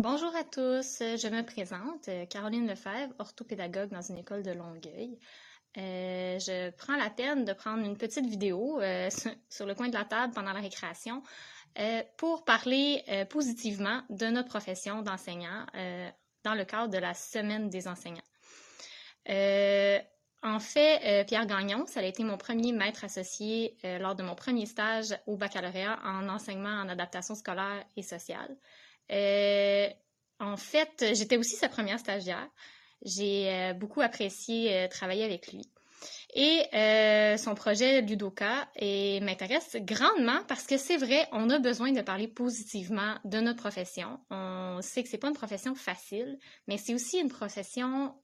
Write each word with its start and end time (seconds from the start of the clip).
Bonjour 0.00 0.32
à 0.36 0.44
tous, 0.44 1.00
je 1.00 1.28
me 1.28 1.42
présente, 1.42 2.08
Caroline 2.30 2.68
Lefebvre, 2.68 3.12
orthopédagogue 3.18 3.90
dans 3.90 4.00
une 4.00 4.18
école 4.18 4.44
de 4.44 4.52
Longueuil. 4.52 5.18
Euh, 5.76 6.38
je 6.38 6.70
prends 6.70 6.94
la 6.94 7.10
peine 7.10 7.44
de 7.44 7.52
prendre 7.52 7.84
une 7.84 7.96
petite 7.96 8.24
vidéo 8.24 8.80
euh, 8.80 9.08
sur 9.50 9.66
le 9.66 9.74
coin 9.74 9.88
de 9.88 9.94
la 9.94 10.04
table 10.04 10.32
pendant 10.32 10.52
la 10.52 10.60
récréation 10.60 11.24
euh, 11.80 12.04
pour 12.16 12.44
parler 12.44 13.02
positivement 13.28 14.02
de 14.08 14.26
notre 14.26 14.48
profession 14.48 15.02
d'enseignant 15.02 15.66
dans 16.44 16.54
le 16.54 16.64
cadre 16.64 16.92
de 16.92 16.98
la 16.98 17.12
Semaine 17.12 17.68
des 17.68 17.88
enseignants. 17.88 18.22
en 19.26 20.60
fait, 20.60 21.24
Pierre 21.26 21.46
Gagnon, 21.46 21.86
ça 21.86 21.98
a 21.98 22.04
été 22.04 22.22
mon 22.22 22.38
premier 22.38 22.70
maître 22.70 23.02
associé 23.02 23.76
lors 23.82 24.14
de 24.14 24.22
mon 24.22 24.36
premier 24.36 24.66
stage 24.66 25.18
au 25.26 25.36
baccalauréat 25.36 25.98
en 26.04 26.28
enseignement 26.28 26.82
en 26.82 26.88
adaptation 26.88 27.34
scolaire 27.34 27.84
et 27.96 28.04
sociale. 28.04 28.56
En 29.10 30.56
fait, 30.56 31.04
j'étais 31.14 31.36
aussi 31.36 31.56
sa 31.56 31.68
première 31.68 31.98
stagiaire. 31.98 32.48
J'ai 33.02 33.50
euh, 33.50 33.72
beaucoup 33.74 34.00
apprécié 34.00 34.74
euh, 34.74 34.88
travailler 34.88 35.24
avec 35.24 35.52
lui. 35.52 35.62
Et 36.34 36.62
euh, 36.74 37.36
son 37.36 37.54
projet 37.54 38.02
Ludoka 38.02 38.68
m'intéresse 39.20 39.76
grandement 39.80 40.40
parce 40.46 40.64
que 40.66 40.76
c'est 40.76 40.96
vrai, 40.96 41.26
on 41.32 41.50
a 41.50 41.58
besoin 41.58 41.90
de 41.90 42.00
parler 42.02 42.28
positivement 42.28 43.16
de 43.24 43.40
notre 43.40 43.58
profession. 43.58 44.20
On 44.30 44.78
sait 44.80 45.02
que 45.02 45.08
c'est 45.08 45.18
pas 45.18 45.28
une 45.28 45.34
profession 45.34 45.74
facile, 45.74 46.38
mais 46.68 46.76
c'est 46.76 46.94
aussi 46.94 47.18
une 47.18 47.30
profession 47.30 48.14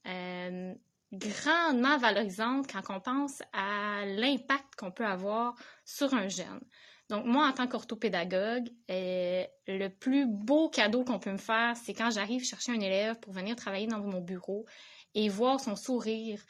grandement 1.11 1.97
valorisante 1.97 2.71
quand 2.71 2.93
on 2.95 3.01
pense 3.01 3.41
à 3.51 4.05
l'impact 4.05 4.75
qu'on 4.77 4.91
peut 4.91 5.05
avoir 5.05 5.55
sur 5.83 6.13
un 6.13 6.29
jeune. 6.29 6.61
Donc, 7.09 7.25
moi, 7.25 7.47
en 7.47 7.51
tant 7.51 7.67
qu'orthopédagogue, 7.67 8.69
euh, 8.89 9.43
le 9.67 9.87
plus 9.89 10.25
beau 10.25 10.69
cadeau 10.69 11.03
qu'on 11.03 11.19
peut 11.19 11.31
me 11.31 11.37
faire, 11.37 11.75
c'est 11.77 11.93
quand 11.93 12.09
j'arrive 12.09 12.43
chercher 12.43 12.71
un 12.71 12.79
élève 12.79 13.19
pour 13.19 13.31
venir 13.31 13.55
travailler 13.55 13.85
dans 13.85 13.99
mon 13.99 14.21
bureau 14.21 14.65
et 15.13 15.29
voir 15.29 15.59
son 15.59 15.75
sourire 15.75 16.41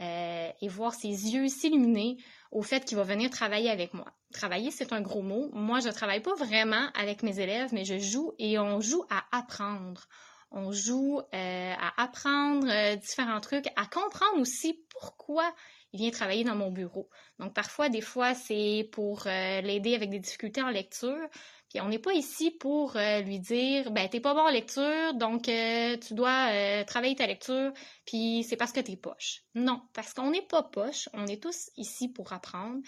euh, 0.00 0.50
et 0.62 0.68
voir 0.68 0.94
ses 0.94 1.08
yeux 1.08 1.48
s'illuminer 1.48 2.16
au 2.52 2.62
fait 2.62 2.86
qu'il 2.86 2.96
va 2.96 3.02
venir 3.02 3.28
travailler 3.28 3.68
avec 3.68 3.92
moi. 3.92 4.06
Travailler, 4.32 4.70
c'est 4.70 4.94
un 4.94 5.02
gros 5.02 5.22
mot. 5.22 5.50
Moi, 5.52 5.80
je 5.80 5.88
ne 5.88 5.92
travaille 5.92 6.22
pas 6.22 6.34
vraiment 6.34 6.88
avec 6.94 7.22
mes 7.22 7.38
élèves, 7.40 7.74
mais 7.74 7.84
je 7.84 7.98
joue 7.98 8.32
et 8.38 8.58
on 8.58 8.80
joue 8.80 9.04
à 9.10 9.24
apprendre. 9.36 10.06
On 10.50 10.72
joue 10.72 11.20
euh, 11.34 11.74
à 11.78 12.02
apprendre 12.02 12.66
différents 12.96 13.40
trucs, 13.40 13.66
à 13.76 13.84
comprendre 13.84 14.40
aussi 14.40 14.80
pourquoi 14.88 15.52
il 15.92 16.00
vient 16.00 16.10
travailler 16.10 16.44
dans 16.44 16.54
mon 16.54 16.70
bureau. 16.70 17.08
Donc 17.38 17.54
parfois, 17.54 17.88
des 17.88 18.00
fois, 18.00 18.34
c'est 18.34 18.88
pour 18.92 19.26
euh, 19.26 19.60
l'aider 19.62 19.94
avec 19.94 20.10
des 20.10 20.18
difficultés 20.18 20.62
en 20.62 20.68
lecture. 20.68 21.28
Puis 21.70 21.80
on 21.80 21.88
n'est 21.88 21.98
pas 21.98 22.12
ici 22.12 22.50
pour 22.50 22.96
euh, 22.96 23.20
lui 23.20 23.38
dire 23.40 23.90
ben 23.90 24.08
t'es 24.08 24.20
pas 24.20 24.34
bon 24.34 24.40
en 24.40 24.50
lecture, 24.50 25.14
donc 25.14 25.48
euh, 25.48 25.96
tu 25.98 26.14
dois 26.14 26.50
travailler 26.84 27.14
ta 27.14 27.26
lecture, 27.26 27.72
puis 28.06 28.44
c'est 28.48 28.56
parce 28.56 28.72
que 28.72 28.80
t'es 28.80 28.96
poche. 28.96 29.42
Non, 29.54 29.82
parce 29.92 30.14
qu'on 30.14 30.30
n'est 30.30 30.42
pas 30.42 30.62
poche, 30.62 31.08
on 31.12 31.26
est 31.26 31.42
tous 31.42 31.70
ici 31.76 32.08
pour 32.08 32.32
apprendre, 32.32 32.80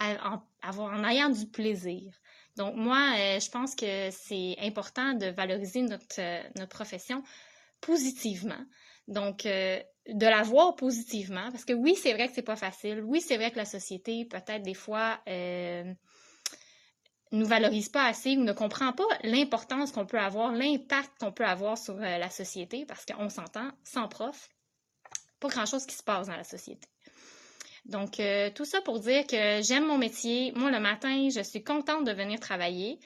en, 0.00 0.42
avoir, 0.62 0.92
en 0.92 1.04
ayant 1.04 1.30
du 1.30 1.46
plaisir. 1.46 2.12
Donc 2.56 2.76
moi, 2.76 3.14
je 3.16 3.50
pense 3.50 3.74
que 3.74 4.10
c'est 4.10 4.56
important 4.60 5.14
de 5.14 5.26
valoriser 5.26 5.82
notre, 5.82 6.20
notre 6.56 6.70
profession 6.70 7.22
positivement. 7.80 8.64
Donc, 9.08 9.44
de 10.08 10.26
la 10.26 10.42
voir 10.42 10.74
positivement, 10.76 11.50
parce 11.50 11.64
que 11.64 11.72
oui, 11.72 11.94
c'est 11.94 12.12
vrai 12.14 12.28
que 12.28 12.34
c'est 12.34 12.42
pas 12.42 12.56
facile. 12.56 13.02
Oui, 13.04 13.20
c'est 13.20 13.36
vrai 13.36 13.50
que 13.50 13.56
la 13.56 13.64
société, 13.64 14.24
peut-être 14.24 14.62
des 14.62 14.74
fois, 14.74 15.20
euh, 15.28 15.84
nous 17.32 17.46
valorise 17.46 17.88
pas 17.88 18.04
assez 18.04 18.36
ou 18.36 18.42
ne 18.42 18.52
comprend 18.52 18.92
pas 18.92 19.04
l'importance 19.22 19.92
qu'on 19.92 20.06
peut 20.06 20.18
avoir, 20.18 20.52
l'impact 20.52 21.10
qu'on 21.20 21.32
peut 21.32 21.44
avoir 21.44 21.78
sur 21.78 21.94
euh, 21.94 22.18
la 22.18 22.30
société, 22.30 22.84
parce 22.86 23.04
qu'on 23.04 23.28
s'entend, 23.28 23.70
sans 23.84 24.08
prof, 24.08 24.48
pas 25.38 25.48
grand-chose 25.48 25.86
qui 25.86 25.94
se 25.94 26.02
passe 26.02 26.26
dans 26.26 26.36
la 26.36 26.44
société. 26.44 26.88
Donc, 27.84 28.20
euh, 28.20 28.50
tout 28.50 28.64
ça 28.64 28.80
pour 28.82 29.00
dire 29.00 29.26
que 29.26 29.62
j'aime 29.62 29.86
mon 29.86 29.98
métier. 29.98 30.52
Moi, 30.54 30.70
le 30.70 30.80
matin, 30.80 31.28
je 31.30 31.40
suis 31.40 31.62
contente 31.62 32.04
de 32.04 32.12
venir 32.12 32.38
travailler. 32.38 32.98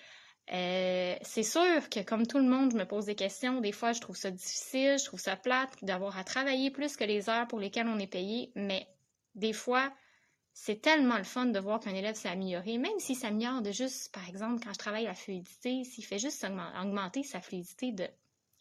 Euh, 0.53 1.17
c'est 1.23 1.43
sûr 1.43 1.89
que 1.91 2.01
comme 2.01 2.27
tout 2.27 2.39
le 2.39 2.45
monde, 2.45 2.73
je 2.73 2.77
me 2.77 2.85
pose 2.85 3.07
des 3.07 3.15
questions. 3.15 3.61
Des 3.61 3.73
fois, 3.73 3.93
je 3.93 4.01
trouve 4.01 4.17
ça 4.17 4.31
difficile, 4.31 4.99
je 4.99 5.05
trouve 5.05 5.21
ça 5.21 5.37
plate 5.37 5.73
d'avoir 5.83 6.19
à 6.19 6.25
travailler 6.25 6.71
plus 6.71 6.97
que 6.97 7.05
les 7.05 7.31
heures 7.31 7.49
pour 7.49 7.61
lesquelles 7.61 7.89
on 7.89 7.99
est 7.99 8.07
payé. 8.07 8.53
Mais 8.55 8.87
des 9.35 9.53
fois, 9.53 9.93
c'est 10.53 10.81
tellement 10.81 11.19
le 11.19 11.25
fun 11.25 11.47
de 11.47 11.59
voir 11.59 11.81
qu'un 11.81 11.95
élève 11.95 12.15
s'est 12.15 12.29
amélioré, 12.29 12.79
même 12.79 12.99
s'il 12.99 13.17
s'améliore 13.17 13.63
de 13.63 13.73
juste, 13.73 14.13
par 14.13 14.29
exemple, 14.29 14.63
quand 14.63 14.73
je 14.73 14.79
travaille 14.79 15.05
la 15.05 15.15
fluidité, 15.15 15.83
s'il 15.85 16.05
fait 16.05 16.19
juste 16.19 16.47
augmenter 16.81 17.23
sa 17.23 17.41
fluidité 17.41 17.93
de 17.93 18.07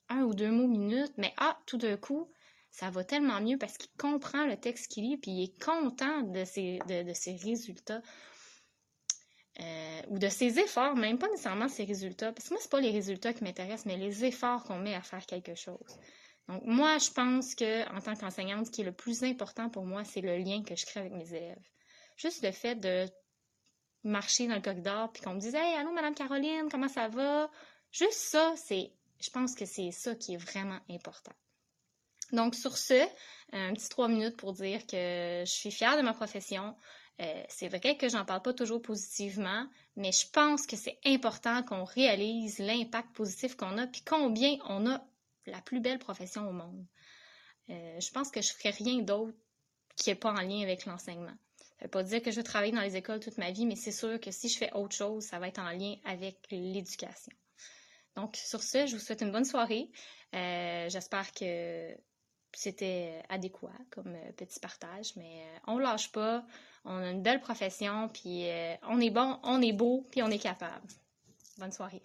un 0.09 0.23
ou 0.23 0.33
deux 0.33 0.51
mots 0.51 0.67
minutes, 0.67 1.13
mais 1.17 1.33
ah, 1.37 1.57
tout 1.65 1.77
d'un 1.77 1.97
coup, 1.97 2.29
ça 2.71 2.89
va 2.89 3.03
tellement 3.03 3.39
mieux 3.39 3.57
parce 3.57 3.77
qu'il 3.77 3.91
comprend 3.97 4.45
le 4.45 4.57
texte 4.57 4.91
qu'il 4.91 5.03
lit, 5.03 5.17
puis 5.17 5.31
il 5.31 5.43
est 5.43 5.63
content 5.63 6.23
de 6.23 6.43
ses, 6.43 6.79
de 6.87 7.13
ses 7.13 7.35
résultats. 7.35 8.01
Euh, 9.59 10.01
ou 10.07 10.17
de 10.17 10.29
ses 10.29 10.57
efforts, 10.57 10.95
même 10.95 11.19
pas 11.19 11.29
nécessairement 11.29 11.69
ses 11.69 11.83
résultats, 11.83 12.33
parce 12.33 12.49
que 12.49 12.55
moi, 12.55 12.61
c'est 12.61 12.71
pas 12.71 12.81
les 12.81 12.89
résultats 12.89 13.33
qui 13.33 13.43
m'intéressent, 13.43 13.85
mais 13.85 13.97
les 13.97 14.25
efforts 14.25 14.63
qu'on 14.63 14.79
met 14.79 14.95
à 14.95 15.01
faire 15.01 15.23
quelque 15.27 15.53
chose. 15.53 15.99
Donc, 16.47 16.63
moi, 16.65 16.97
je 16.97 17.11
pense 17.11 17.53
que, 17.53 17.87
en 17.95 18.01
tant 18.01 18.15
qu'enseignante, 18.15 18.65
ce 18.65 18.71
qui 18.71 18.81
est 18.81 18.85
le 18.85 18.91
plus 18.91 19.23
important 19.23 19.69
pour 19.69 19.85
moi, 19.85 20.03
c'est 20.03 20.21
le 20.21 20.37
lien 20.37 20.63
que 20.63 20.75
je 20.75 20.85
crée 20.87 21.01
avec 21.01 21.13
mes 21.13 21.29
élèves. 21.33 21.61
Juste 22.17 22.43
le 22.43 22.51
fait 22.51 22.75
de 22.75 23.05
marcher 24.03 24.47
dans 24.47 24.55
le 24.55 24.61
corridor, 24.61 25.11
puis 25.11 25.21
qu'on 25.21 25.35
me 25.35 25.39
dise, 25.39 25.53
hey, 25.53 25.75
allô, 25.75 25.91
Madame 25.91 26.15
Caroline, 26.15 26.67
comment 26.71 26.89
ça 26.89 27.07
va? 27.07 27.49
Juste 27.91 28.13
ça, 28.13 28.55
c'est, 28.57 28.91
je 29.21 29.29
pense 29.29 29.53
que 29.53 29.65
c'est 29.65 29.91
ça 29.91 30.15
qui 30.15 30.33
est 30.33 30.37
vraiment 30.37 30.79
important. 30.89 31.33
Donc, 32.31 32.55
sur 32.55 32.75
ce, 32.75 33.07
un 33.51 33.73
petit 33.73 33.89
trois 33.89 34.07
minutes 34.07 34.35
pour 34.35 34.53
dire 34.53 34.87
que 34.87 35.43
je 35.45 35.51
suis 35.51 35.71
fière 35.71 35.95
de 35.95 36.01
ma 36.01 36.13
profession. 36.13 36.75
Euh, 37.21 37.43
c'est 37.47 37.67
vrai 37.67 37.95
que 37.95 38.09
j'en 38.09 38.25
parle 38.25 38.41
pas 38.41 38.53
toujours 38.53 38.81
positivement, 38.81 39.67
mais 39.95 40.11
je 40.11 40.27
pense 40.31 40.65
que 40.65 40.75
c'est 40.75 40.97
important 41.05 41.61
qu'on 41.63 41.83
réalise 41.83 42.57
l'impact 42.57 43.13
positif 43.13 43.55
qu'on 43.55 43.77
a, 43.77 43.85
puis 43.85 44.01
combien 44.01 44.57
on 44.67 44.89
a 44.89 45.05
la 45.45 45.61
plus 45.61 45.79
belle 45.79 45.99
profession 45.99 46.49
au 46.49 46.51
monde. 46.51 46.85
Euh, 47.69 47.99
je 47.99 48.11
pense 48.11 48.31
que 48.31 48.41
je 48.41 48.51
ferais 48.51 48.71
rien 48.71 48.99
d'autre 48.99 49.37
qui 49.95 50.09
n'est 50.09 50.15
pas 50.15 50.31
en 50.31 50.41
lien 50.41 50.61
avec 50.63 50.85
l'enseignement. 50.85 51.35
Ça 51.59 51.85
veut 51.85 51.89
pas 51.89 52.03
dire 52.03 52.21
que 52.21 52.31
je 52.31 52.37
vais 52.37 52.43
travailler 52.43 52.71
dans 52.71 52.81
les 52.81 52.95
écoles 52.95 53.19
toute 53.19 53.37
ma 53.37 53.51
vie, 53.51 53.65
mais 53.65 53.75
c'est 53.75 53.91
sûr 53.91 54.19
que 54.19 54.31
si 54.31 54.49
je 54.49 54.57
fais 54.57 54.71
autre 54.73 54.95
chose, 54.95 55.23
ça 55.23 55.37
va 55.37 55.47
être 55.47 55.59
en 55.59 55.69
lien 55.69 55.95
avec 56.05 56.37
l'éducation. 56.49 57.31
Donc, 58.15 58.35
sur 58.37 58.61
ce, 58.63 58.87
je 58.87 58.95
vous 58.95 59.01
souhaite 59.01 59.21
une 59.21 59.31
bonne 59.31 59.45
soirée. 59.45 59.89
Euh, 60.33 60.89
j'espère 60.89 61.31
que 61.31 61.95
c'était 62.53 63.21
adéquat 63.29 63.71
comme 63.91 64.15
petit 64.35 64.59
partage, 64.59 65.15
mais 65.15 65.45
on 65.67 65.77
lâche 65.77 66.11
pas 66.11 66.45
on 66.85 66.97
a 66.97 67.09
une 67.09 67.21
belle 67.21 67.39
profession, 67.39 68.09
puis 68.09 68.49
euh, 68.49 68.75
on 68.89 68.99
est 68.99 69.09
bon, 69.09 69.37
on 69.43 69.61
est 69.61 69.73
beau, 69.73 70.05
puis 70.11 70.21
on 70.21 70.27
est 70.27 70.39
capable. 70.39 70.87
Bonne 71.57 71.71
soirée. 71.71 72.01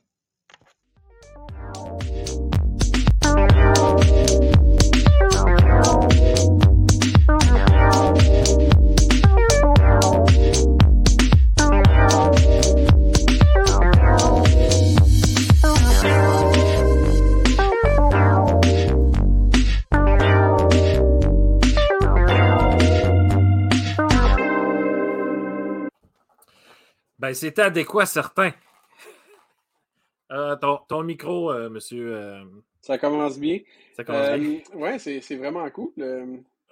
Ben, 27.29 27.35
c'était 27.35 27.61
adéquat, 27.61 28.07
certain. 28.07 28.53
Euh, 30.33 30.57
ton, 30.89 31.03
micro, 31.03 31.53
euh, 31.53 31.69
monsieur. 31.69 32.17
Euh, 32.17 32.43
ça 32.81 32.97
commence 32.97 33.39
bien. 33.39 33.59
Ça 33.95 34.03
commence 34.03 34.39
bien. 34.39 34.61
Oui, 34.73 34.99
c'est 34.99 35.37
vraiment 35.37 35.69
cool. 35.69 35.93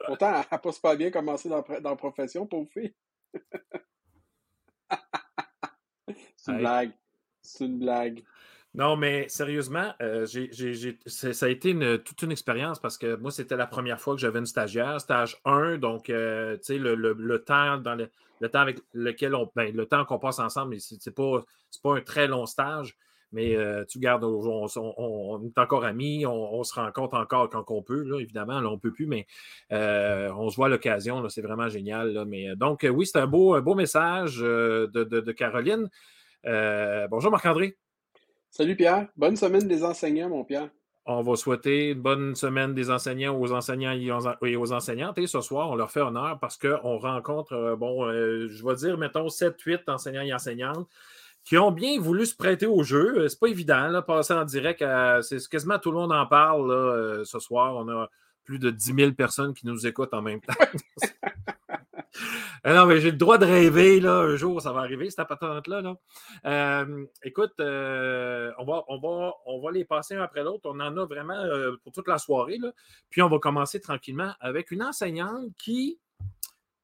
pourtant, 0.07 0.29
elle 0.29 0.47
n'a 0.51 0.59
pas 0.59 0.73
super 0.73 0.97
bien 0.97 1.11
commencé 1.11 1.51
dans, 1.51 1.61
dans 1.61 1.91
la 1.91 1.97
profession, 1.97 2.47
pauvre 2.47 2.71
fille. 2.73 2.95
c'est 6.39 6.53
une 6.53 6.59
blague. 6.59 6.93
C'est 7.43 7.67
une 7.67 7.79
blague. 7.79 8.25
Non, 8.77 8.95
mais 8.95 9.27
sérieusement, 9.31 9.95
euh, 10.03 10.27
ça 11.07 11.47
a 11.47 11.49
été 11.49 11.75
toute 12.05 12.21
une 12.21 12.31
expérience 12.31 12.79
parce 12.79 12.99
que 12.99 13.17
moi, 13.17 13.31
c'était 13.31 13.57
la 13.57 13.67
première 13.67 13.99
fois 13.99 14.15
que 14.15 14.21
j'avais 14.21 14.39
une 14.39 14.45
stagiaire, 14.47 15.01
stage 15.01 15.41
1, 15.47 15.79
donc 15.79 16.11
euh, 16.11 16.59
tu 16.59 16.75
sais, 16.75 16.79
le, 16.79 17.39
temps 17.39 17.79
dans 17.79 17.95
le, 17.95 18.11
temps 18.51 18.61
avec 18.61 18.81
lequel 18.93 19.35
on. 19.35 19.51
Ben, 19.57 19.75
le 19.75 19.87
temps 19.87 20.05
qu'on 20.05 20.19
passe 20.19 20.41
ensemble, 20.41 20.77
c'est 20.79 21.15
pas, 21.15 21.43
pas 21.83 21.97
un 21.97 22.03
très 22.03 22.29
long 22.29 22.45
stage, 22.45 22.99
mais 23.33 23.57
euh, 23.57 23.83
tu 23.87 23.99
gardes, 23.99 24.25
on, 24.25 25.43
est 25.47 25.59
encore 25.59 25.87
amis, 25.87 26.27
on, 26.27 26.63
se 26.63 26.75
rencontre 26.75 27.17
encore 27.17 27.49
quand 27.49 27.65
on 27.71 27.83
peut, 27.83 28.21
évidemment, 28.21 28.61
là, 28.61 28.69
on 28.69 28.73
ne 28.73 28.79
peut 28.79 28.93
plus, 28.93 29.07
mais 29.07 29.27
on 29.71 30.51
se 30.51 30.57
voit 30.57 30.67
à 30.67 30.71
l'occasion, 30.71 31.27
c'est 31.31 31.41
vraiment 31.41 31.71
génial. 31.71 32.27
mais, 32.27 32.55
donc, 32.57 32.87
oui, 32.87 33.07
c'est 33.07 33.19
un 33.21 33.27
beau, 33.27 33.59
beau 33.63 33.75
message 33.75 34.37
de 34.37 35.33
Caroline. 35.33 35.89
bonjour 36.45 37.31
Marc-André. 37.31 37.75
Salut 38.57 38.75
Pierre. 38.75 39.07
Bonne 39.19 39.37
semaine 39.37 39.69
des 39.69 39.85
enseignants, 39.85 40.31
mon 40.31 40.43
Pierre. 40.43 40.71
On 41.05 41.21
va 41.21 41.37
souhaiter 41.37 41.91
une 41.91 42.01
bonne 42.01 42.35
semaine 42.35 42.73
des 42.73 42.91
enseignants 42.91 43.39
aux 43.39 43.53
enseignants 43.53 43.93
et 43.93 44.57
aux 44.57 44.73
enseignantes. 44.73 45.19
Et 45.19 45.27
ce 45.27 45.43
soir, 45.43 45.69
on 45.69 45.75
leur 45.75 45.91
fait 45.91 46.01
honneur 46.01 46.39
parce 46.41 46.57
qu'on 46.57 46.97
rencontre, 46.97 47.53
euh, 47.53 47.77
bon, 47.77 48.07
euh, 48.07 48.49
je 48.49 48.67
vais 48.67 48.75
dire, 48.77 48.97
mettons, 48.97 49.29
7-8 49.29 49.91
enseignants 49.91 50.23
et 50.23 50.33
enseignantes 50.33 50.89
qui 51.45 51.59
ont 51.59 51.71
bien 51.71 52.01
voulu 52.01 52.25
se 52.25 52.35
prêter 52.35 52.65
au 52.65 52.83
jeu. 52.83 53.19
Euh, 53.19 53.29
c'est 53.29 53.39
pas 53.39 53.49
évident, 53.49 53.89
là, 53.89 54.01
passer 54.01 54.33
en 54.33 54.47
direct. 54.47 54.83
c'est 55.21 55.47
quasiment 55.51 55.79
tout 55.79 55.91
le 55.91 55.99
monde 55.99 56.13
en 56.13 56.25
parle 56.25 57.27
ce 57.27 57.39
soir. 57.39 57.77
On 57.77 57.87
a 57.91 58.09
plus 58.43 58.59
de 58.59 58.71
10 58.71 58.95
000 58.95 59.13
personnes 59.13 59.53
qui 59.53 59.67
nous 59.67 59.87
écoutent 59.87 60.15
en 60.15 60.23
même 60.23 60.41
temps. 60.41 60.55
Ah 62.65 62.75
non, 62.75 62.87
mais 62.87 63.01
j'ai 63.01 63.11
le 63.11 63.17
droit 63.17 63.39
de 63.39 63.45
rêver, 63.45 64.01
là, 64.01 64.21
un 64.21 64.37
jour, 64.37 64.61
ça 64.61 64.73
va 64.73 64.81
arriver, 64.81 65.09
cette 65.11 65.29
patente-là. 65.29 65.83
Là. 65.83 65.97
Euh, 66.47 67.07
écoute, 67.23 67.53
euh, 67.61 68.51
on, 68.59 68.65
va, 68.65 69.71
les 69.71 69.85
passer 69.85 70.15
un 70.15 70.23
après 70.23 70.43
l'autre. 70.43 70.63
On 70.65 70.81
en 70.81 70.97
a 70.97 71.05
vraiment 71.07 71.39
euh, 71.39 71.77
pour 71.83 71.93
toute 71.93 72.09
la 72.09 72.19
soirée. 72.19 72.59
Puis 73.11 73.23
on 73.23 73.29
va 73.29 73.39
commencer 73.39 73.81
tranquillement 73.81 74.33
avec 74.41 74.71
une 74.71 74.83
enseignante 74.83 75.53
qui 75.59 75.99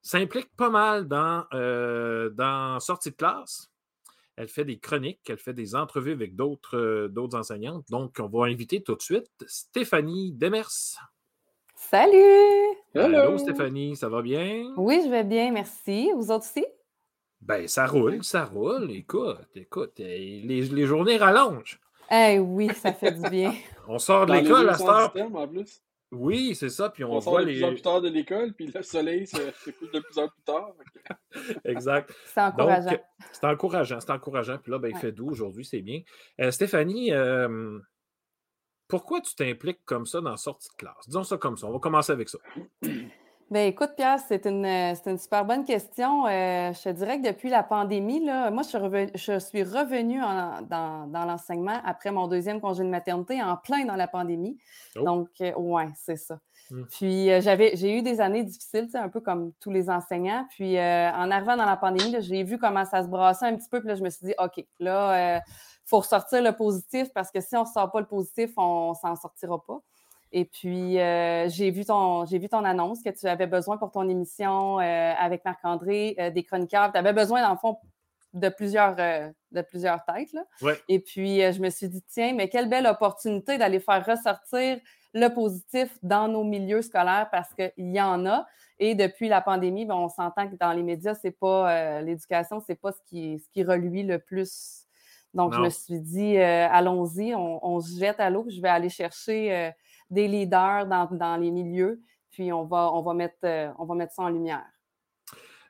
s'implique 0.02 0.54
pas 0.56 0.70
mal 0.70 1.08
dans, 1.08 1.46
dans 1.50 2.80
sortie 2.80 3.10
de 3.10 3.16
classe. 3.16 3.68
Elle 4.36 4.48
fait 4.48 4.64
des 4.64 4.78
chroniques, 4.78 5.28
elle 5.28 5.38
fait 5.38 5.52
des 5.52 5.74
entrevues 5.74 6.12
avec 6.12 6.34
d'autres 6.34 7.36
enseignantes. 7.36 7.84
Donc, 7.90 8.18
on 8.18 8.28
va 8.28 8.46
inviter 8.46 8.82
tout 8.82 8.94
de 8.94 9.02
suite 9.02 9.28
Stéphanie 9.46 10.32
Demers. 10.32 11.11
Salut! 11.90 12.76
Hello 12.94 13.36
Stéphanie, 13.36 13.96
ça 13.96 14.08
va 14.08 14.22
bien? 14.22 14.72
Oui, 14.76 15.02
je 15.04 15.10
vais 15.10 15.24
bien, 15.24 15.50
merci. 15.52 16.10
Vous 16.14 16.30
autres 16.30 16.46
aussi? 16.46 16.64
Ben, 17.40 17.68
ça 17.68 17.86
roule, 17.86 18.22
ça 18.24 18.44
roule. 18.46 18.90
Écoute, 18.92 19.48
écoute, 19.54 19.92
eh, 19.98 20.40
les, 20.42 20.62
les 20.62 20.86
journées 20.86 21.18
rallongent. 21.18 21.78
Eh 22.10 22.38
oui, 22.38 22.70
ça 22.74 22.94
fait 22.94 23.12
du 23.12 23.28
bien. 23.28 23.52
On 23.88 23.98
sort 23.98 24.24
de 24.24 24.32
l'école 24.32 24.70
à 24.70 24.74
cette 24.74 24.88
heure. 24.88 25.12
Oui, 26.12 26.54
c'est 26.54 26.68
ça. 26.68 26.90
Puis 26.90 27.04
on, 27.04 27.12
on 27.14 27.18
voit 27.18 27.22
sort 27.22 27.40
de 27.40 27.46
les... 27.46 27.54
plus 27.54 27.64
en 27.64 27.72
plus 27.72 27.82
tard 27.82 28.00
de 28.00 28.08
l'école, 28.08 28.52
puis 28.52 28.70
le 28.72 28.82
soleil 28.82 29.26
se, 29.26 29.36
couche 29.78 29.90
de 29.90 30.00
plus 30.00 30.18
en 30.18 30.28
plus 30.28 30.42
tard. 30.44 30.72
exact. 31.64 32.14
C'est 32.26 32.40
encourageant. 32.40 33.00
C'est 33.32 33.46
encourageant, 33.46 34.00
c'est 34.00 34.10
encourageant. 34.10 34.58
Puis 34.58 34.72
là, 34.72 34.78
ben, 34.78 34.92
il 34.94 34.96
fait 34.98 35.12
doux 35.12 35.30
aujourd'hui, 35.30 35.64
c'est 35.64 35.80
bien. 35.80 36.02
Euh, 36.40 36.50
Stéphanie, 36.50 37.12
euh, 37.12 37.78
pourquoi 38.92 39.22
tu 39.22 39.34
t'impliques 39.34 39.86
comme 39.86 40.04
ça 40.04 40.20
dans 40.20 40.32
la 40.32 40.36
sortie 40.36 40.68
de 40.68 40.74
classe? 40.74 41.06
Disons 41.06 41.24
ça 41.24 41.38
comme 41.38 41.56
ça. 41.56 41.66
On 41.66 41.72
va 41.72 41.78
commencer 41.78 42.12
avec 42.12 42.28
ça. 42.28 42.36
Bien, 43.50 43.64
écoute, 43.64 43.92
Pierre, 43.96 44.18
c'est 44.18 44.44
une, 44.44 44.66
euh, 44.66 44.94
une, 45.06 45.16
super 45.16 45.46
bonne 45.46 45.64
question. 45.64 46.26
Euh, 46.26 46.74
je 46.74 46.82
te 46.82 46.88
dirais 46.90 47.18
que 47.18 47.26
depuis 47.26 47.48
la 47.48 47.62
pandémie, 47.62 48.22
là, 48.22 48.50
moi, 48.50 48.62
je 48.62 48.68
suis, 48.68 48.76
revenu, 48.76 49.10
je 49.14 49.38
suis 49.38 49.62
revenue 49.62 50.20
dans, 50.20 51.06
dans 51.06 51.24
l'enseignement 51.24 51.80
après 51.86 52.10
mon 52.10 52.28
deuxième 52.28 52.60
congé 52.60 52.82
de 52.82 52.90
maternité, 52.90 53.42
en 53.42 53.56
plein 53.56 53.86
dans 53.86 53.96
la 53.96 54.08
pandémie. 54.08 54.58
Oh. 54.96 55.04
Donc, 55.04 55.28
euh, 55.40 55.54
ouais, 55.54 55.88
c'est 55.96 56.16
ça. 56.16 56.38
Mmh. 56.70 56.82
Puis, 56.90 57.40
j'avais, 57.40 57.74
j'ai 57.76 57.96
eu 57.96 58.02
des 58.02 58.20
années 58.20 58.44
difficiles, 58.44 58.90
un 58.92 59.08
peu 59.08 59.20
comme 59.20 59.52
tous 59.58 59.70
les 59.70 59.88
enseignants. 59.88 60.46
Puis, 60.50 60.78
en 60.78 61.30
arrivant 61.30 61.56
dans 61.56 61.64
la 61.64 61.78
pandémie, 61.78 62.14
j'ai 62.20 62.42
vu 62.42 62.58
comment 62.58 62.84
ça 62.84 63.02
se 63.02 63.08
brassait 63.08 63.46
un 63.46 63.56
petit 63.56 63.70
peu. 63.70 63.80
Puis 63.80 63.88
là, 63.88 63.94
je 63.94 64.02
me 64.02 64.10
suis 64.10 64.26
dit, 64.26 64.34
OK, 64.38 64.62
là, 64.80 65.40
faut 65.92 66.00
ressortir 66.00 66.42
le 66.42 66.52
positif 66.52 67.12
parce 67.12 67.30
que 67.30 67.42
si 67.42 67.54
on 67.54 67.64
ne 67.64 67.68
sort 67.68 67.90
pas 67.90 68.00
le 68.00 68.06
positif, 68.06 68.50
on 68.56 68.90
ne 68.90 68.94
s'en 68.94 69.14
sortira 69.14 69.62
pas. 69.62 69.80
Et 70.32 70.46
puis, 70.46 70.98
euh, 70.98 71.46
j'ai 71.50 71.70
vu, 71.70 71.84
ton, 71.84 72.24
vu 72.24 72.48
ton 72.48 72.64
annonce 72.64 73.02
que 73.02 73.10
tu 73.10 73.26
avais 73.26 73.46
besoin 73.46 73.76
pour 73.76 73.90
ton 73.90 74.08
émission 74.08 74.80
euh, 74.80 75.12
avec 75.18 75.44
Marc-André, 75.44 76.16
euh, 76.18 76.30
des 76.30 76.42
chroniqueurs. 76.42 76.90
Tu 76.90 76.98
avais 76.98 77.12
besoin, 77.12 77.42
dans 77.42 77.50
le 77.50 77.58
fond, 77.58 77.76
de 78.32 78.48
plusieurs, 78.48 78.96
de 78.96 79.60
plusieurs 79.60 80.02
têtes. 80.06 80.32
Là. 80.32 80.44
Et 80.88 81.00
puis, 81.00 81.40
je 81.52 81.60
me 81.60 81.68
suis 81.68 81.90
dit, 81.90 82.02
tiens, 82.08 82.32
mais 82.32 82.48
quelle 82.48 82.70
belle 82.70 82.86
opportunité 82.86 83.58
d'aller 83.58 83.78
faire 83.78 84.06
ressortir 84.06 84.78
le 85.12 85.28
positif 85.28 85.98
dans 86.02 86.28
nos 86.28 86.42
milieux 86.42 86.80
scolaires 86.80 87.28
parce 87.30 87.52
qu'il 87.52 87.94
y 87.94 88.00
en 88.00 88.24
a. 88.24 88.46
Et 88.78 88.94
depuis 88.94 89.28
la 89.28 89.42
pandémie, 89.42 89.84
ben, 89.84 89.96
on 89.96 90.08
s'entend 90.08 90.48
que 90.48 90.56
dans 90.56 90.72
les 90.72 90.82
médias, 90.82 91.14
c'est 91.14 91.38
pas 91.38 92.00
l'éducation, 92.00 92.62
c'est 92.66 92.74
pas 92.74 92.92
ce 92.92 93.02
qui, 93.04 93.38
ce 93.38 93.50
qui 93.50 93.64
reluit 93.64 94.02
le 94.02 94.18
plus 94.18 94.81
donc, 95.34 95.54
je 95.54 95.60
me 95.60 95.70
suis 95.70 96.00
dit, 96.00 96.36
euh, 96.36 96.68
allons-y, 96.70 97.34
on, 97.34 97.80
se 97.80 97.98
jette 97.98 98.20
à 98.20 98.28
l'eau, 98.28 98.46
je 98.48 98.60
vais 98.60 98.68
aller 98.68 98.90
chercher 98.90 99.54
euh, 99.54 99.70
des 100.10 100.28
leaders 100.28 100.86
dans, 100.86 101.40
les 101.40 101.50
milieux, 101.50 102.00
puis 102.30 102.52
on 102.52 102.64
va, 102.64 102.92
on, 102.92 103.02
va 103.02 103.14
mettre, 103.14 103.38
euh, 103.44 103.70
on 103.78 103.86
va 103.86 103.94
mettre 103.94 104.12
ça 104.12 104.22
en 104.22 104.28
lumière. 104.28 104.64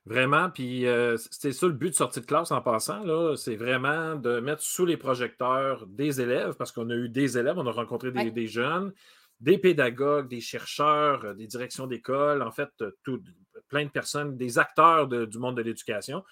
Vraiment, 0.04 0.50
puis 0.50 0.84
c'est 1.30 1.52
ça 1.52 1.66
le 1.68 1.74
but 1.74 1.90
de 1.90 1.94
sortie 1.94 2.20
de 2.20 2.26
classe 2.26 2.50
en 2.50 2.60
passant, 2.60 3.04
là, 3.04 3.36
c'est 3.36 3.54
vraiment 3.54 4.16
de 4.16 4.40
mettre 4.40 4.62
sous 4.62 4.84
les 4.84 4.96
projecteurs 4.96 5.86
des 5.86 6.20
élèves, 6.20 6.56
parce 6.56 6.72
qu'on 6.72 6.90
a 6.90 6.94
eu 6.94 7.08
des 7.08 7.38
élèves, 7.38 7.56
on 7.56 7.66
a 7.68 7.70
rencontré 7.70 8.10
des, 8.10 8.46
jeunes, 8.48 8.92
des 9.38 9.58
pédagogues, 9.58 10.26
des 10.26 10.40
chercheurs, 10.40 11.36
des 11.36 11.46
directions 11.46 11.86
d'école, 11.86 12.42
en 12.42 12.50
fait, 12.50 12.70
tout, 13.04 13.22
plein 13.68 13.84
de 13.84 13.90
personnes, 13.90 14.36
des 14.36 14.58
acteurs 14.58 15.06
du 15.06 15.38
monde 15.38 15.56
de 15.56 15.62
l'éducation 15.62 16.24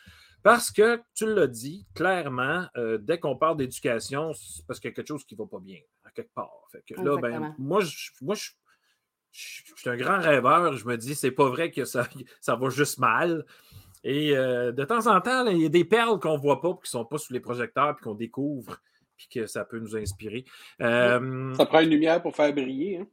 parce 0.42 0.70
que, 0.70 1.02
tu 1.14 1.26
l'as 1.26 1.46
dit, 1.46 1.86
clairement, 1.94 2.66
euh, 2.76 2.98
dès 2.98 3.18
qu'on 3.18 3.36
parle 3.36 3.58
d'éducation, 3.58 4.32
c'est 4.32 4.64
parce 4.66 4.80
qu'il 4.80 4.90
y 4.90 4.92
a 4.92 4.94
quelque 4.94 5.08
chose 5.08 5.24
qui 5.24 5.34
ne 5.34 5.40
va 5.40 5.46
pas 5.46 5.58
bien, 5.58 5.80
à 6.04 6.10
quelque 6.10 6.32
part. 6.34 6.66
Fait 6.72 6.82
que 6.86 7.00
là, 7.00 7.16
ben, 7.20 7.54
moi, 7.58 7.80
je, 7.80 8.10
moi 8.22 8.34
je, 8.34 8.50
suis 9.32 9.90
un 9.90 9.96
grand 9.96 10.18
rêveur. 10.18 10.76
Je 10.76 10.86
me 10.86 10.96
dis, 10.96 11.14
c'est 11.14 11.30
pas 11.30 11.48
vrai 11.48 11.70
que 11.70 11.84
ça, 11.84 12.08
ça 12.40 12.56
va 12.56 12.68
juste 12.70 12.98
mal. 12.98 13.44
Et 14.02 14.36
euh, 14.36 14.72
de 14.72 14.84
temps 14.84 15.06
en 15.06 15.20
temps, 15.20 15.46
il 15.46 15.60
y 15.60 15.66
a 15.66 15.68
des 15.68 15.84
perles 15.84 16.18
qu'on 16.18 16.36
ne 16.36 16.40
voit 16.40 16.60
pas, 16.60 16.72
qui 16.72 16.84
ne 16.84 16.88
sont 16.88 17.04
pas 17.04 17.18
sous 17.18 17.32
les 17.32 17.40
projecteurs, 17.40 17.94
puis 17.96 18.04
qu'on 18.04 18.14
découvre, 18.14 18.80
puis 19.16 19.28
que 19.28 19.46
ça 19.46 19.64
peut 19.64 19.78
nous 19.78 19.96
inspirer. 19.96 20.44
Euh, 20.80 21.54
ça 21.54 21.66
prend 21.66 21.80
une 21.80 21.90
lumière 21.90 22.22
pour 22.22 22.34
faire 22.34 22.52
briller. 22.54 22.98
Hein? 22.98 23.06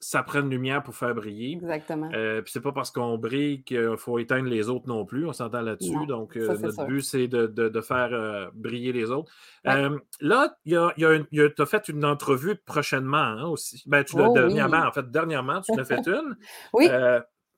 Ça 0.00 0.22
prend 0.22 0.40
une 0.40 0.48
lumière 0.48 0.82
pour 0.82 0.94
faire 0.94 1.14
briller. 1.14 1.52
Exactement. 1.52 2.10
Euh, 2.14 2.40
puis 2.40 2.50
c'est 2.50 2.62
pas 2.62 2.72
parce 2.72 2.90
qu'on 2.90 3.18
brille 3.18 3.62
qu'il 3.62 3.96
faut 3.98 4.18
éteindre 4.18 4.48
les 4.48 4.70
autres 4.70 4.88
non 4.88 5.04
plus. 5.04 5.26
On 5.26 5.34
s'entend 5.34 5.60
là-dessus. 5.60 6.06
Donc, 6.06 6.36
euh, 6.38 6.56
notre 6.56 6.86
but, 6.86 7.02
c'est 7.02 7.28
de, 7.28 7.80
faire 7.82 8.08
euh, 8.12 8.46
briller 8.54 8.92
les 8.92 9.10
autres. 9.10 9.30
là, 9.64 10.56
tu 10.64 11.62
as 11.62 11.66
fait 11.66 11.88
une 11.88 12.04
entrevue 12.04 12.56
prochainement 12.56 13.18
hein, 13.18 13.44
aussi. 13.44 13.82
Ben, 13.86 14.02
tu 14.02 14.16
l'as 14.16 14.30
oh 14.30 14.34
dernièrement, 14.34 14.86
en 14.86 14.92
fait, 14.92 15.10
dernièrement, 15.10 15.60
tu 15.60 15.76
l'as 15.76 15.84
fait 15.84 16.06
une. 16.06 16.36
oui. 16.72 16.88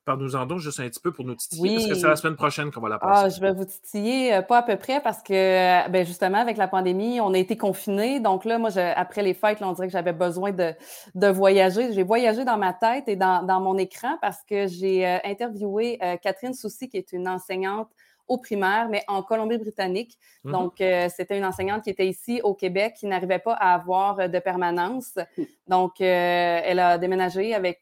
Parle-nous-en 0.05 0.45
donc 0.45 0.59
juste 0.59 0.81
un 0.81 0.89
petit 0.89 0.99
peu 0.99 1.13
pour 1.13 1.23
nous 1.23 1.35
titiller, 1.35 1.75
parce 1.75 1.87
que 1.87 1.95
c'est 1.95 2.07
la 2.07 2.15
semaine 2.17 2.35
prochaine 2.35 2.71
qu'on 2.71 2.81
va 2.81 2.89
la 2.89 2.99
passer. 2.99 3.21
Ah, 3.25 3.29
je 3.29 3.39
vais 3.39 3.53
vous 3.53 3.63
titiller, 3.63 4.33
euh, 4.33 4.41
pas 4.41 4.57
à 4.57 4.63
peu 4.63 4.75
près, 4.75 5.01
parce 5.01 5.23
que 5.23 5.33
euh, 5.33 5.87
ben, 5.87 6.05
justement, 6.05 6.39
avec 6.39 6.57
la 6.57 6.67
pandémie, 6.67 7.21
on 7.21 7.33
a 7.33 7.37
été 7.37 7.55
confinés. 7.55 8.19
Donc 8.19 8.43
là, 8.43 8.57
moi, 8.57 8.69
après 8.95 9.23
les 9.23 9.33
fêtes, 9.33 9.59
on 9.61 9.71
dirait 9.71 9.87
que 9.87 9.93
j'avais 9.93 10.11
besoin 10.11 10.51
de, 10.51 10.73
de 11.15 11.27
voyager. 11.27 11.93
J'ai 11.93 12.03
voyagé 12.03 12.43
dans 12.43 12.57
ma 12.57 12.73
tête 12.73 13.07
et 13.07 13.15
dans, 13.15 13.43
dans 13.43 13.61
mon 13.61 13.77
écran 13.77 14.17
parce 14.21 14.43
que 14.43 14.67
j'ai 14.67 15.07
euh, 15.07 15.17
interviewé 15.23 15.99
Catherine 16.21 16.53
Soucy, 16.53 16.89
qui 16.89 16.97
est 16.97 17.13
une 17.13 17.27
enseignante 17.27 17.87
au 18.33 18.37
primaire, 18.39 18.89
mais 18.89 19.03
en 19.07 19.21
Colombie-Britannique. 19.21 20.17
Mhm. 20.43 20.51
Donc, 20.51 20.81
euh, 20.81 21.07
c'était 21.15 21.37
une 21.37 21.45
enseignante 21.45 21.83
qui 21.83 21.91
était 21.91 22.07
ici 22.07 22.41
au 22.43 22.55
Québec, 22.55 22.95
qui 22.97 23.05
n'arrivait 23.05 23.39
pas 23.39 23.53
à 23.53 23.75
avoir 23.75 24.19
euh, 24.19 24.27
de 24.27 24.39
permanence. 24.39 25.13
Hmm. 25.37 25.43
Donc, 25.67 26.01
euh, 26.01 26.61
elle 26.63 26.79
a 26.79 26.97
déménagé 26.97 27.53
avec 27.53 27.81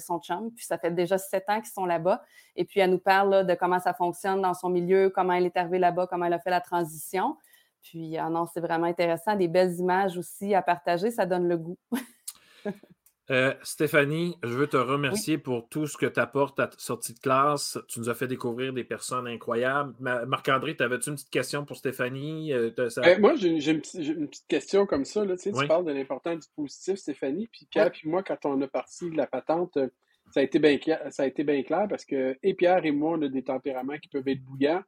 son 0.00 0.20
chum, 0.20 0.50
puis 0.54 0.66
ça 0.66 0.76
fait 0.76 0.90
déjà 0.90 1.16
sept 1.16 1.48
ans 1.48 1.60
qu'ils 1.60 1.72
sont 1.72 1.86
là-bas. 1.86 2.22
Et 2.56 2.64
puis, 2.64 2.80
elle 2.80 2.90
nous 2.90 2.98
parle 2.98 3.46
de 3.46 3.54
comment 3.54 3.80
ça 3.80 3.94
fonctionne 3.94 4.42
dans 4.42 4.54
son 4.54 4.68
milieu, 4.68 5.08
comment 5.08 5.32
elle 5.32 5.46
est 5.46 5.56
arrivée 5.56 5.78
là-bas, 5.78 6.06
comment 6.06 6.26
elle 6.26 6.34
a 6.34 6.38
fait 6.38 6.50
la 6.50 6.60
transition. 6.60 7.36
Puis, 7.82 8.18
ah 8.18 8.28
non, 8.28 8.46
c'est 8.52 8.60
vraiment 8.60 8.86
intéressant. 8.86 9.34
Des 9.34 9.48
belles 9.48 9.74
images 9.78 10.18
aussi 10.18 10.54
à 10.54 10.60
partager, 10.60 11.10
ça 11.10 11.24
donne 11.24 11.48
le 11.48 11.56
goût. 11.56 11.78
Euh, 13.30 13.52
Stéphanie, 13.62 14.36
je 14.44 14.50
veux 14.50 14.68
te 14.68 14.76
remercier 14.76 15.36
pour 15.36 15.68
tout 15.68 15.88
ce 15.88 15.96
que 15.96 16.06
tu 16.06 16.20
apportes 16.20 16.60
à 16.60 16.68
ta 16.68 16.78
sortie 16.78 17.12
de 17.12 17.18
classe. 17.18 17.76
Tu 17.88 17.98
nous 17.98 18.08
as 18.08 18.14
fait 18.14 18.28
découvrir 18.28 18.72
des 18.72 18.84
personnes 18.84 19.26
incroyables. 19.26 19.94
Marc-André, 19.98 20.76
avais-tu 20.78 21.10
une 21.10 21.16
petite 21.16 21.30
question 21.30 21.64
pour 21.64 21.76
Stéphanie? 21.76 22.52
Euh, 22.52 22.70
ben, 22.76 23.20
moi, 23.20 23.34
j'ai 23.34 23.48
une, 23.48 23.80
petite 23.80 24.46
question 24.46 24.86
comme 24.86 25.04
ça. 25.04 25.24
Tu, 25.36 25.50
parles 25.66 25.84
de 25.84 25.92
l'importance 25.92 26.46
du 26.46 26.54
positif, 26.54 26.96
Stéphanie. 26.96 27.48
Puis 27.48 27.66
Pierre 27.68 27.90
moi, 28.04 28.22
quand 28.22 28.44
on 28.44 28.60
a 28.62 28.68
parti 28.68 29.10
de 29.10 29.16
la 29.16 29.26
patente, 29.26 29.76
euh, 29.76 29.88
ça 30.30 30.40
a 30.40 30.42
été 30.44 30.58
bien 30.58 30.78
clair, 30.78 31.00
ça 31.10 31.24
a 31.24 31.26
été 31.26 31.44
bien 31.44 31.62
clair 31.62 31.86
parce 31.88 32.04
que 32.04 32.36
et 32.42 32.54
Pierre 32.54 32.84
et 32.84 32.92
moi, 32.92 33.16
on 33.18 33.22
a 33.22 33.28
des 33.28 33.42
tempéraments 33.42 33.98
qui 33.98 34.08
peuvent 34.08 34.26
être 34.26 34.42
bouillants. 34.42 34.82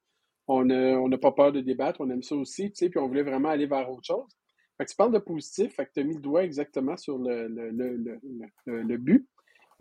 On 0.46 0.64
n'a 0.64 1.18
pas 1.18 1.32
peur 1.32 1.52
de 1.52 1.60
débattre, 1.60 2.00
on 2.00 2.08
aime 2.08 2.22
ça 2.22 2.34
aussi, 2.34 2.70
puis 2.70 2.90
on 2.96 3.06
voulait 3.06 3.22
vraiment 3.22 3.50
aller 3.50 3.66
vers 3.66 3.90
autre 3.90 4.04
chose. 4.04 4.38
Fait 4.78 4.84
que 4.84 4.90
tu 4.90 4.96
parles 4.96 5.12
de 5.12 5.18
positif, 5.18 5.74
fait 5.74 5.86
que 5.86 5.92
tu 5.94 6.00
as 6.00 6.04
mis 6.04 6.14
le 6.14 6.20
doigt 6.20 6.44
exactement 6.44 6.96
sur 6.96 7.18
le, 7.18 7.48
le, 7.48 7.70
le, 7.70 8.82
le 8.82 8.96
but. 8.96 9.28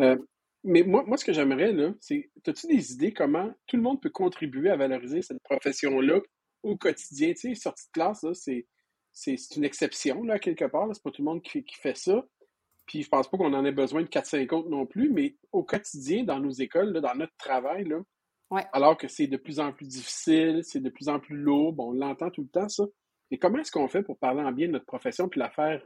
Euh, 0.02 0.18
mais 0.64 0.82
moi, 0.82 1.04
moi, 1.06 1.18
ce 1.18 1.26
que 1.26 1.34
j'aimerais, 1.34 1.72
là, 1.72 1.94
c'est, 2.00 2.32
as-tu 2.46 2.68
des 2.68 2.94
idées 2.94 3.14
comment 3.14 3.54
tout 3.68 3.78
le 3.78 3.84
monde 3.84 4.02
peut 4.02 4.10
contribuer 4.10 4.70
à 4.70 4.76
valoriser 4.76 5.22
cette 5.22 5.42
profession-là 5.44 6.20
au 6.64 6.78
quotidien? 6.78 7.30
Tu 7.34 7.54
sais, 7.54 7.56
sortie 7.56 7.86
de 7.88 7.92
classe, 7.92 8.24
là, 8.24 8.34
c'est, 8.34 8.66
c'est, 9.14 9.38
une 9.56 9.64
exception, 9.64 10.24
là, 10.24 10.40
quelque 10.40 10.66
part. 10.66 10.88
C'est 10.94 11.04
pas 11.04 11.12
tout 11.12 11.22
le 11.22 11.30
monde 11.30 11.44
qui, 11.44 11.64
qui 11.64 11.76
fait 11.76 11.96
ça. 11.96 12.26
Puis 12.88 13.04
je 13.04 13.10
pense 13.10 13.30
pas 13.30 13.38
qu'on 13.38 13.54
en 13.54 13.66
ait 13.66 13.72
besoin 13.72 14.02
de 14.02 14.08
4-5 14.08 14.52
autres 14.56 14.70
non 14.70 14.86
plus, 14.86 15.12
mais 15.12 15.36
au 15.52 15.64
quotidien, 15.64 16.24
dans 16.24 16.40
nos 16.40 16.52
écoles, 16.52 16.92
là, 16.94 17.02
dans 17.02 17.16
notre 17.16 17.36
travail, 17.38 17.84
là, 17.84 18.02
alors 18.72 18.98
que 18.98 19.08
c'est 19.08 19.28
de 19.28 19.38
plus 19.38 19.60
en 19.60 19.74
plus 19.74 19.88
difficile, 19.88 20.62
c'est 20.64 20.80
de 20.80 20.90
plus 20.90 21.10
en 21.10 21.20
plus 21.20 21.36
lourd, 21.36 21.74
bon, 21.74 21.90
on 21.90 21.94
l'entend 21.94 22.32
tout 22.32 22.44
le 22.44 22.48
temps, 22.48 22.70
ça. 22.70 22.86
Et 23.32 23.38
comment 23.38 23.60
est-ce 23.60 23.72
qu'on 23.72 23.88
fait 23.88 24.04
pour 24.04 24.18
parler 24.18 24.42
en 24.42 24.52
bien 24.52 24.68
de 24.68 24.74
notre 24.74 24.86
profession 24.86 25.28
puis 25.28 25.40
la 25.40 25.50
faire 25.50 25.82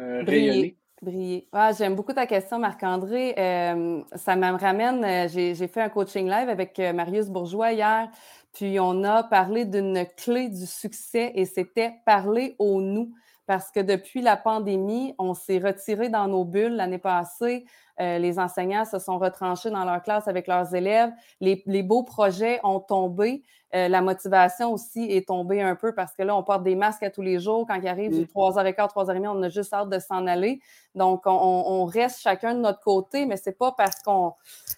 euh, 0.00 0.22
rayonner? 0.24 0.76
Briller. 1.00 1.48
Ah, 1.52 1.70
J'aime 1.72 1.94
beaucoup 1.94 2.12
ta 2.12 2.26
question, 2.26 2.58
Marc-André. 2.58 3.34
Euh, 3.38 4.02
ça 4.16 4.34
me 4.34 4.58
ramène, 4.58 5.04
euh, 5.04 5.28
j'ai 5.28 5.68
fait 5.68 5.80
un 5.80 5.88
coaching 5.88 6.28
live 6.28 6.48
avec 6.48 6.78
Marius 6.78 7.28
Bourgeois 7.28 7.72
hier, 7.72 8.10
puis 8.52 8.80
on 8.80 9.04
a 9.04 9.22
parlé 9.22 9.64
d'une 9.64 10.04
clé 10.16 10.48
du 10.48 10.66
succès 10.66 11.30
et 11.36 11.44
c'était 11.44 11.94
parler 12.04 12.56
au 12.58 12.80
nous. 12.80 13.14
Parce 13.48 13.72
que 13.72 13.80
depuis 13.80 14.20
la 14.20 14.36
pandémie, 14.36 15.16
on 15.18 15.34
s'est 15.34 15.58
retiré 15.58 16.08
dans 16.08 16.28
nos 16.28 16.44
bulles 16.44 16.76
l'année 16.76 16.98
passée. 16.98 17.64
les 17.98 18.38
enseignants 18.38 18.84
se 18.84 19.00
sont 19.00 19.18
retranchés 19.18 19.70
dans 19.70 19.84
leur 19.84 20.00
classe 20.02 20.28
avec 20.28 20.46
leurs 20.46 20.72
élèves. 20.72 21.10
Les, 21.40 21.64
les 21.66 21.82
beaux 21.82 22.04
projets 22.04 22.60
ont 22.62 22.78
tombé. 22.78 23.42
Euh, 23.74 23.88
la 23.88 24.00
motivation 24.00 24.72
aussi 24.72 25.04
est 25.10 25.28
tombée 25.28 25.60
un 25.60 25.76
peu 25.76 25.94
parce 25.94 26.14
que 26.14 26.22
là, 26.22 26.34
on 26.34 26.42
porte 26.42 26.62
des 26.62 26.74
masques 26.74 27.02
à 27.02 27.10
tous 27.10 27.20
les 27.20 27.38
jours. 27.38 27.66
Quand 27.68 27.74
il 27.74 27.86
arrive 27.86 28.12
du 28.12 28.24
3h15, 28.24 28.74
3h30, 28.74 29.28
on 29.28 29.42
a 29.42 29.48
juste 29.50 29.74
hâte 29.74 29.90
de 29.90 29.98
s'en 29.98 30.26
aller. 30.26 30.60
Donc, 30.94 31.22
on, 31.26 31.84
reste 31.84 32.20
chacun 32.20 32.54
de 32.54 32.60
notre 32.60 32.80
côté, 32.80 33.26
mais 33.26 33.36
c'est 33.36 33.56
pas 33.56 33.72
parce 33.72 34.02
qu'on 34.02 34.32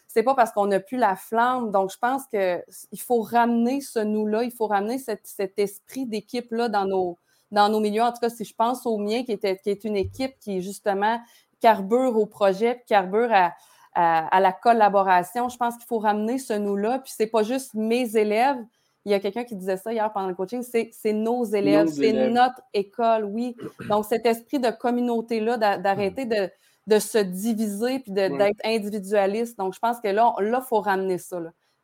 c'est 0.08 0.24
pas 0.24 0.34
parce 0.34 0.50
qu'on 0.50 0.66
n'a 0.66 0.80
plus 0.80 0.96
la 0.96 1.14
flamme. 1.14 1.70
Donc, 1.70 1.92
je 1.92 1.98
pense 1.98 2.26
qu'il 2.26 3.00
faut 3.00 3.22
ramener 3.22 3.80
ce 3.80 4.00
nous-là, 4.00 4.42
il 4.42 4.50
faut 4.50 4.66
ramener 4.66 4.98
cet, 4.98 5.58
esprit 5.58 6.06
d'équipe-là 6.06 6.68
dans 6.68 6.84
nos, 6.84 7.16
dans 7.50 7.68
nos 7.68 7.80
milieux. 7.80 8.02
En 8.02 8.12
tout 8.12 8.20
cas, 8.20 8.30
si 8.30 8.44
je 8.44 8.54
pense 8.54 8.86
au 8.86 8.98
mien, 8.98 9.24
qui, 9.24 9.32
était, 9.32 9.56
qui 9.56 9.70
est 9.70 9.84
une 9.84 9.96
équipe 9.96 10.38
qui, 10.40 10.62
justement, 10.62 11.20
carbure 11.60 12.16
au 12.16 12.26
projet, 12.26 12.82
carbure 12.86 13.30
à, 13.32 13.54
à, 13.94 14.40
la 14.40 14.52
collaboration, 14.52 15.48
je 15.48 15.56
pense 15.56 15.76
qu'il 15.76 15.86
faut 15.86 15.98
ramener 15.98 16.38
ce 16.38 16.52
nous-là. 16.52 17.00
Puis, 17.00 17.12
c'est 17.16 17.26
pas 17.26 17.42
juste 17.42 17.74
mes 17.74 18.16
élèves, 18.16 18.58
il 19.04 19.12
y 19.12 19.14
a 19.14 19.20
quelqu'un 19.20 19.44
qui 19.44 19.56
disait 19.56 19.78
ça 19.78 19.92
hier 19.92 20.12
pendant 20.12 20.28
le 20.28 20.34
coaching, 20.34 20.62
c'est 20.62 21.12
nos 21.12 21.44
élèves, 21.44 21.88
c'est 21.88 22.12
notre 22.28 22.60
école, 22.74 23.24
oui. 23.24 23.56
Donc, 23.88 24.04
cet 24.04 24.26
esprit 24.26 24.58
de 24.58 24.70
communauté-là, 24.70 25.56
d'arrêter 25.78 26.26
de, 26.26 26.50
de, 26.86 26.98
se 26.98 27.18
diviser 27.18 28.00
puis 28.00 28.12
d'être 28.12 28.60
individualiste. 28.62 29.58
Donc, 29.58 29.74
je 29.74 29.78
pense 29.78 30.00
que 30.00 30.08
là, 30.08 30.34
il 30.38 30.60
faut 30.68 30.80
ramener 30.80 31.18
ça. 31.18 31.40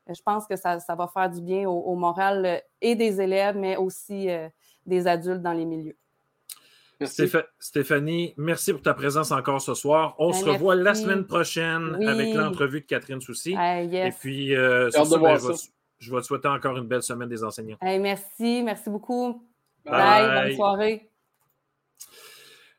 Je 0.09 0.23
pense 0.23 0.47
que 0.47 0.57
ça, 0.57 0.79
ça, 0.79 0.95
va 0.95 1.09
faire 1.09 1.31
du 1.31 1.41
bien 1.41 1.69
au, 1.69 1.95
moral 1.97 2.47
euh, 2.47 2.59
et 2.81 2.95
des 2.95 3.21
élèves, 3.21 3.57
mais 3.57 3.77
aussi 3.77 4.31
euh, 4.31 4.49
des 4.87 5.07
adultes 5.07 5.43
dans 5.43 5.53
les 5.53 5.65
milieux. 5.65 5.97
Stéphanie, 7.59 8.33
merci 8.39 8.73
pour 8.73 8.81
ta 8.81 8.95
présence 8.95 9.31
encore 9.31 9.61
ce 9.61 9.75
soir. 9.75 10.15
On 10.19 10.31
ben, 10.31 10.37
se 10.37 10.45
revoit 10.47 10.75
la 10.75 10.95
semaine 10.95 11.27
prochaine 11.27 11.95
avec 12.07 12.35
l'entrevue 12.35 12.81
de 12.81 12.87
Catherine 12.87 13.21
Soucy. 13.21 13.53
Et 13.53 14.11
puis, 14.19 14.55
euh, 14.55 14.89
ben, 14.95 15.39
je 15.99 16.15
vais 16.15 16.21
te 16.21 16.27
souhaiter 16.27 16.49
encore 16.49 16.77
une 16.77 16.87
belle 16.87 17.03
semaine 17.03 17.29
des 17.29 17.45
enseignants. 17.45 17.77
merci, 17.83 18.63
merci 18.63 18.89
beaucoup. 18.89 19.43
Bye, 19.85 20.49
bonne 20.49 20.57
soirée. 20.57 21.11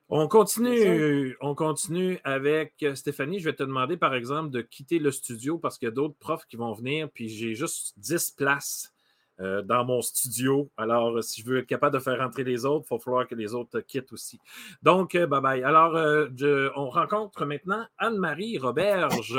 On 0.10 0.28
continue, 0.30 1.36
on 1.42 1.54
continue 1.54 2.20
avec 2.24 2.84
Stéphanie. 2.96 3.40
Je 3.40 3.46
vais 3.46 3.56
te 3.56 3.64
demander, 3.64 3.98
par 3.98 4.16
exemple, 4.16 4.50
de 4.52 4.62
quitter 4.62 5.00
le 5.00 5.12
studio 5.12 5.58
parce 5.58 5.78
qu'il 5.78 5.88
y 5.88 5.92
a 5.92 5.94
d'autres 5.94 6.18
profs 6.18 6.46
qui 6.48 6.56
vont 6.56 6.74
venir, 6.74 7.10
puis 7.14 7.28
j'ai 7.28 7.56
juste 7.56 7.94
10 7.98 8.32
places 8.32 8.94
euh, 9.40 9.62
dans 9.62 9.86
mon 9.86 10.02
studio. 10.02 10.70
Alors, 10.78 11.24
si 11.24 11.42
je 11.42 11.48
veux 11.48 11.60
être 11.60 11.68
capable 11.68 11.96
de 11.96 12.02
faire 12.02 12.18
rentrer 12.20 12.44
les 12.44 12.66
autres, 12.66 12.88
il 12.90 12.96
va 12.96 13.00
falloir 13.00 13.28
que 13.28 13.36
les 13.36 13.54
autres 13.54 13.80
quittent 13.82 14.14
aussi. 14.14 14.40
Donc, 14.82 15.16
euh, 15.16 15.28
bye 15.28 15.42
bye. 15.42 15.64
Alors, 15.64 15.96
euh, 15.96 16.70
on 16.76 16.90
rencontre 16.90 17.46
maintenant 17.46 17.86
Anne-Marie 17.98 18.58
Roberge. 18.58 19.38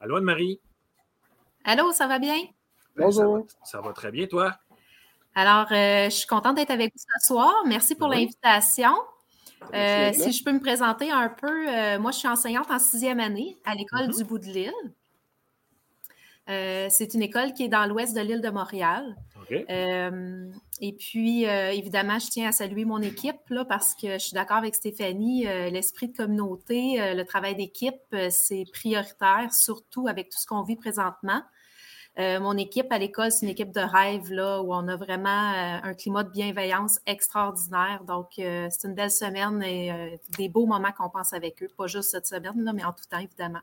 allô, 0.00 0.16
Anne-Marie? 0.16 0.60
Allô, 1.64 1.92
ça 1.92 2.06
va 2.06 2.18
bien? 2.18 2.38
Bonjour. 2.96 3.46
Ça 3.64 3.80
va, 3.80 3.92
très 3.92 4.10
bien, 4.10 4.26
toi? 4.26 4.54
Alors, 5.34 5.66
euh, 5.70 6.06
je 6.06 6.10
suis 6.10 6.26
contente 6.26 6.56
d'être 6.56 6.70
avec 6.70 6.92
vous 6.92 7.02
ce 7.20 7.26
soir. 7.26 7.52
Merci 7.66 7.94
pour 7.94 8.08
l'invitation. 8.08 8.94
Euh, 9.74 10.12
si 10.12 10.32
je 10.32 10.42
peux 10.42 10.52
me 10.52 10.60
présenter 10.60 11.10
un 11.10 11.28
peu, 11.28 11.68
euh, 11.68 11.98
moi, 11.98 12.10
je 12.10 12.18
suis 12.18 12.28
enseignante 12.28 12.70
en 12.70 12.78
sixième 12.78 13.20
année 13.20 13.56
à 13.64 13.74
l'école 13.74 14.08
mm-hmm. 14.08 14.16
du 14.16 14.24
bout 14.24 14.38
de 14.38 14.46
l'île. 14.46 14.72
C'est 16.90 17.14
une 17.14 17.22
école 17.22 17.52
qui 17.52 17.64
est 17.64 17.68
dans 17.68 17.86
l'ouest 17.86 18.14
de 18.14 18.20
l'île 18.20 18.40
de 18.40 18.50
Montréal. 18.50 19.16
et 19.50 20.92
puis, 20.98 21.44
évidemment, 21.44 22.18
je 22.18 22.26
tiens 22.28 22.48
à 22.48 22.52
saluer 22.52 22.84
mon 22.84 23.00
équipe 23.02 23.48
là, 23.48 23.64
parce 23.64 23.94
que 23.94 24.14
je 24.14 24.18
suis 24.18 24.34
d'accord 24.34 24.56
avec 24.58 24.74
Stéphanie, 24.74 25.44
l'esprit 25.44 26.08
de 26.08 26.16
communauté, 26.16 27.14
le 27.14 27.22
travail 27.24 27.54
d'équipe, 27.56 28.16
c'est 28.30 28.64
prioritaire, 28.72 29.48
surtout 29.52 30.08
avec 30.08 30.30
tout 30.30 30.38
ce 30.38 30.46
qu'on 30.46 30.62
vit 30.62 30.76
présentement. 30.76 31.42
Euh, 32.18 32.40
mon 32.40 32.56
équipe 32.56 32.90
à 32.90 32.98
l'école, 32.98 33.30
c'est 33.30 33.46
une 33.46 33.52
équipe 33.52 33.72
de 33.72 33.80
rêve 33.80 34.32
là, 34.32 34.60
où 34.62 34.74
on 34.74 34.88
a 34.88 34.96
vraiment 34.96 35.52
euh, 35.52 35.78
un 35.82 35.94
climat 35.94 36.24
de 36.24 36.30
bienveillance 36.30 36.98
extraordinaire. 37.06 38.02
Donc, 38.06 38.38
euh, 38.38 38.68
c'est 38.70 38.88
une 38.88 38.94
belle 38.94 39.10
semaine 39.10 39.62
et 39.62 40.20
des 40.36 40.48
beaux 40.48 40.66
moments 40.66 40.92
qu'on 40.92 41.08
passe 41.08 41.32
avec 41.32 41.62
eux. 41.62 41.68
Pas 41.76 41.86
juste 41.86 42.10
cette 42.10 42.26
semaine, 42.26 42.62
là, 42.62 42.72
mais 42.72 42.84
en 42.84 42.92
tout 42.92 43.04
temps, 43.08 43.18
évidemment. 43.18 43.60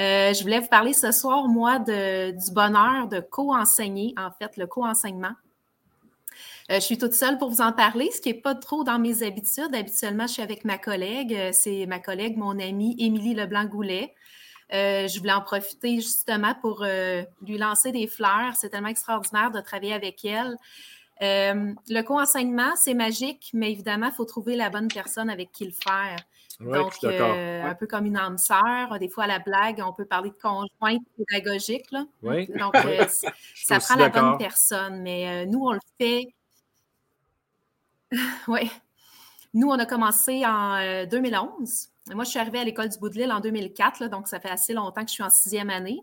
Je 0.00 0.42
voulais 0.42 0.60
vous 0.60 0.68
parler 0.68 0.92
ce 0.92 1.12
soir, 1.12 1.46
moi, 1.48 1.78
du 1.78 2.52
bonheur 2.52 3.08
de 3.08 3.20
co-enseigner, 3.20 4.14
en 4.16 4.30
fait, 4.30 4.56
le 4.56 4.66
co-enseignement. 4.66 5.32
je 6.68 6.80
suis 6.80 6.98
toute 6.98 7.14
seule 7.14 7.38
pour 7.38 7.50
vous 7.50 7.60
en 7.60 7.72
parler, 7.72 8.10
ce 8.14 8.20
qui 8.20 8.30
n'est 8.30 8.40
pas 8.40 8.54
trop 8.54 8.84
dans 8.84 8.98
mes 8.98 9.22
habitudes. 9.22 9.74
Habituellement, 9.74 10.26
je 10.26 10.34
suis 10.34 10.42
avec 10.42 10.64
ma 10.64 10.78
collègue. 10.78 11.50
C'est 11.52 11.86
ma 11.86 11.98
collègue, 11.98 12.36
mon 12.36 12.58
amie 12.58 12.96
Émilie 12.98 13.34
Leblanc-Goulet. 13.34 14.14
Euh, 14.72 15.08
je 15.08 15.18
voulais 15.18 15.32
en 15.32 15.40
profiter 15.40 15.96
justement 15.96 16.54
pour 16.60 16.82
euh, 16.82 17.22
lui 17.42 17.58
lancer 17.58 17.92
des 17.92 18.06
fleurs. 18.06 18.54
C'est 18.54 18.70
tellement 18.70 18.88
extraordinaire 18.88 19.50
de 19.50 19.60
travailler 19.60 19.94
avec 19.94 20.24
elle. 20.24 20.56
Euh, 21.22 21.74
le 21.88 22.02
co-enseignement, 22.02 22.76
c'est 22.76 22.94
magique, 22.94 23.50
mais 23.52 23.72
évidemment, 23.72 24.06
il 24.06 24.12
faut 24.12 24.24
trouver 24.24 24.56
la 24.56 24.70
bonne 24.70 24.88
personne 24.88 25.28
avec 25.28 25.50
qui 25.52 25.64
le 25.64 25.72
faire. 25.72 26.16
Donc, 26.60 26.92
un 27.04 27.74
peu 27.74 27.86
comme 27.86 28.06
une 28.06 28.16
âme 28.16 28.38
sœur. 28.38 28.98
Des 28.98 29.08
fois, 29.08 29.24
à 29.24 29.26
la 29.26 29.38
blague, 29.38 29.82
on 29.84 29.92
peut 29.92 30.04
parler 30.04 30.30
de 30.30 30.36
conjointe 30.36 31.02
pédagogique. 31.16 31.90
Là. 31.90 32.04
Donc, 32.22 32.74
ça 33.54 33.78
prend 33.80 33.96
la 33.96 34.08
bonne 34.08 34.38
personne. 34.38 35.02
Mais 35.02 35.46
nous, 35.46 35.64
on 35.64 35.72
le 35.72 35.80
fait. 35.98 36.26
oui. 38.48 38.70
Nous, 39.54 39.68
on 39.68 39.78
a 39.78 39.86
commencé 39.86 40.44
en 40.44 41.06
2011. 41.06 41.90
Moi, 42.14 42.24
je 42.24 42.30
suis 42.30 42.38
arrivée 42.38 42.58
à 42.58 42.64
l'école 42.64 42.88
du 42.88 42.98
bout 42.98 43.08
de 43.08 43.14
l'île 43.14 43.32
en 43.32 43.40
2004, 43.40 44.08
donc 44.08 44.26
ça 44.26 44.40
fait 44.40 44.50
assez 44.50 44.72
longtemps 44.72 45.02
que 45.02 45.08
je 45.08 45.14
suis 45.14 45.22
en 45.22 45.30
sixième 45.30 45.70
année. 45.70 46.00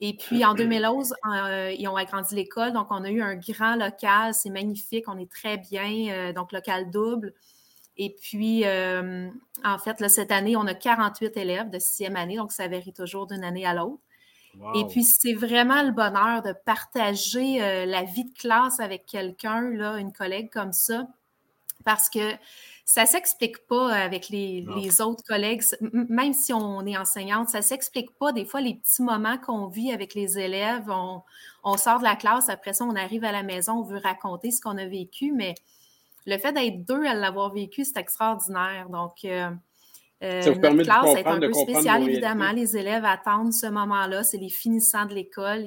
Et 0.00 0.16
puis 0.16 0.44
en 0.44 0.54
2011, 0.54 1.14
euh, 1.32 1.72
ils 1.78 1.86
ont 1.86 1.94
agrandi 1.94 2.34
l'école, 2.34 2.72
donc 2.72 2.88
on 2.90 3.04
a 3.04 3.10
eu 3.10 3.22
un 3.22 3.36
grand 3.36 3.76
local, 3.76 4.34
c'est 4.34 4.50
magnifique, 4.50 5.04
on 5.06 5.16
est 5.16 5.30
très 5.30 5.58
bien, 5.58 6.08
euh, 6.10 6.32
donc 6.32 6.50
local 6.50 6.90
double. 6.90 7.32
Et 7.96 8.10
puis, 8.10 8.64
euh, 8.64 9.28
en 9.64 9.78
fait, 9.78 10.08
cette 10.08 10.32
année, 10.32 10.56
on 10.56 10.66
a 10.66 10.74
48 10.74 11.36
élèves 11.36 11.70
de 11.70 11.78
sixième 11.78 12.16
année, 12.16 12.36
donc 12.36 12.52
ça 12.52 12.68
varie 12.68 12.92
toujours 12.92 13.26
d'une 13.26 13.44
année 13.44 13.66
à 13.66 13.74
l'autre. 13.74 14.00
Et 14.74 14.84
puis, 14.84 15.02
c'est 15.02 15.32
vraiment 15.32 15.82
le 15.82 15.92
bonheur 15.92 16.42
de 16.42 16.52
partager 16.66 17.58
la 17.86 18.02
vie 18.02 18.24
de 18.24 18.34
classe 18.38 18.80
avec 18.80 19.06
quelqu'un, 19.06 19.62
une 19.96 20.12
collègue 20.12 20.50
comme 20.50 20.74
ça, 20.74 21.06
parce 21.84 22.10
que 22.10 22.34
ça 22.84 23.06
s'explique 23.06 23.66
pas 23.68 23.90
avec 23.90 24.28
les, 24.28 24.66
autres 25.00 25.22
collègues, 25.24 25.62
même 25.80 26.34
si 26.34 26.52
on 26.52 26.84
est 26.84 26.96
enseignante, 26.96 27.48
ça 27.48 27.62
s'explique 27.62 28.10
pas. 28.18 28.32
Des 28.32 28.44
fois, 28.44 28.60
les 28.60 28.74
petits 28.74 29.02
moments 29.02 29.38
qu'on 29.38 29.66
vit 29.66 29.92
avec 29.92 30.14
les 30.14 30.38
élèves, 30.38 30.90
on, 30.90 31.76
sort 31.76 32.00
de 32.00 32.04
la 32.04 32.16
classe, 32.16 32.48
après 32.48 32.72
ça, 32.72 32.84
on 32.84 32.96
arrive 32.96 33.24
à 33.24 33.32
la 33.32 33.42
maison, 33.42 33.78
on 33.78 33.82
veut 33.82 34.00
raconter 34.02 34.50
ce 34.50 34.60
qu'on 34.60 34.76
a 34.78 34.84
vécu, 34.84 35.32
mais 35.32 35.54
le 36.26 36.38
fait 36.38 36.52
d'être 36.52 36.84
deux 36.84 37.04
à 37.04 37.14
l'avoir 37.14 37.52
vécu, 37.52 37.84
c'est 37.84 37.98
extraordinaire. 37.98 38.88
Donc, 38.88 39.24
euh, 39.24 39.50
euh 40.22 40.54
notre 40.54 40.82
classe 40.82 41.16
est 41.16 41.26
un 41.26 41.40
peu 41.40 41.52
spéciale, 41.52 42.08
évidemment. 42.08 42.52
Les 42.52 42.76
élèves 42.76 43.04
attendent 43.04 43.52
ce 43.52 43.66
moment-là. 43.66 44.22
C'est 44.22 44.38
les 44.38 44.48
finissants 44.48 45.06
de 45.06 45.14
l'école. 45.14 45.66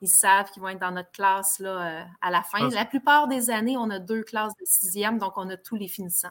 Ils, 0.00 0.08
savent 0.08 0.50
qu'ils 0.50 0.62
vont 0.62 0.68
être 0.68 0.80
dans 0.80 0.92
notre 0.92 1.10
classe 1.10 1.58
là, 1.58 2.00
euh, 2.00 2.04
à 2.20 2.30
la 2.30 2.42
fin. 2.42 2.68
La 2.70 2.84
plupart 2.84 3.26
des 3.28 3.50
années, 3.50 3.76
on 3.76 3.90
a 3.90 3.98
deux 3.98 4.22
classes 4.22 4.54
de 4.60 4.64
sixième, 4.64 5.18
donc 5.18 5.32
on 5.36 5.48
a 5.50 5.56
tous 5.56 5.76
les 5.76 5.88
finissants 5.88 6.30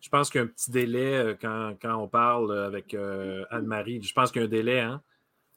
je 0.00 0.08
pense 0.08 0.30
qu'il 0.30 0.40
y 0.40 0.42
a 0.42 0.44
un 0.44 0.48
petit 0.48 0.70
délai 0.70 1.36
quand, 1.40 1.76
on 1.84 2.08
parle 2.08 2.58
avec 2.66 2.92
euh, 2.92 3.44
Anne-Marie. 3.50 4.02
Je 4.02 4.12
pense 4.12 4.32
qu'il 4.32 4.42
y 4.42 4.44
a 4.44 4.46
un 4.46 4.50
délai, 4.50 4.80
hein? 4.80 5.00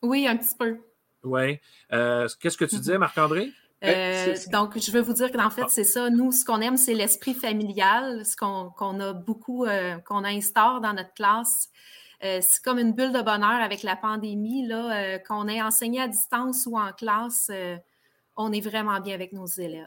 Oui, 0.04 0.28
un 0.28 0.38
petit 0.38 0.56
peu. 0.58 0.78
Oui. 1.24 1.60
Qu'est-ce 1.90 2.58
que 2.58 2.66
tu 2.66 2.76
disais, 2.76 3.00
Marc-André? 3.00 3.52
Donc, 4.52 4.78
je 4.80 4.92
veux 4.92 5.02
vous 5.02 5.14
dire 5.14 5.32
qu'en 5.32 5.50
fait, 5.50 5.64
ah. 5.66 5.70
c'est 5.70 5.84
ça. 5.84 6.10
Nous, 6.10 6.32
ce 6.32 6.46
qu'on 6.46 6.62
aime, 6.62 6.78
c'est 6.78 6.94
l'esprit 6.94 7.34
familial, 7.34 8.26
ce 8.26 8.36
qu'on 8.36 9.00
a 9.00 9.14
beaucoup, 9.14 9.66
qu'on 10.06 10.24
instaure 10.24 10.82
dans 10.82 10.94
notre 10.94 11.14
classe. 11.14 11.70
c'est 12.22 12.64
comme 12.64 12.80
une 12.80 12.94
bulle 12.94 13.14
de 13.14 13.22
bonheur 13.22 13.62
avec 13.62 13.84
la 13.84 13.96
pandémie, 13.96 14.68
là, 14.68 15.20
qu'on 15.20 15.48
ait 15.48 15.62
enseigné 15.62 16.02
à 16.02 16.08
distance 16.08 16.66
ou 16.66 16.78
en 16.78 16.92
classe, 16.92 17.52
on 18.36 18.52
est 18.52 18.62
vraiment 18.62 19.00
bien 19.00 19.16
avec 19.16 19.34
nos 19.34 19.46
élèves. 19.46 19.86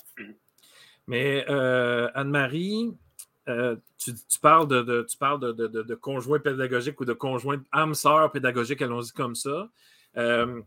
Mais 1.07 1.45
Anne-Marie, 1.47 2.95
euh, 3.49 3.77
tu, 3.97 4.13
parles 4.43 4.69
de, 4.69 5.07
tu 5.09 5.17
parles 5.17 5.41
de, 5.41 5.67
de, 5.67 5.95
conjoint 5.95 6.39
pédagogique 6.39 7.01
ou 7.01 7.07
de 7.07 7.15
conjoint 7.15 7.63
âme 7.73 7.95
sœur 7.95 8.31
pédagogique, 8.31 8.83
allons-y 8.83 9.13
comme 9.13 9.35
ça. 9.35 9.71
Euh, 10.19 10.61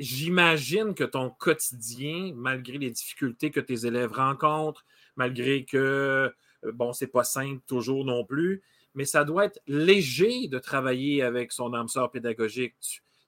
j'imagine 0.00 0.94
que 0.94 1.04
ton 1.04 1.30
quotidien, 1.30 2.32
malgré 2.34 2.78
les 2.78 2.90
difficultés 2.90 3.50
que 3.50 3.60
tes 3.60 3.86
élèves 3.86 4.12
rencontrent, 4.12 4.84
malgré 5.14 5.64
que 5.64 6.34
bon, 6.72 6.92
c'est 6.92 7.06
pas 7.06 7.24
simple 7.24 7.60
toujours 7.66 8.04
non 8.04 8.24
plus, 8.24 8.62
mais 8.94 9.04
ça 9.04 9.24
doit 9.24 9.44
être 9.44 9.60
léger 9.66 10.48
de 10.48 10.58
travailler 10.58 11.22
avec 11.22 11.52
son 11.52 11.74
âme 11.74 11.88
sœur 11.88 12.10
pédagogique. 12.10 12.74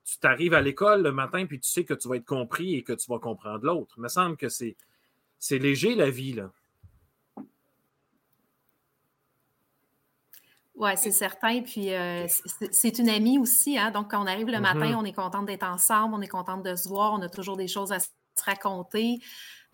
Tu 0.04 0.18
t'arrives 0.18 0.54
à 0.54 0.60
l'école 0.60 1.02
le 1.02 1.12
matin, 1.12 1.46
puis 1.46 1.60
tu 1.60 1.68
sais 1.68 1.84
que 1.84 1.94
tu 1.94 2.08
vas 2.08 2.16
être 2.16 2.24
compris 2.24 2.74
et 2.74 2.82
que 2.82 2.92
tu 2.92 3.08
vas 3.08 3.18
comprendre 3.18 3.64
l'autre. 3.64 3.94
Il 3.98 4.02
me 4.02 4.08
semble 4.08 4.36
que 4.36 4.48
c'est, 4.48 4.76
c'est 5.38 5.58
léger 5.58 5.94
la 5.94 6.10
vie, 6.10 6.32
là. 6.32 6.52
Oui, 10.74 10.90
c'est 10.96 11.10
certain. 11.10 11.62
Puis 11.62 11.92
euh, 11.92 12.26
c'est 12.70 12.98
une 12.98 13.08
amie 13.08 13.38
aussi. 13.38 13.78
Hein? 13.78 13.90
Donc, 13.90 14.10
quand 14.10 14.22
on 14.22 14.26
arrive 14.26 14.48
le 14.48 14.60
matin, 14.60 14.92
mm-hmm. 14.92 14.96
on 14.96 15.04
est 15.04 15.12
contente 15.12 15.46
d'être 15.46 15.66
ensemble, 15.66 16.14
on 16.14 16.22
est 16.22 16.28
contente 16.28 16.62
de 16.62 16.74
se 16.74 16.88
voir, 16.88 17.12
on 17.12 17.22
a 17.22 17.28
toujours 17.28 17.56
des 17.56 17.68
choses 17.68 17.92
à 17.92 18.00
se 18.00 18.08
raconter. 18.44 19.18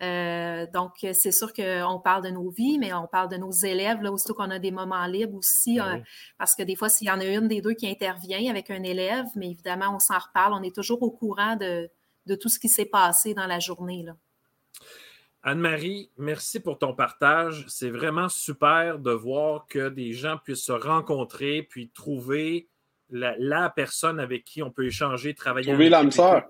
Euh, 0.01 0.65
donc, 0.73 0.93
c'est 1.01 1.31
sûr 1.31 1.51
qu'on 1.53 1.99
parle 1.99 2.23
de 2.23 2.29
nos 2.29 2.49
vies, 2.49 2.77
mais 2.79 2.93
on 2.93 3.07
parle 3.07 3.29
de 3.29 3.37
nos 3.37 3.51
élèves, 3.51 4.01
là, 4.01 4.11
aussitôt 4.11 4.33
qu'on 4.33 4.49
a 4.49 4.59
des 4.59 4.71
moments 4.71 5.05
libres 5.05 5.35
aussi, 5.35 5.77
ben 5.77 5.97
euh, 5.97 6.03
parce 6.37 6.55
que 6.55 6.63
des 6.63 6.75
fois, 6.75 6.89
s'il 6.89 7.07
y 7.07 7.11
en 7.11 7.19
a 7.19 7.25
une 7.25 7.47
des 7.47 7.61
deux 7.61 7.73
qui 7.73 7.87
intervient 7.89 8.49
avec 8.49 8.69
un 8.69 8.83
élève, 8.83 9.25
mais 9.35 9.51
évidemment, 9.51 9.93
on 9.95 9.99
s'en 9.99 10.17
reparle, 10.17 10.53
on 10.53 10.63
est 10.63 10.73
toujours 10.73 11.01
au 11.03 11.11
courant 11.11 11.55
de, 11.57 11.89
tout 12.39 12.49
ce 12.49 12.59
qui 12.59 12.69
s'est 12.69 12.85
passé 12.85 13.33
dans 13.33 13.47
la 13.47 13.59
journée. 13.59 14.05
Anne-Marie, 15.41 16.11
merci 16.17 16.59
pour 16.59 16.77
ton 16.77 16.93
partage. 16.93 17.65
C'est 17.67 17.89
vraiment 17.89 18.27
super 18.27 18.99
de 18.99 19.11
voir 19.11 19.67
que 19.67 19.89
des 19.89 20.11
gens 20.11 20.37
puissent 20.37 20.65
se 20.65 20.73
rencontrer 20.73 21.63
puis 21.63 21.89
trouver 21.89 22.67
la, 23.09 23.69
personne 23.69 24.19
avec 24.19 24.43
qui 24.43 24.61
on 24.61 24.69
peut 24.69 24.85
échanger, 24.85 25.33
travailler. 25.33 25.71
Trouver 25.71 25.89
l'âme 25.89 26.11
sœur. 26.11 26.43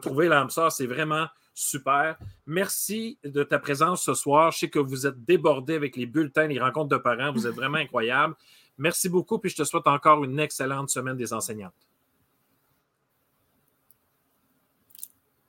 trouver 0.00 0.28
l'âme 0.28 0.50
sœur, 0.50 0.70
c'est 0.70 0.86
vraiment 0.86 1.26
super. 1.54 2.18
Merci 2.44 3.18
de 3.24 3.42
ta 3.42 3.58
présence 3.58 4.04
ce 4.04 4.14
soir. 4.14 4.52
Je 4.52 4.58
sais 4.58 4.70
que 4.70 4.78
vous 4.78 5.06
êtes 5.06 5.24
débordé 5.24 5.74
avec 5.74 5.96
les 5.96 6.06
bulletins, 6.06 6.46
les 6.46 6.60
rencontres 6.60 6.90
de 6.90 6.98
parents. 6.98 7.32
Vous 7.32 7.46
êtes 7.46 7.54
vraiment 7.54 7.78
incroyable. 7.78 8.34
Merci 8.78 9.08
beaucoup, 9.08 9.38
puis 9.38 9.50
je 9.50 9.56
te 9.56 9.64
souhaite 9.64 9.86
encore 9.86 10.22
une 10.22 10.38
excellente 10.38 10.90
semaine 10.90 11.16
des 11.16 11.32
enseignantes. 11.32 11.72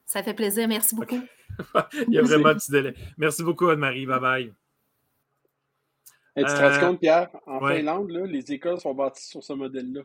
Ça 0.05 0.23
fait 0.23 0.33
plaisir. 0.33 0.69
Merci 0.69 0.95
beaucoup. 0.95 1.21
Il 2.07 2.13
y 2.13 2.17
a 2.17 2.21
vraiment 2.21 2.49
un 2.49 2.55
petit 2.55 2.71
délai. 2.71 2.93
Merci 3.17 3.43
beaucoup, 3.43 3.67
Anne-Marie. 3.69 4.05
Bye 4.05 4.19
bye. 4.19 4.53
tu 6.35 6.43
te 6.43 6.49
rends 6.49 6.87
compte, 6.87 6.99
Pierre, 6.99 7.29
en 7.45 7.59
Finlande, 7.59 8.11
les 8.11 8.51
écoles 8.51 8.79
sont 8.79 8.93
bâties 8.93 9.27
sur 9.27 9.43
ce 9.43 9.53
modèle-là? 9.53 10.01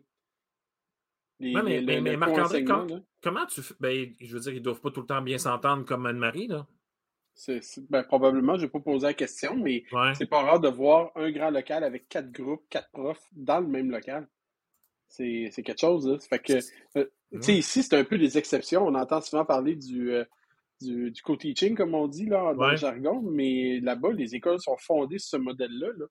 Mais, 1.41 2.17
Marc-André, 2.17 2.65
comment 2.65 3.47
tu 3.47 3.63
fais? 3.63 3.75
Ben, 3.81 4.15
je 4.21 4.33
veux 4.33 4.41
dire, 4.41 4.53
ils 4.53 4.59
ne 4.59 4.65
doivent 4.65 4.81
pas 4.81 4.91
tout 4.91 5.01
le 5.01 5.07
temps 5.07 5.23
bien 5.23 5.39
s'entendre 5.39 5.85
comme 5.85 6.07
Anne-Marie, 6.07 6.47
là. 6.47 6.67
Ben, 7.89 8.05
probablement, 8.05 8.57
je 8.57 8.63
n'ai 8.63 8.69
pas 8.69 8.81
posé 8.81 9.07
la 9.07 9.15
question, 9.15 9.57
mais 9.57 9.85
c'est 10.15 10.27
pas 10.27 10.43
rare 10.43 10.61
de 10.61 10.69
voir 10.69 11.11
un 11.17 11.31
grand 11.31 11.51
local 11.51 11.83
avec 11.83 12.09
quatre 12.09 12.31
groupes, 12.31 12.65
quatre 12.69 12.91
profs 12.91 13.27
dans 13.33 13.61
le 13.61 13.67
même 13.67 13.91
local. 13.91 14.29
C'est 15.09 15.51
quelque 15.51 15.81
chose, 15.81 16.07
là. 16.07 16.19
Fait 16.19 16.39
que, 16.39 16.59
euh, 16.97 17.07
ici, 17.49 17.83
c'est 17.83 17.97
un 17.97 18.05
peu 18.05 18.19
des 18.19 18.39
exceptions. 18.39 18.87
On 18.87 18.95
entend 18.95 19.21
souvent 19.21 19.45
parler 19.45 19.77
du, 19.77 20.11
euh, 20.13 20.25
du, 20.83 21.13
co-teaching, 21.23 21.75
comme 21.75 21.95
on 21.95 22.09
dit, 22.09 22.27
là, 22.27 22.55
dans 22.55 22.71
le 22.71 22.77
jargon, 22.77 23.23
mais 23.23 23.81
là-bas, 23.81 24.13
les 24.13 24.35
écoles 24.35 24.61
sont 24.61 24.77
fondées 24.77 25.19
sur 25.19 25.31
ce 25.31 25.37
modèle-là. 25.37 25.89
-là, 25.89 26.07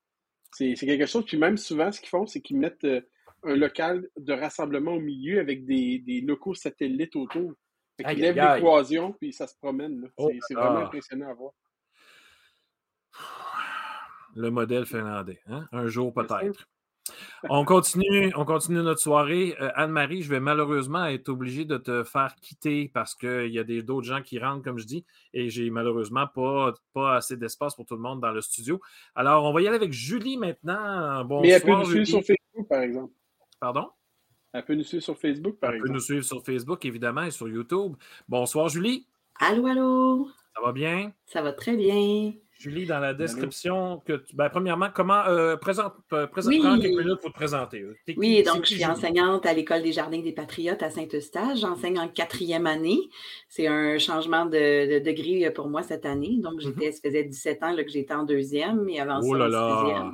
c'est 0.52 0.76
quelque 0.76 1.06
chose. 1.06 1.26
Puis 1.26 1.38
même 1.38 1.58
souvent, 1.58 1.92
ce 1.92 2.00
qu'ils 2.00 2.10
font, 2.10 2.26
c'est 2.26 2.42
qu'ils 2.42 2.58
mettent 2.58 2.84
euh, 2.84 3.02
un 3.44 3.56
local 3.56 4.08
de 4.18 4.34
rassemblement 4.34 4.94
au 4.94 5.00
milieu 5.00 5.40
avec 5.40 5.66
des, 5.66 6.24
locaux 6.26 6.54
satellites 6.54 7.16
autour. 7.16 7.54
Fait 7.98 8.16
lève 8.16 8.36
l'équation, 8.36 9.14
puis 9.14 9.34
ça 9.34 9.48
se 9.48 9.56
promène. 9.58 10.10
Oh 10.18 10.32
c'est 10.48 10.54
vraiment 10.54 10.80
impressionnant 10.80 11.30
à 11.30 11.34
voir. 11.34 11.54
Le 14.36 14.50
modèle 14.50 14.86
finlandais. 14.86 15.42
Hein? 15.48 15.68
Un 15.72 15.88
jour 15.88 16.14
peut-être. 16.14 16.68
On 17.50 17.66
continue, 17.66 18.32
on 18.36 18.46
continue 18.46 18.82
notre 18.84 19.00
soirée. 19.00 19.56
Euh, 19.60 19.72
Anne-Marie, 19.76 20.22
je 20.22 20.30
vais 20.30 20.40
malheureusement 20.40 21.06
être 21.06 21.30
obligé 21.30 21.66
de 21.66 21.78
te 21.78 22.04
faire 22.04 22.36
quitter 22.36 22.90
parce 22.94 23.16
qu'il 23.16 23.48
y 23.48 23.60
a 23.60 23.64
d'autres 23.64 24.08
gens 24.08 24.22
qui 24.22 24.38
rentrent, 24.40 24.64
comme 24.64 24.78
je 24.78 24.86
dis, 24.86 25.06
et 25.34 25.50
j'ai 25.50 25.70
malheureusement 25.70 26.28
pas, 26.28 26.74
pas 26.94 27.16
assez 27.16 27.38
d'espace 27.38 27.76
pour 27.76 27.86
tout 27.86 27.96
le 27.96 28.02
monde 28.02 28.22
dans 28.22 28.32
le 28.32 28.42
studio. 28.42 28.80
Alors, 29.16 29.44
on 29.46 29.54
va 29.54 29.62
y 29.62 29.68
aller 29.68 29.76
avec 29.76 29.92
Julie 29.92 30.38
maintenant. 30.38 31.26
Bonsoir, 31.26 31.42
Mais 31.42 31.50
elle 31.50 31.62
peut 31.64 31.72
nous 31.72 31.86
suivre 31.86 32.06
sur 32.06 32.22
Facebook, 32.22 32.68
par 32.70 32.82
exemple. 32.82 33.14
Pardon? 33.60 33.90
Elle 34.54 34.66
peut 34.66 34.76
nous 34.76 34.84
suivre 34.84 35.04
sur 35.04 35.18
Facebook, 35.18 35.60
par 35.60 35.72
exemple. 35.72 35.88
Elle 35.88 35.92
peut 35.92 35.94
nous 35.94 36.04
suivre 36.04 36.24
sur 36.24 36.44
Facebook, 36.44 36.86
évidemment, 36.86 37.24
et 37.24 37.32
sur 37.32 37.48
YouTube. 37.48 37.96
Bonsoir, 38.28 38.70
Julie. 38.70 39.08
Allô, 39.40 39.66
allô? 39.66 40.30
Ça 40.54 40.62
va 40.62 40.72
bien? 40.74 41.14
Ça 41.26 41.42
va 41.42 41.54
très 41.54 41.76
bien. 41.76 42.34
Julie, 42.62 42.86
dans 42.86 43.00
la 43.00 43.16
description, 43.16 44.02
que 44.06 44.24
ben, 44.34 44.50
premièrement, 44.50 44.90
comment 44.94 45.26
euh, 45.26 45.56
présente, 45.58 45.94
euh, 46.14 46.28
présente 46.28 46.54
quelques 46.54 46.98
minutes 46.98 47.20
pour 47.20 47.32
te 47.32 47.36
présenter. 47.36 47.84
oui, 48.18 48.44
donc 48.44 48.66
je 48.66 48.76
suis 48.76 48.86
enseignante 48.86 49.48
à 49.48 49.54
l'École 49.54 49.82
des 49.82 49.92
Jardins 49.92 50.22
des 50.22 50.32
Patriotes 50.32 50.84
à 50.84 50.92
Saint-Eustache. 50.92 51.60
J'enseigne 51.60 51.98
en 51.98 52.08
quatrième 52.08 52.68
année. 52.68 53.00
C'est 53.50 53.68
un 53.68 53.98
changement 53.98 54.46
de, 54.46 55.00
degré 55.00 55.50
pour 55.52 55.70
moi 55.70 55.82
cette 55.82 56.06
année. 56.06 56.38
Donc, 56.38 56.62
mm-hmm. 56.62 56.76
j'étais, 56.80 56.92
ça 56.92 57.00
faisait 57.04 57.24
17 57.24 57.64
ans 57.64 57.74
là, 57.74 57.84
que 57.84 57.90
j'étais 57.90 58.14
en 58.14 58.24
deuxième 58.24 58.88
et 58.90 59.00
avant 59.00 59.20
oh 59.24 59.36
ça, 59.36 59.46
en 59.48 59.82
sixième. 59.82 60.12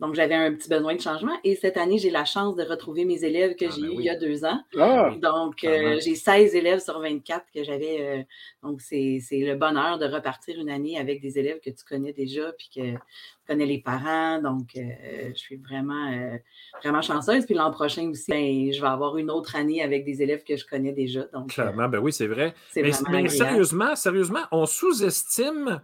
Donc, 0.00 0.14
j'avais 0.14 0.34
un 0.34 0.52
petit 0.54 0.68
besoin 0.68 0.94
de 0.94 1.00
changement. 1.00 1.36
Et 1.44 1.54
cette 1.56 1.76
année, 1.76 1.98
j'ai 1.98 2.10
la 2.10 2.24
chance 2.24 2.56
de 2.56 2.62
retrouver 2.62 3.04
mes 3.04 3.22
élèves 3.22 3.54
que 3.54 3.66
ah, 3.66 3.70
j'ai 3.74 3.82
ben 3.82 3.88
eus 3.88 3.96
il 3.98 4.04
y 4.04 4.08
a 4.08 4.16
deux 4.16 4.44
ans. 4.44 4.60
Ah! 4.78 5.12
donc, 5.20 5.62
euh, 5.64 5.98
j'ai 6.02 6.14
16 6.14 6.54
élèves 6.54 6.80
sur 6.80 6.98
24 6.98 7.44
que 7.54 7.62
j'avais. 7.62 8.00
Euh, 8.00 8.22
donc, 8.62 8.80
c'est 8.80 9.20
le 9.32 9.54
bonheur 9.56 9.98
de 9.98 10.06
repartir 10.06 10.58
une 10.58 10.70
année 10.70 10.98
avec 10.98 11.20
des 11.20 11.38
élèves 11.38 11.60
que 11.60 11.68
tu 11.68 11.84
connais 11.84 12.14
déjà, 12.14 12.50
puis 12.52 12.70
que 12.74 12.92
tu 12.92 12.98
connais 13.46 13.66
les 13.66 13.78
parents. 13.78 14.40
Donc, 14.40 14.68
euh, 14.76 15.30
je 15.34 15.38
suis 15.38 15.56
vraiment, 15.56 16.38
vraiment 16.82 17.02
chanceuse. 17.02 17.44
Puis 17.44 17.54
l'an 17.54 17.70
prochain 17.70 18.08
aussi, 18.08 18.30
ben, 18.30 18.72
je 18.72 18.80
vais 18.80 18.88
avoir 18.88 19.18
une 19.18 19.30
autre 19.30 19.54
année 19.54 19.82
avec 19.82 20.06
des 20.06 20.22
élèves 20.22 20.44
que 20.44 20.56
je 20.56 20.66
connais 20.66 20.92
déjà. 20.92 21.24
Donc, 21.34 21.50
Clairement, 21.50 21.88
ben 21.88 21.98
oui, 21.98 22.12
c'est 22.12 22.26
vrai. 22.26 22.54
Mais, 22.74 22.90
mais 23.10 23.28
sérieusement, 23.28 23.94
sérieusement, 23.94 24.44
on 24.50 24.64
sous-estime 24.64 25.82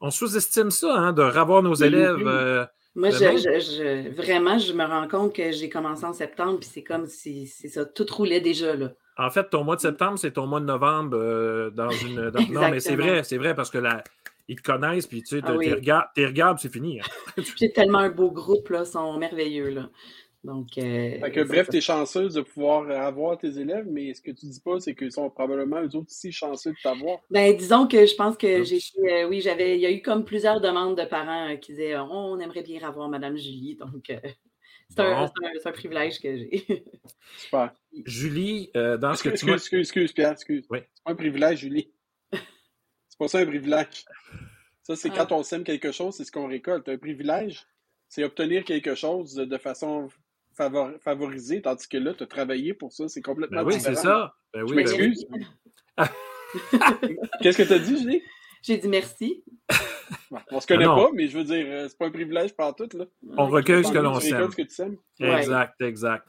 on 0.00 0.10
sous-estime 0.10 0.70
ça, 0.70 0.94
hein, 0.94 1.12
de 1.14 1.22
revoir 1.22 1.62
nos 1.62 1.74
élèves. 1.74 2.68
Moi, 2.94 3.10
je, 3.10 4.08
vraiment, 4.10 4.58
je 4.58 4.72
me 4.72 4.84
rends 4.84 5.08
compte 5.08 5.34
que 5.34 5.50
j'ai 5.50 5.68
commencé 5.68 6.04
en 6.04 6.12
septembre, 6.12 6.60
puis 6.60 6.68
c'est 6.72 6.84
comme 6.84 7.06
si 7.06 7.46
c'est 7.48 7.68
ça, 7.68 7.84
tout 7.84 8.06
roulait 8.10 8.40
déjà 8.40 8.76
là. 8.76 8.92
En 9.16 9.30
fait, 9.30 9.48
ton 9.50 9.64
mois 9.64 9.76
de 9.76 9.80
septembre, 9.80 10.18
c'est 10.18 10.32
ton 10.32 10.46
mois 10.46 10.60
de 10.60 10.64
novembre 10.64 11.16
euh, 11.16 11.70
dans 11.70 11.90
une. 11.90 12.30
non, 12.50 12.70
mais 12.70 12.80
c'est 12.80 12.96
vrai, 12.96 13.22
c'est 13.24 13.38
vrai 13.38 13.54
parce 13.54 13.70
que 13.70 13.78
là, 13.78 14.02
ils 14.48 14.56
te 14.56 14.62
connaissent, 14.62 15.06
puis 15.06 15.22
tu 15.22 15.40
sais, 15.40 15.44
ah, 15.44 16.10
tes 16.14 16.26
regards, 16.26 16.58
c'est 16.60 16.72
fini. 16.72 17.00
Hein. 17.00 17.42
j'ai 17.56 17.72
tellement 17.72 17.98
un 17.98 18.10
beau 18.10 18.30
groupe, 18.30 18.68
là, 18.68 18.80
ils 18.80 18.86
sont 18.86 19.16
merveilleux. 19.18 19.70
Là. 19.70 19.88
Donc, 20.44 20.76
euh, 20.76 21.18
bref, 21.46 21.68
tu 21.70 21.78
es 21.78 21.80
chanceuse 21.80 22.34
de 22.34 22.42
pouvoir 22.42 22.90
avoir 22.90 23.38
tes 23.38 23.58
élèves, 23.58 23.86
mais 23.88 24.12
ce 24.12 24.20
que 24.20 24.30
tu 24.30 24.44
dis 24.44 24.60
pas, 24.60 24.78
c'est 24.78 24.94
qu'ils 24.94 25.10
sont 25.10 25.30
probablement 25.30 25.80
eux 25.80 25.96
autres 25.96 26.10
aussi 26.10 26.32
chanceux 26.32 26.72
de 26.72 26.76
t'avoir. 26.82 27.20
Ben, 27.30 27.56
disons 27.56 27.88
que 27.88 28.04
je 28.04 28.14
pense 28.14 28.36
que 28.36 28.62
j'ai 28.62 28.78
euh, 28.98 29.26
oui, 29.26 29.40
j'avais, 29.40 29.76
il 29.76 29.80
y 29.80 29.86
a 29.86 29.90
eu 29.90 30.02
comme 30.02 30.22
plusieurs 30.26 30.60
demandes 30.60 30.98
de 30.98 31.04
parents 31.06 31.48
euh, 31.48 31.56
qui 31.56 31.72
disaient 31.72 31.96
oh, 31.96 32.08
on 32.10 32.38
aimerait 32.40 32.62
bien 32.62 32.86
avoir 32.86 33.08
Madame 33.08 33.38
Julie. 33.38 33.76
Donc, 33.76 34.04
c'est, 34.90 35.00
un, 35.00 35.24
un, 35.64 35.72
privilège 35.72 36.20
que 36.20 36.36
j'ai. 36.36 36.84
Super. 37.38 37.72
Julie, 38.04 38.70
dans 38.74 39.14
ce 39.14 39.22
que 39.22 39.30
tu 39.30 39.50
Excuse, 39.50 39.80
excuse, 39.80 40.12
Pierre, 40.12 40.32
excuse. 40.32 40.66
Oui. 40.68 40.80
C'est 40.94 41.04
pas 41.04 41.12
un 41.12 41.16
privilège, 41.16 41.60
Julie. 41.60 41.90
c'est 42.30 43.18
pas 43.18 43.28
ça 43.28 43.38
un 43.38 43.46
privilège. 43.46 44.04
Ça, 44.82 44.94
c'est 44.94 45.10
ah. 45.12 45.24
quand 45.24 45.32
on 45.32 45.42
sème 45.42 45.64
quelque 45.64 45.90
chose, 45.90 46.16
c'est 46.16 46.24
ce 46.24 46.32
qu'on 46.32 46.48
récolte. 46.48 46.86
Un 46.90 46.98
privilège, 46.98 47.66
c'est 48.10 48.24
obtenir 48.24 48.62
quelque 48.64 48.94
chose 48.94 49.34
de 49.34 49.58
façon 49.58 50.10
favoriser, 50.54 51.62
tandis 51.62 51.88
que 51.88 51.96
là, 51.96 52.14
tu 52.14 52.22
as 52.22 52.26
travaillé 52.26 52.74
pour 52.74 52.92
ça. 52.92 53.08
C'est 53.08 53.22
complètement 53.22 53.62
ben 53.62 53.68
oui, 53.72 53.80
c'est 53.80 53.94
ça. 53.94 54.34
Ben 54.52 54.62
oui, 54.62 54.68
Je 54.68 54.74
ben 54.74 54.82
m'excuse. 54.82 55.26
Qu'est-ce 57.40 57.58
que 57.58 57.62
tu 57.62 57.72
as 57.72 57.78
dit, 57.78 57.98
Julie? 57.98 58.22
J'ai 58.62 58.78
dit 58.78 58.88
merci. 58.88 59.44
on 60.50 60.60
se 60.60 60.66
connaît 60.66 60.86
pas, 60.86 61.10
mais 61.12 61.28
je 61.28 61.38
veux 61.38 61.44
dire, 61.44 61.66
euh, 61.68 61.88
c'est 61.88 61.98
pas 61.98 62.06
un 62.06 62.10
privilège 62.10 62.54
par 62.54 62.74
tout. 62.74 62.88
Là. 62.94 63.04
On 63.36 63.46
recueille 63.46 63.84
ce 63.84 63.92
que 63.92 63.98
l'on 63.98 64.18
sait. 64.20 64.30
Exact, 65.20 65.74
ouais. 65.80 65.88
exact. 65.88 66.26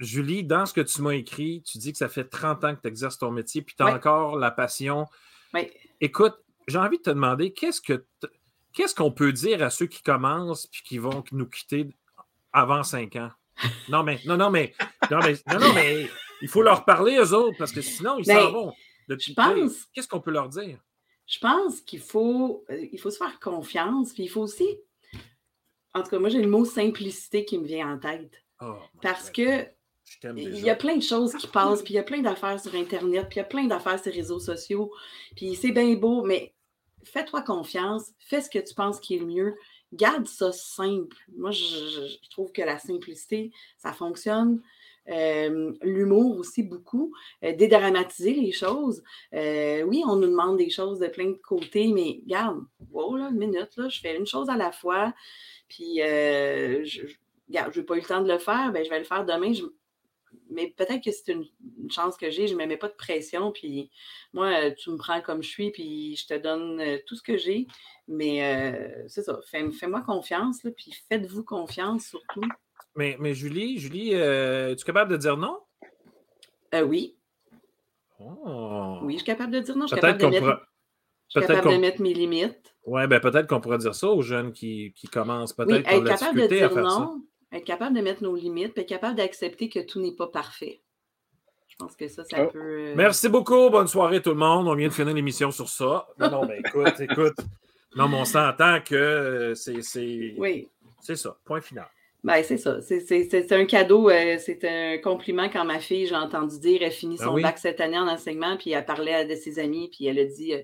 Julie, 0.00 0.44
dans 0.44 0.66
ce 0.66 0.74
que 0.74 0.80
tu 0.80 1.00
m'as 1.00 1.12
écrit, 1.12 1.62
tu 1.62 1.78
dis 1.78 1.92
que 1.92 1.98
ça 1.98 2.08
fait 2.08 2.24
30 2.24 2.64
ans 2.64 2.74
que 2.74 2.80
tu 2.82 2.88
exerces 2.88 3.18
ton 3.18 3.30
métier, 3.30 3.62
puis 3.62 3.74
tu 3.76 3.82
as 3.82 3.94
encore 3.94 4.36
la 4.36 4.50
passion. 4.50 5.06
Oui. 5.54 5.70
Écoute, 6.00 6.34
j'ai 6.66 6.78
envie 6.78 6.98
de 6.98 7.02
te 7.02 7.10
demander, 7.10 7.52
qu'est-ce 7.52 7.80
que 7.80 8.04
qu'est-ce 8.72 8.94
qu'on 8.94 9.12
peut 9.12 9.32
dire 9.32 9.62
à 9.62 9.70
ceux 9.70 9.86
qui 9.86 10.02
commencent 10.02 10.66
puis 10.66 10.82
qui 10.82 10.98
vont 10.98 11.22
nous 11.32 11.46
quitter 11.46 11.88
avant 12.52 12.82
cinq 12.82 13.16
ans. 13.16 13.30
Non, 13.88 14.02
mais, 14.02 14.20
non, 14.24 14.36
non, 14.36 14.50
mais, 14.50 14.74
non, 15.10 15.18
mais, 15.20 15.34
non, 15.58 15.72
mais 15.74 16.06
il 16.40 16.48
faut 16.48 16.62
leur 16.62 16.84
parler, 16.84 17.16
eux 17.16 17.32
autres, 17.32 17.56
parce 17.58 17.72
que 17.72 17.82
sinon, 17.82 18.18
ils 18.18 18.26
s'en 18.26 18.50
vont. 18.50 18.72
je 19.08 19.32
pense. 19.32 19.86
Qu'est-ce 19.92 20.08
qu'on 20.08 20.20
peut 20.20 20.30
leur 20.30 20.48
dire? 20.48 20.78
Je 21.26 21.38
pense 21.38 21.80
qu'il 21.80 22.00
faut, 22.00 22.64
euh, 22.70 22.86
il 22.92 22.98
faut 22.98 23.10
se 23.10 23.18
faire 23.18 23.38
confiance, 23.40 24.12
puis 24.12 24.24
il 24.24 24.28
faut 24.28 24.42
aussi. 24.42 24.66
En 25.94 26.02
tout 26.02 26.10
cas, 26.10 26.18
moi, 26.18 26.28
j'ai 26.28 26.42
le 26.42 26.48
mot 26.48 26.64
simplicité 26.64 27.44
qui 27.44 27.58
me 27.58 27.66
vient 27.66 27.94
en 27.94 27.98
tête. 27.98 28.42
Oh, 28.60 28.76
parce 29.00 29.30
que 29.30 29.66
il 30.24 30.58
y 30.60 30.70
a 30.70 30.76
plein 30.76 30.96
de 30.96 31.02
choses 31.02 31.34
qui 31.34 31.46
passent, 31.46 31.82
puis 31.82 31.94
il 31.94 31.96
y 31.96 32.00
a 32.00 32.02
plein 32.02 32.20
d'affaires 32.20 32.60
sur 32.60 32.74
Internet, 32.74 33.28
puis 33.28 33.36
il 33.36 33.38
y 33.38 33.42
a 33.42 33.44
plein 33.44 33.64
d'affaires 33.64 34.00
sur 34.00 34.10
les 34.10 34.18
réseaux 34.18 34.40
sociaux, 34.40 34.92
puis 35.36 35.54
c'est 35.54 35.72
bien 35.72 35.94
beau, 35.94 36.22
mais 36.22 36.54
fais-toi 37.04 37.42
confiance, 37.42 38.10
fais 38.18 38.40
ce 38.40 38.50
que 38.50 38.58
tu 38.58 38.74
penses 38.74 39.00
qui 39.00 39.16
est 39.16 39.18
le 39.18 39.26
mieux, 39.26 39.54
garde 39.92 40.26
ça 40.26 40.52
simple. 40.52 41.16
Moi, 41.36 41.50
je, 41.50 42.28
trouve 42.30 42.52
que 42.52 42.62
la 42.62 42.78
simplicité, 42.78 43.52
ça 43.78 43.92
fonctionne. 43.92 44.62
Euh, 45.08 45.72
l'humour 45.82 46.38
aussi 46.38 46.62
beaucoup, 46.62 47.12
euh, 47.42 47.52
dédramatiser 47.56 48.34
les 48.34 48.52
choses. 48.52 49.02
Euh, 49.34 49.82
oui, 49.82 50.04
on 50.06 50.14
nous 50.14 50.28
demande 50.28 50.58
des 50.58 50.70
choses 50.70 51.00
de 51.00 51.08
plein 51.08 51.30
de 51.30 51.38
côtés, 51.42 51.88
mais 51.88 52.20
garde, 52.26 52.60
wow, 52.92 53.16
là, 53.16 53.30
une 53.30 53.38
minute, 53.38 53.76
là, 53.76 53.88
je 53.88 53.98
fais 53.98 54.16
une 54.16 54.26
chose 54.26 54.48
à 54.48 54.56
la 54.56 54.70
fois, 54.70 55.12
puis 55.68 55.96
je 55.96 57.02
n'ai 57.48 57.82
pas 57.82 57.96
eu 57.96 58.00
le 58.00 58.06
temps 58.06 58.22
de 58.22 58.32
le 58.32 58.38
faire, 58.38 58.70
ben, 58.72 58.84
je 58.84 58.90
vais 58.90 59.00
le 59.00 59.04
faire 59.04 59.24
demain. 59.24 59.52
Mais 60.52 60.72
peut-être 60.76 61.02
que 61.02 61.10
c'est 61.10 61.32
une, 61.32 61.44
chance 61.90 62.16
que 62.16 62.30
j'ai, 62.30 62.46
je 62.46 62.54
ne 62.54 62.58
me 62.58 62.66
mets 62.66 62.76
pas 62.76 62.88
de 62.88 62.94
pression, 62.94 63.52
puis 63.52 63.90
moi, 64.32 64.70
tu 64.70 64.90
me 64.90 64.96
prends 64.96 65.20
comme 65.20 65.42
je 65.42 65.48
suis, 65.48 65.70
puis 65.70 66.16
je 66.16 66.26
te 66.26 66.34
donne 66.34 66.82
tout 67.06 67.16
ce 67.16 67.22
que 67.22 67.36
j'ai, 67.36 67.66
mais 68.08 69.04
c'est 69.08 69.22
ça, 69.22 69.40
fais-moi 69.50 70.02
confiance, 70.02 70.60
puis 70.76 70.94
faites-vous 71.08 71.44
confiance 71.44 72.06
surtout. 72.06 72.42
Mais, 72.94 73.16
mais 73.18 73.34
Julie, 73.34 73.78
Julie, 73.78 74.14
euh, 74.14 74.72
es-tu 74.72 74.84
capable 74.84 75.12
de 75.12 75.16
dire 75.16 75.36
non? 75.36 75.58
Euh, 76.74 76.82
oui. 76.82 77.16
Oh. 78.18 78.98
Oui, 79.02 79.14
je 79.14 79.18
suis 79.18 79.26
capable 79.26 79.52
de 79.52 79.60
dire 79.60 79.76
non. 79.76 79.86
Je 79.86 79.94
suis 79.94 80.00
capable, 80.00 80.20
de 80.20 80.26
mettre... 80.26 80.66
capable 81.34 81.70
de 81.70 81.76
mettre 81.78 82.02
mes 82.02 82.14
limites. 82.14 82.74
Oui, 82.84 83.06
ben 83.06 83.20
peut-être 83.20 83.46
qu'on 83.46 83.60
pourrait 83.60 83.78
dire 83.78 83.94
ça 83.94 84.08
aux 84.08 84.22
jeunes 84.22 84.52
qui, 84.52 84.92
qui 84.94 85.06
commencent 85.06 85.52
peut-être 85.52 85.88
oui, 85.88 85.96
être 85.96 86.04
capable 86.04 86.40
de 86.42 86.46
dire 86.46 86.74
non, 86.74 87.22
être 87.52 87.64
capable 87.64 87.96
de 87.96 88.02
mettre 88.02 88.22
nos 88.22 88.34
limites, 88.34 88.72
puis 88.72 88.82
être 88.82 88.88
capable 88.88 89.16
d'accepter 89.16 89.68
que 89.68 89.80
tout 89.80 90.00
n'est 90.00 90.14
pas 90.14 90.28
parfait. 90.28 90.80
Je 91.68 91.76
pense 91.76 91.96
que 91.96 92.08
ça, 92.08 92.24
ça 92.24 92.44
oh. 92.44 92.50
peut. 92.50 92.58
Euh, 92.58 92.94
Merci 92.96 93.28
beaucoup. 93.28 93.70
Bonne 93.70 93.88
soirée 93.88 94.20
tout 94.20 94.30
le 94.30 94.36
monde. 94.36 94.68
On 94.68 94.74
vient 94.74 94.88
de 94.88 94.92
finir 94.92 95.14
l'émission 95.14 95.50
sur 95.50 95.68
ça. 95.68 96.06
Non, 96.18 96.30
non, 96.30 96.46
ben 96.46 96.62
écoute, 96.64 97.00
écoute. 97.00 97.36
Non, 97.96 98.08
mais 98.08 98.16
on 98.16 98.24
s'entend 98.24 98.80
que 98.80 98.94
euh, 98.94 99.54
c'est. 99.54 100.34
Oui. 100.38 100.68
C'est 101.00 101.16
ça. 101.16 101.36
Point 101.44 101.60
final. 101.60 101.88
Ben, 102.24 102.40
c'est 102.44 102.56
ça. 102.56 102.80
C'est 102.80 103.52
un 103.52 103.64
cadeau, 103.64 104.08
euh, 104.08 104.36
c'est 104.38 104.64
un 104.64 104.98
compliment 104.98 105.48
quand 105.48 105.64
ma 105.64 105.80
fille, 105.80 106.06
j'ai 106.06 106.14
entendu 106.14 106.60
dire, 106.60 106.80
elle 106.82 106.92
finit 106.92 107.16
ben 107.16 107.24
son 107.24 107.40
bac 107.40 107.58
cette 107.58 107.80
année 107.80 107.98
en 107.98 108.06
enseignement, 108.06 108.56
puis 108.56 108.70
elle 108.70 108.84
parlait 108.84 109.14
à 109.14 109.24
de 109.24 109.34
ses 109.34 109.58
amis, 109.58 109.90
puis 109.92 110.06
elle 110.06 110.20
a 110.20 110.24
dit 110.24 110.54
euh, 110.54 110.62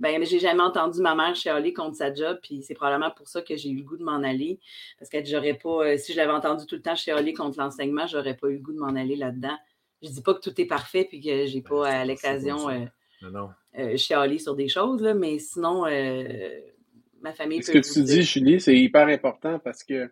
Ben, 0.00 0.22
j'ai 0.22 0.38
jamais 0.38 0.62
entendu 0.62 1.00
ma 1.00 1.14
mère 1.14 1.34
chialer 1.34 1.72
contre 1.72 1.96
sa 1.96 2.12
job, 2.12 2.38
puis 2.42 2.62
c'est 2.62 2.74
probablement 2.74 3.10
pour 3.10 3.26
ça 3.26 3.40
que 3.40 3.56
j'ai 3.56 3.70
eu 3.70 3.76
le 3.76 3.84
goût 3.84 3.96
de 3.96 4.04
m'en 4.04 4.22
aller. 4.22 4.60
Parce 4.98 5.08
que 5.08 5.24
j'aurais 5.24 5.54
pas, 5.54 5.86
euh, 5.86 5.96
si 5.96 6.12
je 6.12 6.18
l'avais 6.18 6.32
entendu 6.32 6.66
tout 6.66 6.74
le 6.74 6.82
temps 6.82 6.94
chialer 6.94 7.32
contre 7.32 7.58
l'enseignement, 7.58 8.06
j'aurais 8.06 8.36
pas 8.36 8.48
eu 8.48 8.56
le 8.56 8.62
goût 8.62 8.74
de 8.74 8.78
m'en 8.78 8.94
aller 8.94 9.16
là-dedans. 9.16 9.56
Je 10.02 10.10
dis 10.10 10.22
pas 10.22 10.34
que 10.34 10.40
tout 10.40 10.60
est 10.60 10.66
parfait, 10.66 11.06
puis 11.08 11.22
que 11.22 11.46
j'ai 11.46 11.62
ben, 11.62 11.70
pas 11.70 11.88
à 11.88 12.04
l'occasion 12.04 12.68
chialer 13.96 14.38
sur 14.38 14.54
des 14.54 14.68
choses, 14.68 15.00
là, 15.00 15.14
mais 15.14 15.38
sinon, 15.38 15.84
ma 17.22 17.32
famille. 17.32 17.62
Ce 17.62 17.72
que 17.72 17.78
tu 17.78 18.02
dis, 18.02 18.22
Julie, 18.22 18.60
c'est 18.60 18.76
hyper 18.76 19.06
important 19.08 19.58
parce 19.58 19.82
que 19.82 20.10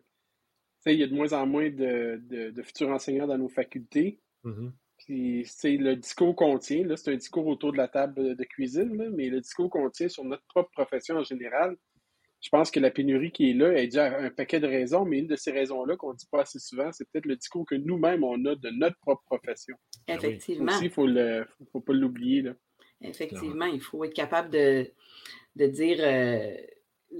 il 0.92 0.98
y 0.98 1.02
a 1.02 1.06
de 1.06 1.14
moins 1.14 1.32
en 1.32 1.46
moins 1.46 1.70
de, 1.70 2.20
de, 2.28 2.62
futurs 2.62 2.90
enseignants 2.90 3.26
dans 3.26 3.38
nos 3.38 3.48
facultés. 3.48 4.20
Mm-hmm. 4.44 4.70
Puis, 4.98 5.44
le 5.78 5.94
discours 5.94 6.34
qu'on 6.34 6.58
tient, 6.58 6.84
c'est 6.96 7.12
un 7.12 7.16
discours 7.16 7.46
autour 7.46 7.72
de 7.72 7.76
la 7.76 7.88
table 7.88 8.34
de 8.34 8.44
cuisine, 8.44 9.10
mais 9.14 9.28
le 9.28 9.40
discours 9.40 9.70
qu'on 9.70 9.90
tient 9.90 10.08
sur 10.08 10.24
notre 10.24 10.44
propre 10.48 10.70
profession 10.70 11.16
en 11.16 11.24
général, 11.24 11.76
je 12.40 12.48
pense 12.48 12.70
que 12.70 12.80
la 12.80 12.90
pénurie 12.90 13.32
qui 13.32 13.50
est 13.50 13.54
là 13.54 13.72
est 13.72 13.88
due 13.88 13.98
à 13.98 14.18
un 14.18 14.30
paquet 14.30 14.60
de 14.60 14.66
raisons, 14.66 15.04
mais 15.04 15.18
une 15.18 15.26
de 15.26 15.36
ces 15.36 15.52
raisons-là 15.52 15.96
qu'on 15.96 16.12
ne 16.12 16.16
dit 16.16 16.26
pas 16.30 16.42
assez 16.42 16.58
souvent, 16.58 16.92
c'est 16.92 17.08
peut-être 17.10 17.26
le 17.26 17.36
discours 17.36 17.66
que 17.66 17.74
nous-mêmes, 17.74 18.24
on 18.24 18.44
a 18.44 18.54
de 18.54 18.70
notre 18.70 18.96
propre 18.98 19.22
profession. 19.24 19.76
Effectivement. 20.06 20.72
il 20.80 20.84
ne 20.84 20.90
faut, 20.90 21.08
faut, 21.72 21.80
pas 21.80 21.92
l'oublier. 21.92 22.44
Effectivement, 23.00 23.66
il 23.66 23.80
faut 23.80 24.04
être 24.04 24.14
capable 24.14 24.50
de, 24.50 24.90
de 25.56 25.66
dire... 25.66 25.98
Euh, 26.00 26.56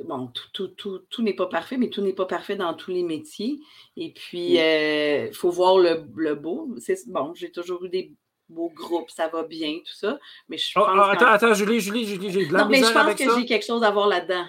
bon, 0.05 0.33
tout, 0.53 0.68
tout, 0.68 1.22
n'est 1.22 1.35
pas 1.35 1.46
parfait, 1.46 1.77
mais 1.77 1.90
tout 1.90 2.03
n'est 2.03 2.12
pas 2.12 2.27
parfait 2.27 2.57
dans 2.57 2.75
tous 2.75 2.90
les 2.90 3.03
métiers. 3.03 3.59
Et 3.96 4.12
puis, 4.12 4.53
il 4.53 4.59
euh, 4.59 5.33
faut 5.33 5.51
voir 5.51 5.79
le, 5.79 6.35
beau. 6.35 6.75
Bon, 7.07 7.35
j'ai 7.35 7.51
toujours 7.51 7.85
eu 7.85 7.88
des 7.88 8.12
beaux 8.49 8.70
groupes, 8.70 9.11
ça 9.11 9.29
va 9.29 9.42
bien, 9.42 9.79
tout 9.79 9.94
ça. 9.94 10.18
Mais 10.49 10.59
je 10.59 10.72
oh, 10.77 10.81
pense 10.81 10.90
oh, 10.96 11.01
attends, 11.01 11.27
attends, 11.27 11.55
Julie, 11.55 11.81
Julie, 11.81 12.07
Julie, 12.07 12.31
j'ai 12.31 12.46
de 12.46 12.53
la 12.53 12.64
Non, 12.64 12.68
mais 12.68 12.83
je 12.83 12.92
pense 12.92 13.14
que 13.14 13.38
j'ai 13.38 13.46
quelque 13.46 13.66
chose 13.66 13.83
à 13.83 13.90
voir 13.90 14.09
là-dedans. 14.09 14.46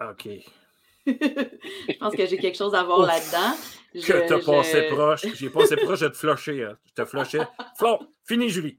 OK. 0.00 0.28
je 1.06 1.98
pense 1.98 2.14
que 2.14 2.26
j'ai 2.26 2.38
quelque 2.38 2.56
chose 2.56 2.74
à 2.74 2.82
voir 2.82 3.00
là-dedans. 3.00 3.56
Que 3.94 4.28
t'as 4.28 4.40
passé 4.40 4.88
proche. 4.90 5.26
J'ai 5.34 5.50
passé 5.50 5.76
proche 5.76 6.00
de 6.00 6.08
te 6.08 6.16
flusher. 6.16 6.64
Hein. 6.64 6.78
Je 6.84 6.92
te 6.94 7.04
flushais. 7.04 7.46
Flo, 7.76 8.00
fini, 8.24 8.48
Julie. 8.48 8.78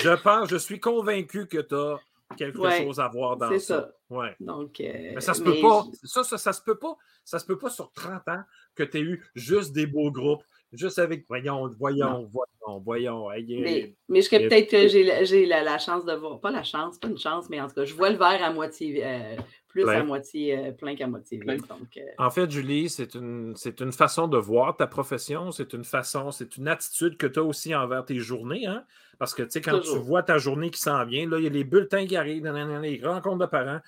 Je 0.00 0.14
pense, 0.22 0.48
je 0.48 0.56
suis 0.56 0.80
convaincu 0.80 1.46
que 1.46 1.58
tu 1.58 1.74
as 1.74 2.00
quelque 2.36 2.70
chose 2.70 3.00
à 3.00 3.08
voir 3.08 3.36
dans 3.36 3.50
ça. 3.50 3.58
ça. 3.58 3.90
Ouais. 4.10 4.34
Donc, 4.40 4.80
euh, 4.80 5.12
mais 5.14 5.20
ça 5.20 5.34
se 5.34 5.42
peut 5.42 5.60
pas. 5.60 5.84
Ça, 6.04 6.24
ça, 6.24 6.38
ça, 6.38 6.52
se 6.52 6.62
peut 6.62 6.78
pas. 6.78 6.96
Ça 7.24 7.38
se 7.38 7.46
peut 7.46 7.58
pas 7.58 7.70
sur 7.70 7.92
30 7.92 8.28
ans 8.28 8.42
que 8.74 8.82
tu 8.82 8.98
aies 8.98 9.02
eu 9.02 9.24
juste 9.34 9.72
des 9.72 9.86
beaux 9.86 10.10
groupes, 10.10 10.42
juste 10.72 10.98
avec 10.98 11.26
voyons, 11.28 11.68
voyons, 11.78 12.28
voyons, 12.32 12.80
voyons. 12.80 13.28
mais, 13.28 13.94
mais, 14.08 14.22
je 14.22 14.30
peut-être 14.30 14.70
que 14.70 14.88
j'ai 14.88 15.46
la, 15.46 15.62
la, 15.62 15.78
chance 15.78 16.04
de 16.04 16.12
voir, 16.14 16.40
pas 16.40 16.50
la 16.50 16.62
chance, 16.62 16.98
pas 16.98 17.08
une 17.08 17.18
chance, 17.18 17.48
mais 17.50 17.60
en 17.60 17.68
tout 17.68 17.74
cas, 17.74 17.84
je 17.84 17.94
vois 17.94 18.10
le 18.10 18.16
verre 18.16 18.42
à 18.42 18.52
moitié, 18.52 19.04
euh, 19.04 19.36
plus 19.82 19.90
à 19.90 20.04
moitié 20.04 20.58
euh, 20.58 20.72
plein 20.72 20.94
qu'à 20.94 21.06
moitié 21.06 21.38
vide. 21.38 21.66
Donc, 21.66 22.00
En 22.18 22.30
fait, 22.30 22.50
Julie, 22.50 22.88
c'est 22.88 23.14
une, 23.14 23.54
une 23.80 23.92
façon 23.92 24.28
de 24.28 24.38
voir 24.38 24.76
ta 24.76 24.86
profession, 24.86 25.50
c'est 25.52 25.72
une 25.72 25.84
façon, 25.84 26.30
c'est 26.30 26.56
une 26.56 26.68
attitude 26.68 27.16
que 27.16 27.26
tu 27.26 27.38
as 27.38 27.42
aussi 27.42 27.74
envers 27.74 28.04
tes 28.04 28.18
journées, 28.18 28.66
hein? 28.66 28.84
Parce 29.18 29.34
que, 29.34 29.42
tu 29.42 29.50
sais, 29.50 29.60
quand 29.60 29.80
tu 29.80 29.98
vois 29.98 30.22
ta 30.22 30.38
journée 30.38 30.70
qui 30.70 30.80
s'en 30.80 31.04
vient, 31.04 31.28
là, 31.28 31.38
il 31.38 31.44
y 31.44 31.46
a 31.48 31.50
les 31.50 31.64
bulletins 31.64 32.06
qui 32.06 32.16
arrivent, 32.16 32.46
les 32.46 33.00
rencontres 33.04 33.38
de 33.38 33.46
parents. 33.46 33.80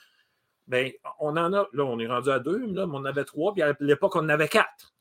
Bien, 0.66 0.90
on 1.20 1.36
en 1.36 1.52
a, 1.52 1.68
là, 1.72 1.84
on 1.84 1.98
est 1.98 2.06
rendu 2.06 2.30
à 2.30 2.40
deux, 2.40 2.66
là, 2.66 2.86
mais 2.86 2.96
on 2.96 3.04
avait 3.04 3.24
trois, 3.24 3.52
puis 3.52 3.62
à 3.62 3.74
l'époque, 3.80 4.16
on 4.16 4.20
en 4.20 4.28
avait 4.28 4.48
quatre. 4.48 4.92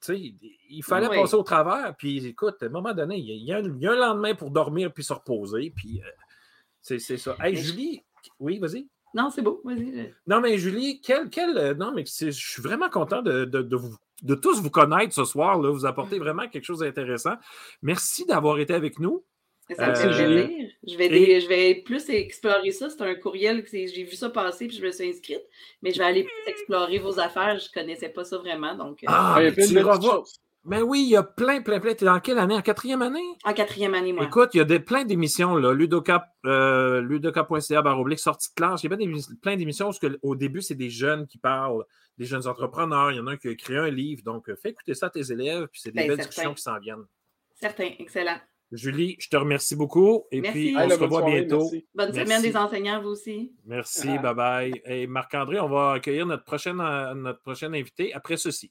Tu 0.00 0.14
sais, 0.14 0.34
il 0.70 0.82
fallait 0.82 1.08
passer 1.08 1.34
au 1.34 1.42
travers, 1.42 1.94
puis 1.96 2.26
écoute, 2.26 2.62
à 2.62 2.66
un 2.66 2.70
moment 2.70 2.94
donné, 2.94 3.18
il 3.18 3.44
y, 3.44 3.52
a, 3.52 3.58
un, 3.58 3.96
lendemain 3.96 4.34
pour 4.34 4.50
dormir 4.50 4.92
puis 4.92 5.04
se 5.04 5.12
reposer, 5.12 5.72
puis 5.74 6.00
euh, 6.00 6.10
c'est 6.80 6.98
ça. 6.98 7.36
Hey, 7.40 7.56
Julie, 7.56 8.02
oui, 8.38 8.58
vas-y. 8.58 8.88
Non, 9.14 9.30
c'est 9.30 9.42
beau, 9.42 9.60
vas-y. 9.64 10.12
Non, 10.26 10.40
mais 10.40 10.58
Julie, 10.58 11.00
quel, 11.00 11.30
quel, 11.30 11.56
euh, 11.58 11.74
non, 11.74 11.92
mais 11.92 12.04
je 12.06 12.30
suis 12.30 12.62
vraiment 12.62 12.88
content 12.88 13.22
de, 13.22 13.44
de, 13.44 13.62
de, 13.62 13.76
vous 13.76 13.96
de 14.22 14.34
tous 14.34 14.60
vous 14.60 14.70
connaître 14.70 15.14
ce 15.14 15.24
soir. 15.24 15.60
Là. 15.60 15.70
Vous 15.70 15.86
apportez 15.86 16.18
vraiment 16.18 16.48
quelque 16.48 16.64
chose 16.64 16.80
d'intéressant. 16.80 17.34
Merci 17.82 18.24
d'avoir 18.26 18.58
été 18.58 18.74
avec 18.74 18.98
nous. 18.98 19.24
Ça 19.76 19.90
euh, 19.90 19.94
Je 19.94 20.96
vais, 20.96 21.40
je 21.40 21.48
vais 21.48 21.74
plus 21.76 22.08
explorer 22.10 22.72
ça. 22.72 22.90
C'est 22.90 23.02
un 23.02 23.14
courriel, 23.14 23.64
j'ai 23.72 24.02
vu 24.02 24.16
ça 24.16 24.28
passer 24.28 24.66
puis 24.66 24.76
je 24.76 24.84
me 24.84 24.90
suis 24.90 25.08
inscrite. 25.08 25.42
Mais 25.82 25.92
je 25.92 25.98
vais 25.98 26.04
aller 26.04 26.24
plus 26.24 26.52
explorer 26.52 26.98
vos 26.98 27.20
affaires. 27.20 27.58
Je 27.58 27.68
ne 27.68 27.82
connaissais 27.82 28.08
pas 28.08 28.24
ça 28.24 28.38
vraiment. 28.38 28.74
Donc, 28.74 29.04
euh, 29.04 29.06
ah, 29.08 29.36
il 29.40 29.44
y 29.44 29.78
a 29.78 29.92
Mais 30.64 30.82
oui, 30.82 31.02
il 31.04 31.10
y 31.10 31.16
a 31.16 31.22
plein, 31.22 31.62
plein, 31.62 31.80
plein. 31.80 31.94
Tu 31.94 32.04
es 32.04 32.06
dans 32.06 32.20
quelle 32.20 32.38
année? 32.38 32.54
En 32.54 32.60
quatrième 32.60 33.00
année? 33.00 33.24
En 33.44 33.54
quatrième 33.54 33.94
année, 33.94 34.12
moi. 34.12 34.24
Écoute, 34.24 34.50
il 34.52 34.58
y 34.58 34.60
a 34.60 34.64
des, 34.64 34.78
plein 34.78 35.04
d'émissions, 35.04 35.56
là. 35.56 35.72
Ludoka, 35.72 36.26
euh, 36.44 37.00
ludoka.ca, 37.00 37.82
baroblique, 37.82 38.18
sortie 38.18 38.50
de 38.50 38.54
classe. 38.54 38.82
Il 38.82 38.90
y 38.90 38.92
a 38.92 38.96
plein 39.40 39.56
d'émissions 39.56 39.86
parce 39.86 39.98
qu'au 39.98 40.36
début, 40.36 40.60
c'est 40.60 40.74
des 40.74 40.90
jeunes 40.90 41.26
qui 41.26 41.38
parlent, 41.38 41.84
des 42.18 42.26
jeunes 42.26 42.46
entrepreneurs. 42.46 43.10
Il 43.10 43.16
y 43.16 43.20
en 43.20 43.26
a 43.26 43.32
un 43.32 43.36
qui 43.38 43.48
a 43.48 43.52
écrit 43.52 43.76
un 43.76 43.90
livre. 43.90 44.22
Donc, 44.22 44.50
fais 44.60 44.70
écouter 44.70 44.94
ça 44.94 45.06
à 45.06 45.10
tes 45.10 45.32
élèves, 45.32 45.66
puis 45.72 45.80
c'est 45.80 45.92
des 45.92 46.02
ben, 46.02 46.08
belles 46.08 46.18
discussions 46.18 46.52
qui 46.52 46.62
s'en 46.62 46.78
viennent. 46.78 47.06
Certain, 47.54 47.88
excellent. 47.98 48.38
Julie, 48.72 49.16
je 49.18 49.28
te 49.28 49.36
remercie 49.36 49.74
beaucoup. 49.74 50.24
Et 50.30 50.42
puis, 50.42 50.74
on 50.76 50.88
se 50.88 50.94
revoit 50.96 51.22
bientôt. 51.22 51.70
Bonne 51.94 52.12
semaine 52.12 52.42
des 52.42 52.56
enseignants, 52.56 53.02
vous 53.02 53.10
aussi. 53.10 53.52
Merci, 53.64 54.08
bye-bye. 54.08 54.80
Et 54.84 55.06
Marc-André, 55.06 55.58
on 55.58 55.68
va 55.68 55.92
accueillir 55.92 56.26
notre 56.26 56.44
prochaine, 56.44 56.80
euh, 56.80 57.14
notre 57.14 57.40
prochaine 57.40 57.74
invité 57.74 58.12
après 58.12 58.36
ceci. 58.36 58.70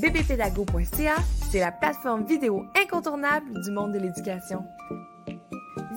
bbpédago.ca, 0.00 1.16
c'est 1.50 1.60
la 1.60 1.72
plateforme 1.72 2.24
vidéo 2.24 2.64
incontournable 2.74 3.60
du 3.62 3.70
monde 3.70 3.92
de 3.92 3.98
l'éducation. 3.98 4.64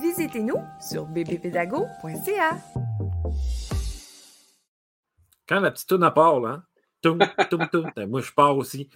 Visitez-nous 0.00 0.58
sur 0.78 1.06
bbpédago.ca. 1.06 2.58
Quand 5.48 5.60
la 5.60 5.70
petite 5.70 5.88
tourne 5.88 6.02
à 6.02 6.10
part, 6.10 6.40
là, 6.40 6.62
hein? 7.04 7.16
ben, 7.96 8.08
moi 8.08 8.20
je 8.20 8.32
pars 8.32 8.56
aussi. 8.56 8.90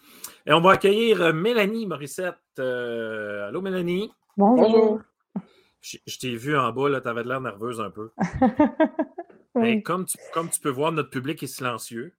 Et 0.47 0.53
on 0.53 0.61
va 0.61 0.73
accueillir 0.73 1.23
euh, 1.23 1.33
Mélanie 1.33 1.87
Morissette. 1.87 2.37
Euh, 2.59 3.49
allô 3.49 3.63
Mélanie? 3.63 4.13
Bonjour. 4.37 5.01
Je, 5.81 6.19
t'ai 6.19 6.37
vu 6.37 6.57
en 6.57 6.71
bas, 6.73 7.01
tu 7.01 7.09
avais 7.09 7.25
l'air 7.25 7.41
nerveuse 7.41 7.81
un 7.81 7.91
peu. 7.91 8.11
Comme, 9.85 10.05
tu, 10.05 10.17
comme 10.33 10.49
tu 10.51 10.61
peux 10.61 10.71
voir, 10.71 10.93
notre 10.93 11.11
public 11.11 11.43
est 11.43 11.49
silencieux. 11.49 12.15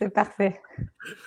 C'est 0.00 0.08
parfait. 0.08 0.58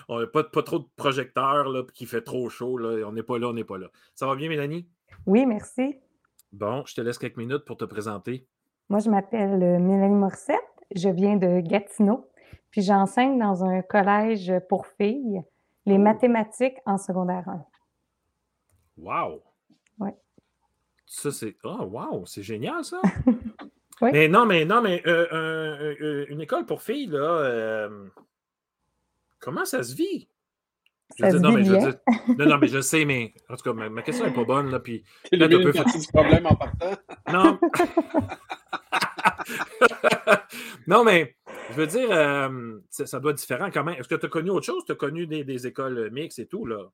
On 0.10 0.20
n'a 0.20 0.26
pas, 0.26 0.44
pas 0.44 0.64
trop 0.64 0.80
de 0.80 0.88
projecteurs 0.96 1.70
là, 1.70 1.84
qui 1.94 2.08
fait 2.08 2.24
trop 2.24 2.50
chaud. 2.50 2.78
Là. 2.80 3.08
On 3.08 3.12
n'est 3.12 3.22
pas 3.22 3.38
là, 3.38 3.50
on 3.50 3.54
n'est 3.54 3.64
pas 3.64 3.78
là. 3.78 3.88
Ça 4.16 4.26
va 4.26 4.36
bien, 4.36 4.50
Mélanie? 4.50 4.88
Oui, 5.28 5.46
merci. 5.46 6.00
Bon, 6.52 6.84
je 6.88 6.96
te 6.96 7.02
laisse 7.02 7.20
quelques 7.20 7.38
minutes 7.38 7.66
pour 7.66 7.78
te 7.78 7.86
présenter. 7.86 8.48
Moi, 8.90 9.00
je 9.00 9.12
m'appelle 9.12 9.62
euh, 9.62 9.78
Mélanie 9.78 10.16
Morissette. 10.16 10.58
Je 10.96 11.08
viens 11.10 11.36
de 11.36 11.60
Gatineau. 11.60 12.32
Puis 12.72 12.82
j'enseigne 12.82 13.38
dans 13.38 13.64
un 13.64 13.84
collège 13.84 14.52
pour 14.70 14.88
filles 14.88 15.44
les 15.86 15.96
oh. 15.96 16.00
mathématiques 16.00 16.78
en 16.88 16.98
secondaire 16.98 17.48
1. 17.48 17.66
Wow! 18.98 19.44
Oui. 20.00 20.10
Ça, 21.06 21.32
c'est. 21.32 21.56
Oh, 21.64 21.84
wow! 21.84 22.26
C'est 22.26 22.44
génial, 22.44 22.84
ça! 22.84 23.02
Mais 24.02 24.28
non, 24.28 24.46
mais 24.48 24.66
non, 24.66 24.82
mais 24.82 25.02
euh, 25.06 25.96
euh, 26.02 26.26
une 26.28 26.42
école 26.42 26.66
pour 26.66 26.82
filles, 26.82 27.06
là, 27.06 27.88
comment 29.44 29.66
ça 29.66 29.84
se 29.84 29.94
vit? 29.96 30.30
non, 31.20 31.52
mais 31.52 31.64
je 31.64 31.74
non, 31.74 32.46
non, 32.46 32.58
mais 32.58 32.68
je 32.68 32.82
sais, 32.82 33.06
mais 33.06 33.34
en 33.50 33.56
tout 33.56 33.64
cas, 33.64 33.74
ma, 33.74 34.02
question 34.02 34.26
n'est 34.26 34.34
pas 34.34 34.46
bonne. 34.46 34.72
Là, 34.72 34.80
puis, 34.80 35.04
là, 35.32 35.48
tu 35.50 35.62
peux 35.62 35.72
faire 35.72 35.86
du 35.86 36.08
problème 36.12 36.46
en 36.46 36.56
partant. 36.56 36.96
Non. 37.32 37.60
non, 40.88 41.04
mais 41.04 41.36
je 41.72 41.76
veux 41.76 41.88
dire, 41.88 42.08
euh, 42.12 42.80
ça, 42.90 43.20
doit 43.20 43.32
être 43.32 43.38
différent 43.38 43.70
quand 43.72 43.84
même. 43.84 43.96
Est-ce 44.00 44.08
que 44.08 44.16
tu 44.16 44.26
as 44.26 44.30
connu 44.30 44.50
autre 44.50 44.66
chose? 44.66 44.84
Tu 44.86 44.92
as 44.92 44.96
connu 44.96 45.26
des, 45.28 45.68
écoles 45.68 46.10
mixtes 46.12 46.40
et 46.40 46.48
tout, 46.48 46.66
là? 46.66 46.90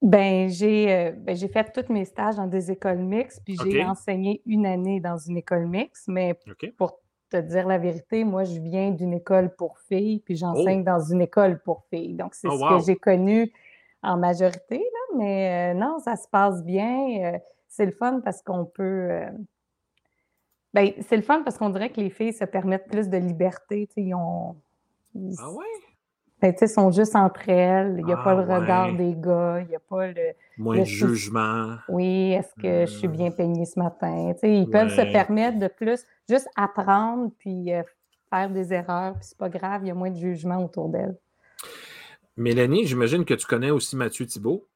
Ben, 0.00 0.48
j'ai 0.48 0.92
euh, 0.92 1.12
ben, 1.12 1.36
fait 1.36 1.72
tous 1.72 1.92
mes 1.92 2.04
stages 2.04 2.36
dans 2.36 2.46
des 2.46 2.70
écoles 2.70 2.98
mixtes, 2.98 3.40
puis 3.44 3.56
j'ai 3.62 3.84
enseigné 3.84 4.42
une 4.46 4.66
année 4.66 5.00
dans 5.00 5.16
une 5.16 5.36
école 5.36 5.66
mixte, 5.66 6.08
mais 6.08 6.38
pour 6.76 7.01
te 7.32 7.40
dire 7.40 7.66
la 7.66 7.78
vérité, 7.78 8.24
moi, 8.24 8.44
je 8.44 8.60
viens 8.60 8.90
d'une 8.90 9.12
école 9.12 9.54
pour 9.54 9.78
filles, 9.78 10.20
puis 10.20 10.36
j'enseigne 10.36 10.82
oh! 10.82 10.90
dans 10.90 11.00
une 11.00 11.22
école 11.22 11.60
pour 11.60 11.84
filles. 11.90 12.14
Donc, 12.14 12.34
c'est 12.34 12.48
oh, 12.48 12.58
ce 12.58 12.76
que 12.76 12.84
j'ai 12.86 12.96
connu 12.96 13.52
en 14.02 14.16
majorité, 14.16 14.78
là, 14.78 15.16
mais 15.16 15.72
euh, 15.72 15.78
non, 15.78 15.98
ça 15.98 16.16
se 16.16 16.28
passe 16.28 16.64
bien. 16.64 17.34
Euh, 17.34 17.38
c'est 17.68 17.86
le 17.86 17.92
fun 17.92 18.20
parce 18.24 18.42
qu'on 18.42 18.64
peut. 18.64 19.08
Euh, 19.10 19.30
ben, 20.74 20.90
c'est 21.00 21.16
le 21.16 21.22
fun 21.22 21.42
parce 21.42 21.58
qu'on 21.58 21.70
dirait 21.70 21.90
que 21.90 22.00
les 22.00 22.10
filles 22.10 22.32
se 22.32 22.44
permettent 22.44 22.88
plus 22.88 23.08
de 23.08 23.16
liberté. 23.16 23.88
Ils 23.96 24.14
ont. 24.14 24.56
ah 25.38 25.50
ouais? 25.52 25.64
Ben, 26.42 26.52
ils 26.60 26.68
sont 26.68 26.90
juste 26.90 27.14
entre 27.14 27.48
elles. 27.48 27.96
Il 27.98 28.04
n'y 28.04 28.12
a 28.12 28.16
pas 28.16 28.34
le 28.34 28.44
ah 28.50 28.58
regard 28.58 28.92
des 28.94 29.14
gars. 29.14 29.60
Il 29.60 29.68
n'y 29.68 29.76
a 29.76 29.80
pas 29.80 30.08
le. 30.08 30.32
Moins 30.58 30.80
de 30.80 30.84
jugement. 30.84 31.76
Oui, 31.88 32.32
est-ce 32.32 32.54
que 32.60 32.86
je 32.86 32.98
suis 32.98 33.08
bien 33.08 33.30
hmm. 33.30 33.36
peignée 33.36 33.64
ce 33.64 33.78
matin? 33.78 34.34
ils 34.42 34.68
peuvent 34.68 34.90
se 34.90 35.12
permettre 35.12 35.58
de 35.58 35.68
plus 35.68 36.04
juste 36.28 36.48
apprendre 36.56 37.30
puis 37.38 37.70
faire 38.30 38.50
des 38.50 38.72
erreurs. 38.72 39.14
Puis 39.14 39.28
c'est 39.28 39.38
pas 39.38 39.48
grave, 39.48 39.82
il 39.84 39.88
y 39.88 39.90
a 39.90 39.94
moins 39.94 40.10
de 40.10 40.18
jugement 40.18 40.64
autour 40.64 40.88
d'elles. 40.88 41.16
Mélanie, 42.36 42.86
j'imagine 42.86 43.24
que 43.24 43.34
tu 43.34 43.46
connais 43.46 43.70
aussi 43.70 43.96
Mathieu 43.96 44.26
Thibault? 44.26 44.66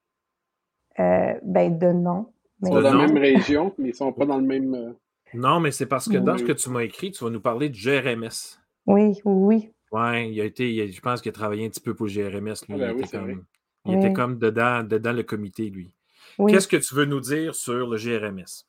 Euh, 0.98 1.34
ben, 1.42 1.78
de 1.78 1.92
nom. 1.92 2.32
Ils 2.62 2.68
sont 2.68 2.80
dans 2.80 2.94
la 2.94 3.06
même 3.06 3.18
région, 3.18 3.74
mais 3.78 3.88
ils 3.88 3.92
ne 3.92 3.96
sont 3.96 4.12
pas 4.12 4.26
dans 4.26 4.38
le 4.38 4.46
même. 4.46 4.74
Euh, 4.74 4.92
non, 5.34 5.60
mais 5.60 5.70
c'est 5.70 5.86
parce 5.86 6.08
que 6.08 6.16
dans 6.16 6.38
ce 6.38 6.44
que 6.44 6.52
tu 6.52 6.70
m'as 6.70 6.82
écrit, 6.82 7.10
tu 7.10 7.24
vas 7.24 7.30
nous 7.30 7.40
parler 7.40 7.68
de 7.68 7.76
GRMS. 7.76 8.58
Oui, 8.86 9.20
oui. 9.24 9.70
Oui, 9.92 10.30
il 10.30 10.40
a 10.40 10.44
été, 10.44 10.90
je 10.90 11.00
pense 11.00 11.20
qu'il 11.20 11.30
a 11.30 11.32
travaillé 11.32 11.66
un 11.66 11.68
petit 11.68 11.80
peu 11.80 11.94
pour 11.94 12.06
GRMS. 12.06 12.54
Lui. 12.68 12.74
Ah 12.74 12.76
ben 12.76 12.96
il, 12.96 13.04
était, 13.04 13.18
comme, 13.18 13.44
il 13.86 13.98
était 13.98 14.12
comme 14.12 14.38
dedans, 14.38 14.82
dedans 14.82 15.12
le 15.12 15.22
comité, 15.22 15.68
lui. 15.68 15.92
Qu'est-ce 16.48 16.68
que 16.68 16.76
tu 16.76 16.94
veux 16.94 17.04
nous 17.04 17.20
dire 17.20 17.54
sur 17.54 17.88
le 17.88 17.96
GRMS? 17.96 18.66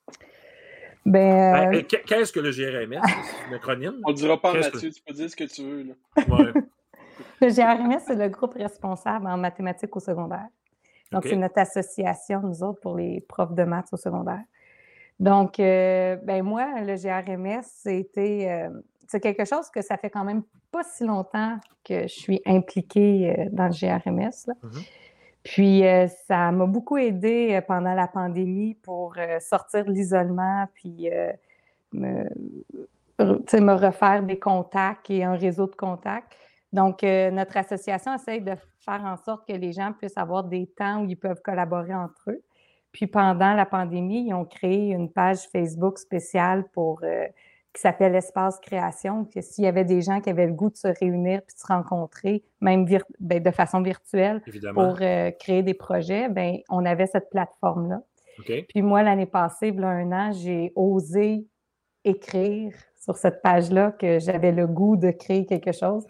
Ben, 1.07 1.71
ben 1.71 1.75
euh, 1.75 1.81
Qu'est-ce 2.05 2.33
que 2.33 2.39
le 2.39 2.51
GRMS? 2.51 3.01
C'est 3.03 3.53
un 3.53 3.55
acronyme? 3.55 4.01
On 4.03 4.11
ne 4.11 4.15
dira 4.15 4.39
pas 4.39 4.53
Mathieu, 4.53 4.91
tu 4.91 5.01
peux 5.01 5.13
dire 5.13 5.29
ce 5.29 5.35
que 5.35 5.45
tu 5.45 5.63
veux. 5.63 5.83
Là. 5.83 5.93
Ouais. 6.27 6.53
Le 7.41 7.49
GRMS, 7.49 7.99
c'est 8.05 8.15
le 8.15 8.29
groupe 8.29 8.53
responsable 8.53 9.25
en 9.27 9.37
mathématiques 9.37 9.95
au 9.95 9.99
secondaire. 9.99 10.47
Donc, 11.11 11.25
c'est 11.25 11.35
notre 11.35 11.57
association, 11.59 12.41
nous 12.41 12.63
autres, 12.63 12.79
pour 12.79 12.95
les 12.95 13.21
profs 13.21 13.53
de 13.53 13.63
maths 13.63 13.89
au 13.91 13.97
secondaire. 13.97 14.43
Donc, 15.19 15.59
euh, 15.59 16.15
ben 16.17 16.43
moi, 16.43 16.81
le 16.81 16.95
GRMS, 16.95 17.63
c'était 17.63 18.47
euh, 18.49 18.81
c'est 19.07 19.19
quelque 19.19 19.45
chose 19.45 19.69
que 19.73 19.81
ça 19.81 19.97
fait 19.97 20.09
quand 20.09 20.23
même 20.23 20.43
pas 20.71 20.83
si 20.83 21.05
longtemps 21.05 21.57
que 21.83 22.03
je 22.03 22.13
suis 22.13 22.41
impliquée 22.45 23.35
euh, 23.35 23.45
dans 23.51 23.65
le 23.65 23.71
GRMS. 23.71 24.51
Puis, 25.47 25.83
ça 26.27 26.51
m'a 26.51 26.65
beaucoup 26.65 26.97
aidé 26.97 27.59
pendant 27.67 27.93
la 27.93 28.07
pandémie 28.07 28.75
pour 28.75 29.15
sortir 29.39 29.85
de 29.85 29.91
l'isolement, 29.91 30.67
puis 30.73 31.09
me, 31.93 33.73
refaire 33.73 34.23
des 34.23 34.39
contacts 34.39 35.09
et 35.09 35.23
un 35.23 35.35
réseau 35.35 35.67
de 35.67 35.75
contacts. 35.75 36.33
Donc, 36.73 37.03
euh, 37.03 37.31
notre 37.31 37.57
association 37.57 38.13
essaye 38.13 38.41
de 38.41 38.53
faire 38.79 39.03
en 39.03 39.17
sorte 39.17 39.47
que 39.47 39.53
les 39.53 39.71
gens 39.71 39.93
puissent 39.93 40.17
avoir 40.17 40.43
des 40.43 40.67
temps 40.67 41.01
où 41.01 41.05
ils 41.05 41.17
peuvent 41.17 41.41
collaborer 41.41 41.95
entre 41.95 42.29
eux. 42.29 42.43
Puis 42.91 43.07
pendant 43.07 43.53
la 43.53 43.65
pandémie, 43.65 44.27
ils 44.27 44.33
ont 44.33 44.45
créé 44.45 44.91
une 44.91 45.11
page 45.11 45.47
Facebook 45.51 45.97
spéciale 45.97 46.65
pour 46.73 47.01
euh, 47.03 47.25
qui 47.77 47.81
s'appelle 47.81 48.15
Espace 48.15 48.59
Création. 48.59 49.25
Que 49.25 49.39
s'il 49.39 49.63
y 49.63 49.67
avait 49.67 49.85
des 49.85 50.01
gens 50.01 50.19
qui 50.19 50.31
avaient 50.31 50.47
le 50.47 50.53
goût 50.53 50.71
de 50.71 50.77
se 50.77 50.87
réunir 50.87 51.41
puis 51.43 51.53
de 51.53 51.59
se 51.59 51.67
rencontrer, 51.67 52.43
même 52.59 52.87
ben, 53.19 53.41
de 53.41 53.51
façon 53.51 53.81
virtuelle, 53.83 54.41
pour 54.73 54.97
euh, 55.01 55.29
créer 55.39 55.61
des 55.61 55.75
projets, 55.75 56.27
ben 56.27 56.57
on 56.69 56.85
avait 56.85 57.05
cette 57.05 57.29
plateforme-là. 57.29 58.01
Puis 58.69 58.81
moi, 58.81 59.03
l'année 59.03 59.27
passée, 59.27 59.67
il 59.67 59.79
y 59.79 59.83
a 59.83 59.87
un 59.87 60.11
an, 60.11 60.31
j'ai 60.31 60.71
osé 60.75 61.45
écrire 62.03 62.73
sur 62.99 63.15
cette 63.15 63.43
page-là 63.43 63.91
que 63.91 64.19
j'avais 64.19 64.51
le 64.51 64.65
goût 64.65 64.95
de 64.95 65.11
créer 65.11 65.45
quelque 65.45 65.71
chose. 65.71 66.05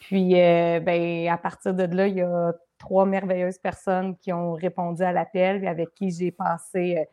Puis, 0.00 0.38
euh, 0.38 0.80
ben, 0.80 1.28
à 1.28 1.38
partir 1.38 1.72
de 1.72 1.84
là, 1.84 2.08
il 2.08 2.16
y 2.16 2.22
a 2.22 2.52
trois 2.78 3.06
merveilleuses 3.06 3.58
personnes 3.58 4.16
qui 4.18 4.32
ont 4.32 4.52
répondu 4.52 5.02
à 5.02 5.12
l'appel, 5.12 5.66
avec 5.66 5.94
qui 5.94 6.10
j'ai 6.10 6.30
passé 6.30 6.98
euh, 6.98 7.04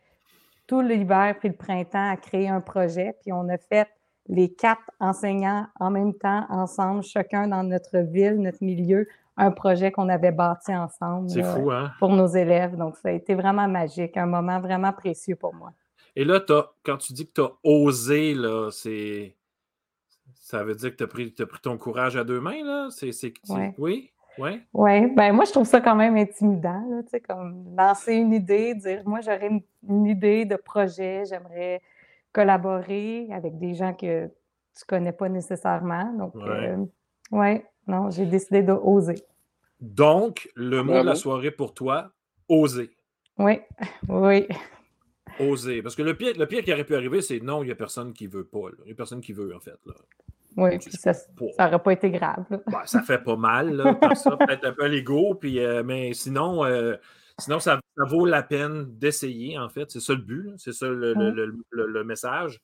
tout 0.74 0.82
l'hiver 0.82 1.36
puis 1.40 1.50
le 1.50 1.56
printemps 1.56 2.10
à 2.10 2.18
créer 2.18 2.50
un 2.50 2.60
projet. 2.60 3.16
Puis, 3.22 3.32
on 3.32 3.48
a 3.50 3.58
fait 3.58 3.88
les 4.28 4.52
quatre 4.52 4.90
enseignants 5.00 5.68
en 5.80 5.92
même 5.92 6.16
temps, 6.16 6.46
ensemble, 6.50 7.04
chacun 7.04 7.48
dans 7.48 7.64
notre 7.64 8.00
ville, 8.00 8.42
notre 8.42 8.64
milieu, 8.64 9.08
un 9.38 9.52
projet 9.52 9.92
qu'on 9.92 10.10
avait 10.10 10.32
bâti 10.32 10.76
ensemble 10.76 11.30
hein? 11.40 11.92
pour 12.00 12.10
nos 12.10 12.28
élèves. 12.28 12.76
Donc, 12.76 12.98
ça 12.98 13.10
a 13.10 13.12
été 13.12 13.36
vraiment 13.36 13.68
magique, 13.68 14.18
un 14.18 14.26
moment 14.26 14.60
vraiment 14.60 14.94
précieux 14.94 15.36
pour 15.36 15.54
moi. 15.54 15.74
Et 16.16 16.26
là, 16.26 16.44
quand 16.84 16.98
tu 16.98 17.14
dis 17.14 17.28
que 17.28 17.34
tu 17.34 17.42
as 17.42 17.52
osé, 17.64 18.34
là, 18.34 18.70
c'est 18.72 19.36
ça 20.34 20.64
veut 20.64 20.76
dire 20.76 20.92
que 20.92 20.98
tu 20.98 21.04
as 21.04 21.08
pris, 21.08 21.30
pris 21.32 21.62
ton 21.62 21.78
courage 21.78 22.16
à 22.16 22.24
deux 22.24 22.40
mains, 22.40 22.64
là? 22.64 22.90
C'est, 22.92 23.12
Oui? 23.78 24.12
Oui? 24.38 24.62
Oui. 24.74 25.08
Ben, 25.16 25.34
moi, 25.34 25.46
je 25.46 25.52
trouve 25.52 25.68
ça 25.68 25.82
quand 25.82 25.96
même 25.96 26.18
intimidant, 26.18 26.84
là, 26.90 27.04
tu 27.04 27.10
sais, 27.10 27.22
comme 27.22 27.76
lancer 27.78 28.16
une 28.16 28.34
idée, 28.34 28.74
dire, 28.76 29.02
moi, 29.06 29.22
j'aurais 29.22 29.50
une, 29.88 30.06
idée 30.06 30.46
de 30.46 30.56
projet, 30.56 31.24
j'aimerais 31.26 31.82
collaborer 32.32 33.28
avec 33.32 33.60
des 33.60 33.74
gens 33.74 33.94
que 33.94 34.28
tu 34.28 34.86
connais 34.88 35.12
pas 35.12 35.30
nécessairement. 35.30 36.12
Donc, 36.14 36.34
oui, 36.36 36.44
euh, 36.46 36.78
ouais, 37.32 37.66
non, 37.88 38.10
j'ai 38.10 38.26
décidé 38.26 38.64
d'oser. 38.64 39.24
Donc, 39.80 40.50
le 40.56 40.82
mot 40.84 41.00
de 41.00 41.06
la 41.06 41.16
soirée 41.16 41.52
pour 41.52 41.74
toi, 41.74 42.12
oser. 42.48 42.96
Oui, 43.38 43.60
oui. 44.08 44.48
Oser. 45.40 45.82
Parce 45.82 45.96
que 45.96 46.04
le 46.04 46.16
pire, 46.16 46.34
le 46.38 46.46
pire 46.46 46.64
qui 46.64 46.72
aurait 46.72 46.86
pu 46.86 46.96
arriver, 46.96 47.22
c'est 47.22 47.40
non, 47.40 47.64
il 47.64 47.68
n'y 47.68 47.72
a 47.72 47.76
personne 47.76 48.14
qui 48.14 48.28
veut 48.28 48.46
pas. 48.46 48.70
Il 48.80 48.86
n'y 48.86 48.92
a 48.92 48.96
personne 48.96 49.22
qui 49.22 49.34
veut, 49.34 49.56
en 49.56 49.60
fait. 49.60 49.78
Là. 49.86 49.94
Oui, 50.56 50.78
puis 50.78 50.92
ça 50.92 51.14
n'aurait 51.60 51.82
pas 51.82 51.94
été 51.94 52.12
grave. 52.12 52.46
Ben, 52.50 52.86
ça 52.86 53.02
fait 53.02 53.20
pas 53.20 53.36
mal, 53.36 53.76
là, 53.76 53.94
peut-être 53.96 54.66
un 54.66 54.74
peu 54.74 54.86
l'ego, 54.88 55.36
puis, 55.36 55.60
euh, 55.60 55.84
mais 55.84 56.14
sinon, 56.14 56.64
euh, 56.66 56.96
sinon 57.40 57.60
ça, 57.60 57.80
vaut 57.98 58.26
la 58.26 58.44
peine 58.44 58.86
d'essayer, 58.98 59.58
en 59.58 59.70
fait. 59.70 59.90
C'est 59.92 60.00
ça 60.00 60.14
le 60.14 60.22
but, 60.22 60.54
c'est 60.58 60.74
ça 60.74 60.88
le, 60.88 62.04
message. 62.04 62.60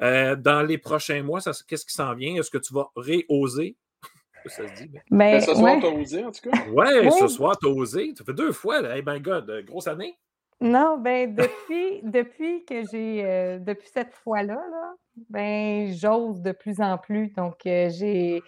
Euh, 0.00 0.36
dans 0.36 0.62
les 0.62 0.78
prochains 0.78 1.22
mois, 1.22 1.40
qu'est-ce 1.40 1.86
qui 1.86 1.94
s'en 1.94 2.14
vient? 2.14 2.36
Est-ce 2.36 2.50
que 2.50 2.58
tu 2.58 2.72
vas 2.74 2.88
réoser? 2.96 3.76
Ça 4.46 4.66
se 4.66 4.82
dit. 4.82 4.88
Ben. 4.88 5.00
Ben, 5.10 5.40
ce 5.40 5.54
soir, 5.54 5.78
tu 5.78 5.86
as 5.86 5.90
osé, 5.90 6.24
en 6.24 6.32
tout 6.32 6.50
cas. 6.50 6.68
Ouais, 6.70 7.10
ce 7.10 7.28
soir, 7.28 7.56
tu 7.58 7.68
as 7.68 7.70
osé. 7.70 8.12
Ça 8.16 8.24
fait 8.24 8.34
deux 8.34 8.52
fois. 8.52 8.80
Là. 8.80 8.96
Hey, 8.96 9.02
ben, 9.02 9.20
God, 9.20 9.64
grosse 9.66 9.86
année. 9.86 10.16
Non, 10.62 10.96
ben 10.98 11.34
depuis, 11.34 12.00
depuis 12.02 12.64
que 12.64 12.82
j'ai 12.90 13.58
depuis 13.60 13.88
cette 13.92 14.14
fois-là, 14.14 14.54
là, 14.54 14.94
ben, 15.28 15.92
j'ose 15.92 16.40
de 16.40 16.52
plus 16.52 16.80
en 16.80 16.98
plus. 16.98 17.28
Donc, 17.34 17.66
euh, 17.66 17.90
j'ai, 17.90 18.42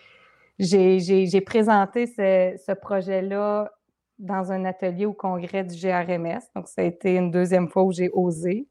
j'ai, 0.59 1.41
présenté 1.41 2.07
ce, 2.07 2.75
projet-là 2.75 3.71
dans 4.19 4.53
un 4.53 4.65
atelier 4.65 5.07
au 5.07 5.13
congrès 5.13 5.65
du 5.65 5.77
GRMS. 5.77 6.41
Donc, 6.55 6.69
ça 6.69 6.83
a 6.83 6.85
été 6.85 7.17
une 7.17 7.31
deuxième 7.31 7.69
fois 7.69 7.83
où 7.83 7.93
j'ai 7.93 8.11
osé. 8.13 8.67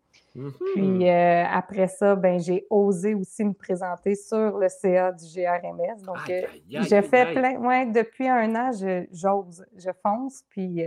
Puis 0.73 1.08
euh, 1.08 1.43
après 1.45 1.88
ça, 1.88 2.15
ben, 2.15 2.39
j'ai 2.39 2.65
osé 2.71 3.13
aussi 3.13 3.43
me 3.43 3.53
présenter 3.53 4.15
sur 4.15 4.58
le 4.58 4.67
CA 4.67 5.12
du 5.12 5.25
GRMS. 5.25 6.01
Donc, 6.03 6.27
euh, 6.29 6.41
j'ai 6.67 7.03
fait 7.03 7.34
plein. 7.34 7.58
Ouais, 7.58 7.86
depuis 7.86 8.27
un 8.27 8.56
an, 8.56 8.71
j'ose, 9.12 9.63
je, 9.77 9.89
fonce. 10.01 10.43
Puis 10.49 10.84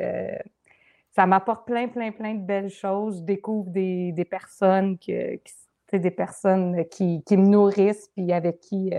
ça 1.16 1.24
m'apporte 1.24 1.66
plein, 1.66 1.88
plein, 1.88 2.12
plein 2.12 2.35
de 2.35 2.44
belles 2.44 2.68
choses. 2.68 3.18
Je 3.20 3.22
découvre 3.22 3.70
des, 3.70 4.26
personnes 4.31 4.98
qui 4.98 5.14
des 5.90 6.11
personnes 6.11 6.85
qui, 6.90 7.24
qui, 7.24 7.37
me 7.38 7.46
nourrissent, 7.46 8.11
puis 8.14 8.33
avec 8.35 8.61
qui 8.61 8.92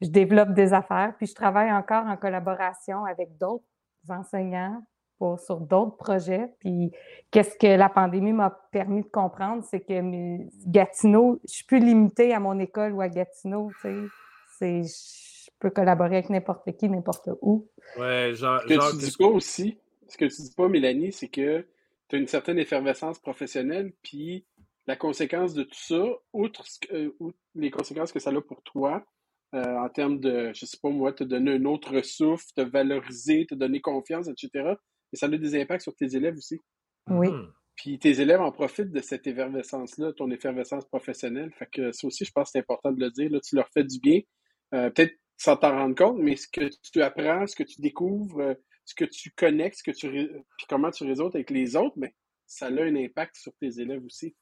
je 0.00 0.08
développe 0.08 0.52
des 0.52 0.72
affaires. 0.72 1.14
Puis 1.16 1.28
je 1.28 1.34
travaille 1.34 1.72
encore 1.72 2.06
en 2.06 2.16
collaboration 2.16 3.04
avec 3.04 3.38
d'autres 3.38 3.64
enseignants 4.08 4.82
pour, 5.18 5.38
sur 5.38 5.60
d'autres 5.60 5.96
projets. 5.96 6.52
Puis 6.58 6.90
qu'est-ce 7.30 7.56
que 7.56 7.76
la 7.76 7.88
pandémie 7.88 8.32
m'a 8.32 8.50
permis 8.72 9.02
de 9.02 9.08
comprendre, 9.08 9.62
c'est 9.62 9.80
que 9.80 10.38
Gatineau, 10.68 11.38
je 11.46 11.54
suis 11.54 11.64
plus 11.64 11.78
limitée 11.78 12.34
à 12.34 12.40
mon 12.40 12.58
école 12.58 12.94
ou 12.94 13.00
à 13.00 13.08
Gatineau, 13.08 13.70
tu 13.80 14.10
sais. 14.58 14.82
Je 14.82 15.50
peux 15.60 15.70
collaborer 15.70 16.16
avec 16.16 16.30
n'importe 16.30 16.76
qui, 16.76 16.88
n'importe 16.88 17.30
où. 17.42 17.68
Ouais, 17.96 18.32
genre, 18.34 18.60
que 18.62 18.90
tu 18.90 18.96
dis 18.96 19.16
aussi, 19.20 19.78
ce 20.08 20.16
que 20.16 20.24
tu 20.24 20.42
dis 20.42 20.54
pas, 20.56 20.68
Mélanie, 20.68 21.12
c'est 21.12 21.28
que 21.28 21.66
tu 22.08 22.16
as 22.16 22.18
une 22.18 22.26
certaine 22.26 22.58
effervescence 22.58 23.18
professionnelle, 23.18 23.92
puis 24.02 24.46
la 24.86 24.96
conséquence 24.96 25.54
de 25.54 25.64
tout 25.64 25.74
ça, 25.74 26.02
outre, 26.32 26.64
euh, 26.92 27.10
les 27.54 27.70
conséquences 27.70 28.12
que 28.12 28.20
ça 28.20 28.30
a 28.30 28.40
pour 28.40 28.62
toi, 28.62 29.04
euh, 29.54 29.76
en 29.76 29.88
termes 29.88 30.18
de, 30.18 30.50
je 30.54 30.66
sais 30.66 30.78
pas 30.82 30.90
moi, 30.90 31.12
te 31.12 31.24
donner 31.24 31.52
un 31.52 31.64
autre 31.64 32.02
souffle, 32.02 32.46
te 32.54 32.62
valoriser, 32.62 33.46
te 33.46 33.54
donner 33.54 33.80
confiance, 33.80 34.28
etc. 34.28 34.74
Et 35.12 35.16
ça 35.16 35.26
a 35.26 35.28
des 35.28 35.60
impacts 35.60 35.82
sur 35.82 35.94
tes 35.94 36.16
élèves 36.16 36.36
aussi. 36.36 36.60
Oui. 37.08 37.28
Hmm. 37.28 37.52
Puis 37.76 37.98
tes 37.98 38.20
élèves 38.20 38.40
en 38.40 38.50
profitent 38.50 38.90
de 38.90 39.00
cette 39.00 39.26
effervescence-là, 39.26 40.12
ton 40.12 40.30
effervescence 40.30 40.84
professionnelle. 40.86 41.52
Fait 41.52 41.68
que 41.70 41.92
ça 41.92 42.06
aussi, 42.06 42.24
je 42.24 42.32
pense 42.32 42.48
que 42.48 42.52
c'est 42.52 42.58
important 42.58 42.90
de 42.90 43.00
le 43.00 43.10
dire. 43.10 43.30
Là, 43.30 43.40
tu 43.40 43.54
leur 43.54 43.68
fais 43.68 43.84
du 43.84 44.00
bien. 44.00 44.20
Euh, 44.74 44.90
peut-être 44.90 45.14
sans 45.36 45.56
t'en 45.56 45.70
rendre 45.70 45.94
compte, 45.94 46.18
mais 46.18 46.36
ce 46.36 46.48
que 46.48 46.68
tu 46.92 47.00
apprends, 47.00 47.46
ce 47.46 47.54
que 47.54 47.62
tu 47.62 47.80
découvres, 47.80 48.40
euh, 48.40 48.54
ce 48.88 48.94
que 48.94 49.04
tu 49.04 49.30
connectes, 49.32 49.78
ce 49.78 49.82
que 49.82 49.90
tu 49.90 50.08
puis 50.08 50.66
comment 50.66 50.90
tu 50.90 51.04
réseautes 51.04 51.34
avec 51.34 51.50
les 51.50 51.76
autres, 51.76 51.94
mais 51.96 52.14
ça 52.46 52.66
a 52.66 52.70
un 52.70 52.96
impact 52.96 53.36
sur 53.36 53.52
tes 53.60 53.80
élèves 53.80 54.02
aussi. 54.02 54.34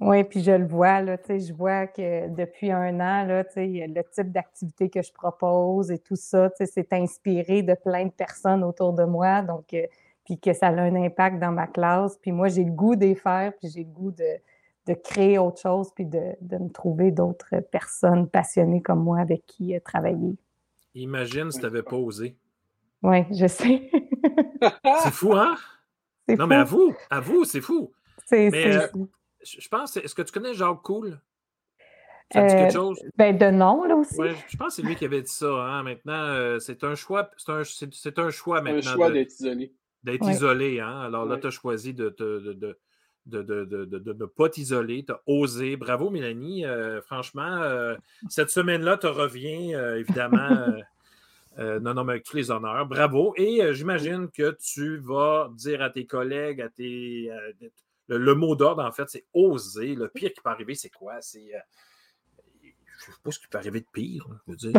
Oui, 0.00 0.24
puis 0.24 0.42
je 0.42 0.52
le 0.52 0.66
vois, 0.66 1.02
là, 1.02 1.18
je 1.28 1.52
vois 1.52 1.86
que 1.86 2.28
depuis 2.28 2.70
un 2.70 2.94
an, 3.00 3.26
là, 3.26 3.44
le 3.54 4.02
type 4.12 4.32
d'activité 4.32 4.88
que 4.88 5.02
je 5.02 5.12
propose 5.12 5.90
et 5.90 5.98
tout 5.98 6.16
ça, 6.16 6.50
c'est 6.58 6.90
inspiré 6.94 7.62
de 7.62 7.74
plein 7.74 8.06
de 8.06 8.10
personnes 8.10 8.64
autour 8.64 8.94
de 8.94 9.04
moi, 9.04 9.42
donc, 9.42 9.74
euh, 9.74 9.86
puis 10.24 10.38
que 10.38 10.54
ça 10.54 10.68
a 10.68 10.80
un 10.80 10.94
impact 10.94 11.38
dans 11.38 11.52
ma 11.52 11.66
classe. 11.66 12.18
Puis 12.18 12.32
moi, 12.32 12.48
j'ai 12.48 12.64
le 12.64 12.72
goût 12.72 12.96
d'y 12.96 13.14
faire, 13.14 13.52
puis 13.58 13.68
j'ai 13.68 13.84
le 13.84 13.90
goût 13.90 14.10
de, 14.10 14.38
de, 14.86 14.94
créer 14.94 15.38
autre 15.38 15.60
chose, 15.60 15.90
puis 15.94 16.06
de, 16.06 16.34
de 16.40 16.56
me 16.56 16.70
trouver 16.70 17.10
d'autres 17.10 17.60
personnes 17.70 18.28
passionnées 18.28 18.82
comme 18.82 19.02
moi 19.02 19.20
avec 19.20 19.44
qui 19.46 19.76
euh, 19.76 19.80
travailler. 19.80 20.36
Imagine 20.94 21.50
si 21.50 21.58
tu 21.58 21.64
n'avais 21.64 21.82
pas 21.82 21.96
osé. 21.96 22.36
Oui, 23.02 23.24
je 23.30 23.46
sais. 23.46 23.90
c'est 25.02 25.12
fou, 25.12 25.34
hein? 25.34 25.56
Non, 26.28 26.46
mais 26.46 26.56
à 26.56 26.64
vous, 26.64 26.94
à 27.10 27.20
vous, 27.20 27.44
c'est 27.44 27.60
fou. 27.60 27.92
C'est 28.24 28.52
euh, 28.52 28.88
fou 28.88 29.08
je 29.46 29.68
pense, 29.68 29.96
est-ce 29.96 30.14
que 30.14 30.22
tu 30.22 30.32
connais 30.32 30.54
Jacques 30.54 30.82
Cool? 30.82 31.18
Ça 32.32 32.42
dit 32.42 32.54
quelque 32.54 32.70
euh, 32.70 32.70
chose? 32.70 33.00
Ben, 33.16 33.38
de 33.38 33.50
nom, 33.50 33.84
là 33.84 33.94
aussi. 33.94 34.16
Oui, 34.18 34.30
je 34.48 34.56
pense 34.56 34.68
que 34.68 34.74
c'est 34.74 34.82
lui 34.82 34.96
qui 34.96 35.04
avait 35.04 35.22
dit 35.22 35.32
ça. 35.32 35.46
Hein. 35.46 35.84
Maintenant, 35.84 36.24
euh, 36.24 36.58
c'est 36.58 36.82
un 36.82 36.96
choix. 36.96 37.30
C'est 37.36 37.52
un, 37.52 37.62
c'est, 37.64 38.18
un 38.18 38.30
choix 38.30 38.60
maintenant. 38.60 38.90
Un 38.90 38.94
choix 38.94 39.10
d'être 39.12 39.32
isolé. 39.32 39.72
D'être 40.02 40.28
isolé. 40.28 40.80
Hein? 40.80 41.02
Alors 41.02 41.24
là, 41.24 41.36
tu 41.36 41.46
as 41.46 41.50
choisi 41.50 41.94
de, 41.94 42.14
de, 42.18 42.52
de, 43.26 43.42
de 43.42 44.12
ne 44.12 44.24
pas 44.24 44.48
t'isoler. 44.48 45.04
Tu 45.04 45.12
as 45.12 45.20
osé. 45.26 45.76
Bravo, 45.76 46.10
Mélanie. 46.10 46.64
Euh, 46.64 47.00
franchement, 47.00 47.60
cette 48.28 48.50
semaine-là 48.50 48.96
te 48.96 49.06
revient, 49.06 49.74
évidemment. 49.96 50.66
Non, 51.58 51.94
non, 51.94 52.04
mais 52.04 52.14
avec 52.14 52.24
tous 52.24 52.36
les 52.36 52.50
honneurs. 52.50 52.86
Bravo. 52.86 53.34
Et 53.36 53.72
j'imagine 53.72 54.28
que 54.30 54.56
tu 54.60 54.98
vas 54.98 55.50
dire 55.54 55.82
à 55.82 55.90
tes 55.90 56.06
collègues, 56.06 56.60
à 56.60 56.68
tes, 56.68 57.30
le, 58.08 58.34
mot 58.34 58.54
d'ordre, 58.54 58.84
en 58.84 58.92
fait, 58.92 59.08
c'est 59.08 59.24
oser. 59.34 59.94
Le 59.94 60.08
pire 60.08 60.32
qui 60.32 60.40
peut 60.40 60.50
arriver, 60.50 60.74
c'est 60.74 60.90
quoi? 60.90 61.20
C'est. 61.20 61.54
Euh, 61.54 61.58
je 62.62 63.10
ne 63.10 63.14
sais 63.14 63.20
pas 63.22 63.30
ce 63.30 63.38
qui 63.38 63.46
peut 63.46 63.58
arriver 63.58 63.80
de 63.80 63.86
pire, 63.92 64.26
je 64.46 64.52
veux 64.52 64.56
dire. 64.56 64.72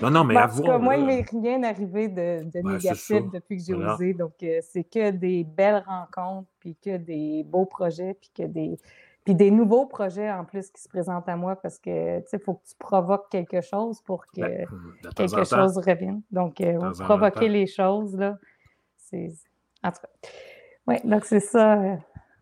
Non, 0.00 0.10
non, 0.10 0.24
mais 0.24 0.34
Parce 0.34 0.58
avoir. 0.58 0.80
moi, 0.80 0.96
il 0.96 1.04
m'est 1.04 1.28
rien 1.28 1.62
arrivé 1.64 2.08
de, 2.08 2.44
négatif 2.62 3.30
depuis 3.32 3.58
que 3.58 3.64
j'ai 3.64 3.74
osé. 3.74 4.14
Donc, 4.14 4.34
euh, 4.42 4.60
c'est 4.62 4.84
que 4.84 5.10
des 5.10 5.44
belles 5.44 5.82
rencontres, 5.86 6.48
puis 6.60 6.76
que 6.76 6.96
des 6.96 7.42
beaux 7.44 7.66
projets, 7.66 8.14
puis 8.14 8.30
que 8.34 8.44
des. 8.44 8.78
Puis 9.24 9.34
des 9.36 9.50
nouveaux 9.50 9.86
projets 9.86 10.30
en 10.30 10.44
plus 10.44 10.70
qui 10.70 10.82
se 10.82 10.88
présentent 10.88 11.28
à 11.28 11.36
moi 11.36 11.54
parce 11.54 11.78
que, 11.78 12.18
tu 12.20 12.28
sais, 12.28 12.36
il 12.38 12.42
faut 12.42 12.54
que 12.54 12.66
tu 12.68 12.74
provoques 12.76 13.30
quelque 13.30 13.60
chose 13.60 14.00
pour 14.00 14.26
que 14.26 14.40
ben, 14.40 14.66
quelque 15.14 15.44
chose 15.44 15.78
revienne. 15.78 16.22
Donc, 16.30 16.60
euh, 16.60 16.90
provoquer 17.00 17.48
les 17.48 17.66
choses, 17.66 18.16
là, 18.16 18.36
c'est... 18.96 19.32
En 19.84 19.90
tout 19.90 20.00
cas, 20.02 20.28
oui, 20.86 20.96
donc 21.04 21.24
c'est 21.24 21.40
ça. 21.40 21.98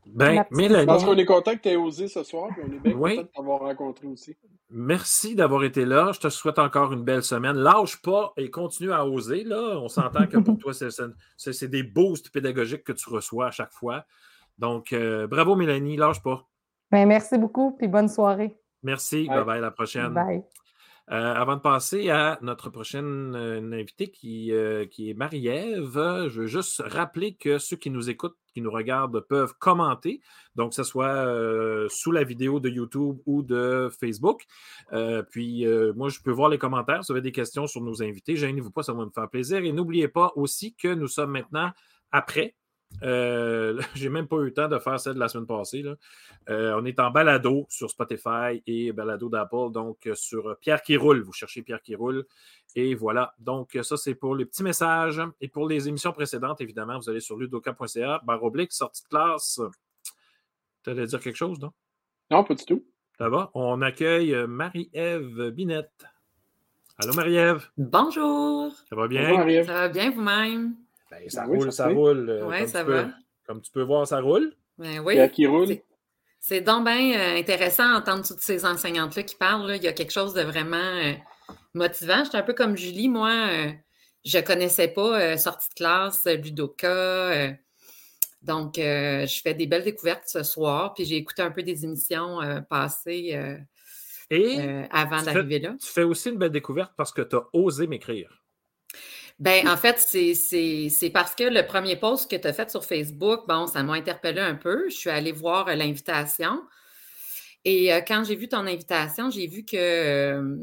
Ben, 0.07 0.45
Mélanie. 0.51 0.87
Parce 0.87 1.05
qu'on 1.05 1.17
est 1.17 1.27
content 1.27 1.55
que 1.55 1.61
tu 1.61 1.69
aies 1.69 1.77
osé 1.77 2.09
ce 2.09 2.23
soir, 2.23 2.49
et 2.59 2.63
on 2.67 2.73
est 2.73 2.79
bien 2.79 2.95
content 2.95 3.23
de 3.23 3.29
t'avoir 3.35 3.61
rencontré 3.61 4.07
aussi. 4.07 4.37
Merci 4.71 5.35
d'avoir 5.35 5.65
été 5.65 5.85
là. 5.85 6.13
Je 6.13 6.21
te 6.21 6.29
souhaite 6.29 6.59
encore 6.59 6.93
une 6.93 7.03
belle 7.03 7.23
semaine. 7.23 7.57
Lâche 7.57 8.01
pas 8.01 8.33
et 8.37 8.51
continue 8.51 8.93
à 8.93 9.05
oser. 9.05 9.45
Là. 9.45 9.79
On 9.81 9.89
s'entend 9.89 10.27
que 10.27 10.39
pour 10.39 10.59
toi, 10.59 10.73
c'est 10.73 11.69
des 11.69 11.83
boosts 11.83 12.31
pédagogiques 12.31 12.85
que 12.85 12.93
tu 12.93 13.11
reçois 13.11 13.49
à 13.49 13.51
chaque 13.51 13.73
fois. 13.73 14.05
Donc, 14.59 14.93
euh, 14.93 15.27
bravo 15.27 15.57
Mélanie, 15.57 15.97
lâche 15.97 16.23
pas. 16.23 16.47
Ben, 16.91 17.07
merci 17.07 17.39
beaucoup, 17.39 17.73
puis 17.73 17.89
bonne 17.89 18.09
soirée. 18.09 18.57
Merci. 18.83 19.27
Bye 19.27 19.45
bye, 19.45 19.59
à 19.59 19.61
la 19.61 19.71
prochaine. 19.71 20.13
Bye. 20.13 20.43
Euh, 21.11 21.35
avant 21.35 21.57
de 21.57 21.61
passer 21.61 22.09
à 22.09 22.39
notre 22.41 22.71
prochaine 22.71 23.35
euh, 23.35 23.73
invitée 23.73 24.13
qui, 24.13 24.53
euh, 24.53 24.87
qui 24.87 25.11
est 25.11 25.15
Marie-Ève, 25.15 26.29
je 26.29 26.43
veux 26.43 26.47
juste 26.47 26.81
rappeler 26.87 27.35
que 27.35 27.59
ceux 27.59 27.77
qui 27.77 27.91
nous 27.91 28.11
écoutent, 28.11 28.37
qui 28.55 28.61
nous 28.61 28.71
regardent, 28.71 29.19
peuvent 29.19 29.55
commenter, 29.59 30.21
donc 30.55 30.71
que 30.71 30.77
ce 30.77 30.85
soit 30.85 31.27
sous 31.89 32.13
la 32.13 32.23
vidéo 32.23 32.61
de 32.61 32.69
YouTube 32.69 33.19
ou 33.27 33.43
de 33.43 33.91
Facebook. 34.01 34.45
puis 35.31 35.65
moi, 35.95 36.09
je 36.09 36.21
peux 36.21 36.33
voir 36.33 36.49
les 36.49 36.59
commentaires. 36.59 37.05
Si 37.05 37.13
vous 37.13 37.17
avez 37.17 37.23
des 37.23 37.33
questions 37.33 37.69
sur 37.69 37.81
nos 37.81 38.03
invités, 38.03 38.35
gênez-vous 38.35 38.73
pas, 38.73 38.83
ça 38.83 38.93
va 38.93 39.05
me 39.05 39.11
faire 39.11 39.29
plaisir. 39.31 39.65
Et 39.65 39.73
n'oubliez 39.73 40.09
pas 40.09 40.33
aussi 40.35 40.75
que 40.75 40.89
nous 40.89 41.07
sommes 41.07 41.31
maintenant 41.31 41.71
après 42.11 42.57
euh, 43.03 43.81
j'ai 43.95 44.09
même 44.09 44.27
pas 44.27 44.37
eu 44.37 44.47
le 44.47 44.53
temps 44.53 44.69
de 44.69 44.79
faire 44.79 44.99
ça 44.99 45.15
de 45.15 45.19
la 45.19 45.29
semaine 45.29 45.47
passée. 45.47 45.85
Euh, 46.49 46.75
on 46.81 46.85
est 46.85 46.99
en 47.01 47.11
balado 47.11 47.67
sur 47.69 47.91
Spotify 47.91 48.63
et 48.67 48.93
balado 48.93 49.29
d'Apple, 49.29 49.71
donc 49.73 50.07
euh, 50.07 50.15
sur 50.15 50.57
Pierre 50.61 50.83
qui 50.83 50.97
roule. 50.97 51.23
Vous 51.23 51.33
cherchez 51.33 51.63
Pierre 51.63 51.83
qui 51.83 51.95
roule. 51.95 52.27
Et 52.75 52.95
voilà. 52.95 53.35
Donc, 53.39 53.79
ça, 53.83 53.97
c'est 53.97 54.15
pour 54.15 54.35
les 54.35 54.45
petits 54.45 54.63
messages. 54.63 55.21
Et 55.41 55.49
pour 55.49 55.69
les 55.69 55.89
émissions 55.89 56.13
précédentes, 56.13 56.61
évidemment, 56.61 56.99
vous 56.99 57.11
allez 57.11 57.21
sur 57.21 57.37
ludoka.ca, 57.37 58.21
barre 58.25 58.43
oblique, 58.45 58.73
sortie 58.73 59.03
de 59.03 59.09
classe. 59.09 59.61
Tu 60.85 60.91
allais 60.91 61.07
dire 61.07 61.21
quelque 61.21 61.37
chose, 61.37 61.59
non? 61.61 61.73
Non, 62.31 62.45
pas 62.45 62.55
du 62.55 62.65
tout. 62.65 62.85
Ça 63.19 63.29
va? 63.29 63.51
On 63.55 63.83
accueille 63.83 64.35
Marie-Ève 64.47 65.51
Binette. 65.51 66.07
Allô, 66.99 67.13
Marie-Ève? 67.13 67.67
Bonjour. 67.77 68.73
Ça 68.89 68.97
va 68.97 69.09
bien? 69.09 69.29
Bonjour, 69.31 69.65
ça 69.65 69.73
va 69.73 69.89
bien 69.89 70.11
vous-même? 70.11 70.75
Ben, 71.11 71.29
ça 71.29 71.45
roule, 71.45 71.73
ça, 71.73 71.89
roule. 71.89 72.31
Euh, 72.31 72.47
oui, 72.47 72.69
ça 72.69 72.85
va. 72.85 73.09
comme 73.47 73.61
tu 73.61 73.71
peux 73.73 73.83
voir, 73.83 74.07
ça 74.07 74.21
roule. 74.21 74.55
Ben 74.79 75.01
oui. 75.01 75.31
qui 75.31 75.47
roule? 75.47 75.77
C'est 76.39 76.61
donc 76.61 76.85
bien 76.85 77.19
euh, 77.19 77.39
intéressant 77.39 77.93
d'entendre 77.93 78.27
toutes 78.27 78.41
ces 78.41 78.65
enseignantes-là 78.65 79.25
qui 79.25 79.35
parlent. 79.35 79.75
Il 79.77 79.83
y 79.83 79.89
a 79.89 79.93
quelque 79.93 80.13
chose 80.13 80.33
de 80.33 80.43
vraiment 80.43 80.77
euh, 80.77 81.13
motivant. 81.75 82.25
J'étais 82.25 82.39
un 82.39 82.43
peu 82.43 82.55
comme 82.55 82.77
Julie. 82.77 83.09
Moi, 83.09 83.31
je 84.25 84.39
ne 84.39 84.43
connaissais 84.43 84.89
pas 84.89 85.37
sortie 85.37 85.69
de 85.71 85.75
classe, 85.75 86.27
Ludoka. 86.27 87.57
donc, 88.43 88.77
je 88.77 89.41
fais 89.43 89.53
des 89.53 89.67
belles 89.67 89.85
découvertes 89.85 90.29
ce 90.29 90.43
soir. 90.45 90.95
Puis 90.95 91.05
j'ai 91.05 91.17
écouté 91.17 91.43
un 91.43 91.51
peu 91.51 91.63
des 91.63 91.85
émissions 91.85 92.39
passées 92.71 93.37
avant 94.91 95.23
d'arriver 95.23 95.59
là. 95.59 95.75
Tu 95.79 95.89
fais 95.89 96.05
aussi 96.05 96.31
une 96.31 96.39
belle 96.39 96.53
découverte 96.53 96.93
parce 96.97 97.13
que 97.13 97.23
tu 97.23 97.37
as 97.37 97.43
osé 97.53 97.87
m'écrire. 97.87 98.41
Ben, 99.41 99.67
en 99.69 99.79
fait, 99.79 99.99
c'est 99.99 101.11
parce 101.15 101.35
que 101.35 101.45
le 101.45 101.67
premier 101.67 101.97
post 101.97 102.31
que 102.31 102.37
tu 102.37 102.47
as 102.47 102.53
fait 102.53 102.71
sur 102.71 102.85
Facebook, 102.85 103.49
bon, 103.49 103.67
ça 103.67 103.83
m'a 103.83 103.95
interpellé 103.95 104.39
un 104.39 104.55
peu. 104.55 104.91
Je 104.91 104.95
suis 104.95 105.09
allée 105.09 105.33
voir 105.33 105.69
euh, 105.69 105.75
l'invitation. 105.75 106.63
Et 107.65 107.91
euh, 107.93 108.03
quand 108.07 108.23
j'ai 108.23 108.37
vu 108.37 108.49
ton 108.49 108.67
invitation, 108.67 109.31
j'ai 109.31 109.47
vu 109.47 109.65
que 109.65 109.77
euh, 109.79 110.57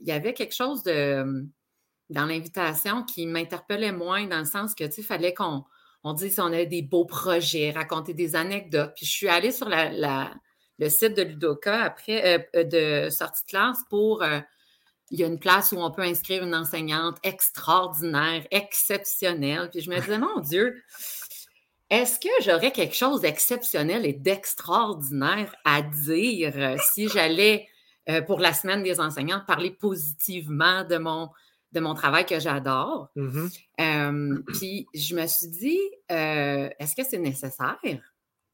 il 0.00 0.08
y 0.08 0.12
avait 0.12 0.32
quelque 0.32 0.54
chose 0.54 0.82
de 0.84 1.44
dans 2.10 2.26
l'invitation 2.26 3.02
qui 3.02 3.26
m'interpellait 3.26 3.92
moins, 3.92 4.26
dans 4.26 4.38
le 4.38 4.44
sens 4.44 4.74
que, 4.74 4.84
tu 4.84 5.02
fallait 5.02 5.34
qu'on 5.34 5.64
on 6.02 6.12
dise 6.14 6.38
on 6.40 6.52
a 6.52 6.64
des 6.64 6.82
beaux 6.82 7.06
projets, 7.06 7.72
raconter 7.72 8.14
des 8.14 8.36
anecdotes. 8.36 8.92
Puis 8.96 9.04
je 9.04 9.10
suis 9.10 9.28
allée 9.28 9.52
sur 9.52 9.68
la, 9.68 10.30
le 10.78 10.88
site 10.88 11.14
de 11.14 11.22
Ludoka 11.22 11.82
après 11.82 12.48
de 12.54 13.10
sortie 13.10 13.42
de 13.44 13.48
classe 13.48 13.78
pour 13.88 14.22
il 15.10 15.20
y 15.20 15.24
a 15.24 15.26
une 15.26 15.38
place 15.38 15.72
où 15.72 15.76
on 15.76 15.90
peut 15.90 16.02
inscrire 16.02 16.44
une 16.44 16.54
enseignante 16.54 17.18
extraordinaire, 17.22 18.46
exceptionnelle. 18.50 19.70
Puis 19.70 19.80
je 19.82 19.90
me 19.90 20.00
disais, 20.00 20.18
mon 20.18 20.40
Dieu, 20.40 20.82
est-ce 21.90 22.18
que 22.18 22.28
j'aurais 22.42 22.72
quelque 22.72 22.96
chose 22.96 23.20
d'exceptionnel 23.20 24.06
et 24.06 24.14
d'extraordinaire 24.14 25.54
à 25.64 25.82
dire 25.82 26.52
euh, 26.56 26.76
si 26.92 27.08
j'allais, 27.08 27.68
euh, 28.08 28.22
pour 28.22 28.40
la 28.40 28.52
semaine 28.52 28.82
des 28.82 29.00
enseignantes, 29.00 29.46
parler 29.46 29.70
positivement 29.70 30.84
de 30.84 30.96
mon, 30.96 31.28
de 31.72 31.80
mon 31.80 31.94
travail 31.94 32.24
que 32.24 32.40
j'adore? 32.40 33.10
Mm-hmm. 33.16 33.60
Euh, 33.80 34.42
puis 34.54 34.86
je 34.94 35.14
me 35.14 35.26
suis 35.26 35.48
dit, 35.48 35.80
est-ce 36.08 36.96
que 36.96 37.04
c'est 37.04 37.18
nécessaire 37.18 37.78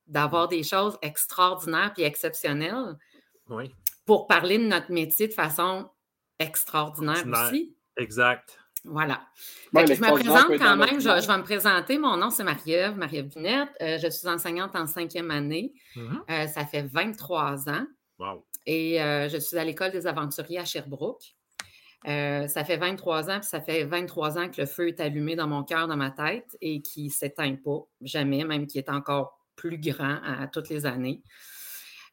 d'avoir 0.06 0.48
des 0.48 0.64
choses 0.64 0.98
extraordinaires 1.00 1.94
et 1.96 2.02
exceptionnelles 2.02 2.98
pour 4.04 4.26
parler 4.26 4.58
de 4.58 4.64
notre 4.64 4.90
métier 4.90 5.28
de 5.28 5.32
façon 5.32 5.88
extraordinaire, 6.40 7.24
aussi. 7.26 7.76
Exact. 7.96 8.58
Voilà. 8.84 9.20
je 9.74 9.78
me 9.80 10.10
présente 10.12 10.58
quand 10.58 10.76
même, 10.76 11.00
je, 11.00 11.26
vais 11.26 11.36
me 11.36 11.42
présenter. 11.42 11.98
Mon 11.98 12.16
nom, 12.16 12.30
c'est 12.30 12.44
Marie-Ève, 12.44 12.96
Marie-Ève 12.96 13.28
Binette. 13.28 13.68
Euh, 13.82 13.98
je 13.98 14.08
suis 14.08 14.26
enseignante 14.26 14.74
en 14.74 14.86
cinquième 14.86 15.30
année. 15.30 15.74
Mm-hmm. 15.96 16.20
Euh, 16.30 16.46
ça 16.46 16.64
fait 16.64 16.82
23 16.82 17.68
ans. 17.68 17.86
Wow. 18.18 18.44
Et 18.66 19.02
euh, 19.02 19.28
je 19.28 19.36
suis 19.36 19.58
à 19.58 19.64
l'École 19.64 19.90
des 19.90 20.06
aventuriers 20.06 20.58
à 20.58 20.64
Sherbrooke. 20.64 21.34
ça 22.04 22.64
fait 22.64 22.78
23 22.78 23.30
ans, 23.30 23.40
puis 23.40 23.48
ça 23.48 23.60
fait 23.60 23.84
23 23.84 24.38
ans 24.38 24.48
que 24.48 24.60
le 24.60 24.66
feu 24.66 24.88
est 24.88 25.00
allumé 25.00 25.36
dans 25.36 25.46
mon 25.46 25.62
cœur, 25.62 25.86
dans 25.86 25.96
ma 25.96 26.10
tête, 26.10 26.56
et 26.60 26.80
qui 26.80 27.04
ne 27.04 27.10
s'éteint 27.10 27.56
pas, 27.56 27.80
jamais, 28.00 28.44
même 28.44 28.66
qui 28.66 28.78
est 28.78 28.88
encore 28.88 29.38
plus 29.56 29.78
grand 29.78 30.18
à, 30.24 30.46
toutes 30.46 30.70
les 30.70 30.86
années. 30.86 31.22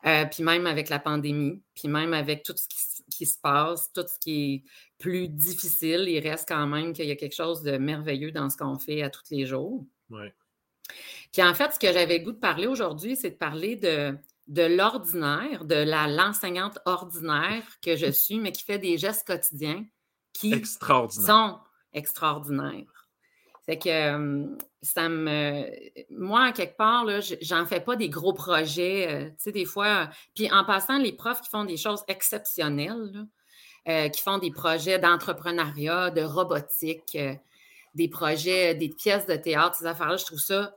puis 0.03 0.43
même 0.43 0.67
avec 0.67 0.89
la 0.89 0.99
pandémie, 0.99 1.61
puis 1.75 1.88
même 1.88 2.13
avec 2.13 2.43
tout 2.43 2.53
ce 2.55 2.67
qui, 2.67 2.78
qui, 3.18 3.26
se 3.26 3.39
passe, 3.39 3.91
tout 3.93 4.05
ce 4.07 4.20
qui 4.20 4.53
est 4.53 4.63
plus 4.97 5.28
difficile, 5.28 6.05
il 6.07 6.20
reste 6.20 6.47
quand 6.47 6.68
même 6.68 6.93
qu'il 6.93 7.05
y 7.05 7.11
a 7.11 7.15
quelque 7.15 7.36
chose 7.36 7.61
de 7.63 7.78
merveilleux 7.78 8.32
dans 8.32 8.49
ce 8.49 8.57
qu'on 8.57 8.78
fait 8.78 9.01
à 9.01 9.09
tous 9.09 9.24
les 9.32 9.45
jours. 9.45 9.86
Ouais. 10.09 10.34
Puis 11.32 11.43
en 11.43 11.53
fait, 11.53 11.74
ce 11.74 11.80
que 11.80 11.91
j'avais 11.91 12.20
goût 12.20 12.32
de 12.32 12.38
parler 12.38 12.68
aujourd'hui, 12.68 13.15
c'est 13.15 13.32
de 13.32 13.36
parler 13.36 13.76
de, 13.76 14.18
de 14.47 14.63
l'ordinaire, 14.63 15.65
de 15.65 15.76
la, 15.76 16.07
l'enseignante 16.07 16.80
ordinaire 16.86 17.63
que 17.82 17.95
je 17.95 18.11
suis, 18.11 18.39
mais 18.39 18.51
qui 18.51 18.63
fait 18.63 18.80
des 18.80 18.97
gestes 18.97 19.28
quotidiens 19.28 19.86
qui 20.34 20.63
sont 20.65 21.59
extraordinaires. 21.93 23.09
C'est 23.68 23.78
que 23.78 24.55
ça 24.88 25.09
me. 25.09 25.65
Moi, 26.09 26.51
quelque 26.51 26.77
part, 26.77 27.05
là, 27.05 27.19
j'en 27.41 27.65
fais 27.65 27.79
pas 27.79 27.95
des 27.95 28.09
gros 28.09 28.33
projets. 28.33 29.07
Euh, 29.09 29.29
tu 29.29 29.35
sais, 29.38 29.51
des 29.51 29.65
fois. 29.65 30.09
Puis 30.35 30.51
en 30.51 30.63
passant, 30.63 30.97
les 30.97 31.13
profs 31.13 31.41
qui 31.41 31.49
font 31.49 31.65
des 31.65 31.77
choses 31.77 32.03
exceptionnelles, 32.07 33.25
euh, 33.88 34.09
qui 34.09 34.21
font 34.21 34.38
des 34.38 34.51
projets 34.51 34.99
d'entrepreneuriat, 34.99 36.11
de 36.11 36.21
robotique, 36.21 37.15
euh, 37.15 37.33
des 37.95 38.07
projets, 38.07 38.75
des 38.75 38.89
pièces 38.89 39.25
de 39.25 39.35
théâtre, 39.35 39.75
ces 39.75 39.85
affaires-là. 39.85 40.17
Je 40.17 40.25
trouve 40.25 40.39
ça 40.39 40.73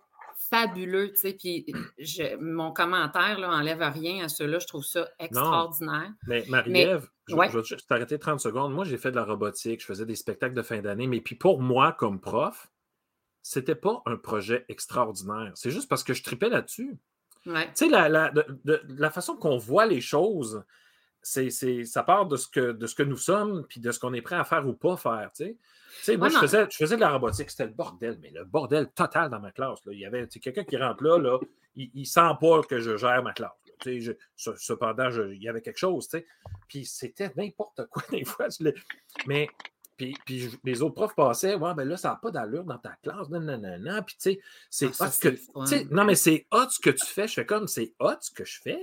fabuleux, 0.50 1.12
tu 1.12 1.16
sais. 1.16 1.32
Puis 1.32 1.64
mon 2.40 2.72
commentaire 2.72 3.38
là, 3.38 3.50
enlève 3.50 3.80
rien 3.80 4.24
à 4.24 4.28
ceux-là. 4.28 4.58
Je 4.58 4.66
trouve 4.66 4.84
ça 4.84 5.08
extraordinaire. 5.18 6.10
Mais 6.26 6.44
Marie-Ève, 6.48 7.08
je, 7.28 7.36
vais 7.36 7.62
juste 7.62 7.86
t'arrêter 7.88 8.18
30 8.18 8.40
secondes. 8.40 8.72
Moi, 8.72 8.84
j'ai 8.84 8.98
fait 8.98 9.10
de 9.10 9.16
la 9.16 9.24
robotique, 9.24 9.80
je 9.80 9.86
faisais 9.86 10.06
des 10.06 10.16
spectacles 10.16 10.54
de 10.54 10.62
fin 10.62 10.80
d'année, 10.80 11.06
mais 11.06 11.20
puis 11.20 11.36
pour 11.36 11.60
moi, 11.60 11.92
comme 11.92 12.20
prof, 12.20 12.69
c'était 13.42 13.74
pas 13.74 14.02
un 14.06 14.16
projet 14.16 14.64
extraordinaire. 14.68 15.52
C'est 15.54 15.70
juste 15.70 15.88
parce 15.88 16.04
que 16.04 16.14
je 16.14 16.22
tripais 16.22 16.48
là-dessus. 16.48 16.98
Tu 17.44 17.52
sais, 17.74 17.88
la, 17.88 18.08
la, 18.08 18.32
la 18.64 19.10
façon 19.10 19.36
qu'on 19.36 19.56
voit 19.56 19.86
les 19.86 20.00
choses, 20.00 20.62
c'est, 21.22 21.50
ça 21.84 22.02
part 22.02 22.26
de 22.26 22.36
ce, 22.36 22.48
que, 22.48 22.72
de 22.72 22.86
ce 22.86 22.94
que 22.94 23.02
nous 23.02 23.16
sommes, 23.16 23.66
puis 23.68 23.80
de 23.80 23.92
ce 23.92 23.98
qu'on 23.98 24.12
est 24.14 24.22
prêt 24.22 24.36
à 24.36 24.44
faire 24.44 24.66
ou 24.66 24.72
pas 24.72 24.96
faire. 24.96 25.30
Tu 25.34 25.58
sais. 26.02 26.16
moi, 26.16 26.28
je, 26.28 26.38
faisais, 26.38 26.66
je 26.70 26.76
faisais 26.76 26.96
de 26.96 27.00
la 27.00 27.10
robotique, 27.10 27.50
c'était 27.50 27.66
le 27.66 27.72
bordel, 27.72 28.18
mais 28.20 28.30
le 28.30 28.44
bordel 28.44 28.90
total 28.92 29.30
dans 29.30 29.40
ma 29.40 29.52
classe. 29.52 29.84
Là. 29.84 29.92
Il 29.92 30.00
y 30.00 30.06
avait 30.06 30.26
quelqu'un 30.26 30.64
qui 30.64 30.76
rentre 30.76 31.02
là, 31.02 31.18
là 31.18 31.38
il 31.76 31.90
ne 31.94 32.04
sent 32.04 32.36
pas 32.40 32.62
que 32.62 32.80
je 32.80 32.96
gère 32.96 33.22
ma 33.22 33.32
classe. 33.32 33.52
Je, 33.86 34.12
cependant, 34.36 35.08
il 35.10 35.42
y 35.42 35.48
avait 35.48 35.62
quelque 35.62 35.78
chose. 35.78 36.08
Tu 36.08 36.18
sais. 36.18 36.26
Puis 36.68 36.84
c'était 36.84 37.32
n'importe 37.36 37.86
quoi 37.86 38.02
des 38.10 38.24
fois. 38.24 38.48
Mais 39.26 39.48
puis, 40.00 40.16
puis, 40.24 40.48
les 40.64 40.82
autres 40.82 40.94
profs 40.94 41.14
passaient, 41.14 41.56
ouais, 41.56 41.74
ben 41.74 41.86
là, 41.86 41.96
ça 41.98 42.10
n'a 42.10 42.16
pas 42.16 42.30
d'allure 42.30 42.64
dans 42.64 42.78
ta 42.78 42.96
classe, 43.02 43.28
non, 43.28 43.40
non, 43.40 43.58
non, 43.58 43.78
non. 43.78 44.02
Puis, 44.02 44.16
tu 44.16 44.32
sais, 44.32 44.40
c'est 44.70 44.90
ah, 44.98 45.06
hot 45.06 45.10
que. 45.20 45.94
Non, 45.94 46.04
mais 46.04 46.14
c'est 46.14 46.46
hot 46.50 46.70
ce 46.70 46.80
que 46.80 46.90
tu 46.90 47.04
fais. 47.04 47.28
Je 47.28 47.34
fais 47.34 47.44
comme, 47.44 47.68
c'est 47.68 47.92
hot 47.98 48.16
ce 48.20 48.30
que 48.30 48.44
je 48.44 48.60
fais. 48.62 48.80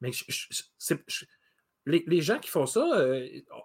Mais 0.00 0.12
je, 0.12 1.24
les, 1.86 2.20
gens 2.20 2.38
qui 2.38 2.48
font 2.48 2.66
ça, 2.66 2.86
euh, 2.96 3.28
oh, 3.52 3.62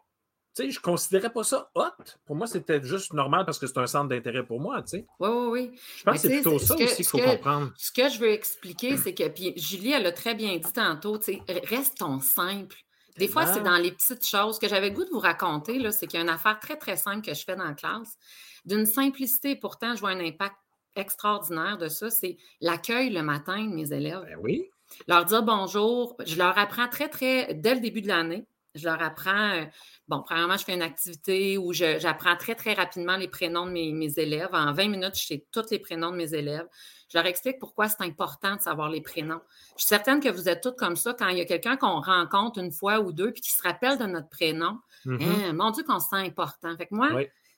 tu 0.55 0.63
sais, 0.63 0.71
je 0.71 0.79
ne 0.79 0.81
considérais 0.81 1.31
pas 1.31 1.43
ça 1.43 1.69
hot. 1.75 2.03
Pour 2.25 2.35
moi, 2.35 2.47
c'était 2.47 2.81
juste 2.81 3.13
normal 3.13 3.45
parce 3.45 3.59
que 3.59 3.67
c'est 3.67 3.77
un 3.77 3.87
centre 3.87 4.09
d'intérêt 4.09 4.45
pour 4.45 4.59
moi, 4.59 4.81
tu 4.81 4.97
sais. 4.97 5.05
Oui, 5.19 5.29
oui, 5.29 5.47
oui. 5.49 5.79
Je 5.97 6.03
pense 6.03 6.15
que 6.15 6.21
c'est 6.21 6.29
plutôt 6.29 6.57
ça 6.57 6.75
aussi 6.75 6.95
qu'il 6.95 7.05
faut 7.05 7.19
comprendre. 7.19 7.71
Ce 7.77 7.91
que 7.91 8.09
je 8.09 8.17
veux 8.17 8.31
expliquer, 8.31 8.97
c'est 8.97 9.13
que, 9.13 9.27
puis 9.27 9.53
Julie, 9.55 9.91
elle 9.91 10.07
a 10.07 10.11
très 10.11 10.33
bien 10.33 10.57
dit 10.57 10.73
tantôt, 10.73 11.17
tu 11.19 11.33
sais, 11.33 11.41
reste 11.65 11.99
ton 11.99 12.19
simple. 12.19 12.77
Des 13.21 13.27
fois, 13.27 13.45
c'est 13.45 13.61
dans 13.61 13.77
les 13.77 13.91
petites 13.91 14.25
choses 14.25 14.57
que 14.57 14.67
j'avais 14.67 14.89
goût 14.89 15.03
de 15.03 15.11
vous 15.11 15.19
raconter, 15.19 15.77
là, 15.77 15.91
c'est 15.91 16.07
qu'il 16.07 16.17
y 16.17 16.21
a 16.21 16.23
une 16.23 16.29
affaire 16.29 16.59
très, 16.59 16.75
très 16.75 16.97
simple 16.97 17.23
que 17.23 17.35
je 17.35 17.43
fais 17.43 17.55
dans 17.55 17.65
la 17.65 17.75
classe. 17.75 18.17
D'une 18.65 18.87
simplicité, 18.87 19.55
pourtant, 19.55 19.93
je 19.93 19.99
vois 19.99 20.09
un 20.09 20.19
impact 20.19 20.55
extraordinaire 20.95 21.77
de 21.77 21.87
ça, 21.87 22.09
c'est 22.09 22.37
l'accueil 22.61 23.11
le 23.11 23.21
matin 23.21 23.63
de 23.63 23.73
mes 23.75 23.93
élèves. 23.93 24.23
Ben 24.25 24.37
oui. 24.41 24.65
Leur 25.07 25.25
dire 25.25 25.43
bonjour, 25.43 26.17
je 26.25 26.35
leur 26.35 26.57
apprends 26.57 26.87
très, 26.87 27.09
très, 27.09 27.53
dès 27.53 27.75
le 27.75 27.79
début 27.79 28.01
de 28.01 28.07
l'année, 28.07 28.45
je 28.75 28.85
leur 28.85 29.01
apprends, 29.01 29.51
euh, 29.53 29.65
bon, 30.07 30.21
premièrement, 30.21 30.57
je 30.57 30.63
fais 30.63 30.73
une 30.73 30.81
activité 30.81 31.57
où 31.57 31.73
j'apprends 31.73 32.35
très, 32.37 32.55
très 32.55 32.73
rapidement 32.73 33.17
les 33.17 33.27
prénoms 33.27 33.65
de 33.65 33.71
mes, 33.71 34.19
élèves. 34.19 34.49
En 34.53 34.73
20 34.73 34.87
minutes, 34.87 35.15
je 35.15 35.25
sais 35.25 35.45
tous 35.51 35.69
les 35.71 35.79
prénoms 35.79 36.11
de 36.11 36.15
mes 36.15 36.33
élèves. 36.33 36.67
Je 37.09 37.17
leur 37.17 37.27
explique 37.27 37.59
pourquoi 37.59 37.89
c'est 37.89 38.01
important 38.01 38.55
de 38.55 38.61
savoir 38.61 38.89
les 38.89 39.01
prénoms. 39.01 39.41
Je 39.75 39.81
suis 39.81 39.89
certaine 39.89 40.21
que 40.21 40.29
vous 40.29 40.47
êtes 40.47 40.61
toutes 40.61 40.77
comme 40.77 40.95
ça 40.95 41.13
quand 41.13 41.27
il 41.27 41.37
y 41.37 41.41
a 41.41 41.45
quelqu'un 41.45 41.75
qu'on 41.75 41.99
rencontre 41.99 42.59
une 42.59 42.71
fois 42.71 43.01
ou 43.01 43.11
deux 43.11 43.31
puis 43.33 43.41
qui 43.41 43.51
se 43.51 43.61
rappelle 43.61 43.97
de 43.97 44.05
notre 44.05 44.29
prénom. 44.29 44.79
Mm-hmm. 45.05 45.49
Hein, 45.49 45.53
mon 45.53 45.71
Dieu, 45.71 45.83
qu'on 45.83 45.99
se 45.99 46.07
sent 46.07 46.15
important. 46.15 46.75
Fait 46.77 46.85
que 46.85 46.95
moi, 46.95 47.09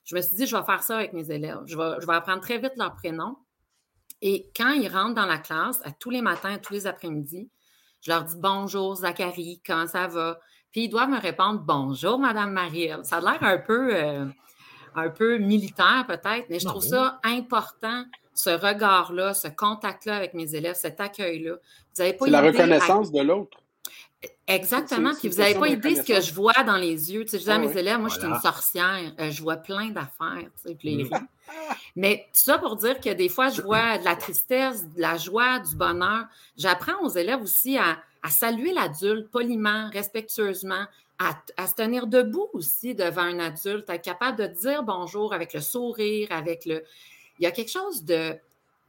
je 0.05 0.15
me 0.15 0.21
suis 0.21 0.35
dit, 0.35 0.47
je 0.47 0.57
vais 0.57 0.63
faire 0.63 0.81
ça 0.81 0.97
avec 0.97 1.13
mes 1.13 1.29
élèves. 1.29 1.59
Je 1.65 1.77
vais, 1.77 2.01
je 2.01 2.07
vais 2.07 2.13
apprendre 2.13 2.41
très 2.41 2.57
vite 2.57 2.73
leur 2.77 2.95
prénom. 2.95 3.37
Et 4.21 4.49
quand 4.55 4.71
ils 4.71 4.87
rentrent 4.87 5.15
dans 5.15 5.25
la 5.25 5.37
classe, 5.37 5.81
à 5.83 5.91
tous 5.91 6.09
les 6.09 6.21
matins, 6.21 6.57
tous 6.57 6.73
les 6.73 6.87
après-midi, 6.87 7.51
je 8.01 8.11
leur 8.11 8.23
dis 8.23 8.35
bonjour 8.37 8.95
Zachary, 8.95 9.61
comment 9.65 9.87
ça 9.87 10.07
va? 10.07 10.39
Puis 10.73 10.85
ils 10.85 10.89
doivent 10.89 11.09
me 11.09 11.19
répondre 11.19 11.59
bonjour 11.59 12.17
Madame 12.17 12.51
Marie. 12.51 12.89
Ça 13.03 13.17
a 13.17 13.21
l'air 13.21 13.37
un 13.41 13.59
peu, 13.59 13.95
euh, 13.95 14.25
un 14.95 15.09
peu 15.09 15.37
militaire 15.37 16.03
peut-être, 16.07 16.47
mais 16.49 16.59
je 16.59 16.65
trouve 16.65 16.83
ça 16.83 17.19
important, 17.23 18.05
ce 18.33 18.49
regard-là, 18.49 19.35
ce 19.35 19.47
contact-là 19.49 20.15
avec 20.15 20.33
mes 20.33 20.55
élèves, 20.55 20.73
cet 20.73 20.99
accueil-là. 20.99 21.57
Vous 21.95 22.01
avez 22.01 22.13
pas 22.13 22.25
C'est 22.25 22.31
la 22.31 22.41
reconnaissance 22.41 23.11
de 23.11 23.21
l'autre. 23.21 23.59
Exactement. 24.47 25.11
Puis 25.19 25.27
vous 25.27 25.37
n'avez 25.37 25.53
pas 25.53 25.67
idée 25.67 25.95
ce 25.95 26.01
que 26.01 26.19
je 26.19 26.33
vois 26.33 26.63
dans 26.65 26.77
les 26.77 27.13
yeux. 27.13 27.23
Tu 27.23 27.31
sais, 27.31 27.39
je 27.39 27.43
dis 27.43 27.51
à 27.51 27.55
ah 27.55 27.59
mes 27.59 27.77
élèves, 27.77 27.99
moi, 27.99 28.09
je 28.09 28.19
suis 28.19 28.27
une 28.27 28.39
sorcière. 28.39 29.13
Euh, 29.19 29.29
je 29.29 29.41
vois 29.43 29.57
plein 29.57 29.89
d'affaires. 29.89 30.49
Tu 30.65 30.71
sais, 30.71 31.07
Mais 31.95 32.25
tout 32.33 32.41
ça 32.41 32.57
pour 32.57 32.77
dire 32.77 32.99
que 32.99 33.09
des 33.13 33.29
fois, 33.29 33.49
je 33.49 33.61
vois 33.61 33.97
de 33.99 34.05
la 34.05 34.15
tristesse, 34.15 34.89
de 34.89 35.01
la 35.01 35.17
joie, 35.17 35.59
du 35.59 35.75
bonheur. 35.75 36.25
J'apprends 36.57 36.99
aux 37.03 37.09
élèves 37.09 37.41
aussi 37.41 37.77
à, 37.77 37.97
saluer 38.29 38.73
l'adulte 38.73 39.29
poliment, 39.29 39.89
respectueusement, 39.91 40.85
à, 41.19 41.67
se 41.67 41.75
tenir 41.75 42.07
debout 42.07 42.49
aussi 42.53 42.95
devant 42.95 43.21
un 43.21 43.39
adulte, 43.39 43.89
à 43.89 43.95
être 43.95 44.03
capable 44.03 44.37
de 44.37 44.47
dire 44.47 44.83
bonjour 44.83 45.33
avec 45.33 45.53
le 45.53 45.61
sourire, 45.61 46.27
avec 46.31 46.65
le. 46.65 46.83
Il 47.39 47.43
y 47.43 47.45
a 47.45 47.51
quelque 47.51 47.71
chose 47.71 48.03
de, 48.03 48.35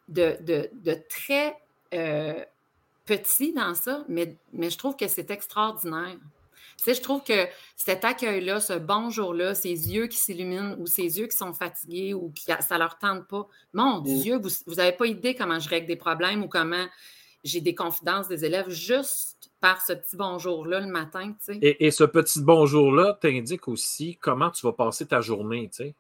de, 0.09 0.37
de, 0.41 0.99
très. 1.09 1.57
Euh, 1.93 2.45
petit 3.05 3.53
dans 3.53 3.74
ça, 3.74 4.05
mais, 4.09 4.37
mais 4.53 4.70
je 4.70 4.78
trouve 4.78 4.97
que 4.97 5.09
c'est 5.09 5.30
extraordinaire. 5.30 6.16
Tu 6.76 6.85
sais, 6.85 6.95
je 6.95 7.03
trouve 7.03 7.22
que 7.22 7.47
cet 7.76 8.05
accueil-là, 8.05 8.61
ce 8.61 8.72
bonjour-là, 8.72 9.55
ces 9.55 9.68
yeux 9.68 10.09
qui 10.09 10.16
s'illuminent 10.16 10.76
ou 10.78 10.87
ces 10.87 11.18
yeux 11.18 11.26
qui 11.26 11.37
sont 11.37 11.53
fatigués 11.53 12.14
ou 12.14 12.30
qui 12.30 12.51
ça 12.61 12.78
leur 12.78 12.99
tente 12.99 13.28
pas, 13.28 13.47
mon 13.72 14.01
mm. 14.01 14.05
Dieu, 14.05 14.41
vous 14.66 14.74
n'avez 14.74 14.93
pas 14.93 15.07
idée 15.07 15.35
comment 15.35 15.61
je 15.61 15.68
règle 15.68 15.87
des 15.87 15.97
problèmes 15.97 16.43
ou 16.43 16.49
comment 16.49 16.87
j'ai 17.45 17.61
des 17.61 17.74
confidences 17.74 18.26
des 18.26 18.45
élèves 18.45 18.70
juste 18.70 19.51
par 19.61 19.80
ce 19.82 19.92
petit 19.92 20.16
bonjour-là 20.16 20.80
le 20.80 20.86
matin. 20.86 21.34
Tu 21.45 21.55
sais. 21.55 21.59
et, 21.61 21.86
et, 21.86 21.90
ce 21.90 22.05
petit 22.05 22.40
bonjour-là 22.40 23.18
t'indique 23.20 23.68
aussi 23.68 24.16
comment 24.20 24.51
tu 24.51 24.66
vas 24.66 24.72
passer 24.72 25.07
ta 25.07 25.20
journée. 25.20 25.68
Tu 25.68 25.84
sais. 25.84 25.95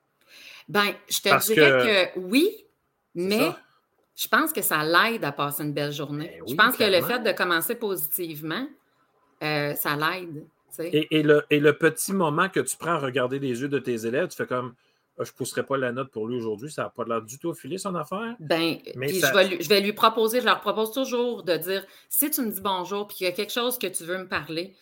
Ben, 0.68 0.94
je 1.08 1.20
te 1.20 1.52
dirais 1.52 2.12
que, 2.14 2.20
oui, 2.20 2.64
mais 3.14 3.50
je 4.16 4.28
pense 4.28 4.52
que 4.52 4.62
ça 4.62 4.84
l'aide 4.84 5.24
à 5.24 5.32
passer 5.32 5.62
une 5.62 5.72
belle 5.72 5.92
journée. 5.92 6.38
Ben 6.40 6.48
je 6.48 6.54
pense 6.54 6.76
que 6.76 6.84
le 6.84 7.02
fait 7.02 7.20
de 7.20 7.32
commencer 7.32 7.74
positivement, 7.74 8.66
euh, 9.42 9.74
ça 9.74 9.96
l'aide. 9.96 10.46
Et, 10.80 11.22
le, 11.22 11.44
et, 11.50 11.60
le, 11.60 11.78
petit 11.78 12.12
moment 12.12 12.48
que 12.48 12.58
tu 12.58 12.76
prends 12.76 12.94
à 12.94 12.98
regarder 12.98 13.38
les 13.38 13.60
yeux 13.60 13.68
de 13.68 13.78
tes 13.78 14.06
élèves, 14.06 14.28
tu 14.28 14.36
fais 14.36 14.46
comme 14.46 14.74
je 15.18 15.30
ne 15.30 15.36
pousserai 15.36 15.64
pas 15.64 15.76
la 15.76 15.92
note 15.92 16.10
pour 16.10 16.26
lui 16.26 16.36
aujourd'hui, 16.36 16.70
ça 16.70 16.84
n'a 16.84 16.90
pas 16.90 17.04
l'air 17.04 17.22
du 17.22 17.38
tout 17.38 17.50
affilé 17.50 17.78
son 17.78 17.94
affaire. 17.94 18.34
Ben, 18.40 18.78
je, 18.84 18.98
vais 18.98 19.48
lui, 19.48 19.62
je, 19.62 19.68
vais 19.68 19.80
lui, 19.80 19.92
proposer, 19.92 20.40
je 20.40 20.46
leur 20.46 20.60
propose 20.60 20.92
toujours 20.92 21.44
de 21.44 21.56
dire 21.56 21.86
si 22.08 22.30
tu 22.30 22.42
me 22.42 22.50
dis 22.50 22.60
bonjour 22.60 23.06
puis 23.06 23.18
qu'il 23.18 23.26
y 23.26 23.30
a 23.30 23.32
quelque 23.32 23.52
chose 23.52 23.78
que 23.78 23.86
tu 23.86 24.04
veux 24.04 24.18
me 24.18 24.26
parler, 24.26 24.74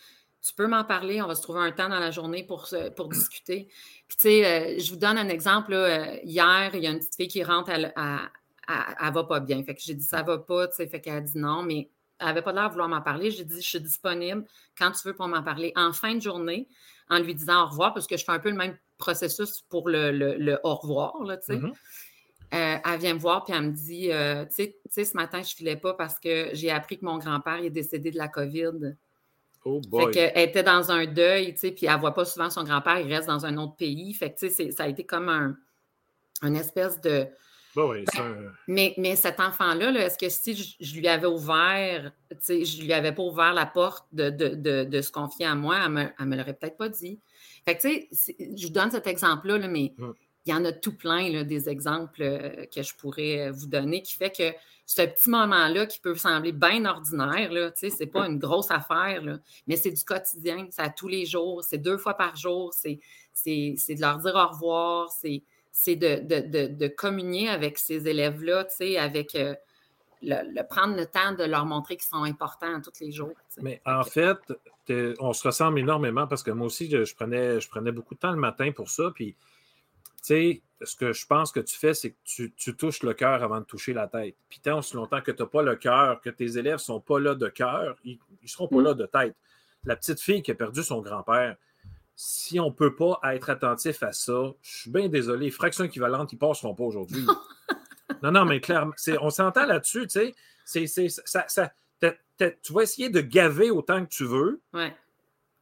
tu 0.43 0.55
peux 0.55 0.66
m'en 0.66 0.85
parler, 0.85 1.22
on 1.22 1.28
va 1.28 1.35
se 1.35 1.43
trouver 1.43 1.61
un 1.61 1.70
temps 1.70 1.89
dans 1.89 2.01
la 2.01 2.11
journée 2.11 2.43
pour, 2.43 2.68
pour 2.97 3.09
discuter. 3.09 3.68
Puis, 4.09 4.16
tu 4.16 4.22
sais, 4.22 4.45
euh, 4.45 4.78
je 4.78 4.91
vous 4.91 4.99
donne 4.99 5.16
un 5.16 5.28
exemple. 5.28 5.72
Euh, 5.72 6.16
hier, 6.24 6.70
il 6.74 6.83
y 6.83 6.87
a 6.87 6.91
une 6.91 6.99
petite 6.99 7.14
fille 7.14 7.28
qui 7.28 7.45
rentre 7.45 7.70
à, 7.70 7.76
elle, 7.76 9.09
ne 9.09 9.14
va 9.14 9.24
pas 9.24 9.41
bien. 9.41 9.62
Fait 9.62 9.74
que 9.74 9.80
j'ai 9.80 9.95
dit, 9.95 10.05
ça 10.05 10.22
va 10.22 10.39
pas, 10.39 10.66
tu 10.66 10.76
sais. 10.76 10.87
Fait 10.89 11.01
qu'elle 11.01 11.16
a 11.16 11.20
dit 11.20 11.39
non, 11.39 11.62
mais 11.62 11.89
n'avait 12.27 12.43
pas 12.43 12.53
l'air 12.53 12.66
de 12.66 12.70
vouloir 12.70 12.89
m'en 12.89 13.03
parler. 13.03 13.31
J'ai 13.31 13.45
dit, 13.45 13.61
je 13.61 13.68
suis 13.68 13.81
disponible 13.81 14.45
quand 14.79 14.91
tu 14.93 15.07
veux 15.07 15.14
pour 15.14 15.29
m'en 15.29 15.43
parler 15.43 15.73
en 15.77 15.93
fin 15.93 16.14
de 16.14 16.20
journée, 16.20 16.68
en 17.09 17.18
lui 17.18 17.35
disant 17.35 17.64
au 17.64 17.68
revoir, 17.68 17.95
parce 17.95 18.07
que 18.07 18.16
je 18.16 18.25
fais 18.25 18.33
un 18.33 18.39
peu 18.39 18.51
le 18.51 18.57
même 18.57 18.77
processus 18.99 19.62
pour 19.68 19.89
le, 19.89 20.59
au 20.62 20.75
revoir, 20.75 21.23
là, 21.25 21.37
tu 21.37 21.47
sais. 21.47 21.59
Mm-hmm. 21.59 21.73
Euh, 22.55 22.77
elle 22.85 23.01
vient 23.01 23.14
me 23.14 23.18
voir 23.18 23.45
puis 23.45 23.55
elle 23.55 23.62
me 23.62 23.70
dit 23.70 24.12
euh, 24.12 24.45
Tu 24.45 24.75
sais, 24.91 25.05
ce 25.07 25.16
matin, 25.16 25.39
je 25.39 25.55
ne 25.55 25.57
filais 25.57 25.77
pas 25.77 25.95
parce 25.95 26.18
que 26.18 26.51
j'ai 26.53 26.70
appris 26.70 26.99
que 26.99 27.05
mon 27.07 27.16
grand-père 27.16 27.64
est 27.64 27.70
décédé 27.70 28.11
de 28.11 28.18
la 28.18 28.29
COVID 28.29 28.95
Oh 29.64 29.81
boy. 29.89 30.07
Fait 30.07 30.33
qu'elle 30.33 30.49
était 30.49 30.62
dans 30.62 30.91
un 30.91 31.07
deuil, 31.07 31.55
tu 31.55 31.61
sais, 31.61 31.70
puis 31.70 31.87
elle 31.87 31.95
ne 31.95 32.01
voit 32.01 32.14
pas 32.14 32.25
souvent 32.25 32.51
son 32.51 32.64
grand-père, 32.64 32.99
il 32.99 33.12
reste 33.12 33.29
dans 33.29 33.47
un 33.47 33.57
autre 33.59 33.77
pays. 33.77 34.12
Fait 34.12 34.33
que, 34.33 34.39
tu 34.39 34.51
sais, 34.51 34.70
ça 34.73 34.85
a 34.85 34.89
été 34.89 35.05
comme 35.05 35.29
un, 35.29 35.57
une 36.43 36.57
espèce 36.57 37.01
de. 37.01 37.27
Bah 37.75 37.87
oui, 37.87 38.05
mais, 38.68 38.95
mais 38.99 39.16
cet 39.16 39.41
enfant-là, 39.41 39.93
-là, 39.93 40.01
est 40.01 40.11
ce 40.11 40.18
que 40.18 40.29
si 40.29 40.77
je, 40.79 40.97
lui 40.97 41.09
avais 41.09 41.27
ouvert, 41.27 42.12
je 42.31 42.83
lui 42.83 42.93
avais 42.93 43.12
pas 43.12 43.23
ouvert 43.23 43.55
la 43.55 43.64
porte 43.64 44.07
de, 44.12 44.29
de, 44.29 44.85
de, 44.85 45.01
se 45.01 45.11
confier 45.11 45.47
à 45.47 45.55
moi, 45.55 45.77
elle 45.85 45.91
me, 45.91 46.25
me 46.27 46.37
l'aurait 46.37 46.53
peut-être 46.55 46.77
pas 46.77 46.91
dit. 46.91 47.18
Fait 47.64 47.77
que, 47.77 47.83
tu 47.83 48.09
sais, 48.12 48.37
je 48.57 48.66
vous 48.66 48.73
donne 48.73 48.91
cet 48.91 49.07
exemple-là, 49.07 49.57
là, 49.57 49.68
mais 49.68 49.95
hum. 49.99 50.14
il 50.45 50.53
y 50.53 50.55
en 50.55 50.64
a 50.66 50.73
tout 50.73 50.95
plein, 50.97 51.31
là, 51.31 51.45
des 51.45 51.70
exemples 51.70 52.23
euh, 52.23 52.66
que 52.66 52.83
je 52.83 52.95
pourrais 52.95 53.51
vous 53.51 53.66
donner 53.66 54.03
qui 54.03 54.14
fait 54.14 54.31
que 54.31 54.55
ce 54.85 55.03
petit 55.03 55.31
moment-là 55.31 55.87
qui 55.87 56.01
peut 56.01 56.14
sembler 56.14 56.53
bien 56.53 56.85
ordinaire, 56.85 57.73
tu 57.73 57.89
sais, 57.89 57.91
c'est 57.91 58.07
pas 58.07 58.27
une 58.27 58.39
grosse 58.39 58.70
affaire, 58.70 59.23
là, 59.23 59.39
mais 59.66 59.77
c'est 59.77 59.93
du 59.93 60.05
quotidien, 60.05 60.66
c'est 60.70 60.83
à 60.83 60.91
tous 60.91 61.09
les 61.09 61.25
jours, 61.25 61.62
c'est 61.62 61.79
deux 61.79 61.97
fois 61.97 62.14
par 62.14 62.37
jour, 62.37 62.75
c'est 62.75 63.01
de 63.45 64.01
leur 64.01 64.18
dire 64.18 64.35
au 64.35 64.49
revoir, 64.49 65.11
c'est 65.11 65.43
c'est 65.73 65.97
de, 65.97 66.20
de, 66.20 66.66
de, 66.68 66.87
communier 66.87 67.49
avec 67.49 67.79
ces 67.79 68.07
élèves-là, 68.07 68.64
tu 68.64 68.77
sais, 68.77 68.99
avec 68.99 69.35
euh, 69.35 69.55
le, 70.20 70.62
prendre 70.62 70.95
le 70.95 71.07
temps 71.07 71.33
de 71.33 71.45
leur 71.45 71.64
montrer 71.64 71.97
qu'ils 71.97 72.09
sont 72.09 72.25
importants 72.25 72.81
tous 72.83 73.01
les 73.01 73.11
jours. 73.11 73.33
Mais 73.61 73.81
en 73.87 74.05
fait, 74.05 74.39
on 75.18 75.33
se 75.33 75.49
ressemble 75.49 75.79
énormément 75.79 76.27
parce 76.27 76.43
que 76.43 76.51
moi 76.51 76.66
aussi, 76.66 76.91
je, 76.91 77.14
prenais, 77.14 77.59
je 77.59 77.68
prenais 77.68 77.91
beaucoup 77.91 78.14
de 78.14 78.20
temps 78.20 78.33
le 78.33 78.37
matin 78.37 78.70
pour 78.70 78.91
ça. 78.91 79.11
Puis, 79.14 79.35
tu 79.35 80.18
sais, 80.23 80.62
ce 80.83 80.95
que 80.95 81.14
je 81.14 81.27
pense 81.27 81.51
que 81.51 81.61
tu 81.61 81.77
fais, 81.77 81.95
c'est 81.95 82.11
que 82.11 82.18
tu, 82.25 82.77
touches 82.77 83.03
le 83.03 83.14
cœur 83.14 83.43
avant 83.43 83.61
de 83.61 83.64
toucher 83.64 83.95
la 83.95 84.07
tête. 84.09 84.37
Puis, 84.51 84.61
tant 84.61 84.79
aussi 84.79 84.95
longtemps 84.95 85.23
que 85.23 85.31
tu 85.31 85.43
n'as 85.43 85.49
pas 85.49 85.62
le 85.62 85.77
cœur, 85.77 86.20
que 86.20 86.31
tes 86.31 86.59
élèves 86.59 86.75
ne 86.75 86.79
sont 86.79 87.01
pas 87.01 87.18
là 87.18 87.35
de 87.35 87.49
cœur, 87.49 87.97
ils 88.05 88.18
ne 88.43 88.49
seront 88.49 88.68
pas 88.68 88.77
mm. 88.77 88.85
là 88.85 88.95
de 88.95 89.07
tête. 89.07 89.37
La 89.85 89.97
petite 89.97 90.20
fille 90.20 90.43
qui 90.43 90.51
a 90.51 90.55
perdu 90.55 90.83
son 90.83 91.01
grand-père, 91.01 91.57
si 92.25 92.61
on 92.61 92.66
ne 92.66 92.70
peut 92.73 92.95
pas 92.95 93.18
être 93.33 93.51
attentif 93.51 94.01
à 94.05 94.12
ça, 94.12 94.55
je 94.62 94.77
suis 94.77 94.91
bien 94.91 95.09
désolé, 95.09 95.51
fractions 95.51 95.83
équivalentes, 95.83 96.31
ils 96.33 96.37
ne 96.37 96.41
passeront 96.41 96.73
pas 96.73 96.85
aujourd'hui. 96.85 97.27
non, 98.23 98.31
non, 98.31 98.45
mais 98.45 98.61
clairement, 98.61 98.93
on 99.20 99.31
s'entend 99.31 99.66
là-dessus, 99.66 100.07
tu 100.07 100.33
sais. 100.64 100.87
Ça, 101.25 101.73
tu 102.62 102.73
vas 102.73 102.83
essayer 102.83 103.11
de 103.11 103.20
gaver 103.20 103.73
autant 103.73 104.05
que 104.05 104.09
tu 104.09 104.25
veux. 104.25 104.61
Ouais. 104.73 104.95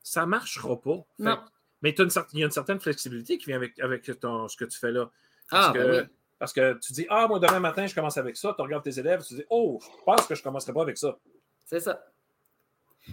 Ça 0.03 0.21
ne 0.23 0.27
marchera 0.27 0.79
pas. 0.79 0.99
mais 1.81 1.95
il 1.97 2.39
y 2.39 2.43
a 2.43 2.45
une 2.45 2.51
certaine 2.51 2.79
flexibilité 2.79 3.39
qui 3.39 3.47
vient 3.47 3.57
avec, 3.57 3.81
avec 3.81 4.05
ce 4.05 4.57
que 4.57 4.67
tu 4.67 4.79
fais 4.79 4.93
là. 4.93 5.11
Parce, 5.51 5.69
ah, 5.69 5.73
que, 5.73 5.79
ben 5.79 6.09
parce 6.39 6.53
que 6.53 6.75
tu 6.75 6.93
dis 6.93 7.07
Ah, 7.09 7.27
moi, 7.27 7.39
demain 7.39 7.61
matin, 7.61 7.87
je 7.87 7.95
commence 7.95 8.19
avec 8.19 8.37
ça. 8.37 8.53
Tu 8.55 8.61
regardes 8.61 8.85
tes 8.85 8.99
élèves, 8.99 9.25
tu 9.27 9.33
dis 9.33 9.45
Oh, 9.49 9.81
je 9.81 10.05
pense 10.05 10.27
que 10.27 10.35
je 10.35 10.41
ne 10.41 10.45
commencerai 10.45 10.75
pas 10.75 10.83
avec 10.83 10.99
ça. 10.99 11.17
C'est 11.65 11.81
ça. 11.81 12.05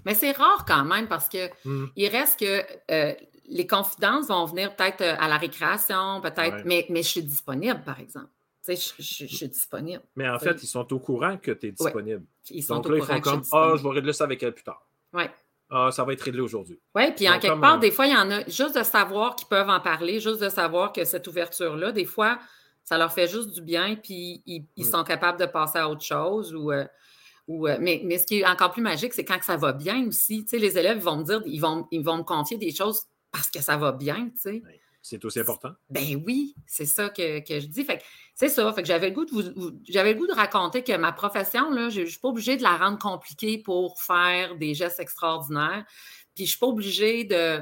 Mais 0.06 0.14
c'est 0.14 0.32
rare 0.32 0.66
quand 0.68 0.84
même 0.84 1.08
parce 1.08 1.30
que 1.30 1.48
hmm. 1.64 1.88
il 1.96 2.10
reste 2.10 2.42
que 2.42 2.62
euh, 2.92 3.16
les 3.48 3.68
confidences 3.68 4.28
vont 4.28 4.46
venir 4.46 4.76
peut-être 4.76 5.02
euh, 5.02 5.16
à 5.20 5.28
la 5.28 5.38
récréation, 5.38 6.22
peut-être, 6.22 6.64
mais, 6.66 6.86
mais 6.90 7.02
je 7.02 7.08
suis 7.08 7.24
disponible, 7.24 7.82
par 7.84 8.00
exemple. 8.00 8.30
Je, 8.68 8.74
je, 8.74 9.26
je, 9.26 9.36
suis 9.36 9.48
disponible. 9.48 10.04
Mais 10.18 10.28
en 10.28 10.40
fait, 10.40 10.62
ils 10.62 10.68
sont 10.68 10.92
au 10.92 11.00
courant 11.00 11.38
que 11.38 11.52
tu 11.52 11.68
es 11.68 11.72
disponible. 11.72 12.26
Ils 12.50 12.62
sont 12.62 12.76
Donc 12.76 12.90
là, 12.90 12.98
ils 12.98 13.04
font 13.04 13.22
comme 13.22 13.44
Ah, 13.54 13.76
je 13.78 13.84
vais 13.84 13.90
régler 13.90 14.12
ça 14.12 14.26
avec 14.26 14.44
elle 14.44 14.54
plus 14.54 14.66
tard. 14.66 14.86
Oui. 15.14 15.24
Ah, 15.70 15.90
ça 15.92 16.04
va 16.04 16.14
être 16.14 16.22
réglé 16.22 16.42
aujourd'hui. 16.42 16.80
Oui, 16.96 17.12
puis 17.16 17.30
en 17.30 17.40
quelque 17.40 17.60
part, 17.60 17.80
des 17.80 17.92
fois, 17.92 18.08
il 18.08 18.14
y 18.14 18.18
en 18.18 18.30
a 18.30 18.46
juste 18.48 18.78
de 18.78 18.84
savoir 18.84 19.36
qu'ils 19.36 19.48
peuvent 19.48 19.70
en 19.70 19.80
parler, 19.80 20.20
juste 20.20 20.42
de 20.42 20.50
savoir 20.50 20.92
que 20.92 21.06
cette 21.06 21.28
ouverture-là, 21.28 21.92
des 21.94 22.06
fois, 22.06 22.40
ça 22.84 22.98
leur 22.98 23.12
fait 23.12 23.28
juste 23.28 23.52
du 23.52 23.62
bien, 23.62 23.96
puis 23.96 24.42
ils, 24.46 24.66
hmm. 24.78 24.84
sont 24.84 25.04
capables 25.04 25.40
de 25.40 25.46
passer 25.46 25.80
à 25.80 25.90
autre 25.90 26.04
chose 26.04 26.54
ou. 26.54 26.72
Euh, 26.72 26.86
euh, 27.50 27.78
mais, 27.80 28.02
mais, 28.04 28.18
ce 28.18 28.26
qui 28.26 28.40
est 28.40 28.46
encore 28.46 28.72
plus 28.72 28.82
magique, 28.82 29.14
c'est 29.14 29.24
quand 29.24 29.42
ça 29.42 29.56
va 29.56 29.72
bien 29.72 30.06
aussi. 30.06 30.44
Tu 30.44 30.50
sais, 30.50 30.58
les 30.58 30.78
élèves 30.78 31.00
vont 31.00 31.18
me 31.18 31.24
dire, 31.24 31.42
ils 31.46 31.60
vont, 31.60 31.88
ils 31.92 32.04
vont 32.04 32.18
me 32.18 32.24
confier 32.24 32.58
des 32.58 32.74
choses 32.74 33.04
parce 33.38 33.52
que 33.52 33.62
ça 33.62 33.78
va 33.78 33.92
bien, 33.92 34.30
tu 34.34 34.40
sais. 34.40 34.64
C'est 35.04 35.24
aussi 35.24 35.40
important. 35.40 35.70
Ben 35.90 36.22
oui, 36.26 36.56
c'est 36.66 36.88
ça 36.88 37.10
que, 37.10 37.40
que, 37.40 37.60
je 37.60 37.68
dis. 37.68 37.84
Fait 37.86 38.02
c'est 38.34 38.50
ça. 38.50 38.74
Fait 38.74 38.82
que 38.82 38.88
j'avais 38.88 39.10
le 39.10 39.16
goût 39.16 39.26
de 39.26 39.32
vous, 39.32 39.72
j'avais 39.88 40.14
le 40.14 40.20
goût 40.20 40.28
de 40.28 40.34
raconter 40.34 40.84
que 40.84 40.98
ma 40.98 41.14
profession, 41.14 41.70
là, 41.70 41.90
je 41.90 42.02
ne 42.02 42.06
suis 42.08 42.20
pas 42.20 42.30
obligée 42.30 42.58
de 42.58 42.64
la 42.64 42.76
rendre 42.76 42.98
compliquée 42.98 43.60
pour 43.60 44.02
faire 44.02 44.58
des 44.58 44.74
gestes 44.74 45.00
extraordinaires. 45.00 45.86
Puis 46.36 46.40
je 46.40 46.42
ne 46.44 46.48
suis 46.48 46.58
pas 46.58 46.68
obligée 46.68 47.24
de, 47.24 47.62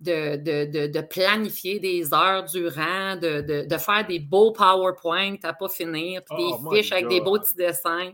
de, 0.00 0.36
de, 0.36 0.86
de, 0.88 1.00
planifier 1.00 1.78
des 1.78 2.12
heures 2.12 2.44
durant, 2.44 3.16
de, 3.16 3.78
faire 3.78 4.06
des 4.06 4.18
beaux 4.18 4.52
PowerPoint 4.52 5.36
à 5.44 5.54
pas 5.54 5.68
finir, 5.68 6.22
puis 6.24 6.36
des 6.36 6.52
oh 6.52 6.74
fiches 6.74 6.92
avec 6.92 7.08
des 7.08 7.20
beaux 7.20 7.38
petits 7.38 7.56
dessins. 7.56 8.12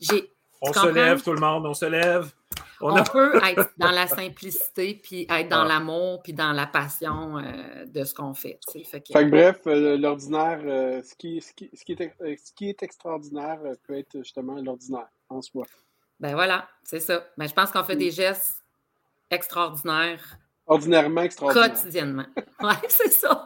J'ai 0.00 0.32
on 0.62 0.72
se 0.72 0.88
lève, 0.88 1.22
tout 1.22 1.32
le 1.32 1.40
monde, 1.40 1.66
on 1.66 1.74
se 1.74 1.84
lève. 1.84 2.32
On, 2.80 3.02
peut 3.04 3.36
être 3.44 3.70
dans 3.78 3.90
la 3.90 4.06
simplicité, 4.06 5.00
puis 5.02 5.26
être 5.30 5.48
dans 5.48 5.62
ah. 5.62 5.68
l'amour, 5.68 6.22
puis 6.22 6.32
dans 6.32 6.52
la 6.52 6.66
passion 6.66 7.38
euh, 7.38 7.84
de 7.86 8.04
ce 8.04 8.14
qu'on 8.14 8.34
fait. 8.34 8.58
Fait 8.84 9.00
que, 9.00 9.24
bref, 9.24 9.60
euh, 9.66 9.96
l'ordinaire, 9.96 10.60
euh, 10.64 11.02
ce, 11.02 11.14
qui, 11.14 11.40
ce, 11.40 11.52
qui, 11.54 11.70
ce, 11.74 11.84
qui 11.84 11.92
est, 11.92 12.36
ce 12.36 12.52
qui 12.52 12.68
est 12.68 12.82
extraordinaire 12.82 13.60
peut 13.86 13.98
être 13.98 14.18
justement 14.18 14.56
l'ordinaire 14.56 15.08
en 15.28 15.40
soi. 15.40 15.64
Ben 16.20 16.34
voilà, 16.34 16.68
c'est 16.82 17.00
ça. 17.00 17.26
Ben, 17.36 17.48
je 17.48 17.54
pense 17.54 17.70
qu'on 17.70 17.84
fait 17.84 17.96
des 17.96 18.10
gestes 18.10 18.62
extraordinaires 19.30 20.38
Ordinairement 20.68 21.22
extraordinaire. 21.22 21.72
Quotidiennement. 21.72 22.26
Oui, 22.60 22.72
c'est 22.88 23.12
ça. 23.12 23.44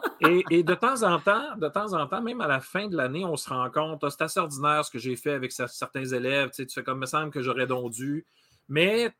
et, 0.49 0.63
de 0.63 0.73
temps 0.73 1.03
en 1.03 1.19
temps, 1.19 1.55
de 1.57 1.67
temps 1.67 1.93
en 1.93 2.07
temps, 2.07 2.21
même 2.21 2.39
à 2.39 2.47
la 2.47 2.61
fin 2.61 2.87
de 2.87 2.95
l'année, 2.95 3.25
on 3.25 3.35
se 3.35 3.49
rend 3.49 3.69
compte, 3.69 4.01
ah, 4.03 4.09
c'est 4.09 4.23
assez 4.23 4.39
ordinaire 4.39 4.85
ce 4.85 4.89
que 4.89 4.99
j'ai 4.99 5.17
fait 5.17 5.33
avec 5.33 5.51
certains 5.51 6.05
élèves. 6.05 6.49
Tu, 6.55 6.67
sais, 6.67 6.81
comme, 6.81 6.99
me 6.99 7.05
semble 7.05 7.29
que 7.29 7.41
j'aurais 7.41 7.67
donc 7.67 7.91
dû. 7.91 8.25
Mais 8.71 9.13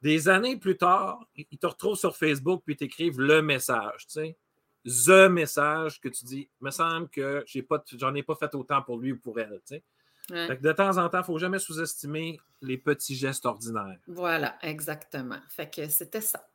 des 0.00 0.30
années 0.30 0.56
plus 0.56 0.78
tard, 0.78 1.20
ils 1.36 1.58
te 1.58 1.66
retrouvent 1.66 1.98
sur 1.98 2.16
Facebook 2.16 2.62
puis 2.64 2.74
t'écrivent 2.74 3.20
le 3.20 3.42
message, 3.42 4.06
tu 4.06 4.12
sais. 4.14 4.36
The 4.84 5.28
message 5.30 6.00
que 6.00 6.08
tu 6.08 6.24
dis, 6.24 6.48
me 6.60 6.70
semble 6.70 7.08
que 7.10 7.44
j'en 7.46 8.14
ai, 8.14 8.22
pas 8.22 8.34
fait 8.34 8.52
autant 8.54 8.80
pour 8.80 8.98
lui 8.98 9.12
ou 9.12 9.18
pour 9.18 9.38
elle, 9.38 9.60
tu 9.68 9.76
sais. 9.76 10.56
de 10.56 10.72
temps 10.72 10.96
en 10.96 11.10
temps, 11.10 11.18
il 11.18 11.20
ne 11.20 11.26
faut 11.26 11.38
jamais 11.38 11.58
sous-estimer 11.58 12.40
les 12.62 12.78
petits 12.78 13.14
gestes 13.14 13.44
ordinaires. 13.44 13.98
Voilà, 14.06 14.56
exactement. 14.62 15.38
Fait 15.50 15.70
que 15.70 15.86
c'était 15.88 16.22
ça. 16.22 16.48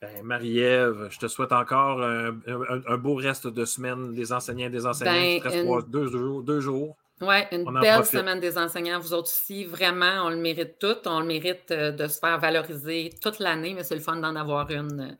Ben, 0.00 0.22
Marie-Ève, 0.22 1.08
je 1.10 1.18
te 1.18 1.26
souhaite 1.26 1.52
encore 1.52 2.00
un, 2.00 2.96
beau 2.96 3.16
reste 3.16 3.48
de 3.48 3.64
semaine 3.64 4.14
des 4.14 4.32
enseignants 4.32 4.68
et 4.68 4.70
des 4.70 4.86
enseignants. 4.86 5.40
Ben, 5.42 5.82
deux. 5.88 6.42
Deux 6.44 6.60
jours. 6.60 6.96
Oui, 7.22 7.36
une 7.50 7.64
belle 7.80 8.04
semaine 8.04 8.40
des 8.40 8.58
enseignants. 8.58 9.00
Vous 9.00 9.14
autres 9.14 9.30
aussi, 9.30 9.64
vraiment, 9.64 10.24
on 10.26 10.30
le 10.30 10.36
mérite 10.36 10.78
tout. 10.78 10.96
On 11.06 11.20
le 11.20 11.26
mérite 11.26 11.70
euh, 11.70 11.90
de 11.90 12.06
se 12.08 12.18
faire 12.18 12.38
valoriser 12.38 13.10
toute 13.22 13.38
l'année, 13.38 13.72
mais 13.74 13.84
c'est 13.84 13.94
le 13.94 14.02
fun 14.02 14.16
d'en 14.16 14.36
avoir 14.36 14.70
une 14.70 15.00
euh, 15.00 15.14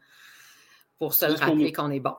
pour 0.99 1.15
se 1.15 1.27
le 1.27 1.35
rappeler 1.35 1.73
qu'on 1.73 1.91
est 1.91 2.01
bon. 2.01 2.15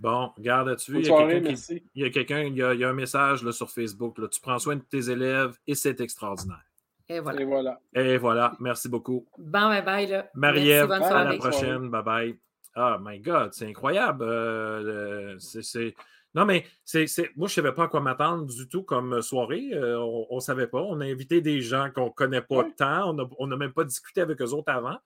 Bon, 0.00 0.32
regarde-tu, 0.36 0.98
il 0.98 1.06
y 1.06 1.10
a 1.10 1.16
quelqu'un 1.16 1.64
il 1.94 2.02
y 2.02 2.04
a 2.04 2.10
quelqu'un, 2.10 2.42
il, 2.42 2.56
y 2.56 2.84
a 2.84 2.88
un 2.88 2.92
message 2.92 3.44
là, 3.44 3.52
sur 3.52 3.70
Facebook. 3.70 4.18
Là, 4.18 4.26
tu 4.28 4.40
prends 4.40 4.58
soin 4.58 4.76
de 4.76 4.82
tes 4.82 5.08
élèves 5.08 5.56
et 5.66 5.76
c'est 5.76 6.00
extraordinaire. 6.00 6.64
Et 7.08 7.20
voilà. 7.20 7.40
Et 7.40 7.44
voilà. 7.44 7.80
Et 7.94 8.16
voilà. 8.16 8.52
Merci 8.58 8.88
beaucoup. 8.88 9.26
Bon, 9.38 9.68
bye 9.68 9.82
bye. 9.82 10.24
Marie-Ève, 10.34 10.90
à 10.90 11.24
la 11.24 11.36
prochaine. 11.36 11.88
Bye 11.88 12.02
bye. 12.02 12.38
Oh 12.76 12.96
my 13.00 13.20
God, 13.20 13.52
c'est 13.52 13.68
incroyable. 13.68 14.24
Euh, 14.24 15.38
c'est. 15.38 15.94
Non, 16.34 16.44
mais 16.44 16.66
c'est, 16.84 17.06
moi, 17.36 17.46
je 17.48 17.52
ne 17.52 17.64
savais 17.64 17.72
pas 17.72 17.84
à 17.84 17.88
quoi 17.88 18.00
m'attendre 18.00 18.46
du 18.46 18.68
tout 18.68 18.82
comme 18.82 19.22
soirée. 19.22 19.70
Euh, 19.72 19.98
on 20.30 20.36
ne 20.36 20.40
savait 20.40 20.66
pas. 20.66 20.82
On 20.82 21.00
a 21.00 21.04
invité 21.04 21.40
des 21.40 21.60
gens 21.60 21.90
qu'on 21.94 22.06
ne 22.06 22.10
connaît 22.10 22.42
pas 22.42 22.64
tant. 22.76 23.16
On 23.38 23.46
n'a 23.46 23.56
même 23.56 23.72
pas 23.72 23.84
discuté 23.84 24.20
avec 24.20 24.40
eux 24.42 24.52
autres 24.52 24.72
avant. 24.72 24.98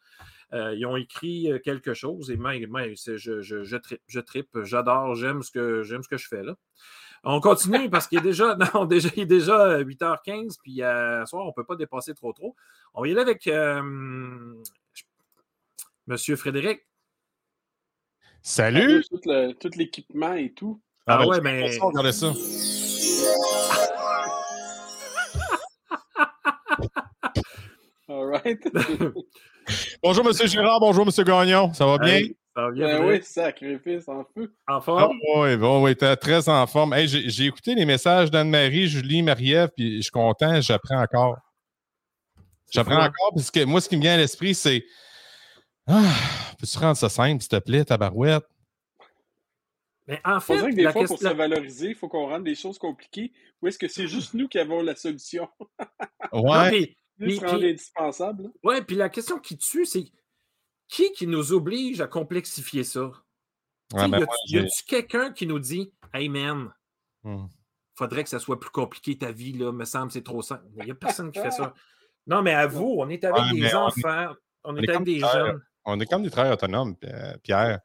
Euh, 0.54 0.74
ils 0.74 0.86
ont 0.86 0.96
écrit 0.96 1.50
quelque 1.62 1.92
chose 1.92 2.30
et 2.30 2.36
moi, 2.38 2.54
je, 2.94 3.18
je, 3.18 3.42
je, 3.42 3.62
je 3.64 4.20
tripe, 4.20 4.58
j'adore, 4.62 5.14
j'aime 5.14 5.42
ce, 5.42 5.50
que, 5.50 5.82
j'aime 5.82 6.02
ce 6.02 6.08
que 6.08 6.16
je 6.16 6.26
fais 6.26 6.42
là. 6.42 6.54
On 7.24 7.40
continue 7.40 7.90
parce 7.90 8.06
qu'il 8.06 8.18
est 8.18 8.22
déjà, 8.22 8.56
non, 8.74 8.84
déjà, 8.84 9.08
il 9.16 9.22
est 9.22 9.26
déjà 9.26 9.82
8h15, 9.82 10.58
puis 10.62 10.82
euh, 10.82 11.24
ce 11.24 11.30
soir, 11.30 11.44
on 11.44 11.48
ne 11.48 11.52
peut 11.52 11.64
pas 11.64 11.76
dépasser 11.76 12.14
trop 12.14 12.32
trop. 12.32 12.54
On 12.94 13.02
va 13.02 13.08
y 13.08 13.12
aller 13.12 13.20
avec 13.20 13.46
euh, 13.46 14.54
Monsieur 16.06 16.36
Frédéric. 16.36 16.86
Salut! 18.40 19.04
Tout, 19.60 19.70
l'équipement 19.76 20.34
et 20.34 20.52
tout. 20.52 20.80
Ah, 21.08 21.20
ah 21.22 21.26
ouais, 21.26 21.40
mais. 21.40 21.78
Regardez 21.80 22.12
ça. 22.12 22.26
All 28.08 28.26
right. 28.26 28.62
bonjour, 30.02 30.24
Monsieur 30.24 30.46
Gérard. 30.46 30.80
Bonjour, 30.80 31.06
Monsieur 31.06 31.24
Gagnon. 31.24 31.72
Ça 31.72 31.86
va 31.86 31.96
bien? 31.96 32.20
Ben 32.54 33.06
oui, 33.06 33.22
sacrifice 33.22 34.06
en 34.08 34.24
feu. 34.34 34.52
En 34.66 34.80
forme? 34.82 35.18
Ah, 35.34 35.40
oui, 35.40 35.56
bon, 35.56 35.82
oui, 35.82 35.96
t'es 35.96 36.16
très 36.16 36.48
en 36.48 36.66
forme. 36.66 36.94
j'ai, 37.06 37.46
écouté 37.46 37.74
les 37.74 37.86
messages 37.86 38.30
d'Anne-Marie, 38.30 38.88
Julie, 38.88 39.22
Marie-Ève, 39.22 39.70
puis 39.76 39.98
je 39.98 40.02
suis 40.02 40.10
content, 40.10 40.60
j'apprends 40.60 41.00
encore. 41.00 41.38
J'apprends 42.70 43.00
encore, 43.00 43.32
parce 43.34 43.50
que 43.50 43.64
moi, 43.64 43.80
ce 43.80 43.88
qui 43.88 43.96
me 43.96 44.02
vient 44.02 44.14
à 44.14 44.16
l'esprit, 44.18 44.54
c'est 44.54 44.84
Ah, 45.86 46.02
peux-tu 46.58 46.76
rendre 46.78 46.96
ça 46.96 47.08
simple, 47.08 47.40
s'il 47.40 47.48
te 47.48 47.58
plaît, 47.58 47.84
ta 47.84 47.96
barouette? 47.96 48.44
Mais 50.08 50.20
en 50.24 50.40
fait, 50.40 50.56
que 50.56 50.74
des 50.74 50.90
fois, 50.90 51.04
pour 51.04 51.18
se 51.18 51.28
valoriser, 51.28 51.90
il 51.90 51.94
faut 51.94 52.08
qu'on 52.08 52.28
rende 52.28 52.44
des 52.44 52.54
choses 52.54 52.78
compliquées. 52.78 53.30
Ou 53.60 53.68
est-ce 53.68 53.78
que 53.78 53.88
c'est 53.88 54.08
juste 54.08 54.32
nous 54.32 54.48
qui 54.48 54.58
avons 54.58 54.82
la 54.82 54.96
solution? 54.96 55.48
ouais. 56.32 56.96
indispensable. 57.20 58.50
Ouais, 58.62 58.82
puis 58.82 58.96
la 58.96 59.08
question 59.08 59.38
qui 59.38 59.58
tue, 59.58 59.84
c'est 59.84 60.04
qui 60.88 61.12
qui 61.12 61.26
nous 61.26 61.52
oblige 61.52 62.00
à 62.00 62.06
complexifier 62.06 62.84
ça? 62.84 63.12
Ben 63.92 64.24
y 64.48 64.58
a-tu 64.58 64.84
quelqu'un 64.86 65.32
qui 65.32 65.46
nous 65.46 65.58
dit 65.58 65.92
Hey 66.12 66.28
man, 66.28 66.72
hmm. 67.24 67.46
faudrait 67.94 68.22
que 68.22 68.30
ça 68.30 68.38
soit 68.38 68.60
plus 68.60 68.70
compliqué 68.70 69.16
ta 69.16 69.32
vie, 69.32 69.52
là, 69.52 69.72
me 69.72 69.84
semble 69.84 70.12
c'est 70.12 70.22
trop 70.22 70.42
simple. 70.42 70.64
Il 70.76 70.84
n'y 70.84 70.90
a 70.90 70.94
personne 70.94 71.32
qui 71.32 71.40
fait 71.40 71.50
ça. 71.50 71.74
Non, 72.26 72.42
mais 72.42 72.52
à 72.52 72.66
vous, 72.66 72.96
on 72.98 73.08
est 73.08 73.24
avec 73.24 73.52
des 73.52 73.74
enfants, 73.74 74.34
on 74.64 74.76
est, 74.76 74.88
avec 74.88 75.04
des 75.04 75.20
jeunes. 75.20 75.62
On 75.84 75.98
est 75.98 76.06
comme 76.06 76.22
des 76.22 76.30
travailleurs 76.30 76.58
autonomes, 76.58 76.96
euh, 77.04 77.36
Pierre. 77.42 77.80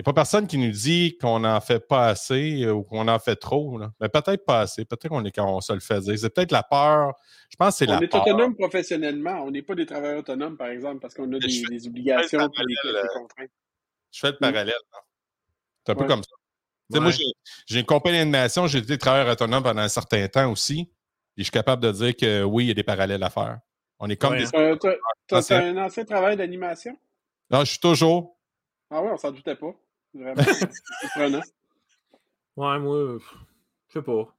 Il 0.00 0.02
n'y 0.02 0.04
a 0.04 0.14
pas 0.14 0.20
personne 0.22 0.46
qui 0.46 0.56
nous 0.56 0.70
dit 0.70 1.18
qu'on 1.20 1.40
n'en 1.40 1.60
fait 1.60 1.86
pas 1.86 2.08
assez 2.08 2.62
euh, 2.62 2.72
ou 2.72 2.82
qu'on 2.84 3.06
en 3.06 3.18
fait 3.18 3.36
trop. 3.36 3.78
Mais 4.00 4.08
peut-être 4.08 4.46
pas 4.46 4.60
assez. 4.60 4.86
Peut-être 4.86 5.10
qu'on 5.10 5.22
est 5.26 5.38
on 5.38 5.60
se 5.60 5.74
le 5.74 5.80
fait 5.80 6.00
dire. 6.00 6.18
C'est 6.18 6.34
peut-être 6.34 6.52
la 6.52 6.62
peur. 6.62 7.12
Je 7.50 7.56
pense 7.56 7.74
que 7.74 7.78
c'est 7.80 7.86
la 7.86 7.98
peur. 7.98 8.08
On 8.10 8.16
est 8.16 8.30
autonome 8.30 8.56
professionnellement. 8.56 9.42
On 9.44 9.50
n'est 9.50 9.60
pas 9.60 9.74
des 9.74 9.84
travailleurs 9.84 10.20
autonomes, 10.20 10.56
par 10.56 10.68
exemple, 10.68 11.00
parce 11.00 11.12
qu'on 11.12 11.30
a 11.34 11.38
des, 11.38 11.86
obligations 11.86 12.40
et 12.40 12.66
des, 12.66 13.08
contraintes. 13.12 13.50
Je 14.10 14.20
fais 14.20 14.30
le 14.30 14.38
parallèle. 14.38 14.72
C'est 15.84 15.92
un 15.92 15.96
peu 15.96 16.06
comme 16.06 16.22
ça. 16.22 16.98
Moi, 16.98 17.10
j'ai 17.66 17.80
une 17.80 17.84
compagnie 17.84 18.16
d'animation, 18.20 18.66
j'ai 18.66 18.78
été 18.78 18.96
travailleur 18.96 19.30
autonome 19.30 19.62
pendant 19.62 19.82
un 19.82 19.88
certain 19.88 20.26
temps 20.28 20.50
aussi. 20.50 20.90
Et 21.36 21.40
je 21.40 21.42
suis 21.42 21.52
capable 21.52 21.82
de 21.82 21.92
dire 21.92 22.16
que 22.16 22.42
oui, 22.42 22.64
il 22.64 22.68
y 22.68 22.70
a 22.70 22.74
des 22.74 22.84
parallèles 22.84 23.22
à 23.22 23.28
faire. 23.28 23.58
On 23.98 24.08
est 24.08 24.16
comme 24.16 24.38
des. 24.38 24.46
Euh, 24.54 24.78
tu 25.28 25.34
as, 25.34 25.58
un 25.58 25.76
ancien 25.76 26.06
travail 26.06 26.38
d'animation? 26.38 26.96
Non, 27.50 27.60
je 27.60 27.72
suis 27.72 27.80
toujours. 27.80 28.38
Ah 28.90 29.02
ouais, 29.02 29.10
on 29.12 29.18
s'en 29.18 29.30
doutait 29.30 29.56
pas. 29.56 29.74
Vraiment. 30.14 30.42
surprenant. 31.00 31.42
Ouais, 32.56 32.78
moi, 32.78 33.18
je 33.88 33.92
sais 33.92 34.02
pas. 34.02 34.36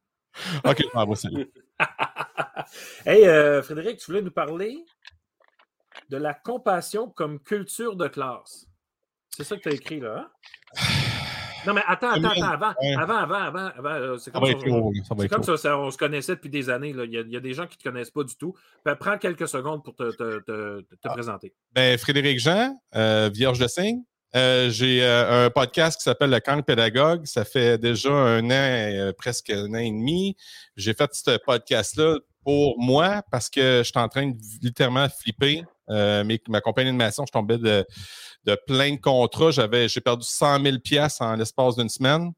OK, 0.63 0.83
ah, 0.93 1.05
moi, 1.05 1.15
hey, 3.05 3.25
euh, 3.27 3.61
Frédéric, 3.63 3.99
tu 3.99 4.05
voulais 4.07 4.21
nous 4.21 4.31
parler 4.31 4.85
de 6.09 6.17
la 6.17 6.33
compassion 6.33 7.09
comme 7.09 7.39
culture 7.39 7.95
de 7.95 8.07
classe. 8.07 8.67
C'est 9.29 9.43
ça 9.43 9.57
que 9.57 9.61
tu 9.61 9.69
as 9.69 9.73
écrit 9.73 9.99
là, 9.99 10.29
hein? 10.77 10.81
Non, 11.67 11.75
mais 11.75 11.83
attends, 11.85 12.09
attends, 12.09 12.29
attends, 12.29 12.49
avant, 12.49 12.73
avant, 12.97 13.35
avant, 13.35 13.65
avant, 13.67 13.89
euh, 13.91 14.17
c'est 14.17 14.31
comme, 14.31 15.43
ça, 15.57 15.77
on, 15.77 15.91
se 15.91 15.97
connaissait 15.97 16.33
depuis 16.35 16.49
des 16.49 16.71
années. 16.71 16.89
Il, 16.89 17.11
y 17.11 17.37
a, 17.37 17.39
des 17.39 17.53
gens 17.53 17.67
qui 17.67 17.77
ne 17.77 17.83
te 17.83 17.83
connaissent 17.83 18.09
pas 18.09 18.23
du 18.23 18.35
tout. 18.35 18.55
prends 18.99 19.19
quelques 19.19 19.47
secondes 19.47 19.83
pour 19.83 19.95
te, 19.95 20.81
ah. 21.03 21.09
présenter. 21.09 21.53
Ben, 21.71 21.99
Frédéric 21.99 22.39
Jean, 22.39 22.81
euh, 22.95 23.29
Vierge 23.31 23.59
de 23.59 23.67
Signe. 23.67 24.03
Euh, 24.35 24.69
j'ai 24.69 25.05
un 25.05 25.49
podcast 25.49 25.97
qui 25.97 26.03
s'appelle 26.03 26.29
Le 26.29 26.39
Camp 26.39 26.61
Pédagogue. 26.61 27.25
Ça 27.25 27.43
fait 27.43 27.77
déjà 27.77 28.11
un 28.11 28.49
an, 28.49 29.11
presque 29.17 29.49
un 29.49 29.73
an 29.73 29.79
et 29.79 29.91
demi. 29.91 30.35
J'ai 30.77 30.93
fait 30.93 31.09
ce 31.13 31.37
podcast-là 31.37 32.17
pour 32.43 32.79
moi 32.79 33.21
parce 33.29 33.49
que 33.49 33.79
je 33.79 33.91
suis 33.91 33.99
en 33.99 34.07
train 34.07 34.27
de 34.27 34.37
littéralement 34.61 35.07
flipper. 35.09 35.63
ma 35.89 36.61
compagnie 36.61 36.87
d'animation, 36.87 37.25
je 37.25 37.31
tombais 37.31 37.57
de 37.57 37.85
de 38.45 38.57
plein 38.67 38.95
de 38.95 38.99
contrats. 38.99 39.51
J'avais, 39.51 39.87
j'ai 39.87 40.01
perdu 40.01 40.25
100 40.25 40.63
000 40.63 40.79
pièces 40.79 41.21
en 41.21 41.35
l'espace 41.35 41.75
d'une 41.75 41.89
semaine. 41.89 42.31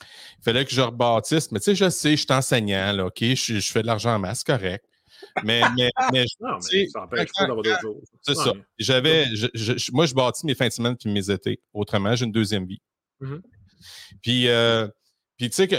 Il 0.00 0.44
fallait 0.44 0.64
que 0.64 0.72
je 0.72 0.80
rebâtisse. 0.80 1.50
Mais 1.52 1.60
tu 1.60 1.64
sais, 1.66 1.74
je 1.74 1.88
sais, 1.90 2.12
je 2.12 2.22
suis 2.22 2.32
enseignant, 2.32 2.92
là, 2.92 3.06
OK? 3.06 3.22
Je, 3.22 3.60
fais 3.60 3.82
de 3.82 3.86
l'argent 3.86 4.14
en 4.14 4.18
masse, 4.18 4.42
correct. 4.42 4.84
Mais, 5.44 5.62
mais, 5.76 5.90
mais, 6.12 6.24
non, 6.40 6.58
mais 6.72 6.86
ça 6.86 7.02
empêche 7.02 7.30
pas 7.36 7.46
d'avoir 7.46 7.62
des 7.62 7.74
jours. 7.80 8.00
C'est 8.22 8.34
ça. 8.34 8.52
J'avais, 8.78 9.26
moi, 9.92 10.06
je 10.06 10.14
bâtis 10.14 10.46
mes 10.46 10.54
fins 10.54 10.68
de 10.68 10.72
semaine 10.72 10.96
puis 10.96 11.10
mes 11.10 11.30
étés. 11.30 11.60
Autrement, 11.72 12.14
j'ai 12.14 12.24
une 12.24 12.32
deuxième 12.32 12.66
vie. 12.66 12.80
Mm-hmm. 13.20 13.40
Puis, 14.22 14.48
euh, 14.48 14.88
puis 15.36 15.50
tu 15.50 15.56
sais 15.56 15.68
que 15.68 15.76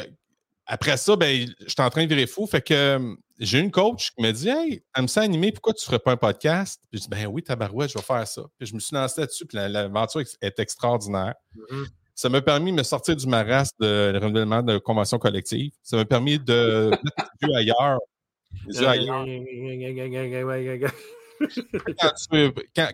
après 0.66 0.98
ça, 0.98 1.16
ben, 1.16 1.46
j'étais 1.66 1.82
en 1.82 1.90
train 1.90 2.04
de 2.04 2.10
virer 2.10 2.28
fou. 2.28 2.48
Fait 2.48 2.62
que 2.62 3.16
j'ai 3.40 3.60
une 3.60 3.72
coach 3.72 4.12
qui 4.12 4.22
m'a 4.22 4.32
dit 4.32 4.50
Hey, 4.50 4.84
t'aimes 4.94 5.08
ça 5.08 5.22
animer, 5.22 5.52
pourquoi 5.52 5.74
tu 5.74 5.84
ne 5.84 5.86
ferais 5.86 6.00
pas 6.00 6.12
un 6.12 6.18
podcast? 6.18 6.82
Puis 6.90 7.00
je 7.00 7.04
dis 7.04 7.10
Ben 7.10 7.28
oui, 7.28 7.44
tabarouette, 7.44 7.92
je 7.92 7.98
vais 7.98 8.04
faire 8.04 8.28
ça. 8.28 8.44
Puis 8.58 8.68
je 8.68 8.74
me 8.74 8.80
suis 8.80 8.96
lancé 8.96 9.22
là-dessus, 9.22 9.46
puis 9.46 9.58
l'aventure 9.58 10.22
est 10.42 10.60
extraordinaire. 10.60 11.36
Mm-hmm. 11.56 11.88
Ça 12.16 12.30
m'a 12.30 12.42
permis 12.42 12.72
de 12.72 12.78
me 12.78 12.84
sortir 12.84 13.16
du 13.16 13.28
maras 13.28 13.72
de 13.80 14.18
renouvellement 14.22 14.62
de 14.62 14.78
convention 14.78 15.18
collective. 15.18 15.72
Ça 15.82 15.98
m'a 15.98 16.06
permis 16.06 16.40
de 16.40 16.92
mettre 17.42 17.56
ailleurs. 17.58 18.00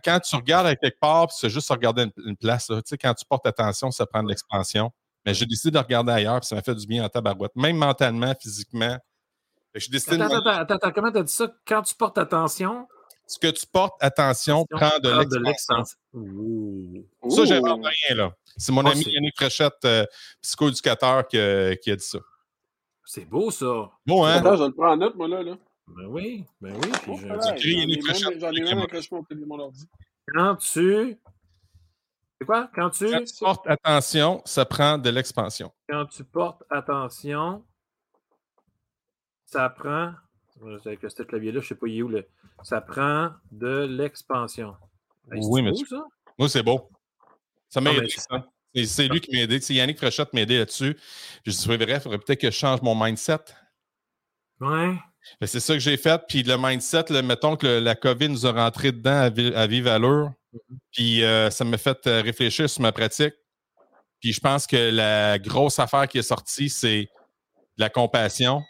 Quand, 0.03 0.19
tu, 0.19 0.35
regardes 0.35 0.67
à 0.67 0.75
quelque 0.75 0.99
part, 0.99 1.27
puis 1.27 1.37
c'est 1.39 1.49
juste 1.49 1.69
regarder 1.69 2.07
une, 2.25 2.37
place, 2.37 2.67
tu 2.67 2.73
sais, 2.85 2.97
quand 2.97 3.13
tu 3.13 3.25
portes 3.25 3.45
attention, 3.45 3.91
ça 3.91 4.05
prend 4.05 4.23
de 4.23 4.29
l'expansion. 4.29 4.91
Mais 5.25 5.33
j'ai 5.33 5.45
décidé 5.45 5.71
de 5.71 5.77
regarder 5.77 6.11
ailleurs, 6.11 6.39
puis 6.39 6.47
ça 6.47 6.55
m'a 6.55 6.61
fait 6.61 6.75
du 6.75 6.87
bien 6.87 7.03
en 7.03 7.09
tabarouette, 7.09 7.55
même 7.55 7.77
mentalement, 7.77 8.33
physiquement. 8.39 8.97
attends, 9.75 10.49
attends, 10.49 10.75
attends, 10.75 10.91
comment 10.91 11.11
tu 11.11 11.17
as 11.19 11.23
dit 11.23 11.33
ça? 11.33 11.53
Quand 11.67 11.81
tu 11.81 11.93
portes 11.95 12.17
attention? 12.17 12.87
Ce 13.27 13.37
que 13.37 13.47
tu 13.47 13.67
portes 13.67 13.95
attention 14.01 14.65
prend 14.67 14.97
de 14.99 15.37
l'expansion. 15.43 15.97
Ça, 17.29 17.45
j'invente 17.45 17.85
rien, 17.85 18.15
là. 18.15 18.33
C'est 18.57 18.71
mon 18.71 18.85
ami 18.85 19.03
Yannick 19.05 19.35
Fréchette, 19.35 19.85
euh, 19.85 20.05
psychoéducateur, 20.41 21.27
qui, 21.27 21.37
qui, 21.83 21.91
a 21.91 21.95
dit 21.95 22.03
ça. 22.03 22.19
C'est 23.11 23.25
beau, 23.25 23.49
ça. 23.49 23.89
Bon, 24.05 24.23
hein? 24.23 24.33
Attends, 24.33 24.55
je 24.55 24.65
le 24.65 24.71
prends 24.71 24.91
en 24.91 24.97
note, 24.97 25.15
moi, 25.15 25.27
là. 25.27 25.41
là. 25.41 25.57
Ben 25.87 26.05
oui, 26.05 26.45
ben 26.61 26.75
oui. 26.75 26.91
Puis 27.01 27.11
oh, 27.11 27.17
je... 27.17 28.39
J'en 28.39 28.51
ai 28.51 28.61
même 28.61 28.77
au 28.77 29.45
mon 29.47 29.59
ordi. 29.59 29.89
Quand 30.31 30.57
tu 30.57 31.17
c'est 32.39 32.45
quoi? 32.45 32.69
Quand 32.75 32.91
tu... 32.91 33.09
Quand 33.09 33.23
tu 33.23 33.33
portes 33.39 33.67
attention, 33.67 34.43
ça 34.45 34.63
prend 34.63 34.99
de 34.99 35.09
l'expansion. 35.09 35.73
Quand 35.89 36.05
tu 36.05 36.23
portes 36.23 36.61
attention, 36.69 37.65
ça 39.47 39.69
prend. 39.69 40.13
Avec 40.85 40.99
ce 41.09 41.23
clavier-là, 41.23 41.61
je 41.61 41.65
ne 41.65 41.67
sais 41.69 41.75
pas 41.75 41.87
où. 41.87 42.09
Le... 42.09 42.27
Ça 42.61 42.79
prend 42.79 43.31
de 43.51 43.87
l'expansion. 43.89 44.75
oui, 45.31 45.63
mais. 45.63 45.73
Ça? 45.73 46.05
Moi, 46.37 46.47
c'est 46.47 46.61
beau. 46.61 46.87
Ça 47.69 47.81
m'a 47.81 47.91
aidé, 47.91 48.07
ça. 48.09 48.45
C'est 48.75 49.07
lui 49.07 49.19
qui 49.19 49.31
m'a 49.31 49.43
aidé. 49.43 49.59
C'est 49.61 49.73
Yannick 49.73 49.97
Fréchette 49.97 50.33
m'a 50.33 50.41
aidé 50.41 50.59
là-dessus. 50.59 50.97
Je 51.45 51.51
dit, 51.51 51.77
bref, 51.77 51.97
il 51.97 52.01
faudrait 52.01 52.19
peut-être 52.19 52.41
que 52.41 52.51
je 52.51 52.55
change 52.55 52.81
mon 52.81 52.95
mindset. 52.95 53.39
Ouais. 54.59 54.95
C'est 55.45 55.59
ça 55.59 55.73
que 55.73 55.79
j'ai 55.79 55.97
fait. 55.97 56.21
Puis 56.27 56.43
le 56.43 56.57
mindset, 56.57 57.05
mettons 57.23 57.55
que 57.55 57.67
la 57.67 57.95
COVID 57.95 58.29
nous 58.29 58.45
a 58.45 58.51
rentré 58.51 58.91
dedans 58.91 59.31
à, 59.55 59.67
vive 59.67 59.87
allure. 59.87 60.31
Mm-hmm. 60.53 60.77
Puis 60.91 61.23
euh, 61.23 61.49
ça 61.49 61.63
m'a 61.63 61.77
fait 61.77 62.05
euh, 62.07 62.21
réfléchir 62.21 62.69
sur 62.69 62.81
ma 62.81 62.91
pratique. 62.91 63.33
Puis 64.19 64.33
je 64.33 64.39
pense 64.39 64.67
que 64.67 64.91
la 64.91 65.39
grosse 65.39 65.79
affaire 65.79 66.07
qui 66.07 66.17
est 66.17 66.23
sortie, 66.23 66.69
c'est 66.69 67.09
la 67.77 67.89
compassion. 67.89 68.61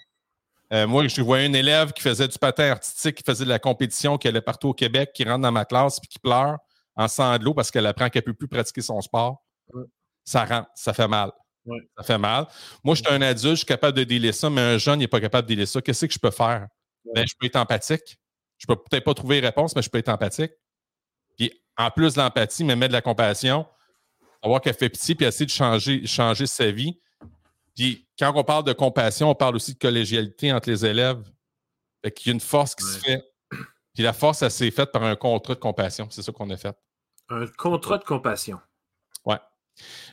Euh, 0.71 0.85
moi, 0.85 1.07
je 1.07 1.21
voyais 1.21 1.47
un 1.47 1.53
élève 1.53 1.93
qui 1.93 2.03
faisait 2.03 2.27
du 2.27 2.37
patin 2.37 2.71
artistique, 2.71 3.15
qui 3.15 3.23
faisait 3.25 3.45
de 3.45 3.49
la 3.49 3.57
compétition, 3.57 4.17
qui 4.19 4.27
allait 4.27 4.41
partout 4.41 4.69
au 4.69 4.73
Québec, 4.73 5.11
qui 5.13 5.23
rentre 5.23 5.41
dans 5.41 5.51
ma 5.51 5.65
classe 5.65 5.99
puis 5.99 6.07
qui 6.07 6.19
pleure 6.19 6.57
en 6.95 7.07
sanglots 7.07 7.55
parce 7.55 7.71
qu'elle 7.71 7.87
apprend 7.87 8.09
qu'elle 8.09 8.23
ne 8.27 8.31
peut 8.31 8.35
plus 8.35 8.47
pratiquer 8.47 8.81
son 8.81 9.01
sport. 9.01 9.43
Ça 10.23 10.45
rentre, 10.45 10.69
ça 10.75 10.93
fait 10.93 11.07
mal. 11.07 11.31
Ça 11.97 12.03
fait 12.03 12.17
mal. 12.17 12.47
Moi, 12.83 12.95
je 12.95 13.03
suis 13.03 13.13
un 13.13 13.21
adulte, 13.21 13.55
je 13.55 13.57
suis 13.57 13.65
capable 13.65 13.97
de 13.97 14.03
délier 14.03 14.31
ça, 14.31 14.49
mais 14.49 14.61
un 14.61 14.77
jeune 14.77 14.99
n'est 14.99 15.07
pas 15.07 15.21
capable 15.21 15.47
de 15.47 15.53
délier 15.53 15.65
ça. 15.65 15.81
Qu'est-ce 15.81 16.05
que 16.05 16.13
je 16.13 16.19
peux 16.19 16.31
faire? 16.31 16.67
Ben, 17.13 17.25
je 17.27 17.33
peux 17.39 17.45
être 17.45 17.55
empathique. 17.55 18.17
Je 18.57 18.67
peux 18.67 18.75
peut-être 18.75 19.03
pas 19.03 19.13
trouver 19.13 19.39
réponse, 19.39 19.75
mais 19.75 19.81
je 19.81 19.89
peux 19.89 19.97
être 19.97 20.09
empathique. 20.09 20.51
Puis 21.37 21.51
en 21.77 21.91
plus 21.91 22.15
de 22.15 22.19
l'empathie, 22.19 22.63
mais 22.63 22.75
mettre 22.75 22.89
de 22.89 22.97
la 22.97 23.01
compassion, 23.01 23.65
savoir 24.43 24.61
qu'elle 24.61 24.73
fait 24.73 24.89
pitié, 24.89 25.15
puis 25.15 25.25
essayer 25.25 25.45
de 25.45 25.51
changer, 25.51 26.05
changer 26.05 26.45
sa 26.45 26.69
vie. 26.71 26.99
Puis 27.75 28.07
quand 28.17 28.33
on 28.35 28.43
parle 28.43 28.65
de 28.65 28.73
compassion, 28.73 29.29
on 29.29 29.35
parle 29.35 29.55
aussi 29.55 29.73
de 29.73 29.79
collégialité 29.79 30.51
entre 30.51 30.69
les 30.69 30.85
élèves. 30.85 31.23
Fait 32.03 32.11
qu'il 32.11 32.27
y 32.27 32.31
a 32.31 32.33
une 32.33 32.41
force 32.41 32.75
qui 32.75 32.83
se 32.83 32.99
fait. 32.99 33.23
Puis 33.93 34.03
la 34.03 34.13
force, 34.13 34.41
elle 34.41 34.51
s'est 34.51 34.71
faite 34.71 34.91
par 34.91 35.03
un 35.03 35.15
contrat 35.15 35.55
de 35.55 35.59
compassion. 35.59 36.07
C'est 36.09 36.21
ça 36.21 36.31
qu'on 36.31 36.49
a 36.49 36.57
fait. 36.57 36.75
Un 37.29 37.47
contrat 37.47 37.97
de 37.97 38.03
compassion. 38.03 38.59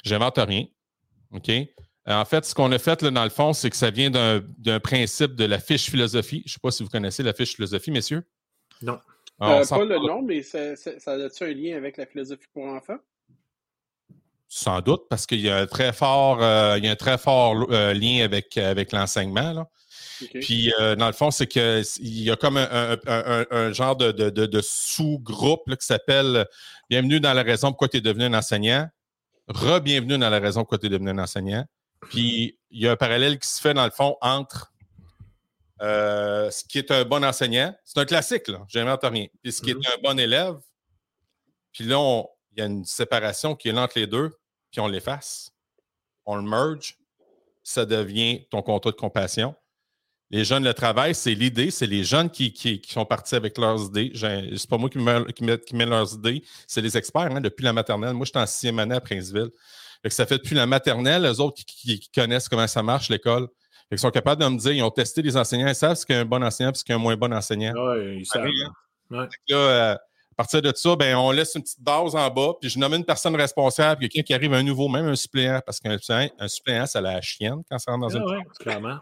J'invente 0.04 0.38
rien. 0.38 0.64
OK? 1.32 1.50
En 2.08 2.24
fait, 2.24 2.44
ce 2.44 2.54
qu'on 2.54 2.70
a 2.70 2.78
fait, 2.78 3.02
là, 3.02 3.10
dans 3.10 3.24
le 3.24 3.30
fond, 3.30 3.52
c'est 3.52 3.68
que 3.68 3.76
ça 3.76 3.90
vient 3.90 4.10
d'un 4.10 4.80
principe 4.80 5.34
de 5.34 5.44
la 5.44 5.58
fiche 5.58 5.90
philosophie. 5.90 6.42
Je 6.46 6.50
ne 6.50 6.52
sais 6.52 6.60
pas 6.62 6.70
si 6.70 6.84
vous 6.84 6.88
connaissez 6.88 7.22
la 7.24 7.32
fiche 7.32 7.56
philosophie, 7.56 7.90
messieurs. 7.90 8.22
Non. 8.80 8.98
Euh, 9.42 9.64
pas 9.66 9.84
le 9.84 9.98
nom, 9.98 10.22
mais 10.22 10.42
ça, 10.42 10.76
ça, 10.76 11.12
a-tu 11.12 11.44
un 11.44 11.52
lien 11.52 11.76
avec 11.76 11.96
la 11.96 12.06
philosophie 12.06 12.46
pour 12.52 12.64
enfants? 12.64 12.98
Sans 14.48 14.80
doute, 14.80 15.02
parce 15.10 15.26
qu'il 15.26 15.40
y 15.40 15.50
a 15.50 15.58
un 15.58 15.66
très 15.66 15.92
fort, 15.92 16.42
euh, 16.42 16.78
il 16.78 16.84
y 16.84 16.88
a 16.88 16.92
un 16.92 16.96
très 16.96 17.18
fort 17.18 17.66
euh, 17.70 17.92
lien 17.92 18.24
avec, 18.24 18.56
avec 18.56 18.92
l'enseignement. 18.92 19.68
Puis, 20.40 20.72
dans 20.78 21.08
le 21.08 21.12
fond, 21.12 21.30
c'est 21.30 21.46
qu'il 21.46 21.84
y 22.00 22.30
a 22.30 22.36
comme 22.36 22.56
un, 22.56 23.72
genre 23.72 23.96
de, 23.96 24.12
de, 24.12 24.60
sous-groupe 24.62 25.74
qui 25.76 25.84
s'appelle 25.84 26.46
Bienvenue 26.88 27.20
dans 27.20 27.34
la 27.34 27.42
raison 27.42 27.68
pourquoi 27.68 27.88
tu 27.88 27.98
es 27.98 28.00
devenu 28.00 28.24
un 28.24 28.34
enseignant. 28.34 28.88
Re-bienvenue 29.48 30.18
dans 30.18 30.30
la 30.30 30.40
raison 30.40 30.62
pourquoi 30.62 30.78
tu 30.78 30.86
es 30.86 30.88
devenu 30.88 31.10
un 31.10 31.18
enseignant. 31.18 31.64
Puis, 32.00 32.58
il 32.70 32.82
y 32.82 32.88
a 32.88 32.92
un 32.92 32.96
parallèle 32.96 33.38
qui 33.38 33.48
se 33.48 33.60
fait, 33.60 33.74
dans 33.74 33.84
le 33.84 33.90
fond, 33.90 34.16
entre 34.20 34.72
euh, 35.82 36.50
ce 36.50 36.64
qui 36.64 36.78
est 36.78 36.90
un 36.90 37.04
bon 37.04 37.24
enseignant, 37.24 37.74
c'est 37.84 37.98
un 37.98 38.04
classique, 38.04 38.48
là, 38.48 38.64
j'invente 38.68 39.04
rien. 39.04 39.26
Puis 39.42 39.52
ce 39.52 39.62
qui 39.62 39.70
est 39.70 39.74
mm-hmm. 39.74 39.98
un 39.98 40.02
bon 40.02 40.18
élève, 40.18 40.56
puis 41.72 41.84
là, 41.84 42.24
il 42.52 42.58
y 42.58 42.62
a 42.62 42.66
une 42.66 42.84
séparation 42.84 43.54
qui 43.54 43.68
est 43.68 43.78
entre 43.78 43.98
les 43.98 44.06
deux, 44.06 44.30
puis 44.70 44.80
on 44.80 44.88
l'efface, 44.88 45.52
on 46.24 46.36
le 46.36 46.42
merge, 46.42 46.96
ça 47.62 47.84
devient 47.84 48.46
ton 48.50 48.62
contrat 48.62 48.90
de 48.90 48.96
compassion. 48.96 49.54
Les 50.30 50.44
jeunes 50.44 50.64
le 50.64 50.74
travail, 50.74 51.14
c'est 51.14 51.34
l'idée, 51.34 51.70
c'est 51.70 51.86
les 51.86 52.02
jeunes 52.02 52.30
qui, 52.30 52.52
qui, 52.52 52.80
sont 52.88 53.04
partis 53.04 53.36
avec 53.36 53.56
leurs 53.58 53.80
idées. 53.84 54.12
C'est 54.14 54.68
pas 54.68 54.76
moi 54.76 54.90
qui 54.90 54.98
mets, 54.98 55.24
qui, 55.32 55.76
leurs 55.76 56.14
idées, 56.14 56.42
c'est 56.66 56.80
les 56.80 56.96
experts 56.96 57.30
hein, 57.30 57.40
depuis 57.40 57.62
la 57.62 57.72
maternelle. 57.72 58.12
Moi, 58.12 58.24
je 58.24 58.30
suis 58.30 58.38
en 58.38 58.46
sixième 58.46 58.78
année 58.80 58.96
à 58.96 59.00
Princeville. 59.00 59.50
ça 60.08 60.26
fait 60.26 60.38
depuis 60.38 60.56
la 60.56 60.66
maternelle, 60.66 61.22
les 61.22 61.38
autres 61.38 61.62
qui, 61.64 62.10
connaissent 62.12 62.48
comment 62.48 62.66
ça 62.66 62.82
marche, 62.82 63.08
l'école. 63.08 63.46
Ils 63.92 63.98
sont 63.98 64.10
capables 64.10 64.42
de 64.42 64.48
me 64.48 64.58
dire, 64.58 64.72
ils 64.72 64.82
ont 64.82 64.90
testé 64.90 65.22
les 65.22 65.36
enseignants, 65.36 65.68
ils 65.68 65.74
savent 65.76 65.94
ce 65.94 66.04
qu'est 66.04 66.16
un 66.16 66.24
bon 66.24 66.42
enseignant 66.42 66.72
et 66.72 66.74
ce 66.74 66.82
qu'est 66.82 66.92
un 66.92 66.98
moins 66.98 67.16
bon 67.16 67.32
enseignant. 67.32 67.72
Oui, 67.76 68.18
ils 68.18 68.26
savent. 68.26 68.48
Hein. 69.12 69.28
Euh, 69.52 69.94
à 69.94 69.98
partir 70.36 70.60
de 70.60 70.72
ça, 70.74 70.96
ben, 70.96 71.16
on 71.16 71.30
laisse 71.30 71.54
une 71.54 71.62
petite 71.62 71.80
base 71.80 72.16
en 72.16 72.28
bas, 72.28 72.54
puis 72.60 72.68
je 72.68 72.80
nomme 72.80 72.94
une 72.94 73.04
personne 73.04 73.36
responsable, 73.36 74.00
quelqu'un 74.00 74.22
qui 74.22 74.34
arrive 74.34 74.52
un 74.54 74.62
nouveau, 74.64 74.88
même 74.88 75.06
un 75.06 75.14
suppléant, 75.14 75.60
parce 75.64 75.78
qu'un 75.78 75.96
suppléant, 76.48 76.86
ça 76.86 77.00
la 77.00 77.20
chienne 77.22 77.62
quand 77.70 77.78
ça 77.78 77.92
rentre 77.92 78.08
dans 78.08 78.16
une. 78.16 78.24
Oui, 78.24 78.42
clairement. 78.58 78.98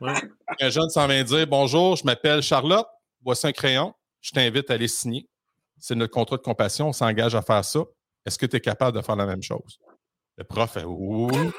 Un 0.00 0.70
jeune 0.70 0.88
s'en 0.88 1.06
vient 1.06 1.24
dire 1.24 1.46
Bonjour, 1.46 1.96
je 1.96 2.04
m'appelle 2.04 2.42
Charlotte, 2.42 2.86
voici 3.22 3.46
un 3.46 3.52
crayon, 3.52 3.94
je 4.20 4.30
t'invite 4.30 4.70
à 4.70 4.74
aller 4.74 4.88
signer. 4.88 5.28
C'est 5.78 5.94
notre 5.94 6.12
contrat 6.12 6.36
de 6.36 6.42
compassion, 6.42 6.88
on 6.88 6.92
s'engage 6.92 7.34
à 7.34 7.42
faire 7.42 7.64
ça. 7.64 7.80
Est-ce 8.24 8.38
que 8.38 8.46
tu 8.46 8.56
es 8.56 8.60
capable 8.60 8.96
de 8.96 9.02
faire 9.02 9.16
la 9.16 9.26
même 9.26 9.42
chose? 9.42 9.78
Le 10.36 10.44
prof 10.44 10.72
fait 10.72 10.84
Oui. 10.84 11.50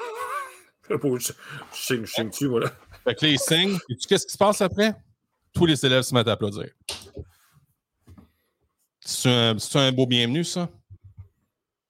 je 0.90 1.32
signe, 1.72 2.04
je 2.04 2.22
dessus, 2.22 2.46
voilà. 2.46 2.70
Fait 3.04 3.14
que 3.14 3.24
là, 3.24 3.32
il 3.32 3.38
signe. 3.38 3.78
Et 3.88 3.96
tu 3.96 4.08
qu'est-ce 4.08 4.26
qui 4.26 4.32
se 4.32 4.38
passe 4.38 4.60
après? 4.60 4.94
Tous 5.52 5.66
les 5.66 5.84
élèves 5.84 6.02
se 6.02 6.14
mettent 6.14 6.28
à 6.28 6.32
applaudir. 6.32 6.68
C'est 9.00 9.28
un, 9.74 9.92
beau 9.92 10.06
bienvenu, 10.06 10.44
ça? 10.44 10.68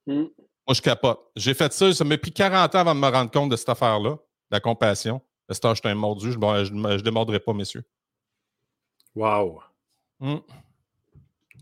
Hmm. 0.07 0.27
Moi, 0.67 0.75
je 0.75 0.81
capote. 0.81 1.21
J'ai 1.37 1.55
fait 1.55 1.73
ça, 1.73 1.93
ça 1.93 2.05
m'a 2.05 2.17
pris 2.17 2.33
40 2.33 2.75
ans 2.75 2.79
avant 2.79 2.95
de 2.95 3.01
me 3.01 3.09
rendre 3.09 3.31
compte 3.31 3.51
de 3.51 3.57
cette 3.57 3.69
affaire-là, 3.69 4.17
la 4.51 4.61
compassion. 4.61 5.21
Stage, 5.55 5.81
je 5.83 5.89
un 5.89 5.95
mordu, 5.95 6.33
je 6.33 6.39
ne 6.39 7.01
démordrai 7.01 7.41
pas, 7.41 7.53
messieurs. 7.53 7.85
Wow. 9.15 9.61
Hmm. 10.21 10.39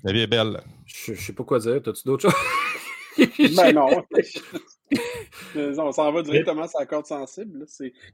La 0.05 0.13
vie 0.13 0.21
est 0.21 0.27
belle. 0.27 0.61
Je 0.85 1.13
ne 1.13 1.17
sais 1.17 1.33
pas 1.33 1.45
quoi 1.45 1.59
dire. 1.59 1.77
As-tu 1.77 2.03
d'autres 2.05 2.31
choses? 2.31 3.57
ben 3.57 3.73
non. 3.75 3.89
On 5.79 5.93
s'en 5.93 6.13
va 6.13 6.23
directement 6.23 6.67
sur 6.69 6.81
la 6.81 6.87
corde 6.87 7.07
sensible. 7.07 7.67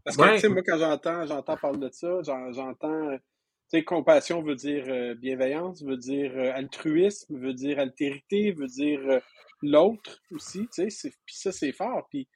Parce 0.05 0.17
que, 0.17 0.47
moi, 0.49 0.63
quand 0.67 0.79
j'entends, 0.79 1.27
j'entends 1.27 1.57
parler 1.57 1.79
de 1.79 1.91
ça, 1.93 2.23
j'entends. 2.23 3.11
Tu 3.71 3.79
sais, 3.79 3.85
compassion 3.85 4.43
veut 4.43 4.57
dire 4.57 4.85
euh, 4.89 5.15
bienveillance, 5.15 5.83
veut 5.83 5.97
dire 5.97 6.33
euh, 6.37 6.53
altruisme, 6.55 7.39
veut 7.39 7.55
dire 7.55 7.79
altérité, 7.79 8.53
veut 8.53 8.67
dire 8.67 9.01
euh, 9.09 9.21
l'autre 9.63 10.21
aussi. 10.33 10.69
Tu 10.73 10.91
sais, 10.91 11.11
puis 11.25 11.35
ça, 11.35 11.51
c'est 11.51 11.73
fort. 11.73 12.07
Puis 12.11 12.29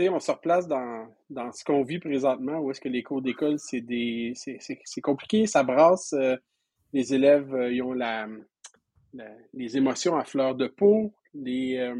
on 0.00 0.20
se 0.20 0.30
replace 0.30 0.68
dans, 0.68 1.08
dans 1.30 1.52
ce 1.52 1.64
qu'on 1.64 1.82
vit 1.82 1.98
présentement, 1.98 2.58
où 2.58 2.70
est-ce 2.70 2.80
que 2.80 2.88
les 2.88 3.02
cours 3.02 3.22
d'école, 3.22 3.58
c'est 3.58 3.80
des 3.80 4.32
c'est 4.34 5.00
compliqué, 5.00 5.46
ça 5.46 5.62
brasse. 5.62 6.12
Euh, 6.12 6.36
les 6.92 7.14
élèves, 7.14 7.54
euh, 7.54 7.72
ils 7.72 7.82
ont 7.82 7.92
la, 7.92 8.28
les 9.52 9.76
émotions 9.76 10.16
à 10.16 10.24
fleur 10.24 10.54
de 10.54 10.66
peau. 10.66 11.12
Les, 11.34 11.78
euh, 11.78 11.94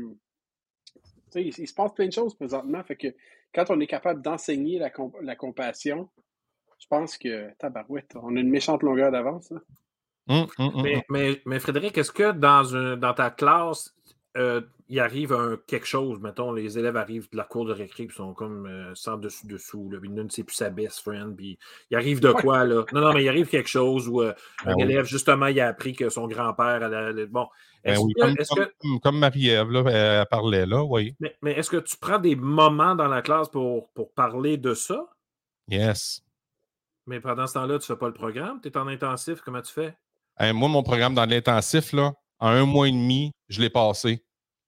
il, 1.35 1.49
il, 1.59 1.69
se 1.69 1.75
passe 1.75 1.93
plein 1.93 2.07
de 2.07 2.13
choses 2.13 2.35
présentement. 2.35 2.83
Fait 2.85 2.97
que 2.97 3.09
quand 3.55 3.71
on 3.71 3.81
est 3.81 3.87
capable 3.87 4.23
d'enseigner 4.23 4.79
la, 4.79 4.91
la 5.23 5.37
compassion, 5.37 6.09
je 6.79 6.87
pense 6.89 7.17
que, 7.17 7.51
tabarouette, 7.59 8.15
on 8.17 8.37
a 8.37 8.41
une 8.41 8.51
méchante 8.51 8.83
longueur 8.83 9.11
d'avance. 9.11 9.53
Hum, 10.29 10.47
hum, 10.59 10.73
hum, 10.75 10.83
mais, 10.83 11.05
mais, 11.09 11.41
mais, 11.47 11.59
Frédéric, 11.61 11.97
est-ce 11.99 12.13
que 12.13 12.33
dans, 12.33 12.97
dans 12.97 13.15
ta 13.15 13.31
classe, 13.31 13.95
euh, 14.37 14.61
il 14.89 15.01
arrive 15.01 15.33
un, 15.33 15.57
quelque 15.67 15.87
chose, 15.87 16.21
mettons, 16.21 16.53
les 16.53 16.79
élèves 16.79 16.97
arrivent 16.97 17.29
de 17.31 17.37
la 17.37 17.45
cour 17.45 17.65
de 17.65 17.73
récré, 17.73 18.05
ils 18.05 18.13
sont 18.13 18.35
comme 18.35 18.67
euh, 18.67 18.95
sans 18.95 19.17
dessus-dessous, 19.17 19.91
puis 20.01 20.11
ne 20.11 20.29
sait 20.29 20.45
plus 20.45 20.55
sa 20.55 20.71
best 20.71 21.01
friend, 21.01 21.37
puis 21.37 21.59
il 21.91 21.97
arrive 21.97 22.21
de 22.21 22.31
quoi, 22.33 22.65
là? 22.65 22.85
Non, 22.93 23.01
non, 23.01 23.13
mais 23.13 23.25
il 23.25 23.29
arrive 23.29 23.49
quelque 23.49 23.69
chose 23.69 24.09
où 24.09 24.23
euh, 24.23 24.33
un 24.65 24.77
ben 24.77 24.89
élève, 24.89 25.05
justement, 25.07 25.47
il 25.47 25.61
a 25.61 25.69
appris 25.69 25.95
que 25.95 26.09
son 26.09 26.29
grand-père, 26.29 26.89
bon, 27.29 27.49
ben 27.85 27.99
comme, 29.03 29.19
Marie-Ève, 29.19 29.89
elle 29.89 30.27
parlait, 30.27 30.67
là, 30.67 30.83
oui. 30.85 31.17
Mais, 31.43 31.53
est-ce 31.53 31.71
que 31.71 31.79
tu 31.79 31.97
prends 31.97 32.19
des 32.19 32.37
moments 32.37 32.95
dans 32.95 33.09
la 33.09 33.23
classe 33.23 33.49
pour, 33.49 33.89
pour 33.91 34.13
parler 34.13 34.57
de 34.57 34.75
ça? 34.75 35.09
Yes. 35.69 36.23
Mais 37.07 37.21
pendant 37.21 37.47
ce 37.47 37.55
temps-là, 37.55 37.79
tu 37.79 37.91
ne 37.91 37.97
fais 37.97 37.99
pas 37.99 38.09
le 38.09 38.15
programme? 38.15 38.61
Tu 38.61 38.69
es 38.69 38.77
en 38.77 38.87
intensif, 38.87 39.41
comment 39.41 39.63
tu 39.63 39.73
fais? 39.73 39.95
moi, 40.53 40.69
mon 40.69 40.83
programme 40.83 41.15
dans 41.15 41.25
l'intensif, 41.25 41.93
là, 41.93 42.13
en 42.39 42.49
un 42.49 42.67
mois 42.67 42.89
et 42.89 42.93
demi, 42.93 43.33
je 43.49 43.61
l'ai 43.61 43.71
passé. 43.71 44.26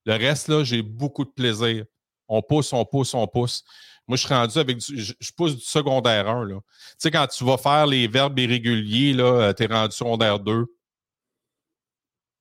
Le 0.08 0.14
reste, 0.14 0.48
là, 0.48 0.64
j'ai 0.64 0.80
beaucoup 0.80 1.22
de 1.26 1.30
plaisir. 1.30 1.84
On 2.28 2.40
pousse, 2.40 2.72
on 2.72 2.82
pousse, 2.86 3.12
on 3.12 3.26
pousse. 3.26 3.62
Moi, 4.06 4.16
je 4.16 4.24
suis 4.24 4.32
rendu 4.34 4.56
avec 4.58 4.78
du, 4.78 4.98
je, 4.98 5.32
pousse 5.36 5.54
du 5.54 5.60
secondaire 5.60 6.26
1. 6.26 6.46
Là. 6.46 6.54
Tu 6.54 6.94
sais, 6.96 7.10
quand 7.10 7.26
tu 7.26 7.44
vas 7.44 7.58
faire 7.58 7.86
les 7.86 8.08
verbes 8.08 8.38
irréguliers, 8.38 9.14
euh, 9.18 9.52
tu 9.52 9.64
es 9.64 9.66
rendu 9.66 9.94
secondaire 9.94 10.38
2. 10.38 10.64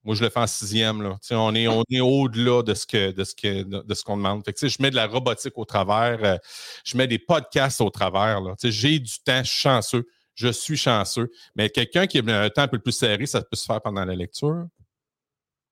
Moi, 0.05 0.15
je 0.15 0.24
le 0.24 0.30
fais 0.30 0.39
en 0.39 0.47
sixième. 0.47 1.01
Là. 1.01 1.18
Tu 1.22 1.28
sais, 1.28 1.36
on 1.36 1.53
est, 1.55 1.68
on 1.68 1.84
est 1.89 1.99
au-delà 1.99 2.63
de 2.63 2.74
ce 2.74 2.86
de 3.11 3.82
de 3.82 4.03
qu'on 4.05 4.15
demande. 4.15 4.45
Tu 4.45 4.53
sais, 4.55 4.70
je 4.70 4.82
mets 4.82 4.89
de 4.89 4.95
la 4.95 5.07
robotique 5.07 5.57
au 5.57 5.65
travers, 5.65 6.24
euh, 6.24 6.38
je 6.86 6.95
mets 6.95 7.07
des 7.07 7.20
podcasts 7.20 7.82
au 7.82 7.89
travers. 7.89 8.39
Tu 8.51 8.53
sais, 8.59 8.72
j'ai 8.72 8.99
du 8.99 9.20
temps, 9.26 9.43
je 9.43 9.49
suis 9.49 9.59
chanceux. 9.59 10.07
Je 10.36 10.47
suis 10.53 10.78
chanceux. 10.78 11.30
Mais 11.53 11.70
quelqu'un 11.70 12.07
qui 12.07 12.20
a 12.20 12.41
un 12.41 12.49
temps 12.49 12.61
un 12.61 12.68
peu 12.70 12.80
plus 12.80 12.93
serré, 12.93 13.26
ça 13.26 13.41
peut 13.41 13.57
se 13.57 13.65
faire 13.65 13.82
pendant 13.82 14.05
la 14.05 14.15
lecture. 14.15 14.68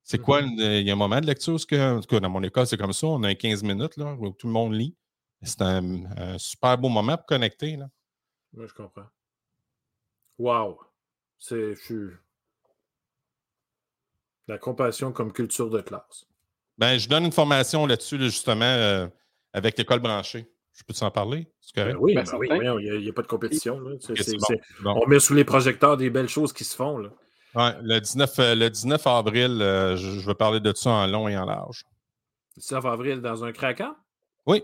C'est 0.06 0.20
quoi, 0.20 0.43
mm-hmm. 0.43 0.82
il 0.82 0.88
y 0.88 0.91
a 0.91 0.93
un 0.93 0.97
moment 0.97 1.20
de 1.20 1.26
lecture, 1.26 1.58
que, 1.66 1.97
en 1.97 1.99
tout 1.99 2.08
cas, 2.08 2.20
dans 2.20 2.30
mon 2.30 2.43
école, 2.43 2.68
c'est 2.68 2.78
comme 2.78 2.93
ça, 2.93 3.08
on 3.08 3.24
a 3.24 3.34
15 3.34 3.64
minutes 3.64 3.97
là, 3.97 4.14
où 4.14 4.30
tout 4.30 4.45
le 4.45 4.53
monde 4.53 4.74
lit. 4.74 4.95
C'est 5.41 5.62
un, 5.62 6.38
super 6.38 6.78
beau 6.78 6.89
moment 6.89 7.18
pour 7.18 7.26
connecter. 7.26 7.76
Là. 7.76 7.89
Oui, 8.53 8.66
je 8.68 8.74
comprends. 8.74 9.08
Wow! 10.38 10.80
C'est 11.39 11.76
la 14.47 14.60
compassion 14.60 15.12
comme 15.12 15.34
culture 15.34 15.72
de 15.72 15.82
classe. 15.82 16.26
Ben, 16.78 16.99
je 16.99 17.10
donne 17.10 17.26
une 17.26 17.32
formation 17.32 17.88
là-dessus, 17.88 18.20
justement, 18.20 18.64
euh, 18.64 19.08
avec 19.53 19.76
l'école 19.78 20.01
branchée. 20.01 20.51
Je 20.74 20.84
peux 20.84 20.93
t'en 20.93 21.10
parler? 21.10 21.47
Ben 21.76 21.95
oui, 21.97 22.14
ben 22.14 22.24
ben 22.24 22.74
oui, 22.76 22.86
il 22.86 22.99
n'y 22.99 23.10
a, 23.10 23.14
pas 23.14 23.22
de 23.22 23.28
compétition. 23.28 23.82
On 24.86 25.08
met 25.08 25.20
sous 25.20 25.34
les 25.34 25.45
projecteurs 25.45 25.97
des 25.97 26.12
belles 26.12 26.28
choses 26.28 26.53
qui 26.53 26.64
se 26.64 26.76
font. 26.76 26.97
Là. 26.97 27.10
Ouais, 27.56 27.72
le 27.82 27.99
19, 27.99 28.39
euh, 28.39 28.56
le 28.56 28.70
19 28.70 29.08
avril, 29.08 29.62
euh, 29.62 29.95
je, 29.95 30.28
vais 30.28 30.36
parler 30.36 30.60
de 30.60 30.74
ça 30.74 30.89
en 30.89 31.08
long 31.08 31.28
et 31.30 31.38
en 31.38 31.45
large. 31.45 31.86
Le 32.58 32.62
19 32.62 32.86
avril 32.86 33.22
dans 33.22 33.45
un 33.45 33.53
craquant? 33.53 33.95
Oui. 34.45 34.64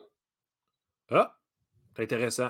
Ah, 1.10 1.38
c'est 1.96 2.04
intéressant. 2.04 2.50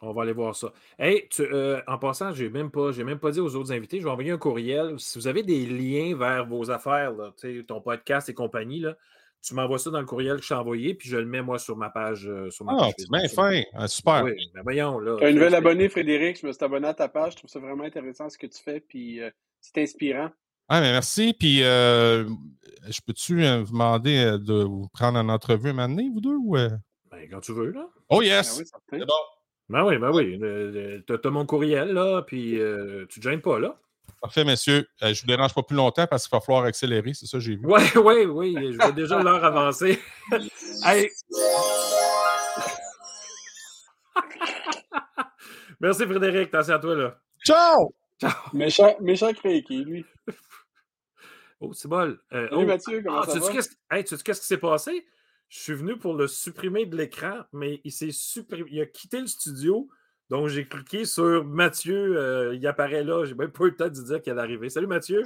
On 0.00 0.12
va 0.12 0.22
aller 0.22 0.32
voir 0.32 0.54
ça. 0.54 0.72
Hey, 0.98 1.28
euh, 1.40 1.80
en 1.88 1.98
passant, 1.98 2.32
je 2.32 2.44
n'ai 2.44 2.50
même, 2.50 2.70
pas, 2.70 2.92
même 2.92 3.18
pas 3.18 3.32
dit 3.32 3.40
aux 3.40 3.56
autres 3.56 3.72
invités, 3.72 3.98
je 3.98 4.04
vais 4.04 4.10
envoyer 4.10 4.30
un 4.30 4.38
courriel. 4.38 5.00
Si 5.00 5.18
vous 5.18 5.26
avez 5.26 5.42
des 5.42 5.66
liens 5.66 6.16
vers 6.16 6.46
vos 6.46 6.70
affaires, 6.70 7.12
ton 7.66 7.80
podcast 7.80 8.28
et 8.28 8.34
compagnie, 8.34 8.80
là, 8.80 8.96
tu 9.42 9.54
m'envoies 9.54 9.78
ça 9.78 9.90
dans 9.90 10.00
le 10.00 10.06
courriel 10.06 10.36
que 10.36 10.42
je 10.42 10.48
t'ai 10.48 10.54
envoyé, 10.54 10.94
puis 10.94 11.08
je 11.08 11.16
le 11.16 11.26
mets 11.26 11.42
moi 11.42 11.58
sur 11.58 11.76
ma 11.76 11.90
page. 11.90 12.28
Euh, 12.28 12.48
sur 12.50 12.64
ma 12.64 12.76
ah, 12.78 12.90
c'est 12.96 13.10
bien 13.10 13.28
fin. 13.28 13.62
Ah, 13.74 13.88
super. 13.88 14.22
Oui, 14.24 14.34
ben 14.54 14.62
voyons, 14.62 15.00
là. 15.00 15.16
Tu 15.18 15.24
as 15.24 15.28
un 15.28 15.32
nouvel 15.32 15.54
abonné, 15.54 15.88
Frédéric. 15.88 16.40
Je 16.40 16.46
me 16.46 16.52
suis 16.52 16.64
abonné 16.64 16.86
à 16.86 16.94
ta 16.94 17.08
page. 17.08 17.32
Je 17.32 17.38
trouve 17.38 17.50
ça 17.50 17.58
vraiment 17.58 17.84
intéressant 17.84 18.28
ce 18.28 18.38
que 18.38 18.46
tu 18.46 18.62
fais, 18.62 18.80
puis 18.80 19.20
euh, 19.20 19.30
c'est 19.60 19.82
inspirant. 19.82 20.30
Ah, 20.68 20.80
mais 20.80 20.92
merci. 20.92 21.34
Puis, 21.36 21.64
euh, 21.64 22.24
je 22.88 23.00
peux-tu 23.04 23.34
vous 23.34 23.72
demander 23.72 24.38
de 24.38 24.62
vous 24.62 24.88
prendre 24.92 25.18
en 25.18 25.28
entrevue 25.28 25.70
un 25.70 25.72
moment 25.72 25.88
donné, 25.88 26.08
vous 26.08 26.20
deux? 26.20 26.36
Ou, 26.36 26.56
Ben, 26.56 27.28
quand 27.28 27.40
tu 27.40 27.52
veux, 27.52 27.72
là. 27.72 27.88
Oh, 28.10 28.22
yes! 28.22 28.56
Ben 28.56 28.62
oui, 28.62 28.70
c'est 28.90 29.06
bon. 29.06 29.14
Ben 29.68 29.84
oui, 29.84 29.98
ben 29.98 30.10
oui. 30.12 30.38
Tu 31.04 31.12
as, 31.12 31.30
mon 31.30 31.46
courriel, 31.46 31.92
là, 31.92 32.22
puis 32.22 32.60
tu 33.08 33.18
ne 33.18 33.22
gênes 33.22 33.42
pas, 33.42 33.58
là. 33.58 33.76
Parfait, 34.22 34.44
messieurs. 34.44 34.88
Euh, 35.02 35.12
je 35.12 35.18
ne 35.18 35.20
vous 35.22 35.26
dérange 35.26 35.52
pas 35.52 35.64
plus 35.64 35.74
longtemps 35.74 36.06
parce 36.06 36.28
qu'il 36.28 36.36
va 36.36 36.40
falloir 36.40 36.64
accélérer, 36.64 37.12
c'est 37.12 37.26
ça 37.26 37.38
que 37.38 37.42
j'ai 37.42 37.56
vu. 37.56 37.62
Oui, 37.64 37.82
oui, 37.96 38.24
oui. 38.24 38.54
Je 38.72 38.76
vois 38.76 38.92
déjà 38.92 39.20
l'heure 39.20 39.44
avancer. 39.44 40.00
Merci 45.80 46.06
Frédéric, 46.06 46.54
attention 46.54 46.74
à 46.74 46.78
toi 46.78 46.94
là. 46.94 47.18
Ciao! 47.44 47.92
Ciao! 48.20 48.30
Méchant, 48.52 48.94
méchant 49.00 49.32
créqué, 49.32 49.78
lui. 49.78 50.06
Oh, 51.64 51.72
c'est 51.72 51.86
bon. 51.86 52.18
Euh, 52.32 52.48
oh. 52.50 52.66
Mathieu, 52.66 53.04
comment 53.04 53.20
ah, 53.20 53.26
ça 53.26 53.38
va? 53.38 53.38
tu 53.38 54.16
sais 54.16 54.22
qu'est-ce 54.24 54.40
qui 54.40 54.46
s'est 54.48 54.58
passé? 54.58 55.06
Je 55.48 55.60
suis 55.60 55.74
venu 55.74 55.96
pour 55.96 56.14
le 56.14 56.26
supprimer 56.26 56.86
de 56.86 56.96
l'écran, 56.96 57.42
mais 57.52 57.80
il 57.84 57.92
s'est 57.92 58.10
supprimé. 58.10 58.68
Il 58.72 58.80
a 58.80 58.86
quitté 58.86 59.20
le 59.20 59.28
studio 59.28 59.88
donc, 60.30 60.48
j'ai 60.48 60.66
cliqué 60.66 61.04
sur 61.04 61.44
Mathieu. 61.44 62.16
Euh, 62.16 62.54
il 62.54 62.66
apparaît 62.66 63.04
là. 63.04 63.24
J'ai 63.24 63.34
même 63.34 63.50
pas 63.50 63.64
eu 63.64 63.70
le 63.70 63.76
temps 63.76 63.88
de 63.88 63.90
dire 63.90 64.22
qu'il 64.22 64.32
allait 64.32 64.42
arriver. 64.42 64.70
Salut 64.70 64.86
Mathieu. 64.86 65.24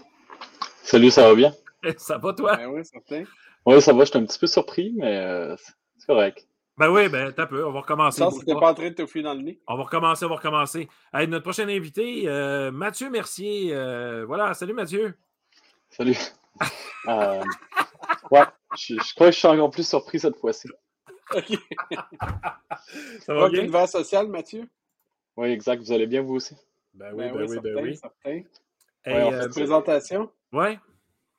Salut, 0.83 1.11
ça 1.11 1.29
va 1.29 1.35
bien? 1.35 1.53
ça 1.97 2.19
va 2.19 2.33
toi? 2.33 2.57
Ben 2.57 2.67
oui, 2.67 2.85
certain. 2.85 3.25
Oui, 3.65 3.81
ça 3.81 3.93
va. 3.93 4.05
J'étais 4.05 4.19
un 4.19 4.25
petit 4.25 4.39
peu 4.39 4.47
surpris, 4.47 4.93
mais 4.97 5.17
euh, 5.19 5.57
c'est 5.97 6.07
correct. 6.07 6.47
Ben 6.79 6.91
oui, 6.91 7.09
ben 7.09 7.33
t'as 7.33 7.47
peu. 7.47 7.65
On 7.65 7.73
va 7.73 7.81
recommencer. 7.81 8.19
Ça, 8.19 8.31
c'était 8.31 8.55
pas 8.55 8.71
en 8.71 8.75
train 8.75 8.91
de 8.91 8.95
te 8.95 9.23
dans 9.23 9.35
le 9.35 9.43
nez. 9.43 9.61
On 9.67 9.77
va 9.77 9.85
recommencer, 9.85 10.25
on 10.27 10.29
va 10.29 10.37
recommencer. 10.37 10.89
Allez, 11.13 11.27
notre 11.27 11.45
prochain 11.45 11.69
invité, 11.69 12.25
euh, 12.27 12.71
Mathieu 12.71 13.09
Mercier. 13.09 13.73
voilà, 14.27 14.55
salut 14.55 14.75
Mathieu. 14.75 15.15
Salut. 15.89 16.19
ouais, 17.07 18.45
je, 18.77 19.15
crois 19.15 19.29
que 19.29 19.33
je 19.33 19.39
suis 19.39 19.49
encore 19.49 19.71
plus 19.71 19.89
surpris 19.89 20.19
cette 20.19 20.37
fois-ci. 20.37 20.69
OK. 21.35 21.59
ça 23.21 23.35
va 23.35 23.49
bien? 23.49 23.65
une 23.65 23.87
sociale, 23.87 24.29
Mathieu? 24.29 24.69
Oui, 25.37 25.49
exact. 25.49 25.83
Vous 25.83 25.93
allez 25.93 26.07
bien, 26.07 26.23
vous 26.23 26.35
aussi? 26.35 26.57
Ben 26.95 27.13
oui, 27.13 27.25
ben, 27.25 27.37
ben 27.37 27.47
oui, 27.49 27.59
ben 27.63 27.83
oui. 27.83 27.97
Certain. 27.97 28.43
Euh, 29.09 29.49
présentation? 29.49 30.31
Oui. 30.53 30.79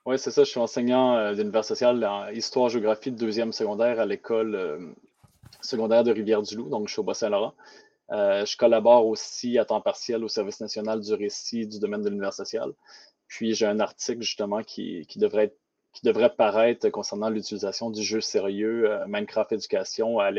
Oui, 0.06 0.20
c'est 0.20 0.32
ça. 0.32 0.44
Je 0.44 0.50
suis 0.50 0.60
enseignant 0.60 1.18
euh, 1.18 1.34
d'univers 1.34 1.66
social 1.66 2.04
en 2.06 2.30
histoire-géographie 2.30 3.12
de 3.12 3.18
deuxième 3.18 3.52
secondaire 3.52 4.00
à 4.00 4.06
l'école 4.06 4.56
euh, 4.56 4.80
secondaire 5.62 6.04
de 6.04 6.12
Rivière-du-Loup, 6.12 6.70
donc 6.70 6.88
je 6.88 6.94
suis 6.94 7.00
au 7.00 7.04
Bas-Saint-Laurent. 7.04 7.54
je 8.10 8.58
collabore 8.58 9.08
aussi 9.08 9.58
à 9.58 9.66
temps 9.66 9.82
partiel 9.82 10.24
au 10.24 10.28
service 10.28 10.62
national 10.62 11.02
du 11.02 11.14
récit 11.14 11.68
du 11.68 11.80
domaine 11.80 12.04
de 12.04 12.10
l'univers 12.10 12.34
social. 12.34 12.72
Puis 13.28 13.54
j'ai 13.54 13.66
un 13.66 13.80
article 13.82 14.22
justement 14.22 14.62
qui, 14.64 15.06
qui, 15.08 15.20
devrait 15.20 15.54
qui 15.92 16.06
devrait 16.06 16.30
paraître 16.30 16.88
concernant 16.90 17.30
l'utilisation 17.30 17.90
du 17.90 18.04
jeu 18.04 18.22
sérieux 18.22 18.90
Minecraft 19.08 19.52
Éducation 19.52 20.20
à 20.20 20.32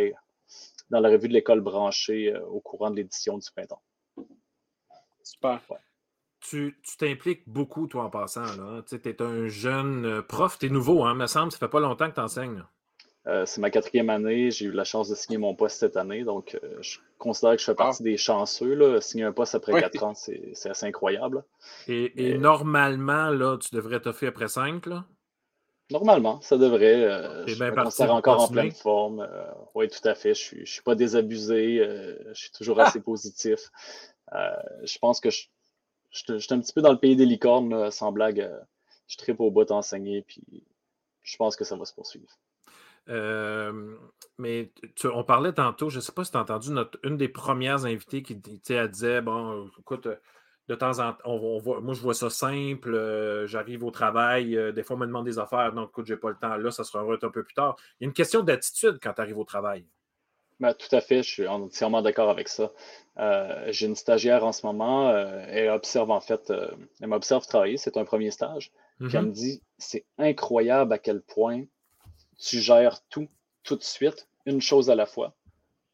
dans 0.90 1.00
la 1.00 1.08
revue 1.08 1.28
de 1.28 1.34
l'école 1.34 1.60
branchée 1.60 2.34
au 2.50 2.60
courant 2.60 2.90
de 2.90 2.96
l'édition 2.96 3.38
du 3.38 3.50
printemps. 3.54 3.82
Super. 5.22 5.60
Tu 6.40 6.78
t'impliques 6.98 7.48
beaucoup, 7.48 7.86
toi, 7.86 8.04
en 8.04 8.10
passant. 8.10 8.44
Tu 8.86 8.96
es 8.96 9.22
un 9.22 9.48
jeune 9.48 10.06
euh, 10.06 10.22
prof, 10.22 10.58
tu 10.58 10.66
es 10.66 10.68
nouveau, 10.68 11.04
hein, 11.04 11.14
me 11.14 11.26
semble, 11.26 11.52
ça 11.52 11.58
fait 11.58 11.68
pas 11.68 11.80
longtemps 11.80 12.08
que 12.08 12.14
tu 12.14 12.20
enseignes. 12.20 12.62
Euh, 13.26 13.44
c'est 13.44 13.60
ma 13.60 13.70
quatrième 13.70 14.08
année. 14.08 14.50
J'ai 14.50 14.66
eu 14.66 14.70
la 14.70 14.84
chance 14.84 15.10
de 15.10 15.14
signer 15.14 15.36
mon 15.36 15.54
poste 15.54 15.80
cette 15.80 15.96
année. 15.96 16.24
Donc, 16.24 16.58
euh, 16.62 16.78
je 16.80 16.98
considère 17.18 17.52
que 17.52 17.58
je 17.58 17.64
fais 17.64 17.74
partie 17.74 18.02
des 18.02 18.16
chanceux. 18.16 18.74
Là. 18.74 19.00
Signer 19.00 19.24
un 19.24 19.32
poste 19.32 19.54
après 19.54 19.78
quatre 19.78 20.02
ans, 20.02 20.14
c'est 20.14 20.70
assez 20.70 20.86
incroyable. 20.86 21.44
Et, 21.88 22.38
normalement, 22.38 23.28
là, 23.30 23.58
tu 23.58 23.74
devrais 23.74 24.00
t'offrir 24.00 24.30
après 24.30 24.48
cinq, 24.48 24.86
là? 24.86 25.04
Normalement, 25.90 26.40
ça 26.42 26.58
devrait. 26.58 27.46
je 27.46 27.62
me 27.62 27.70
considère 27.82 28.14
encore 28.14 28.42
en 28.42 28.48
pleine 28.48 28.72
forme. 28.72 29.26
oui, 29.74 29.88
tout 29.88 30.06
à 30.06 30.14
fait. 30.14 30.34
Je 30.34 30.60
ne 30.60 30.64
suis, 30.64 30.82
pas 30.82 30.94
désabusé. 30.94 31.78
je 32.32 32.38
suis 32.38 32.50
toujours 32.50 32.80
ah! 32.80 32.86
assez 32.86 33.00
positif. 33.00 33.70
je 34.30 34.98
pense 34.98 35.20
que 35.20 35.30
je, 35.30 35.46
je, 36.10 36.38
suis 36.38 36.54
un 36.54 36.60
petit 36.60 36.72
peu 36.72 36.80
dans 36.80 36.92
le 36.92 36.98
pays 36.98 37.16
des 37.16 37.26
licornes, 37.26 37.90
sans 37.90 38.12
blague. 38.12 38.40
Euh, 38.40 38.58
je 39.06 39.16
tripe 39.16 39.40
au 39.40 39.50
bout 39.50 39.64
d'enseigner, 39.64 40.22
puis 40.22 40.42
je 41.22 41.36
pense 41.36 41.56
que 41.56 41.64
ça 41.64 41.76
va 41.76 41.84
se 41.84 41.94
poursuivre. 41.94 42.28
Euh, 43.08 43.96
mais 44.36 44.70
on 45.04 45.24
parlait 45.24 45.54
tantôt, 45.54 45.88
je 45.88 45.96
ne 45.96 46.00
sais 46.02 46.12
pas 46.12 46.24
si 46.24 46.30
tu 46.30 46.36
as 46.36 46.42
entendu 46.42 46.70
notre, 46.70 46.98
une 47.02 47.16
des 47.16 47.28
premières 47.28 47.86
invitées 47.86 48.22
qui 48.22 48.38
elle 48.68 48.90
disait 48.90 49.22
Bon, 49.22 49.70
écoute, 49.80 50.08
de 50.68 50.74
temps 50.74 50.98
en 50.98 51.12
temps, 51.12 51.22
on, 51.24 51.58
voit, 51.58 51.80
moi 51.80 51.94
je 51.94 52.00
vois 52.00 52.14
ça 52.14 52.30
simple, 52.30 52.94
euh, 52.94 53.46
j'arrive 53.46 53.84
au 53.84 53.90
travail, 53.90 54.58
des 54.74 54.82
fois 54.82 54.96
on 54.96 55.00
me 55.00 55.06
demande 55.06 55.24
des 55.24 55.38
affaires, 55.38 55.72
donc 55.72 55.90
écoute, 55.90 56.06
j'ai 56.06 56.16
pas 56.16 56.30
le 56.30 56.36
temps 56.36 56.56
là, 56.56 56.70
ça 56.70 56.84
sera 56.84 57.02
un 57.02 57.16
peu 57.16 57.42
plus 57.42 57.54
tard. 57.54 57.76
Il 57.98 58.04
y 58.04 58.06
a 58.06 58.08
une 58.08 58.14
question 58.14 58.42
d'attitude 58.42 58.98
quand 59.02 59.14
tu 59.14 59.20
arrives 59.20 59.38
au 59.38 59.44
travail. 59.44 59.84
Ben, 60.60 60.74
tout 60.74 60.94
à 60.94 61.00
fait, 61.00 61.22
je 61.22 61.30
suis 61.30 61.46
entièrement 61.46 62.02
d'accord 62.02 62.30
avec 62.30 62.48
ça. 62.48 62.72
Euh, 63.18 63.66
j'ai 63.68 63.86
une 63.86 63.94
stagiaire 63.94 64.44
en 64.44 64.52
ce 64.52 64.66
moment, 64.66 65.10
euh, 65.10 65.44
elle 65.48 65.70
observe 65.70 66.10
en 66.10 66.20
fait, 66.20 66.50
euh, 66.50 66.68
elle 67.00 67.08
m'observe 67.08 67.46
travailler, 67.46 67.76
c'est 67.76 67.96
un 67.96 68.04
premier 68.04 68.30
stage. 68.30 68.72
Puis 68.98 69.10
elle 69.12 69.20
mm-hmm. 69.22 69.26
me 69.26 69.32
dit 69.32 69.62
c'est 69.78 70.04
incroyable 70.18 70.92
à 70.92 70.98
quel 70.98 71.20
point 71.22 71.62
tu 72.40 72.58
gères 72.58 73.00
tout, 73.08 73.28
tout 73.62 73.76
de 73.76 73.84
suite, 73.84 74.28
une 74.46 74.60
chose 74.60 74.90
à 74.90 74.96
la 74.96 75.06
fois. 75.06 75.36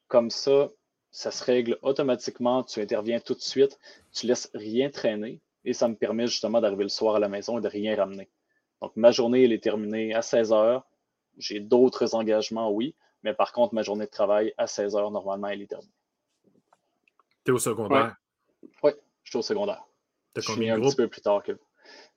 Comme 0.08 0.30
ça, 0.30 0.70
ça 1.14 1.30
se 1.30 1.44
règle 1.44 1.78
automatiquement, 1.82 2.64
tu 2.64 2.80
interviens 2.80 3.20
tout 3.20 3.34
de 3.34 3.40
suite, 3.40 3.78
tu 4.12 4.26
laisses 4.26 4.50
rien 4.52 4.90
traîner 4.90 5.40
et 5.64 5.72
ça 5.72 5.86
me 5.86 5.94
permet 5.94 6.26
justement 6.26 6.60
d'arriver 6.60 6.82
le 6.82 6.88
soir 6.88 7.14
à 7.14 7.18
la 7.20 7.28
maison 7.28 7.56
et 7.56 7.60
de 7.60 7.68
rien 7.68 7.94
ramener. 7.94 8.28
Donc 8.82 8.96
ma 8.96 9.12
journée, 9.12 9.44
elle 9.44 9.52
est 9.52 9.62
terminée 9.62 10.12
à 10.12 10.22
16 10.22 10.52
heures. 10.52 10.84
J'ai 11.38 11.60
d'autres 11.60 12.16
engagements, 12.16 12.72
oui, 12.72 12.96
mais 13.22 13.32
par 13.32 13.52
contre, 13.52 13.74
ma 13.74 13.82
journée 13.82 14.06
de 14.06 14.10
travail 14.10 14.52
à 14.58 14.66
16 14.66 14.96
heures, 14.96 15.12
normalement, 15.12 15.46
elle 15.46 15.62
est 15.62 15.68
terminée. 15.68 15.92
Tu 17.44 17.52
es 17.52 17.54
au 17.54 17.58
secondaire? 17.58 18.16
Oui, 18.82 18.90
je 19.22 19.30
suis 19.30 19.38
au 19.38 19.42
secondaire. 19.42 19.84
Je 20.34 20.40
suis 20.40 20.68
un 20.68 20.80
petit 20.80 20.96
peu 20.96 21.06
plus 21.06 21.20
tard 21.20 21.44
que 21.44 21.52
vous. 21.52 21.66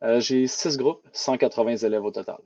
Euh, 0.01 0.19
j'ai 0.19 0.47
six 0.47 0.75
groupes, 0.75 1.07
180 1.13 1.77
élèves 1.77 2.03
au 2.03 2.11
total. 2.11 2.39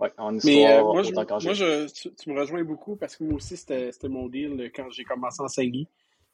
Oui, 0.00 0.08
en 0.18 0.34
histoire, 0.34 0.54
Mais, 0.54 0.72
euh, 0.72 0.82
moi, 0.82 1.02
je, 1.02 1.12
moi 1.12 1.54
je, 1.54 2.10
tu, 2.10 2.30
me 2.30 2.38
rejoins 2.38 2.64
beaucoup 2.64 2.96
parce 2.96 3.16
que 3.16 3.24
moi 3.24 3.34
aussi, 3.34 3.56
c'était 3.56 3.90
mon 4.08 4.28
deal 4.28 4.70
quand 4.74 4.90
j'ai 4.90 5.04
commencé 5.04 5.40
à 5.40 5.44
enseigner. 5.44 5.88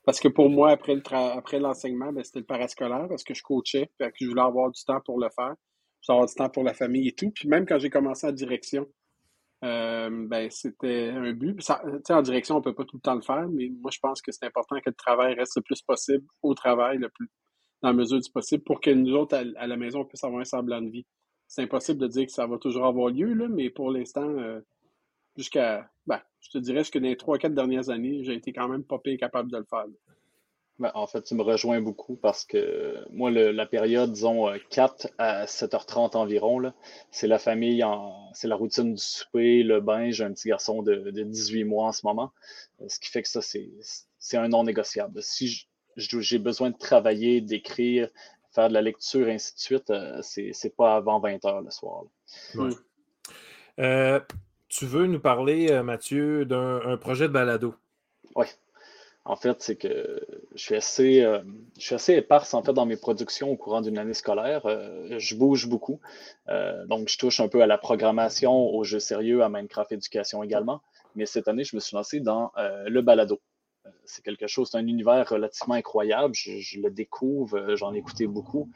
Parce 0.05 0.19
que 0.19 0.29
pour 0.29 0.49
moi, 0.49 0.71
après 0.71 1.59
l'enseignement, 1.59 2.07
le 2.07 2.13
ben, 2.13 2.25
c'était 2.25 2.39
le 2.39 2.47
parascolaire 2.47 3.07
parce 3.09 3.23
que 3.23 3.35
je 3.35 3.43
coachais, 3.43 3.91
que 3.99 4.11
je 4.19 4.27
voulais 4.27 4.41
avoir 4.41 4.71
du 4.71 4.83
temps 4.83 5.01
pour 5.05 5.21
le 5.21 5.29
faire. 5.29 5.55
Je 6.01 6.07
voulais 6.07 6.17
avoir 6.17 6.27
du 6.27 6.35
temps 6.35 6.49
pour 6.49 6.65
la 6.65 6.73
famille 6.73 7.09
et 7.09 7.13
tout. 7.13 7.31
Puis 7.31 7.49
même 7.49 7.67
quand 7.67 7.79
j'ai 7.79 7.91
commencé 7.91 8.27
en 8.27 8.33
direction, 8.33 8.89
euh, 9.63 10.09
ben, 10.11 10.51
c'était 10.51 11.11
un 11.11 11.33
but. 11.33 11.61
Ça, 11.61 11.83
en 12.09 12.23
direction, 12.23 12.57
on 12.57 12.59
ne 12.59 12.65
peut 12.65 12.75
pas 12.75 12.85
tout 12.85 12.97
le 12.97 13.03
temps 13.03 13.15
le 13.15 13.21
faire, 13.21 13.47
mais 13.51 13.69
moi, 13.69 13.91
je 13.93 13.99
pense 13.99 14.23
que 14.23 14.33
c'est 14.33 14.47
important 14.47 14.77
que 14.77 14.89
le 14.89 14.95
travail 14.95 15.35
reste 15.35 15.57
le 15.57 15.63
plus 15.63 15.83
possible 15.83 16.27
au 16.43 16.55
travail, 16.55 16.97
le 16.97 17.11
plus 17.11 17.29
dans 17.83 17.89
la 17.91 17.95
mesure 17.95 18.21
du 18.21 18.31
possible, 18.31 18.63
pour 18.63 18.81
que 18.81 18.91
nous 18.91 19.15
autres, 19.15 19.37
à, 19.37 19.67
la 19.67 19.77
maison, 19.77 20.01
on 20.01 20.05
puisse 20.05 20.23
avoir 20.25 20.41
un 20.41 20.45
semblant 20.45 20.83
de 20.83 20.91
vie. 20.91 21.07
C'est 21.51 21.63
impossible 21.63 21.99
de 21.99 22.07
dire 22.07 22.27
que 22.27 22.33
ça 22.33 22.47
va 22.47 22.59
toujours 22.59 22.87
avoir 22.87 23.09
lieu, 23.09 23.35
là, 23.35 23.49
mais 23.49 23.71
pour 23.71 23.91
l'instant, 23.91 24.23
euh, 24.23 24.61
jusqu'à, 25.37 25.91
ben, 26.07 26.21
je 26.39 26.51
te 26.51 26.59
dirais 26.59 26.85
que 26.85 26.99
dans 27.01 27.09
les 27.09 27.17
trois, 27.17 27.39
quatre 27.39 27.55
dernières 27.55 27.91
années, 27.91 28.23
j'ai 28.23 28.35
été 28.35 28.53
quand 28.53 28.69
même 28.69 28.85
pas 28.85 29.01
pire 29.01 29.19
capable 29.19 29.51
de 29.51 29.57
le 29.57 29.65
faire. 29.65 29.85
Ben, 30.79 30.93
en 30.95 31.09
fait, 31.09 31.23
tu 31.23 31.35
me 31.35 31.43
rejoins 31.43 31.81
beaucoup 31.81 32.15
parce 32.15 32.45
que 32.45 33.05
moi, 33.11 33.33
la 33.33 33.67
période, 33.67 34.13
disons, 34.13 34.49
4 34.71 35.07
euh, 35.07 35.09
à 35.19 35.45
7h30 35.47 36.17
environ, 36.17 36.73
c'est 37.11 37.27
la 37.27 37.41
famille, 37.41 37.85
c'est 38.33 38.47
la 38.47 38.55
routine 38.55 38.95
du 38.95 39.03
souper, 39.03 39.65
le 39.65 39.81
bain. 39.81 40.13
J'ai 40.13 40.23
un 40.23 40.33
petit 40.33 40.51
garçon 40.51 40.83
de, 40.83 41.11
18 41.11 41.65
mois 41.65 41.89
en 41.89 41.93
ce 41.93 42.07
moment, 42.07 42.31
euh, 42.81 42.89
ce 42.89 43.01
qui 43.01 43.11
fait 43.11 43.23
que 43.23 43.29
ça, 43.29 43.41
c'est 43.43 44.37
un 44.37 44.47
non 44.47 44.63
négociable. 44.63 45.21
Si 45.21 45.67
j'ai 45.97 46.39
besoin 46.39 46.71
de 46.71 46.79
travailler, 46.79 47.41
d'écrire, 47.41 48.09
faire 48.53 48.69
de 48.69 48.75
la 48.75 48.83
lecture, 48.83 49.29
ainsi 49.29 49.55
de 49.55 49.61
suite, 49.61 49.91
euh, 49.91 50.21
c'est 50.23 50.77
pas 50.77 50.97
avant 50.97 51.21
20h 51.21 51.65
le 51.65 51.71
soir. 51.71 52.05
tu 54.69 54.87
veux 54.87 55.07
nous 55.07 55.21
parler, 55.21 55.83
Mathieu, 55.83 56.45
d'un 56.45 56.97
projet 56.97 57.29
de 57.29 57.33
balado? 57.33 57.75
Oui. 58.37 58.47
En 59.27 59.37
fait, 59.37 59.63
c'est 59.63 59.77
que 59.77 60.27
je 60.55 60.61
suis 60.63 60.75
assez, 60.75 61.23
euh, 61.23 61.41
je 61.79 61.83
suis 61.83 61.95
assez 61.95 62.15
éparse 62.15 62.55
en 62.55 62.63
fait 62.63 62.73
dans 62.73 62.87
mes 62.87 62.97
productions 62.97 63.51
au 63.51 63.57
courant 63.57 63.83
d'une 63.83 63.99
année 63.99 64.15
scolaire. 64.15 64.65
Euh, 64.65 65.19
je 65.19 65.35
bouge 65.37 65.69
beaucoup. 65.69 66.01
Euh, 66.49 66.87
donc, 66.87 67.09
je 67.09 67.19
touche 67.19 67.39
un 67.41 67.49
peu 67.49 67.63
à 67.63 67.67
la 67.67 67.77
programmation, 67.77 68.53
aux 68.53 68.83
jeux 68.83 68.99
sérieux, 68.99 69.43
à 69.43 69.49
Minecraft 69.49 69.93
Éducation 69.93 70.43
également. 70.43 70.81
Mais 71.17 71.27
cette 71.27 71.49
année, 71.49 71.65
je 71.65 71.77
me 71.77 71.81
suis 71.81 71.95
lancé 71.95 72.21
dans 72.21 72.53
le 72.57 73.01
balado. 73.03 73.41
C'est 74.05 74.25
quelque 74.25 74.47
chose, 74.47 74.69
c'est 74.71 74.79
un 74.79 74.87
univers 74.87 75.29
relativement 75.29 75.75
incroyable. 75.75 76.35
Je, 76.35 76.81
le 76.81 76.91
découvre, 76.91 77.75
j'en 77.77 77.95
ai 77.95 77.99
écouté 77.99 78.27
beaucoup. 78.27 78.71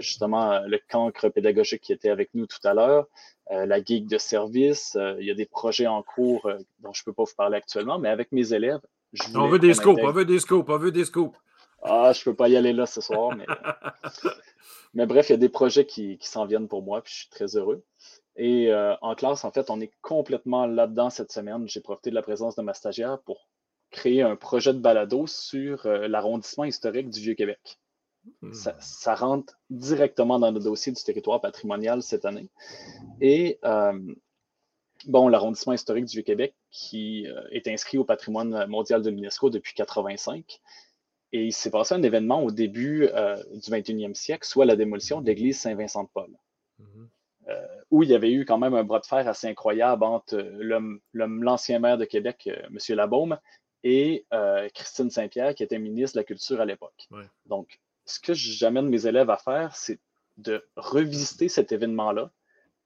justement, 0.00 0.60
le 0.66 0.80
cancre 0.90 1.28
pédagogique 1.28 1.82
qui 1.82 1.92
était 1.92 2.10
avec 2.10 2.30
nous 2.34 2.46
tout 2.46 2.58
à 2.64 2.74
l'heure, 2.74 3.06
la 3.50 3.82
geek 3.82 4.08
de 4.08 4.18
service. 4.18 4.96
il 5.20 5.26
y 5.26 5.30
a 5.30 5.34
des 5.34 5.46
projets 5.46 5.86
en 5.86 6.02
cours 6.02 6.50
dont 6.80 6.92
je 6.92 7.02
ne 7.02 7.04
peux 7.04 7.12
pas 7.12 7.24
vous 7.24 7.36
parler 7.36 7.56
actuellement, 7.56 7.98
mais 7.98 8.08
avec 8.08 8.32
mes 8.32 8.52
élèves, 8.52 8.80
on 9.34 9.48
veut 9.48 9.58
des 9.58 9.74
scopes, 9.74 10.00
on 10.02 10.10
veut 10.10 10.24
des 10.24 10.38
scopes, 10.38 10.68
on 10.68 10.78
veut 10.78 10.92
des 10.92 11.04
scopes. 11.04 11.36
Ah, 11.82 12.12
je 12.12 12.22
peux 12.22 12.34
pas 12.34 12.48
y 12.48 12.56
aller 12.56 12.72
là 12.72 12.86
ce 12.86 13.00
soir, 13.00 13.36
mais. 13.36 13.46
mais 14.94 15.06
bref, 15.06 15.28
il 15.28 15.32
y 15.32 15.34
a 15.34 15.38
des 15.38 15.48
projets 15.48 15.84
qui, 15.84 16.18
s'en 16.20 16.46
viennent 16.46 16.68
pour 16.68 16.82
moi, 16.82 17.02
puis 17.02 17.12
je 17.12 17.18
suis 17.20 17.28
très 17.28 17.56
heureux. 17.56 17.84
Et 18.36 18.72
euh, 18.72 18.94
en 19.02 19.14
classe, 19.14 19.44
en 19.44 19.50
fait, 19.50 19.68
on 19.68 19.80
est 19.80 19.92
complètement 20.00 20.66
là-dedans 20.66 21.10
cette 21.10 21.32
semaine. 21.32 21.68
J'ai 21.68 21.80
profité 21.80 22.10
de 22.10 22.14
la 22.14 22.22
présence 22.22 22.56
de 22.56 22.62
ma 22.62 22.72
stagiaire 22.72 23.18
pour 23.20 23.48
créer 23.92 24.22
un 24.22 24.34
projet 24.34 24.72
de 24.72 24.80
balado 24.80 25.26
sur 25.28 25.86
euh, 25.86 26.08
l'arrondissement 26.08 26.64
historique 26.64 27.10
du 27.10 27.20
Vieux-Québec. 27.20 27.78
Hmm. 28.40 28.52
Ça, 28.52 29.14
rentre 29.14 29.54
directement 29.70 30.38
dans 30.38 30.50
le 30.50 30.60
dossier 30.60 30.92
du 30.92 31.02
territoire 31.02 31.40
patrimonial 31.40 32.02
cette 32.02 32.24
année. 32.24 32.48
Et 33.20 33.58
euh, 33.64 33.98
bon, 35.06 35.28
l'arrondissement 35.28 35.72
historique 35.72 36.06
du 36.06 36.12
Vieux-Québec 36.12 36.54
qui 36.70 37.26
euh, 37.28 37.42
est 37.50 37.68
inscrit 37.68 37.98
au 37.98 38.04
patrimoine 38.04 38.66
mondial 38.66 39.02
de 39.02 39.10
l'UNESCO 39.10 39.50
depuis 39.50 39.74
1985. 39.76 40.60
Et 41.34 41.46
il 41.46 41.52
s'est 41.52 41.70
passé 41.70 41.94
un 41.94 42.02
événement 42.02 42.42
au 42.42 42.50
début 42.50 43.08
du 43.54 43.70
21e 43.70 44.12
siècle, 44.14 44.46
soit 44.46 44.66
la 44.66 44.76
démolition 44.76 45.22
de 45.22 45.26
l'église 45.26 45.58
Saint-Vincent-de-Paul, 45.58 46.28
euh, 47.48 47.66
où 47.90 48.02
il 48.02 48.10
y 48.10 48.14
avait 48.14 48.30
eu 48.30 48.44
quand 48.44 48.58
même 48.58 48.74
un 48.74 48.84
bras 48.84 49.00
de 49.00 49.06
fer 49.06 49.26
assez 49.26 49.48
incroyable 49.48 50.04
entre 50.04 50.36
l'ancien 51.14 51.78
maire 51.78 51.96
de 51.96 52.04
Québec, 52.04 52.48
M. 52.48 52.78
Labaume, 52.90 53.38
et 53.84 54.26
Christine 54.74 55.10
Saint-Pierre, 55.10 55.54
qui 55.54 55.62
était 55.62 55.78
ministre 55.78 56.16
de 56.16 56.20
la 56.20 56.24
Culture 56.24 56.60
à 56.60 56.64
l'époque. 56.64 57.08
Donc, 57.46 57.80
ce 58.04 58.20
que 58.20 58.34
j'amène 58.34 58.88
mes 58.88 59.06
élèves 59.06 59.30
à 59.30 59.36
faire, 59.36 59.74
c'est 59.76 59.98
de 60.36 60.64
revisiter 60.76 61.48
cet 61.48 61.72
événement-là, 61.72 62.30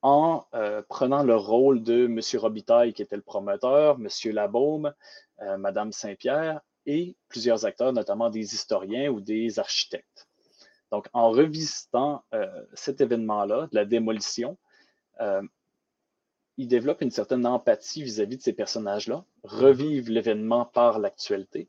en 0.03 0.47
euh, 0.55 0.83
prenant 0.89 1.23
le 1.23 1.37
rôle 1.37 1.83
de 1.83 2.05
M. 2.05 2.21
Robitaille, 2.41 2.93
qui 2.93 3.03
était 3.03 3.17
le 3.17 3.23
promoteur, 3.23 3.97
M. 3.99 4.09
Labaume, 4.33 4.93
euh, 5.41 5.57
Mme 5.57 5.93
Saint-Pierre 5.93 6.61
et 6.85 7.17
plusieurs 7.29 7.65
acteurs, 7.67 7.93
notamment 7.93 8.31
des 8.31 8.55
historiens 8.55 9.11
ou 9.11 9.21
des 9.21 9.59
architectes. 9.59 10.29
Donc, 10.93 11.09
en 11.13 11.31
revisitant 11.31 12.23
euh, 12.35 12.47
cet 12.75 13.01
événement-là, 13.01 13.69
de 13.73 13.75
la 13.75 13.85
démolition, 13.85 14.57
il 16.57 16.69
développe 16.69 17.03
une 17.03 17.11
certaine 17.11 17.47
empathie 17.47 18.03
vis-à-vis 18.03 18.39
de 18.39 18.43
ces 18.43 18.53
personnages-là, 18.53 19.25
revivent 19.43 20.11
l'événement 20.11 20.65
par 20.65 20.99
l'actualité 20.99 21.69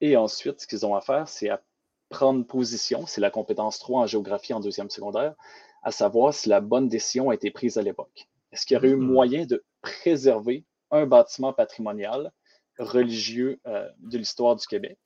Et 0.00 0.16
ensuite, 0.16 0.60
ce 0.60 0.66
qu'ils 0.66 0.84
ont 0.84 0.94
à 0.94 1.00
faire, 1.00 1.28
c'est 1.28 1.48
à 1.48 1.62
prendre 2.10 2.46
position, 2.46 3.06
c'est 3.06 3.20
la 3.20 3.30
compétence 3.30 3.78
3 3.78 4.02
en 4.02 4.06
géographie 4.06 4.52
en 4.52 4.60
deuxième 4.60 4.90
secondaire, 4.90 5.34
à 5.82 5.90
savoir 5.90 6.34
si 6.34 6.48
la 6.48 6.60
bonne 6.60 6.88
décision 6.88 7.30
a 7.30 7.34
été 7.34 7.50
prise 7.50 7.78
à 7.78 7.82
l'époque. 7.82 8.28
Est-ce 8.52 8.66
qu'il 8.66 8.74
y 8.74 8.78
aurait 8.78 8.90
eu 8.90 8.96
hmm. 8.96 9.12
moyen 9.12 9.46
de 9.46 9.64
préserver 9.80 10.64
un 10.90 11.06
bâtiment 11.06 11.52
patrimonial 11.52 12.32
religieux 12.78 13.58
euh, 13.66 13.88
de 14.00 14.18
l'histoire 14.18 14.54
du 14.54 14.66
Québec 14.66 14.98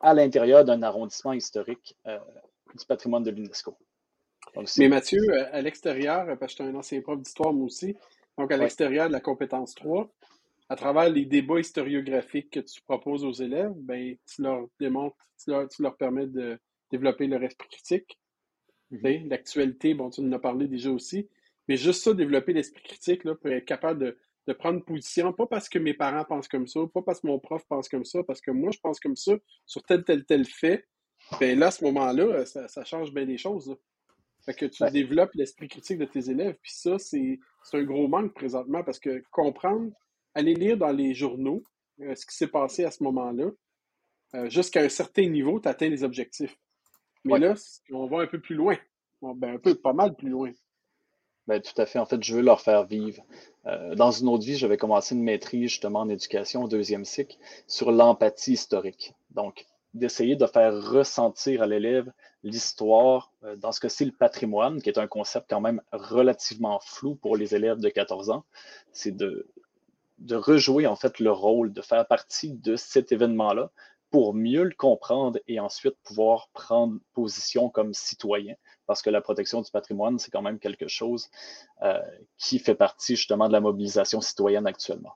à 0.00 0.14
l'intérieur 0.14 0.64
d'un 0.64 0.82
arrondissement 0.82 1.32
historique 1.32 1.96
euh, 2.06 2.18
du 2.78 2.86
patrimoine 2.86 3.22
de 3.22 3.30
l'UNESCO? 3.30 3.76
Mais 4.78 4.88
Mathieu, 4.88 5.20
à 5.52 5.60
l'extérieur, 5.62 6.26
parce 6.38 6.54
que 6.54 6.62
je 6.62 6.68
suis 6.68 6.76
un 6.76 6.78
ancien 6.78 7.00
prof 7.00 7.20
d'histoire 7.20 7.52
moi 7.52 7.66
aussi, 7.66 7.96
donc 8.38 8.52
à 8.52 8.56
l'extérieur 8.56 9.08
de 9.08 9.12
la 9.12 9.20
compétence 9.20 9.74
3, 9.74 10.10
à 10.68 10.76
travers 10.76 11.08
les 11.10 11.24
débats 11.24 11.60
historiographiques 11.60 12.50
que 12.50 12.60
tu 12.60 12.80
proposes 12.82 13.24
aux 13.24 13.32
élèves, 13.32 13.72
ben, 13.76 14.16
tu 14.26 14.42
leur 14.42 14.66
démontres, 14.80 15.16
tu 15.42 15.82
leur, 15.82 15.96
permets 15.96 16.26
de 16.26 16.58
développer 16.90 17.26
leur 17.26 17.42
esprit 17.42 17.68
critique. 17.68 18.18
Mhm. 18.90 19.28
L'actualité, 19.28 19.94
bon, 19.94 20.10
tu 20.10 20.20
en 20.20 20.32
as 20.32 20.38
parlé 20.38 20.66
déjà 20.66 20.90
aussi. 20.90 21.28
Mais 21.68 21.76
juste 21.76 22.02
ça, 22.02 22.14
développer 22.14 22.52
l'esprit 22.52 22.82
critique, 22.82 23.24
là, 23.24 23.34
pour 23.34 23.50
être 23.50 23.64
capable 23.64 24.00
de, 24.00 24.18
de, 24.46 24.52
prendre 24.52 24.84
position, 24.84 25.32
pas 25.32 25.46
parce 25.46 25.68
que 25.68 25.78
mes 25.78 25.94
parents 25.94 26.24
pensent 26.24 26.48
comme 26.48 26.66
ça, 26.66 26.80
pas 26.92 27.02
parce 27.02 27.20
que 27.20 27.26
mon 27.26 27.38
prof 27.38 27.64
pense 27.68 27.88
comme 27.88 28.04
ça, 28.04 28.22
parce 28.22 28.40
que 28.40 28.50
moi, 28.50 28.70
je 28.70 28.78
pense 28.80 29.00
comme 29.00 29.16
ça 29.16 29.32
sur 29.66 29.82
tel, 29.82 30.04
tel, 30.04 30.24
tel 30.24 30.44
fait. 30.44 30.86
Ben 31.40 31.58
là, 31.58 31.68
à 31.68 31.70
ce 31.70 31.84
moment-là, 31.84 32.44
ça, 32.44 32.84
change 32.84 33.12
bien 33.12 33.24
les 33.24 33.38
choses. 33.38 33.74
Fait 34.44 34.52
que 34.52 34.66
tu 34.66 34.84
développes 34.90 35.32
l'esprit 35.34 35.68
critique 35.68 35.98
de 35.98 36.04
tes 36.04 36.30
élèves. 36.30 36.56
Puis 36.60 36.72
ça, 36.72 36.98
c'est 36.98 37.38
un 37.72 37.82
gros 37.82 38.08
manque 38.08 38.34
présentement 38.34 38.82
parce 38.84 38.98
que 38.98 39.22
comprendre 39.30 39.90
allez 40.34 40.54
lire 40.54 40.76
dans 40.76 40.90
les 40.90 41.14
journaux 41.14 41.62
euh, 42.00 42.14
ce 42.14 42.26
qui 42.26 42.36
s'est 42.36 42.48
passé 42.48 42.84
à 42.84 42.90
ce 42.90 43.02
moment-là. 43.04 43.50
Euh, 44.34 44.50
jusqu'à 44.50 44.80
un 44.80 44.88
certain 44.88 45.28
niveau, 45.28 45.60
tu 45.60 45.68
atteins 45.68 45.88
les 45.88 46.02
objectifs. 46.02 46.58
Mais 47.24 47.38
là, 47.38 47.54
on 47.92 48.06
va 48.06 48.18
un 48.18 48.26
peu 48.26 48.40
plus 48.40 48.56
loin. 48.56 48.76
Ben, 49.22 49.54
un 49.54 49.58
peu, 49.58 49.74
pas 49.74 49.92
mal 49.94 50.14
plus 50.14 50.28
loin. 50.28 50.52
Ben, 51.46 51.60
tout 51.60 51.80
à 51.80 51.86
fait. 51.86 51.98
En 51.98 52.04
fait, 52.04 52.22
je 52.22 52.34
veux 52.34 52.42
leur 52.42 52.60
faire 52.60 52.84
vivre. 52.84 53.22
Euh, 53.66 53.94
dans 53.94 54.10
une 54.10 54.28
autre 54.28 54.44
vie, 54.44 54.56
j'avais 54.56 54.76
commencé 54.76 55.14
une 55.14 55.22
maîtrise 55.22 55.70
justement 55.70 56.00
en 56.00 56.08
éducation 56.08 56.64
au 56.64 56.68
deuxième 56.68 57.04
cycle 57.04 57.36
sur 57.66 57.92
l'empathie 57.92 58.52
historique. 58.52 59.14
Donc, 59.30 59.66
d'essayer 59.94 60.36
de 60.36 60.46
faire 60.46 60.74
ressentir 60.74 61.62
à 61.62 61.66
l'élève 61.66 62.12
l'histoire, 62.42 63.32
dans 63.56 63.72
ce 63.72 63.80
que 63.80 63.88
c'est 63.88 64.04
le 64.04 64.12
patrimoine, 64.12 64.82
qui 64.82 64.90
est 64.90 64.98
un 64.98 65.06
concept 65.06 65.48
quand 65.48 65.60
même 65.62 65.80
relativement 65.92 66.78
flou 66.80 67.14
pour 67.14 67.36
les 67.36 67.54
élèves 67.54 67.78
de 67.78 67.88
14 67.88 68.30
ans. 68.30 68.44
C'est 68.92 69.16
de 69.16 69.46
de 70.18 70.36
rejouer 70.36 70.86
en 70.86 70.96
fait 70.96 71.18
le 71.18 71.32
rôle, 71.32 71.72
de 71.72 71.82
faire 71.82 72.06
partie 72.06 72.52
de 72.52 72.76
cet 72.76 73.12
événement-là 73.12 73.70
pour 74.10 74.32
mieux 74.32 74.62
le 74.62 74.74
comprendre 74.74 75.40
et 75.48 75.58
ensuite 75.58 75.96
pouvoir 76.04 76.48
prendre 76.52 77.00
position 77.14 77.68
comme 77.68 77.92
citoyen. 77.92 78.54
Parce 78.86 79.02
que 79.02 79.10
la 79.10 79.20
protection 79.20 79.60
du 79.60 79.70
patrimoine, 79.70 80.18
c'est 80.18 80.30
quand 80.30 80.42
même 80.42 80.60
quelque 80.60 80.86
chose 80.86 81.30
euh, 81.82 82.00
qui 82.38 82.58
fait 82.58 82.76
partie 82.76 83.16
justement 83.16 83.48
de 83.48 83.52
la 83.52 83.60
mobilisation 83.60 84.20
citoyenne 84.20 84.66
actuellement. 84.66 85.14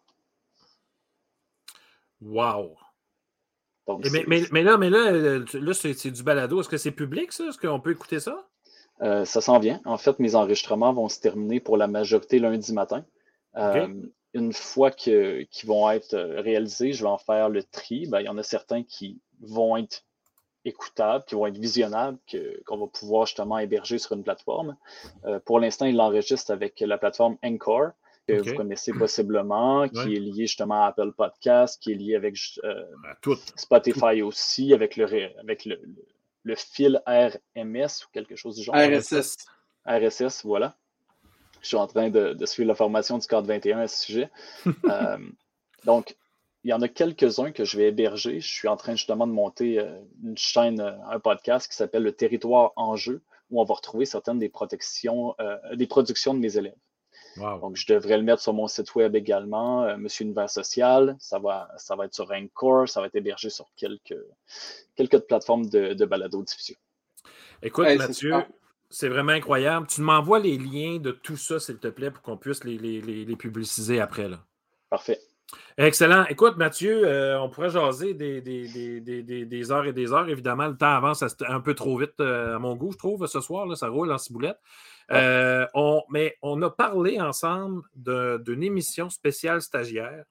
Wow! 2.20 2.76
Mais, 4.26 4.42
mais, 4.52 4.62
là, 4.62 4.76
mais 4.76 4.90
là, 4.90 5.12
euh, 5.12 5.44
là 5.54 5.72
c'est 5.74 6.10
du 6.10 6.22
balado. 6.22 6.60
Est-ce 6.60 6.68
que 6.68 6.76
c'est 6.76 6.90
public, 6.90 7.32
ça? 7.32 7.44
Est-ce 7.46 7.58
qu'on 7.58 7.80
peut 7.80 7.92
écouter 7.92 8.20
ça? 8.20 8.46
Euh, 9.00 9.24
ça 9.24 9.40
s'en 9.40 9.58
vient. 9.58 9.80
En 9.84 9.96
fait, 9.96 10.18
mes 10.18 10.34
enregistrements 10.34 10.92
vont 10.92 11.08
se 11.08 11.20
terminer 11.20 11.60
pour 11.60 11.76
la 11.76 11.86
majorité 11.86 12.38
lundi 12.38 12.72
matin 12.72 13.04
une 14.34 14.52
fois 14.52 14.90
qu'ils 14.90 15.48
vont 15.64 15.90
être 15.90 16.14
euh, 16.14 16.40
réalisés, 16.40 16.92
je 16.92 17.02
vais 17.02 17.10
en 17.10 17.18
faire 17.18 17.48
le 17.48 17.62
tri. 17.62 18.06
Ben, 18.06 18.20
il 18.20 18.26
y 18.26 18.28
en 18.28 18.38
a 18.38 18.42
certains 18.42 18.82
qui 18.82 19.20
vont 19.40 19.76
être 19.76 20.04
écoutables, 20.64 21.24
qui 21.26 21.34
vont 21.34 21.46
être 21.46 21.56
visionnables, 21.56 22.18
qu'on 22.66 22.78
va 22.78 22.86
pouvoir 22.86 23.26
justement 23.26 23.58
héberger 23.58 23.98
sur 23.98 24.12
une 24.12 24.22
plateforme. 24.22 24.76
Euh, 25.24 25.40
pour 25.40 25.60
l'instant, 25.60 25.86
il 25.86 25.96
l'enregistre 25.96 26.52
avec 26.52 26.80
la 26.80 26.98
plateforme 26.98 27.36
Encore, 27.42 27.90
que 28.36 28.48
vous 28.50 28.54
connaissez 28.54 28.92
possiblement, 28.92 29.88
qui 29.88 30.14
est 30.14 30.20
liée 30.20 30.46
justement 30.46 30.84
à 30.84 30.88
Apple 30.88 31.12
Podcast, 31.12 31.80
qui 31.82 31.92
est 31.92 31.96
liée 31.96 32.14
avec 32.14 32.36
euh, 32.64 32.84
Spotify 33.56 34.22
aussi, 34.22 34.74
avec, 34.74 34.96
le, 34.96 35.06
avec 35.40 35.64
le, 35.64 35.80
le, 36.42 36.54
fil 36.54 37.02
RMS 37.06 38.04
ou 38.04 38.10
quelque 38.12 38.36
chose 38.36 38.56
du 38.56 38.62
genre. 38.62 38.74
RSS. 38.74 39.36
RSS, 39.86 40.44
voilà 40.44 40.76
je 41.60 41.68
suis 41.68 41.76
en 41.76 41.86
train 41.86 42.10
de, 42.10 42.36
suivre 42.46 42.68
la 42.68 42.74
formation 42.74 43.18
du 43.18 43.26
cadre 43.26 43.48
21 43.48 43.80
à 43.80 43.88
ce 43.88 44.04
sujet. 44.04 44.30
Euh, 44.88 45.18
donc, 45.84 46.16
il 46.64 46.70
y 46.70 46.72
en 46.72 46.82
a 46.82 46.88
quelques-uns 46.88 47.52
que 47.52 47.64
je 47.64 47.76
vais 47.76 47.88
héberger. 47.88 48.40
Je 48.40 48.46
suis 48.46 48.68
en 48.68 48.76
train 48.76 48.92
justement 48.92 49.26
de 49.26 49.32
monter 49.32 49.78
euh, 49.78 49.98
une 50.22 50.36
chaîne, 50.36 50.80
un 50.80 51.20
podcast 51.20 51.68
qui 51.68 51.76
s'appelle 51.76 52.02
Le 52.02 52.12
Territoire 52.12 52.72
en 52.76 52.96
jeu, 52.96 53.22
où 53.50 53.60
on 53.60 53.64
va 53.64 53.74
retrouver 53.74 54.04
certaines 54.06 54.38
des 54.38 54.48
protections, 54.48 55.34
des 55.74 55.86
productions 55.86 56.34
de 56.34 56.38
mes 56.38 56.56
élèves. 56.56 56.76
Donc, 57.38 57.76
je 57.76 57.86
devrais 57.92 58.16
le 58.16 58.22
mettre 58.22 58.42
sur 58.42 58.52
mon 58.52 58.66
site 58.66 58.94
web 58.94 59.14
également, 59.14 59.96
Monsieur 59.96 60.24
Univers 60.24 60.50
Social. 60.50 61.16
Ça 61.18 61.38
va, 61.38 61.68
ça 61.76 61.96
va 61.96 62.06
être 62.06 62.14
sur 62.14 62.30
Anchor, 62.30 62.88
ça 62.88 63.00
va 63.00 63.06
être 63.06 63.16
hébergé 63.16 63.50
sur 63.50 63.66
quelques, 63.76 64.18
quelques 64.96 65.18
plateformes 65.20 65.66
de, 65.66 65.94
de 65.94 66.04
balado-diffusion. 66.04 66.76
Écoute, 67.62 67.86
Mathieu, 67.96 68.34
c'est 68.90 69.08
vraiment 69.08 69.32
incroyable. 69.32 69.86
Tu 69.86 70.00
m'envoies 70.00 70.38
les 70.38 70.56
liens 70.56 70.98
de 70.98 71.10
tout 71.10 71.36
ça, 71.36 71.58
s'il 71.58 71.78
te 71.78 71.88
plaît, 71.88 72.10
pour 72.10 72.22
qu'on 72.22 72.36
puisse 72.36 72.64
les, 72.64 72.78
les, 72.78 73.36
publiciser 73.36 74.00
après. 74.00 74.28
Là. 74.28 74.38
Parfait. 74.88 75.18
Excellent. 75.76 76.24
Écoute, 76.28 76.56
Mathieu, 76.56 77.06
euh, 77.06 77.40
on 77.40 77.48
pourrait 77.48 77.70
jaser 77.70 78.14
des, 78.14 78.40
des, 78.40 79.72
heures 79.72 79.86
et 79.86 79.92
des 79.92 80.12
heures. 80.12 80.28
Évidemment, 80.28 80.66
le 80.66 80.76
temps 80.76 80.94
avance 80.94 81.24
un 81.46 81.60
peu 81.60 81.74
trop 81.74 81.96
vite 81.98 82.20
euh, 82.20 82.56
à 82.56 82.58
mon 82.58 82.76
goût, 82.76 82.92
je 82.92 82.98
trouve, 82.98 83.26
ce 83.26 83.40
soir. 83.40 83.66
Là, 83.66 83.74
ça 83.74 83.88
roule 83.88 84.12
en 84.12 84.18
ciboulette. 84.18 84.58
Euh, 85.10 85.66
on, 85.74 86.02
mais 86.10 86.36
on 86.42 86.60
a 86.62 86.70
parlé 86.70 87.20
ensemble 87.20 87.82
d'une 87.94 88.62
émission 88.62 89.08
spéciale 89.08 89.62
stagiaire 89.62 90.24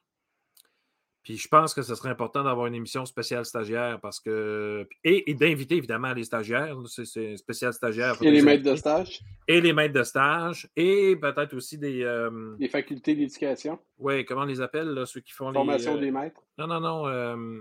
puis 1.28 1.36
je 1.36 1.50
pense 1.50 1.74
que 1.74 1.82
ce 1.82 1.94
serait 1.94 2.08
important 2.08 2.42
d'avoir 2.42 2.68
une 2.68 2.76
émission 2.76 3.06
spéciale 3.06 3.44
stagiaire 3.44 4.00
parce 4.00 4.22
que. 4.22 4.88
Et, 5.04 5.34
d'inviter 5.34 5.76
évidemment 5.76 6.14
les 6.14 6.24
stagiaires. 6.24 6.78
C'est 6.88 7.36
spécial 7.36 7.74
stagiaire. 7.74 8.16
Et 8.22 8.32
les 8.32 8.42
maîtres 8.42 8.64
de 8.64 8.78
stage. 8.78 9.20
Et 9.46 9.60
les 9.60 9.74
maîtres 9.74 9.94
de 9.94 10.04
stage. 10.04 10.70
Et 10.78 11.18
peut-être 11.18 11.54
aussi 11.54 11.78
des. 11.78 12.02
Euh, 12.02 12.56
les 12.58 12.70
facultés 12.70 13.14
d'éducation. 13.14 13.78
Oui, 14.00 14.24
comment 14.24 14.44
on 14.44 14.46
les 14.46 14.62
appelle, 14.62 15.04
ceux 15.06 15.20
qui 15.20 15.34
font 15.34 15.52
Formation 15.52 15.96
les. 15.96 15.98
Euh, 15.98 16.02
des 16.06 16.12
maîtres. 16.12 16.42
Non, 16.58 16.68
non, 16.68 16.80
non. 16.80 17.08
Euh... 17.08 17.60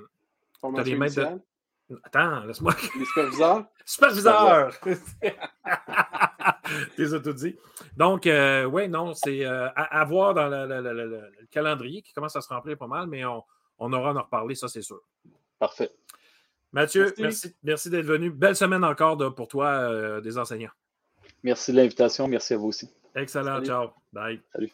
Formation 0.60 0.92
les 0.92 0.96
maîtres 0.96 1.40
de... 1.90 1.98
Attends, 2.04 2.44
laisse-moi. 2.44 2.72
Les 2.96 3.04
superviseurs. 3.04 3.64
Superviseurs! 3.84 4.78
T'es 6.96 7.20
tout 7.20 7.32
dit. 7.32 7.56
Donc, 7.96 8.26
euh, 8.26 8.64
oui, 8.64 8.88
non, 8.88 9.14
c'est 9.14 9.44
à, 9.44 10.04
voir 10.04 10.34
dans 10.34 10.48
le, 10.48 11.20
calendrier 11.50 12.02
qui 12.02 12.12
commence 12.12 12.36
à 12.36 12.40
se 12.40 12.48
remplir 12.48 12.76
pas 12.76 12.86
mal, 12.86 13.06
mais 13.06 13.24
on, 13.24 13.42
on 13.78 13.92
aura 13.92 14.10
à 14.10 14.14
en 14.14 14.22
reparler, 14.22 14.54
ça, 14.54 14.68
c'est 14.68 14.82
sûr. 14.82 15.00
Parfait. 15.58 15.90
Mathieu, 16.72 17.14
merci, 17.18 17.54
merci, 17.62 17.90
d'être 17.90 18.04
venu. 18.04 18.30
Belle 18.30 18.56
semaine 18.56 18.84
encore 18.84 19.16
pour 19.34 19.48
toi, 19.48 19.68
euh, 19.68 20.20
des 20.20 20.36
enseignants. 20.36 20.72
Merci 21.42 21.72
de 21.72 21.78
l'invitation. 21.78 22.28
Merci 22.28 22.54
à 22.54 22.56
vous 22.58 22.68
aussi. 22.68 22.90
Excellent. 23.14 23.62
Ciao. 23.64 23.90
Bye. 24.12 24.40
Salut. 24.52 24.72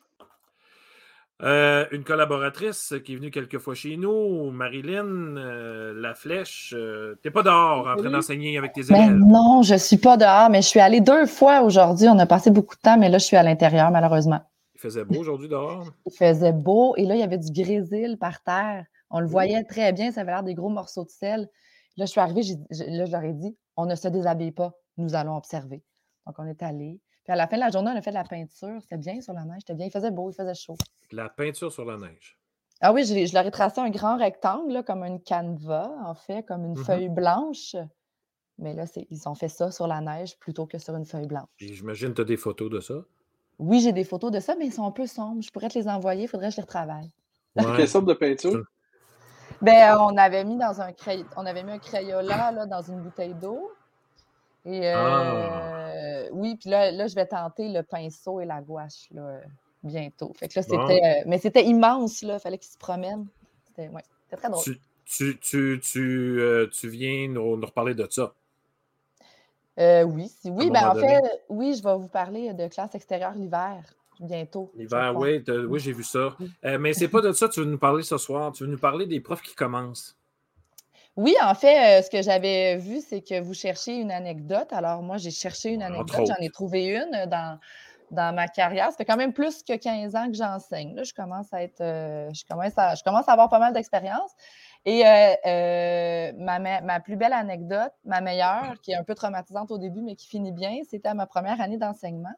Euh, 1.42 1.86
une 1.90 2.04
collaboratrice 2.04 2.94
qui 3.04 3.14
est 3.14 3.16
venue 3.16 3.32
quelques 3.32 3.58
fois 3.58 3.74
chez 3.74 3.96
nous, 3.96 4.50
Marilyn 4.52 5.36
euh, 5.36 5.92
La 6.00 6.14
Flèche. 6.14 6.68
Tu 6.70 6.76
n'es 7.24 7.32
pas 7.32 7.42
dehors 7.42 7.88
en 7.88 7.96
train 7.96 8.10
d'enseigner 8.10 8.56
avec 8.58 8.72
tes 8.72 8.82
ben 8.84 8.94
élèves? 8.94 9.16
non, 9.16 9.62
je 9.62 9.74
ne 9.74 9.78
suis 9.78 9.96
pas 9.96 10.16
dehors, 10.16 10.50
mais 10.50 10.62
je 10.62 10.68
suis 10.68 10.78
allée 10.78 11.00
deux 11.00 11.26
fois 11.26 11.62
aujourd'hui. 11.62 12.06
On 12.08 12.18
a 12.18 12.26
passé 12.26 12.50
beaucoup 12.50 12.76
de 12.76 12.80
temps, 12.80 12.96
mais 12.96 13.08
là, 13.08 13.18
je 13.18 13.24
suis 13.24 13.36
à 13.36 13.42
l'intérieur, 13.42 13.90
malheureusement. 13.90 14.40
Il 14.76 14.80
faisait 14.80 15.04
beau 15.04 15.18
aujourd'hui 15.18 15.48
dehors? 15.48 15.86
Il 16.06 16.12
faisait 16.16 16.52
beau 16.52 16.94
et 16.96 17.04
là, 17.04 17.14
il 17.14 17.20
y 17.20 17.24
avait 17.24 17.38
du 17.38 17.52
grésil 17.52 18.18
par 18.20 18.42
terre. 18.42 18.84
On 19.10 19.20
le 19.20 19.26
voyait 19.26 19.62
très 19.64 19.92
bien, 19.92 20.10
ça 20.10 20.22
avait 20.22 20.32
l'air 20.32 20.42
des 20.42 20.54
gros 20.54 20.70
morceaux 20.70 21.04
de 21.04 21.10
sel. 21.10 21.48
Là, 21.96 22.06
je 22.06 22.10
suis 22.10 22.20
arrivée, 22.20 22.42
là, 22.70 23.04
je 23.04 23.12
leur 23.12 23.22
ai 23.22 23.32
dit, 23.32 23.56
on 23.76 23.86
ne 23.86 23.94
se 23.94 24.08
déshabille 24.08 24.52
pas, 24.52 24.72
nous 24.96 25.14
allons 25.14 25.36
observer. 25.36 25.82
Donc, 26.26 26.36
on 26.38 26.46
est 26.46 26.62
allé. 26.62 27.00
Puis 27.32 27.38
à 27.38 27.44
la 27.44 27.46
fin 27.46 27.56
de 27.56 27.62
la 27.62 27.70
journée, 27.70 27.90
on 27.94 27.96
a 27.96 28.02
fait 28.02 28.10
de 28.10 28.16
la 28.16 28.24
peinture. 28.24 28.76
C'était 28.82 28.98
bien 28.98 29.22
sur 29.22 29.32
la 29.32 29.46
neige, 29.46 29.60
c'était 29.60 29.72
bien. 29.72 29.86
Il 29.86 29.90
faisait 29.90 30.10
beau, 30.10 30.30
il 30.30 30.34
faisait 30.34 30.52
chaud. 30.52 30.76
La 31.12 31.30
peinture 31.30 31.72
sur 31.72 31.86
la 31.86 31.96
neige. 31.96 32.38
Ah 32.82 32.92
oui, 32.92 33.06
je, 33.06 33.32
leur 33.32 33.46
ai 33.46 33.50
tracé 33.50 33.80
un 33.80 33.88
grand 33.88 34.18
rectangle, 34.18 34.84
comme 34.84 35.02
une 35.02 35.18
canevas, 35.18 35.90
en 36.04 36.14
fait, 36.14 36.44
comme 36.44 36.66
une 36.66 36.78
mmh 36.78 36.84
feuille 36.84 37.08
blanche. 37.08 37.74
Mais 38.58 38.74
là, 38.74 38.84
ils 39.08 39.28
ont 39.30 39.34
fait 39.34 39.48
ça 39.48 39.70
sur 39.70 39.86
la 39.86 40.02
neige 40.02 40.38
plutôt 40.40 40.66
que 40.66 40.76
sur 40.76 40.94
une 40.94 41.06
feuille 41.06 41.26
blanche. 41.26 41.48
J'imagine 41.56 42.10
que 42.10 42.16
tu 42.16 42.20
as 42.20 42.24
des 42.26 42.36
photos 42.36 42.68
de 42.68 42.80
ça? 42.80 42.96
Oui, 43.58 43.80
j'ai 43.80 43.94
des 43.94 44.04
photos 44.04 44.30
de 44.30 44.38
ça, 44.38 44.54
mais 44.58 44.66
ils 44.66 44.72
sont 44.74 44.86
un 44.86 44.90
peu 44.90 45.06
sombres. 45.06 45.40
Je 45.40 45.50
pourrais 45.50 45.70
te 45.70 45.78
les 45.78 45.88
envoyer, 45.88 46.24
il 46.24 46.28
faudrait 46.28 46.48
que 46.48 46.56
je 46.56 46.58
les 46.58 46.64
retravaille. 46.64 47.10
Quelle 47.56 47.88
sorte 47.88 48.04
de 48.04 48.12
peinture? 48.12 48.62
Ben, 49.62 49.96
on 49.98 50.18
avait 50.18 50.44
mis 50.44 50.58
dans 50.58 50.82
un 50.82 50.92
cray... 50.92 51.24
on 51.38 51.46
avait 51.46 51.62
mis 51.62 51.72
un 51.72 51.78
crayola 51.78 52.52
là, 52.52 52.66
dans 52.66 52.82
une 52.82 53.00
bouteille 53.00 53.34
d'eau. 53.34 53.72
Et 54.66 54.86
euh, 54.86 54.94
ah. 54.94 55.81
Oui, 56.32 56.56
puis 56.56 56.70
là, 56.70 56.90
là, 56.90 57.06
je 57.06 57.14
vais 57.14 57.26
tenter 57.26 57.68
le 57.68 57.82
pinceau 57.82 58.40
et 58.40 58.44
la 58.44 58.60
gouache 58.60 59.08
là, 59.12 59.40
bientôt. 59.82 60.32
Fait 60.34 60.48
que 60.48 60.58
là, 60.58 60.62
c'était. 60.62 61.00
Euh, 61.04 61.22
mais 61.26 61.38
c'était 61.38 61.64
immense, 61.64 62.22
là. 62.22 62.34
Il 62.34 62.40
fallait 62.40 62.58
qu'il 62.58 62.72
se 62.72 62.78
promène. 62.78 63.26
C'était 63.66 63.88
ouais, 63.88 64.02
très 64.36 64.48
drôle. 64.48 64.64
tu, 65.04 65.38
tu, 65.38 65.80
tu, 65.82 66.40
euh, 66.40 66.66
tu 66.68 66.88
viens 66.88 67.28
nous, 67.28 67.52
reparler 67.52 67.94
de 67.94 68.06
ça? 68.10 68.34
Euh, 69.78 70.02
oui, 70.02 70.30
oui. 70.44 70.70
Ben, 70.70 70.90
en 70.90 70.94
fait, 70.94 71.22
oui, 71.48 71.74
je 71.74 71.82
vais 71.82 71.96
vous 71.96 72.08
parler 72.08 72.52
de 72.52 72.68
classe 72.68 72.94
extérieure 72.94 73.34
l'hiver 73.34 73.82
bientôt. 74.20 74.70
L'hiver, 74.76 75.14
oui, 75.16 75.42
oui, 75.68 75.80
j'ai 75.80 75.92
vu 75.92 76.04
ça. 76.04 76.36
Euh, 76.64 76.78
mais 76.78 76.92
c'est 76.92 77.08
pas 77.08 77.20
de 77.20 77.32
ça 77.32 77.48
que 77.48 77.54
tu 77.54 77.60
veux 77.60 77.66
nous 77.66 77.78
parler 77.78 78.02
ce 78.02 78.16
soir. 78.18 78.52
Tu 78.52 78.64
veux 78.64 78.70
nous 78.70 78.78
parler 78.78 79.06
des 79.06 79.20
profs 79.20 79.42
qui 79.42 79.54
commencent. 79.54 80.16
Oui, 81.16 81.34
en 81.42 81.54
fait, 81.54 82.02
ce 82.02 82.10
que 82.10 82.22
j'avais 82.22 82.76
vu, 82.76 83.00
c'est 83.00 83.20
que 83.20 83.40
vous 83.40 83.54
cherchiez 83.54 83.96
une 83.96 84.10
anecdote. 84.10 84.72
Alors, 84.72 85.02
moi, 85.02 85.18
j'ai 85.18 85.30
cherché 85.30 85.70
une 85.70 85.82
anecdote. 85.82 86.26
J'en 86.26 86.42
ai 86.42 86.50
trouvé 86.50 86.86
une 86.86 87.26
dans, 87.26 87.58
dans 88.10 88.34
ma 88.34 88.48
carrière. 88.48 88.90
Ça 88.90 88.96
fait 88.96 89.04
quand 89.04 89.18
même 89.18 89.34
plus 89.34 89.62
que 89.62 89.76
15 89.76 90.16
ans 90.16 90.26
que 90.28 90.34
j'enseigne. 90.34 90.94
Là, 90.94 91.02
je 91.02 91.12
commence 91.12 91.52
à 91.52 91.62
être. 91.62 91.80
je, 91.80 92.44
commence 92.48 92.72
à, 92.78 92.94
je 92.94 93.02
commence 93.02 93.28
à 93.28 93.32
avoir 93.32 93.50
pas 93.50 93.58
mal 93.58 93.74
d'expérience. 93.74 94.30
Et 94.84 95.06
euh, 95.06 95.34
euh, 95.46 96.32
ma, 96.38 96.58
ma, 96.58 97.00
plus 97.00 97.16
belle 97.16 97.32
anecdote, 97.32 97.92
ma 98.04 98.20
meilleure, 98.20 98.80
qui 98.82 98.92
est 98.92 98.96
un 98.96 99.04
peu 99.04 99.14
traumatisante 99.14 99.70
au 99.70 99.78
début, 99.78 100.02
mais 100.02 100.16
qui 100.16 100.26
finit 100.26 100.50
bien, 100.50 100.80
c'était 100.88 101.08
à 101.08 101.14
ma 101.14 101.26
première 101.26 101.60
année 101.60 101.78
d'enseignement. 101.78 102.34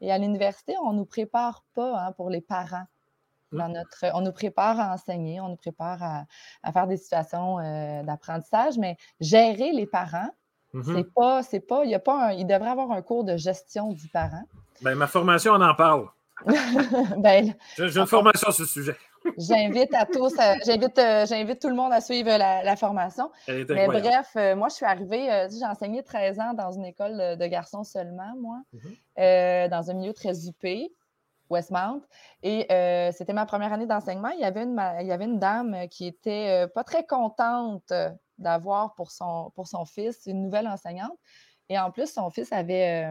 Et 0.00 0.10
à 0.10 0.18
l'université, 0.18 0.74
on 0.82 0.92
ne 0.92 0.98
nous 0.98 1.06
prépare 1.06 1.64
pas 1.74 2.00
hein, 2.00 2.12
pour 2.12 2.30
les 2.30 2.40
parents. 2.40 2.84
Mmh. 3.54 3.58
Dans 3.58 3.68
notre, 3.68 4.04
on 4.14 4.20
nous 4.20 4.32
prépare 4.32 4.80
à 4.80 4.92
enseigner, 4.92 5.40
on 5.40 5.48
nous 5.48 5.56
prépare 5.56 6.02
à, 6.62 6.72
faire 6.72 6.86
des 6.86 6.96
situations 6.96 7.58
euh, 7.58 8.02
d'apprentissage, 8.02 8.78
mais 8.78 8.96
gérer 9.20 9.72
les 9.72 9.86
parents, 9.86 10.30
mmh 10.72 10.82
c'est 10.94 11.14
pas, 11.14 11.42
c'est 11.42 11.60
pas, 11.60 11.84
il 11.84 11.90
y 11.90 11.94
a 11.94 12.00
pas 12.00 12.34
il 12.34 12.46
devrait 12.46 12.70
avoir 12.70 12.90
un 12.90 13.02
cours 13.02 13.24
de 13.24 13.36
gestion 13.36 13.92
du 13.92 14.08
parent. 14.08 14.42
Ben, 14.82 14.94
ma 14.96 15.06
formation, 15.06 15.52
on 15.52 15.60
en 15.60 15.74
parle. 15.74 16.08
ben, 17.18 17.54
J'ai 17.78 17.96
une 17.96 18.06
formation 18.06 18.50
sur 18.50 18.66
ce 18.66 18.66
sujet. 18.66 18.96
J'invite 19.38 19.94
à 19.94 20.04
tous, 20.12 20.34
j'invite, 20.66 20.98
euh, 20.98 21.26
j'invite 21.26 21.60
tout 21.60 21.68
le 21.68 21.74
monde 21.74 21.92
à 21.92 22.00
suivre 22.00 22.36
la, 22.36 22.76
formation. 22.76 23.30
Mais 23.48 23.64
bref, 23.64 24.30
euh, 24.36 24.56
moi, 24.56 24.68
je 24.68 24.74
suis 24.74 24.84
arrivée, 24.84 25.30
euh, 25.32 25.48
j'ai 25.48 25.64
enseigné 25.64 26.02
13 26.02 26.40
ans 26.40 26.54
dans 26.54 26.72
une 26.72 26.84
école 26.84 27.38
de, 27.38 27.46
garçons 27.46 27.84
seulement, 27.84 28.34
moi, 28.38 28.60
mm-hmm. 28.74 29.68
dans 29.68 29.90
un 29.90 29.94
milieu 29.94 30.12
très 30.12 30.46
huppé, 30.46 30.92
Westmount. 31.54 32.02
Et 32.42 32.66
c'était 33.12 33.32
ma 33.32 33.46
première 33.46 33.72
année 33.72 33.86
d'enseignement. 33.86 34.30
Il 34.30 34.40
y 34.40 34.44
avait 34.44 34.64
une, 34.64 34.80
il 35.00 35.06
y 35.06 35.12
avait 35.12 35.24
une 35.24 35.38
dame 35.38 35.88
qui 35.88 36.06
était 36.06 36.66
pas 36.74 36.84
très 36.84 37.06
contente 37.06 37.92
d'avoir 38.38 38.94
pour 38.94 39.10
son, 39.10 39.50
pour 39.54 39.66
son 39.66 39.84
fils 39.84 40.22
une 40.26 40.42
nouvelle 40.42 40.68
enseignante. 40.68 41.16
Et 41.68 41.78
en 41.78 41.90
plus, 41.90 42.12
son 42.12 42.30
fils 42.30 42.52
avait 42.52 43.10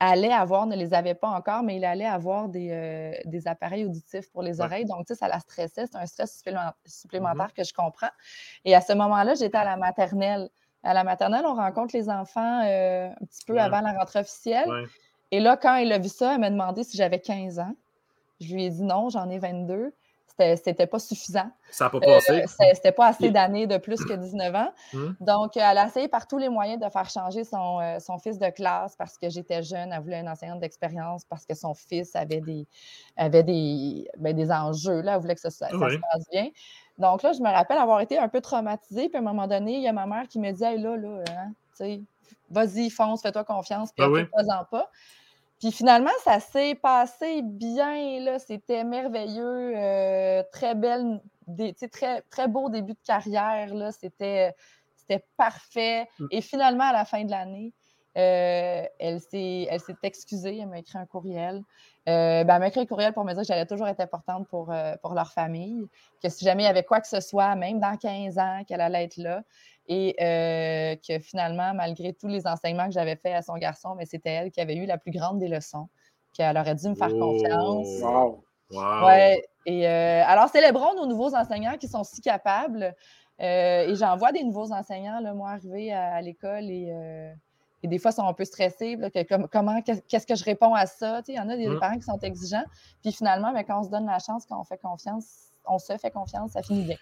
allait 0.00 0.32
avoir, 0.32 0.66
ne 0.66 0.76
les 0.76 0.94
avait 0.94 1.14
pas 1.14 1.28
encore, 1.28 1.62
mais 1.62 1.76
il 1.76 1.84
allait 1.84 2.06
avoir 2.06 2.48
des, 2.48 2.70
euh, 2.70 3.40
appareils 3.46 3.84
auditifs 3.84 4.30
pour 4.32 4.42
les 4.42 4.60
oreilles. 4.60 4.84
Donc, 4.84 5.06
tu 5.06 5.14
sais, 5.14 5.14
ça 5.14 5.28
la 5.28 5.38
stressait. 5.38 5.86
C'est 5.86 5.96
un 5.96 6.06
stress 6.06 6.42
supplémentaire 6.86 7.46
mm-hmm. 7.46 7.52
que 7.52 7.64
je 7.64 7.72
comprends. 7.72 8.10
Et 8.64 8.74
à 8.74 8.80
ce 8.80 8.92
moment-là, 8.92 9.34
j'étais 9.34 9.58
à 9.58 9.64
la 9.64 9.76
maternelle. 9.76 10.48
À 10.82 10.92
la 10.92 11.04
maternelle, 11.04 11.44
on 11.46 11.54
rencontre 11.54 11.96
les 11.96 12.10
enfants 12.10 12.62
euh, 12.64 13.08
un 13.08 13.26
petit 13.26 13.44
peu 13.46 13.58
avant 13.58 13.80
la 13.80 13.92
rentrée 13.92 14.20
officielle. 14.20 14.68
Et 15.34 15.40
là, 15.40 15.56
quand 15.56 15.74
il 15.74 15.92
a 15.92 15.98
vu 15.98 16.08
ça, 16.08 16.34
il 16.34 16.38
m'a 16.38 16.48
demandé 16.48 16.84
si 16.84 16.96
j'avais 16.96 17.18
15 17.18 17.58
ans. 17.58 17.74
Je 18.40 18.54
lui 18.54 18.66
ai 18.66 18.70
dit 18.70 18.82
non, 18.82 19.08
j'en 19.08 19.28
ai 19.28 19.38
22 19.40 19.92
c'était 20.56 20.86
pas 20.86 20.98
suffisant. 20.98 21.48
Ça 21.70 21.84
n'a 21.84 21.90
pas 21.90 22.00
passé. 22.00 22.42
Euh, 22.42 22.72
c'était 22.74 22.92
pas 22.92 23.06
assez 23.06 23.30
d'années 23.30 23.66
de 23.66 23.76
plus 23.76 24.04
que 24.04 24.14
19 24.14 24.54
ans. 24.54 24.72
Hum. 24.92 25.16
Donc, 25.20 25.56
elle 25.56 25.78
a 25.78 25.86
essayé 25.86 26.08
par 26.08 26.26
tous 26.26 26.38
les 26.38 26.48
moyens 26.48 26.82
de 26.84 26.90
faire 26.90 27.08
changer 27.08 27.44
son, 27.44 27.80
euh, 27.80 28.00
son 28.00 28.18
fils 28.18 28.38
de 28.38 28.50
classe 28.50 28.96
parce 28.96 29.16
que 29.16 29.28
j'étais 29.28 29.62
jeune. 29.62 29.92
Elle 29.92 30.02
voulait 30.02 30.20
une 30.20 30.28
enseignante 30.28 30.58
d'expérience 30.58 31.24
parce 31.24 31.46
que 31.46 31.54
son 31.54 31.74
fils 31.74 32.16
avait 32.16 32.40
des, 32.40 32.66
avait 33.16 33.44
des, 33.44 34.08
ben, 34.18 34.34
des 34.34 34.50
enjeux. 34.50 35.02
Là. 35.02 35.14
Elle 35.14 35.20
voulait 35.20 35.36
que 35.36 35.40
ça, 35.40 35.50
se 35.50 35.60
passe 35.60 36.24
bien. 36.32 36.48
Donc 36.98 37.22
là, 37.22 37.32
je 37.32 37.40
me 37.40 37.48
rappelle 37.48 37.78
avoir 37.78 38.00
été 38.00 38.18
un 38.18 38.28
peu 38.28 38.40
traumatisée. 38.40 39.08
Puis 39.08 39.16
à 39.16 39.20
un 39.20 39.24
moment 39.24 39.46
donné, 39.46 39.76
il 39.76 39.82
y 39.82 39.88
a 39.88 39.92
ma 39.92 40.06
mère 40.06 40.26
qui 40.28 40.40
me 40.40 40.50
dit 40.50 40.62
là, 40.62 40.96
là, 40.96 41.24
hein, 41.30 42.00
vas-y, 42.50 42.90
fonce, 42.90 43.22
fais-toi 43.22 43.44
confiance, 43.44 43.92
puis 43.92 44.04
ah 44.04 44.66
pas. 44.70 44.90
Puis 45.60 45.72
finalement, 45.72 46.10
ça 46.22 46.40
s'est 46.40 46.74
passé 46.74 47.42
bien, 47.42 48.20
là. 48.20 48.38
C'était 48.38 48.84
merveilleux, 48.84 49.72
euh, 49.76 50.42
très 50.52 50.74
belle, 50.74 51.20
très, 51.92 52.22
très 52.22 52.48
beau 52.48 52.68
début 52.68 52.92
de 52.92 53.06
carrière, 53.06 53.74
là. 53.74 53.92
C'était, 53.92 54.54
c'était 54.96 55.24
parfait. 55.36 56.08
Mm. 56.18 56.26
Et 56.30 56.40
finalement, 56.40 56.84
à 56.84 56.92
la 56.92 57.04
fin 57.04 57.24
de 57.24 57.30
l'année, 57.30 57.72
euh, 58.16 58.84
elle, 58.98 59.20
s'est, 59.20 59.66
elle 59.70 59.80
s'est 59.80 59.96
excusée, 60.02 60.58
elle 60.58 60.68
m'a 60.68 60.78
écrit 60.78 60.98
un 60.98 61.06
courriel. 61.06 61.62
Euh, 62.08 62.44
ben, 62.44 62.54
elle 62.54 62.60
m'a 62.60 62.68
écrit 62.68 62.80
un 62.80 62.86
courriel 62.86 63.12
pour 63.12 63.24
me 63.24 63.32
dire 63.32 63.42
que 63.42 63.48
j'allais 63.48 63.66
toujours 63.66 63.88
être 63.88 64.00
importante 64.00 64.46
pour, 64.48 64.72
pour 65.02 65.14
leur 65.14 65.32
famille, 65.32 65.86
que 66.22 66.28
si 66.28 66.44
jamais 66.44 66.64
il 66.64 66.66
y 66.66 66.68
avait 66.68 66.84
quoi 66.84 67.00
que 67.00 67.08
ce 67.08 67.20
soit, 67.20 67.56
même 67.56 67.80
dans 67.80 67.96
15 67.96 68.38
ans, 68.38 68.62
qu'elle 68.68 68.80
allait 68.80 69.04
être 69.04 69.16
là 69.16 69.42
et 69.86 70.16
euh, 70.20 70.96
que 71.06 71.18
finalement, 71.18 71.74
malgré 71.74 72.12
tous 72.12 72.28
les 72.28 72.46
enseignements 72.46 72.86
que 72.86 72.92
j'avais 72.92 73.16
faits 73.16 73.34
à 73.34 73.42
son 73.42 73.54
garçon, 73.54 73.94
mais 73.96 74.06
c'était 74.06 74.30
elle 74.30 74.50
qui 74.50 74.60
avait 74.60 74.76
eu 74.76 74.86
la 74.86 74.98
plus 74.98 75.12
grande 75.12 75.38
des 75.38 75.48
leçons, 75.48 75.88
qu'elle 76.32 76.56
aurait 76.56 76.74
dû 76.74 76.88
me 76.88 76.94
faire 76.94 77.10
confiance. 77.10 78.00
Wow! 78.00 78.44
Ouais. 79.06 79.44
Et 79.66 79.86
euh, 79.86 80.22
alors, 80.26 80.48
célébrons 80.48 80.94
nos 80.96 81.06
nouveaux 81.06 81.34
enseignants 81.34 81.76
qui 81.78 81.86
sont 81.86 82.02
si 82.02 82.20
capables. 82.20 82.94
Euh, 83.40 83.88
et 83.88 83.94
j'en 83.94 84.16
vois 84.16 84.32
des 84.32 84.42
nouveaux 84.42 84.72
enseignants, 84.72 85.20
là, 85.20 85.34
moi, 85.34 85.50
arriver 85.50 85.92
à, 85.92 86.20
l'école 86.22 86.64
et, 86.70 86.90
des 87.82 87.98
fois, 87.98 88.12
ils 88.12 88.14
sont 88.14 88.26
un 88.26 88.32
peu 88.32 88.46
stressés. 88.46 88.98
comment, 89.52 89.82
qu'est-ce 89.82 90.26
que 90.26 90.34
je 90.34 90.44
réponds 90.44 90.74
à 90.74 90.86
ça? 90.86 91.20
il 91.28 91.34
y 91.34 91.40
en 91.40 91.48
a 91.50 91.56
des, 91.56 91.68
mmh. 91.68 91.78
parents 91.78 91.96
qui 91.96 92.02
sont 92.04 92.18
exigeants. 92.20 92.64
Puis 93.02 93.12
finalement, 93.12 93.52
mais 93.52 93.64
quand 93.64 93.80
on 93.80 93.82
se 93.82 93.90
donne 93.90 94.06
la 94.06 94.18
chance, 94.18 94.46
quand 94.46 94.58
on 94.58 94.64
fait 94.64 94.78
confiance, 94.78 95.50
on 95.66 95.78
se 95.78 95.96
fait 95.98 96.10
confiance, 96.10 96.52
ça 96.52 96.62
finit 96.62 96.84
bien. 96.84 96.96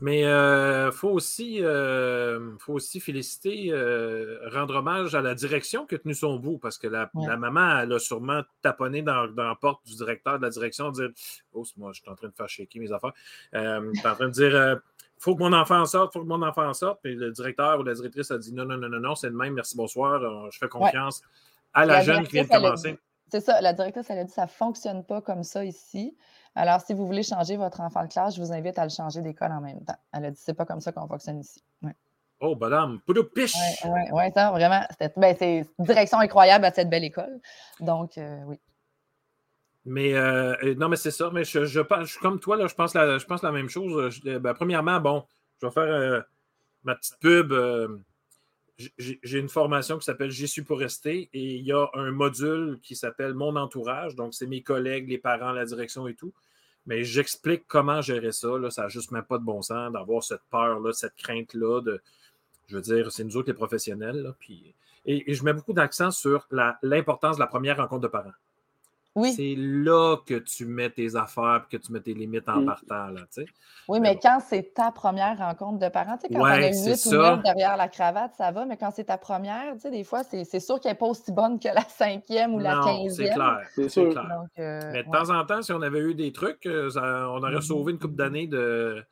Mais 0.00 0.20
il 0.20 0.24
euh, 0.26 0.92
faut, 0.92 1.08
aussi, 1.08 1.62
euh, 1.62 2.56
faut 2.58 2.74
aussi 2.74 3.00
féliciter, 3.00 3.68
euh, 3.70 4.38
rendre 4.52 4.76
hommage 4.76 5.14
à 5.14 5.22
la 5.22 5.34
direction 5.34 5.86
qui 5.86 5.96
a 5.96 5.98
tenu 5.98 6.14
son 6.14 6.36
bout, 6.36 6.58
parce 6.58 6.78
que 6.78 6.86
la, 6.86 7.10
maman, 7.36 7.80
elle 7.80 7.92
a 7.92 7.98
sûrement 7.98 8.42
taponné 8.62 9.02
dans, 9.02 9.26
la 9.26 9.54
porte 9.54 9.84
du 9.86 9.96
directeur 9.96 10.38
de 10.38 10.44
la 10.44 10.50
direction, 10.50 10.90
dire 10.90 11.10
Oh, 11.52 11.64
moi, 11.78 11.92
je 11.92 12.00
suis 12.00 12.10
en 12.10 12.14
train 12.14 12.28
de 12.28 12.34
faire 12.34 12.48
shaker 12.48 12.80
mes 12.80 12.92
affaires. 12.92 13.12
Euh, 13.54 13.92
en 14.04 14.14
train 14.14 14.28
de 14.28 14.32
dire 14.32 14.80
faut 15.20 15.34
que 15.34 15.42
mon 15.42 15.52
enfant 15.52 15.80
en 15.80 15.86
sorte, 15.86 16.12
faut 16.12 16.20
que 16.20 16.28
mon 16.28 16.42
enfant 16.42 16.68
en 16.68 16.74
sorte. 16.74 17.00
Puis 17.02 17.16
le 17.16 17.32
directeur 17.32 17.80
ou 17.80 17.82
la 17.82 17.94
directrice 17.94 18.30
a 18.30 18.38
dit 18.38 18.54
non, 18.54 18.64
non, 18.64 18.76
non, 18.76 18.88
non, 18.88 19.00
non, 19.00 19.14
c'est 19.16 19.28
le 19.28 19.36
même, 19.36 19.54
merci, 19.54 19.76
bonsoir, 19.76 20.50
je 20.52 20.58
fais 20.58 20.68
confiance 20.68 21.22
à 21.72 21.86
la, 21.86 22.02
jeune 22.02 22.24
qui 22.24 22.32
vient 22.32 22.44
de 22.44 22.48
commencer. 22.48 22.98
C'est 23.30 23.40
ça, 23.40 23.60
la 23.60 23.72
directrice, 23.72 24.06
elle 24.10 24.18
a 24.18 24.24
dit 24.24 24.32
ça 24.32 24.44
ne 24.44 24.48
fonctionne 24.48 25.04
pas 25.04 25.20
comme 25.20 25.42
ça 25.42 25.64
ici. 25.64 26.16
Alors, 26.54 26.80
si 26.80 26.94
vous 26.94 27.06
voulez 27.06 27.22
changer 27.22 27.56
votre 27.56 27.80
enfant 27.80 28.02
de 28.04 28.08
classe, 28.08 28.36
je 28.36 28.40
vous 28.40 28.52
invite 28.52 28.78
à 28.78 28.84
le 28.84 28.90
changer 28.90 29.22
d'école 29.22 29.52
en 29.52 29.60
même 29.60 29.84
temps. 29.84 29.96
Elle 30.12 30.24
a 30.26 30.30
dit, 30.30 30.40
c'est 30.42 30.54
pas 30.54 30.64
comme 30.64 30.80
ça 30.80 30.92
qu'on 30.92 31.06
fonctionne 31.06 31.40
ici. 31.40 31.62
Oh, 32.40 32.54
madame, 32.54 33.00
piche! 33.34 33.54
Oui, 33.84 33.90
ouais, 33.90 34.12
ouais, 34.12 34.32
ça, 34.32 34.50
vraiment. 34.52 34.80
Ben, 35.16 35.34
c'est 35.36 35.66
une 35.78 35.84
direction 35.84 36.18
incroyable 36.20 36.64
à 36.64 36.72
cette 36.72 36.88
belle 36.88 37.02
école. 37.02 37.40
Donc, 37.80 38.16
euh, 38.16 38.40
oui. 38.46 38.60
Mais 39.84 40.14
euh, 40.14 40.74
non, 40.76 40.88
mais 40.88 40.96
c'est 40.96 41.10
ça. 41.10 41.30
Mais 41.32 41.42
je, 41.42 41.64
je, 41.64 41.80
je, 41.80 42.18
comme 42.20 42.38
toi, 42.38 42.56
là, 42.56 42.68
je 42.68 42.74
pense 42.74 42.94
la, 42.94 43.18
je 43.18 43.26
pense 43.26 43.42
la 43.42 43.50
même 43.50 43.68
chose. 43.68 44.20
Ben, 44.24 44.54
premièrement, 44.54 45.00
bon, 45.00 45.24
je 45.60 45.66
vais 45.66 45.72
faire 45.72 45.82
euh, 45.82 46.20
ma 46.84 46.94
petite 46.94 47.18
pub. 47.18 47.52
J'ai 48.78 49.38
une 49.38 49.48
formation 49.48 49.98
qui 49.98 50.04
s'appelle 50.04 50.30
J'y 50.30 50.46
suis 50.46 50.62
pour 50.62 50.78
rester 50.78 51.28
et 51.32 51.56
il 51.56 51.64
y 51.64 51.72
a 51.72 51.86
un 51.94 52.12
module 52.12 52.78
qui 52.82 52.94
s'appelle 52.94 53.34
Mon 53.34 53.56
entourage. 53.56 54.14
Donc, 54.14 54.34
c'est 54.34 54.46
mes 54.46 54.62
collègues, 54.62 55.08
les 55.08 55.18
parents, 55.18 55.52
la 55.52 55.64
direction 55.64 56.06
et 56.06 56.14
tout. 56.14 56.32
Mais 56.86 57.04
j'explique 57.04 57.64
comment 57.66 58.00
gérer 58.00 58.32
ça. 58.32 58.56
Là, 58.56 58.70
ça 58.70 58.82
n'a 58.82 58.88
juste 58.88 59.10
même 59.10 59.24
pas 59.24 59.38
de 59.38 59.44
bon 59.44 59.62
sens 59.62 59.92
d'avoir 59.92 60.22
cette 60.22 60.42
peur-là, 60.50 60.92
cette 60.92 61.16
crainte-là. 61.16 61.80
De, 61.80 62.00
je 62.68 62.76
veux 62.76 62.82
dire, 62.82 63.10
c'est 63.10 63.24
nous 63.24 63.36
autres 63.36 63.48
les 63.48 63.54
professionnels. 63.54 64.32
et, 65.04 65.34
je 65.34 65.42
mets 65.42 65.52
beaucoup 65.52 65.72
d'accent 65.72 66.10
sur 66.10 66.46
l'importance 66.82 67.36
de 67.36 67.40
la 67.40 67.46
première 67.46 67.78
rencontre 67.78 68.02
de 68.02 68.08
parents. 68.08 68.32
C'est 69.24 69.54
là 69.56 70.16
que 70.26 70.34
tu 70.34 70.66
mets 70.66 70.90
tes 70.90 71.16
affaires 71.16 71.66
que 71.70 71.76
tu 71.76 71.92
mets 71.92 72.00
tes 72.00 72.14
limites 72.14 72.48
en 72.48 72.62
mm. 72.62 72.66
partant. 72.66 73.06
Là, 73.08 73.22
oui, 73.88 74.00
mais, 74.00 74.18
quand 74.22 74.38
c'est 74.46 74.74
ta 74.74 74.90
première 74.90 75.38
rencontre 75.38 75.78
de 75.78 75.88
parents, 75.88 76.18
quand 76.20 76.40
ouais, 76.40 76.40
on 76.40 76.44
a 76.44 76.92
8 76.92 77.06
ou 77.06 77.42
derrière 77.42 77.76
la 77.76 77.88
cravate, 77.88 78.34
ça 78.36 78.50
va, 78.50 78.66
mais 78.66 78.76
quand 78.76 78.90
c'est 78.94 79.04
ta 79.04 79.16
première, 79.16 79.76
des 79.76 80.04
fois, 80.04 80.22
c'est 80.24 80.60
sûr 80.60 80.78
qu'elle 80.78 80.92
n'est 80.92 80.98
pas 80.98 81.06
aussi 81.06 81.32
bonne 81.32 81.58
que 81.58 81.68
la 81.68 81.84
cinquième 81.88 82.54
ou 82.54 82.58
la 82.58 82.80
quinzième. 82.84 83.28
C'est 83.28 83.34
clair. 83.34 83.88
C'est 83.88 84.08
clair. 84.10 84.44
Euh, 84.58 84.90
mais 84.92 85.04
de 85.04 85.10
temps 85.10 85.30
en 85.30 85.44
temps, 85.44 85.62
si 85.62 85.72
on 85.72 85.80
avait 85.80 86.00
eu 86.00 86.14
des 86.14 86.32
trucs, 86.32 86.66
euh, 86.66 86.90
on 86.96 87.38
aurait 87.38 87.54
mm-hmm. 87.54 87.60
sauvé 87.62 87.92
une 87.92 87.98
couple 87.98 88.16
d'années 88.16 88.46
de. 88.46 89.02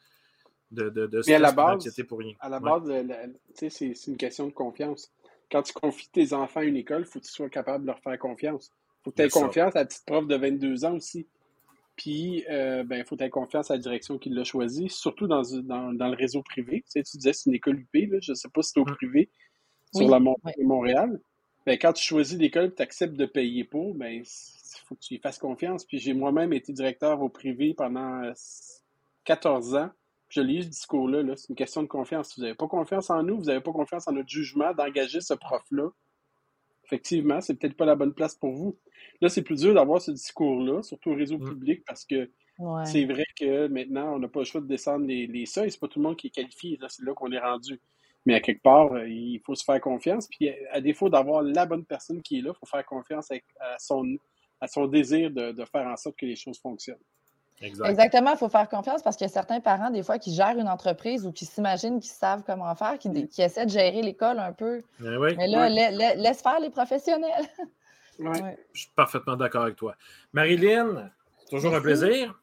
De, 0.73 0.91
de, 0.91 1.33
à 1.33 1.39
la 1.39 1.53
base, 1.53 1.89
pour 2.09 2.19
rien. 2.19 2.35
À 2.41 2.49
la 2.49 2.59
base, 2.59 2.83
c'est 3.55 4.07
une 4.09 4.17
question 4.17 4.47
de 4.47 4.53
confiance. 4.53 5.13
Quand 5.51 5.63
tu 5.63 5.73
confies 5.73 6.11
tes 6.11 6.33
enfants 6.33 6.61
à 6.61 6.65
une 6.65 6.77
école, 6.77 7.03
il 7.03 7.07
faut 7.07 7.21
que 7.21 7.25
tu 7.25 7.31
sois 7.31 7.49
capable 7.49 7.85
de 7.85 7.87
leur 7.87 8.01
faire 8.01 8.19
confiance 8.19 8.73
faut 9.07 9.13
que 9.13 9.17
tu 9.17 9.23
aies 9.23 9.29
confiance 9.29 9.77
à 9.77 9.81
la 9.81 9.85
petite 9.87 10.05
prof 10.05 10.27
de 10.27 10.35
22 10.35 10.85
ans 10.85 10.97
aussi. 10.97 11.29
Puis, 11.95 12.45
euh, 12.51 12.83
ben, 12.83 12.99
il 12.99 13.05
faut 13.05 13.15
que 13.15 13.21
tu 13.21 13.25
aies 13.25 13.31
confiance 13.31 13.71
à 13.71 13.75
la 13.75 13.81
direction 13.81 14.19
qui 14.19 14.31
l'a 14.31 14.43
choisi, 14.43 14.89
surtout 14.89 15.29
dans, 15.29 15.43
dans, 15.43 16.09
le 16.09 16.17
réseau 16.17 16.43
privé. 16.43 16.83
Tu, 16.83 16.91
sais, 16.91 17.03
tu 17.05 17.17
disais 17.17 17.33
c'est 17.33 17.49
une 17.49 17.55
école 17.55 17.79
UP, 17.79 18.11
là, 18.11 18.19
je 18.21 18.33
ne 18.33 18.35
sais 18.35 18.49
pas 18.49 18.63
si 18.63 18.73
c'est 18.73 18.81
au 18.81 18.85
mm. 18.85 18.97
privé, 18.97 19.31
sur 19.95 20.09
la 20.09 20.19
montée 20.19 20.53
de 20.59 20.65
Montréal. 20.65 21.21
Ben, 21.65 21.79
quand 21.79 21.93
tu 21.93 22.05
choisis 22.05 22.37
l'école 22.37 22.67
et 22.67 22.75
tu 22.75 22.83
acceptes 22.83 23.15
de 23.15 23.27
payer 23.27 23.65
pour, 23.65 23.95
ben, 23.95 24.13
il 24.13 24.25
faut 24.87 24.97
que 24.97 25.01
tu 25.01 25.15
y 25.15 25.19
fasses 25.19 25.39
confiance. 25.39 25.85
Puis 25.85 25.99
j'ai 25.99 26.13
moi-même 26.13 26.53
été 26.53 26.73
directeur 26.73 27.23
au 27.23 27.29
privé 27.29 27.75
pendant 27.75 28.31
14 29.25 29.77
ans. 29.77 29.91
je 30.29 30.41
lis 30.41 30.65
ce 30.65 30.69
discours-là, 30.69 31.23
-là, 31.23 31.37
c'est 31.37 31.49
une 31.49 31.57
question 31.57 31.83
de 31.83 31.87
confiance. 31.87 32.31
Si 32.31 32.41
vous 32.41 32.43
n'avez 32.43 32.57
pas 32.57 32.67
confiance 32.67 33.11
en 33.11 33.23
nous, 33.23 33.39
vous 33.39 33.45
n'avez 33.45 33.61
pas 33.61 33.73
confiance 33.73 34.07
en 34.09 34.13
notre 34.13 34.29
jugement 34.29 34.75
d'engager 34.75 35.21
ce 35.21 35.35
prof-là. 35.35 35.91
Effectivement, 36.87 37.41
c'est 37.41 37.55
peut-être 37.55 37.77
pas 37.77 37.85
la 37.85 37.97
bonne 37.97 38.15
place 38.15 38.37
pour 38.37 38.53
vous. 38.53 38.79
Là, 39.21 39.29
c'est 39.29 39.43
plus 39.43 39.61
dur 39.61 39.75
d'avoir 39.75 40.01
ce 40.01 40.13
discours-là, 40.13 40.83
surtout 40.83 41.11
au 41.11 41.15
réseau 41.15 41.39
mm. 41.39 41.49
public, 41.49 41.85
parce 41.85 42.05
que 42.05 42.31
c'est 42.85 43.05
vrai 43.05 43.25
que 43.39 43.67
maintenant, 43.67 44.15
on 44.15 44.19
n'a 44.19 44.29
pas 44.29 44.39
le 44.41 44.45
choix 44.45 44.61
de 44.61 44.67
descendre 44.67 45.07
les, 45.07 45.27
les 45.27 45.45
seuils. 45.45 45.71
C'est 45.71 45.81
pas 45.81 45.89
tout 45.89 45.99
le 45.99 46.05
monde 46.05 46.17
qui 46.17 46.29
est 46.29 46.31
qualifié. 46.31 46.79
C'est 46.89 47.05
là 47.05 47.13
qu'on 47.13 47.31
est 47.33 47.39
rendu. 47.39 47.81
Mais 48.25 48.35
à 48.35 48.41
quelque 48.41 48.63
part, 48.63 48.93
euh, 48.93 49.09
il 49.09 49.41
faut 49.45 49.55
se 49.55 49.65
faire 49.65 49.81
confiance. 49.81 50.27
Puis 50.29 50.51
à 50.71 50.81
défaut 50.81 51.09
d'avoir 51.09 51.43
la 51.43 51.67
bonne 51.67 51.85
personne 51.85 52.23
qui 52.23 52.39
est 52.39 52.43
là, 52.43 52.53
il 52.55 52.59
faut 52.59 52.67
faire 52.67 52.85
confiance 52.85 53.31
à, 53.31 53.79
son, 53.79 54.05
à 54.61 54.67
son 54.67 54.87
désir 54.87 55.31
de, 55.31 55.53
de, 55.53 55.65
faire 55.65 55.87
en 55.87 55.97
sorte 55.97 56.17
que 56.17 56.27
les 56.27 56.35
choses 56.35 56.59
fonctionnent. 56.59 56.97
Exactement, 57.61 58.33
il 58.33 58.37
faut 58.37 58.51
faire 58.51 58.69
confiance 58.69 59.03
parce 59.03 59.17
qu'il 59.17 59.27
y 59.27 59.31
a 59.31 59.33
certains 59.33 59.61
parents, 59.61 59.91
des 59.91 60.03
fois, 60.03 60.19
qui 60.19 60.35
gèrent 60.35 60.59
une 60.59 60.69
entreprise 60.69 61.27
ou 61.27 61.33
qui 61.33 61.47
s'imaginent 61.47 62.01
qu'ils 62.01 62.11
savent 62.11 62.43
comment 62.47 62.75
faire, 62.75 62.99
qui, 62.99 63.29
qui, 63.29 63.41
essaient 63.41 63.65
de 63.65 63.71
gérer 63.71 64.03
l'école 64.03 64.39
un 64.39 64.53
peu. 64.53 64.83
Eh 65.01 65.35
Mais 65.37 65.47
là, 65.47 65.69
laisse 66.15 66.43
faire 66.43 66.61
les 66.61 66.71
professionnels. 66.71 67.47
Ouais. 68.19 68.57
Je 68.73 68.81
suis 68.81 68.91
parfaitement 68.97 69.37
d'accord 69.37 69.65
avec 69.65 69.77
toi. 69.77 69.95
Marilyn, 70.33 71.11
toujours 71.51 71.75
un 71.75 71.83
plaisir. 71.83 72.35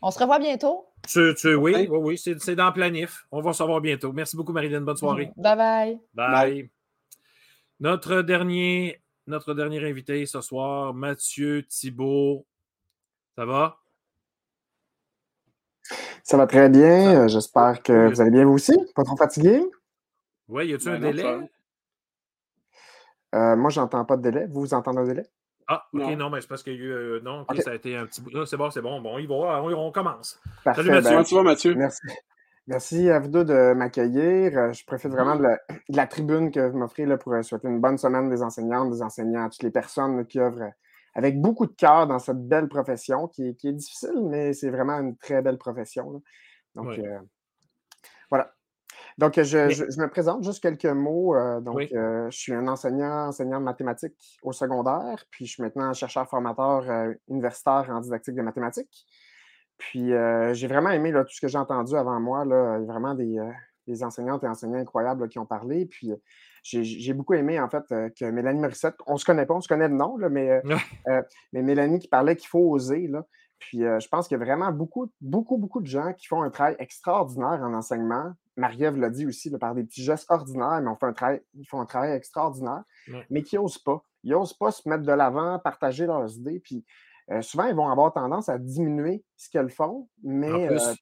On 0.00 0.10
se 0.10 0.18
revoit 0.18 0.38
bientôt. 0.38 0.86
Tu, 1.06 1.34
tu, 1.36 1.54
oui, 1.56 1.86
oui, 1.90 1.98
oui, 1.98 2.16
c'est 2.16 2.54
dans 2.56 2.68
le 2.68 2.72
planif. 2.72 3.26
On 3.30 3.42
va 3.42 3.52
se 3.52 3.62
revoir 3.62 3.82
bientôt. 3.82 4.14
Merci 4.14 4.34
beaucoup, 4.34 4.52
Marilyn. 4.52 4.80
Bonne 4.80 4.96
soirée. 4.96 5.30
Bye 5.36 5.56
bye. 5.56 6.00
Bye. 6.14 6.70
Notre, 7.80 8.22
dernier, 8.22 9.00
notre 9.26 9.54
dernier 9.54 9.86
invité 9.86 10.24
ce 10.26 10.40
soir, 10.40 10.94
Mathieu 10.94 11.64
Thibault. 11.68 12.46
Ça 13.36 13.44
va? 13.44 13.79
Ça 16.22 16.36
va 16.36 16.46
très 16.46 16.68
bien. 16.68 17.26
J'espère 17.28 17.82
que 17.82 18.08
vous 18.08 18.20
allez 18.20 18.30
bien 18.30 18.44
vous 18.44 18.54
aussi. 18.54 18.76
Pas 18.94 19.02
trop 19.02 19.16
fatigué? 19.16 19.62
Oui, 20.48 20.68
y 20.68 20.74
a-t-il 20.74 20.90
un 20.90 20.98
ben 20.98 21.14
délai? 21.14 21.50
Euh, 23.34 23.56
moi, 23.56 23.70
j'entends 23.70 24.04
pas 24.04 24.16
de 24.16 24.22
délai. 24.22 24.46
Vous, 24.46 24.60
vous 24.60 24.74
entendez 24.74 24.98
un 24.98 25.04
délai? 25.04 25.26
Ah, 25.68 25.86
ok, 25.92 26.16
non, 26.16 26.30
mais 26.30 26.40
c'est 26.40 26.48
parce 26.48 26.64
qu'il 26.64 26.72
y 26.72 26.76
a 26.76 26.80
eu. 26.80 26.92
Euh, 26.92 27.20
non, 27.20 27.46
ça 27.60 27.70
a 27.70 27.74
été 27.74 27.96
un 27.96 28.06
petit 28.06 28.20
bout. 28.20 28.44
C'est 28.44 28.56
bon, 28.56 28.70
c'est 28.70 28.82
bon. 28.82 29.00
Bon, 29.00 29.18
il 29.18 29.28
va, 29.28 29.62
on, 29.62 29.92
commence. 29.92 30.40
Salut 30.64 30.90
Mathieu. 30.90 31.36
Ben, 31.36 31.42
Mathieu? 31.44 31.74
Merci. 31.74 32.02
Merci 32.66 33.10
à 33.10 33.20
vous 33.20 33.28
deux 33.28 33.44
de 33.44 33.72
m'accueillir. 33.74 34.56
Euh, 34.56 34.72
je 34.72 34.84
profite 34.84 35.10
vraiment 35.12 35.36
de 35.36 35.46
la, 35.88 36.06
tribune 36.06 36.50
que 36.50 36.68
vous 36.68 36.78
m'offrez 36.78 37.06
pour 37.18 37.32
souhaiter 37.42 37.68
une 37.68 37.80
bonne 37.80 37.98
semaine 37.98 38.28
des 38.28 38.42
enseignantes, 38.42 38.90
des 38.90 39.02
enseignants, 39.02 39.46
à 39.46 39.48
toutes 39.48 39.62
les 39.62 39.70
personnes 39.70 40.26
qui 40.26 40.40
œuvrent 40.40 40.72
avec 41.14 41.40
beaucoup 41.40 41.66
de 41.66 41.72
cœur 41.72 42.06
dans 42.06 42.18
cette 42.18 42.46
belle 42.46 42.68
profession 42.68 43.28
qui 43.28 43.48
est, 43.48 43.72
difficile, 43.72 44.22
mais 44.28 44.52
c'est 44.52 44.70
vraiment 44.70 44.98
une 45.00 45.16
très 45.16 45.42
belle 45.42 45.58
profession. 45.58 46.22
Donc, 46.74 47.00
voilà. 48.30 48.52
Donc, 49.18 49.34
je, 49.34 50.00
me 50.00 50.08
présente 50.08 50.42
juste 50.44 50.62
quelques 50.62 50.86
mots. 50.86 51.36
Euh, 51.36 51.60
donc, 51.60 51.80
euh, 51.92 52.30
je 52.30 52.38
suis 52.38 52.54
un 52.54 52.66
enseignant, 52.68 53.28
enseignant 53.28 53.58
de 53.58 53.64
mathématiques 53.64 54.38
au 54.42 54.52
secondaire, 54.52 55.24
puis 55.30 55.46
je 55.46 55.52
suis 55.52 55.62
maintenant 55.62 55.92
chercheur 55.92 56.28
formateur 56.28 56.88
euh, 56.88 57.12
universitaire 57.28 57.86
en 57.90 58.00
didactique 58.00 58.34
de 58.34 58.42
mathématiques. 58.42 59.06
Puis, 59.76 60.12
j'ai 60.52 60.66
vraiment 60.66 60.90
aimé 60.90 61.10
tout 61.12 61.32
ce 61.34 61.40
que 61.40 61.48
j'ai 61.48 61.56
entendu 61.56 61.96
avant 61.96 62.20
moi. 62.20 62.44
Là, 62.44 62.76
il 62.78 62.86
y 62.86 62.88
a 62.88 62.92
vraiment 62.92 63.14
des, 63.14 64.04
enseignantes 64.04 64.44
et 64.44 64.46
enseignants 64.46 64.78
incroyables 64.78 65.26
qui 65.28 65.38
ont 65.38 65.46
parlé. 65.46 65.86
Puis, 65.86 66.12
j'ai 66.62 67.12
beaucoup 67.12 67.34
aimé, 67.34 67.60
en 67.60 67.68
fait, 67.68 67.84
que 67.88 68.30
Mélanie 68.30 68.60
Morissette, 68.60 68.96
on 69.06 69.14
ne 69.14 69.18
se 69.18 69.24
connaît 69.24 69.46
pas, 69.46 69.54
on 69.54 69.60
se 69.60 69.68
connaît 69.68 69.88
de 69.88 69.94
nom, 69.94 70.16
mais, 70.30 70.62
mais 71.52 71.62
Mélanie 71.62 71.98
qui 71.98 72.08
parlait 72.08 72.36
qu'il 72.36 72.48
faut 72.48 72.70
oser. 72.70 73.06
Là, 73.08 73.24
puis 73.58 73.78
je 73.78 74.08
pense 74.08 74.28
qu'il 74.28 74.38
y 74.38 74.40
a 74.40 74.44
vraiment 74.44 74.72
beaucoup, 74.72 75.10
beaucoup, 75.20 75.58
beaucoup 75.58 75.80
de 75.80 75.86
gens 75.86 76.12
qui 76.12 76.26
font 76.26 76.42
un 76.42 76.50
travail 76.50 76.76
extraordinaire 76.78 77.60
en 77.62 77.74
enseignement, 77.74 78.32
Marie-Ève 78.60 78.96
l'a 78.96 79.10
dit 79.10 79.26
aussi, 79.26 79.50
par 79.50 79.74
des 79.74 79.84
petits 79.84 80.04
gestes 80.04 80.30
ordinaires, 80.30 80.80
mais 80.82 80.90
on 80.90 80.96
fait 80.96 81.06
un 81.06 81.12
travail, 81.12 81.42
ils 81.54 81.66
font 81.66 81.80
un 81.80 81.86
travail 81.86 82.12
extraordinaire, 82.12 82.84
mais 83.30 83.42
qui 83.42 83.56
n'osent 83.56 83.78
pas. 83.78 84.04
Ils 84.22 84.32
n'osent 84.32 84.54
pas 84.54 84.70
se 84.70 84.88
mettre 84.88 85.02
de 85.02 85.12
l'avant, 85.12 85.58
partager 85.58 86.06
leurs 86.06 86.30
idées. 86.36 86.60
Puis 86.60 86.84
euh, 87.30 87.42
souvent, 87.42 87.64
ils 87.64 87.74
vont 87.74 87.88
avoir 87.88 88.12
tendance 88.12 88.48
à 88.48 88.58
diminuer 88.58 89.24
ce 89.36 89.48
qu'elles 89.50 89.70
font, 89.70 90.08
mais. 90.22 90.52
En 90.52 90.66
plus. 90.66 90.82
Euh, 90.82 90.94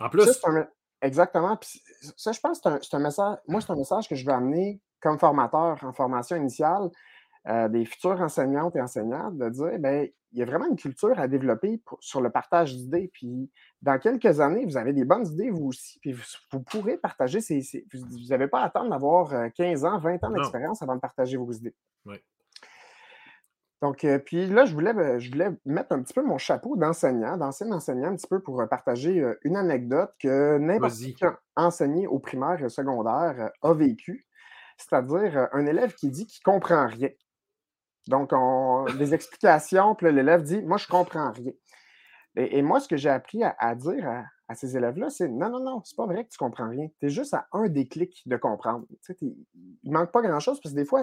en 0.00 0.08
plus. 0.10 0.42
exactement. 1.00 1.56
Puis 1.56 1.80
ça, 2.16 2.32
je 2.32 2.40
pense 2.40 2.60
que 2.60 2.68
c'est 2.82 2.96
un, 2.96 2.98
message. 2.98 3.38
Moi, 3.46 3.60
c'est 3.60 3.72
un 3.72 3.76
message 3.76 4.08
que 4.08 4.14
je 4.14 4.26
veux 4.26 4.32
amener 4.32 4.80
comme 5.00 5.18
formateur 5.18 5.78
en 5.82 5.92
formation 5.92 6.36
initiale 6.36 6.90
euh, 7.48 7.68
des 7.68 7.84
futurs 7.84 8.20
enseignantes 8.20 8.74
et 8.76 8.80
enseignants 8.80 9.30
de 9.30 9.48
dire 9.48 9.78
bien, 9.78 10.06
il 10.36 10.40
y 10.40 10.42
a 10.42 10.44
vraiment 10.44 10.66
une 10.66 10.76
culture 10.76 11.18
à 11.18 11.28
développer 11.28 11.80
sur 12.00 12.20
le 12.20 12.28
partage 12.28 12.76
d'idées. 12.76 13.08
Puis 13.12 13.50
dans 13.80 13.98
quelques 13.98 14.40
années, 14.40 14.66
vous 14.66 14.76
avez 14.76 14.92
des 14.92 15.04
bonnes 15.04 15.26
idées, 15.26 15.48
vous 15.48 15.68
aussi, 15.68 15.98
puis 16.00 16.12
vous, 16.12 16.60
pourrez 16.60 16.98
partager 16.98 17.40
ces. 17.40 17.62
vous 17.94 18.26
n'avez 18.28 18.46
pas 18.46 18.60
à 18.60 18.64
attendre 18.66 18.90
d'avoir 18.90 19.30
15 19.54 19.84
euh, 19.84 19.88
ans, 19.88 19.98
20 19.98 20.24
ans 20.24 20.30
d'expérience 20.30 20.82
avant 20.82 20.96
de 20.96 21.00
partager 21.00 21.38
vos 21.38 21.50
idées. 21.52 21.74
Oui. 22.04 22.16
Donc, 23.80 24.04
euh, 24.04 24.18
puis 24.18 24.46
là, 24.46 24.66
je 24.66 24.74
voulais, 24.74 24.94
euh, 24.94 25.18
je 25.18 25.30
voulais 25.30 25.50
mettre 25.64 25.92
un 25.92 26.02
petit 26.02 26.14
peu 26.14 26.22
mon 26.22 26.38
chapeau 26.38 26.76
d'enseignant, 26.76 27.36
d'ancien 27.38 27.70
enseignant, 27.72 28.08
un 28.08 28.16
petit 28.16 28.26
peu 28.26 28.40
pour 28.40 28.62
partager 28.68 29.24
une 29.42 29.56
anecdote 29.56 30.12
que 30.18 30.58
n'importe 30.58 30.94
qui 30.94 31.24
a 31.24 31.38
enseigné 31.56 32.06
au 32.06 32.18
primaire 32.18 32.60
et 32.60 32.64
au 32.64 32.68
secondaire 32.68 33.52
a 33.62 33.72
vécu. 33.72 34.25
C'est-à-dire 34.76 35.48
un 35.52 35.66
élève 35.66 35.94
qui 35.94 36.10
dit 36.10 36.26
qu'il 36.26 36.40
ne 36.46 36.52
comprend 36.52 36.86
rien. 36.86 37.08
Donc, 38.08 38.30
on, 38.32 38.84
des 38.98 39.14
explications, 39.14 39.94
puis 39.94 40.12
l'élève 40.12 40.42
dit 40.42 40.62
Moi, 40.62 40.76
je 40.76 40.86
ne 40.86 40.90
comprends 40.90 41.32
rien. 41.32 41.52
Et, 42.36 42.60
moi, 42.62 42.80
ce 42.80 42.88
que 42.88 42.96
j'ai 42.96 43.08
appris 43.08 43.42
à, 43.42 43.74
dire 43.74 44.24
à, 44.48 44.54
ces 44.54 44.76
élèves-là, 44.76 45.10
c'est 45.10 45.28
Non, 45.28 45.48
non, 45.48 45.60
non, 45.60 45.82
c'est 45.84 45.96
pas 45.96 46.06
vrai 46.06 46.24
que 46.24 46.30
tu 46.30 46.36
ne 46.40 46.46
comprends 46.46 46.68
rien. 46.68 46.86
Tu 47.00 47.06
es 47.06 47.08
juste 47.08 47.34
à 47.34 47.48
un 47.52 47.68
déclic 47.68 48.22
de 48.26 48.36
comprendre. 48.36 48.86
Tu 48.88 48.96
sais, 49.02 49.16
il 49.20 49.90
ne 49.90 49.92
manque 49.92 50.12
pas 50.12 50.22
grand-chose, 50.22 50.60
parce 50.60 50.74
que 50.74 50.78
des 50.78 50.84
fois, 50.84 51.02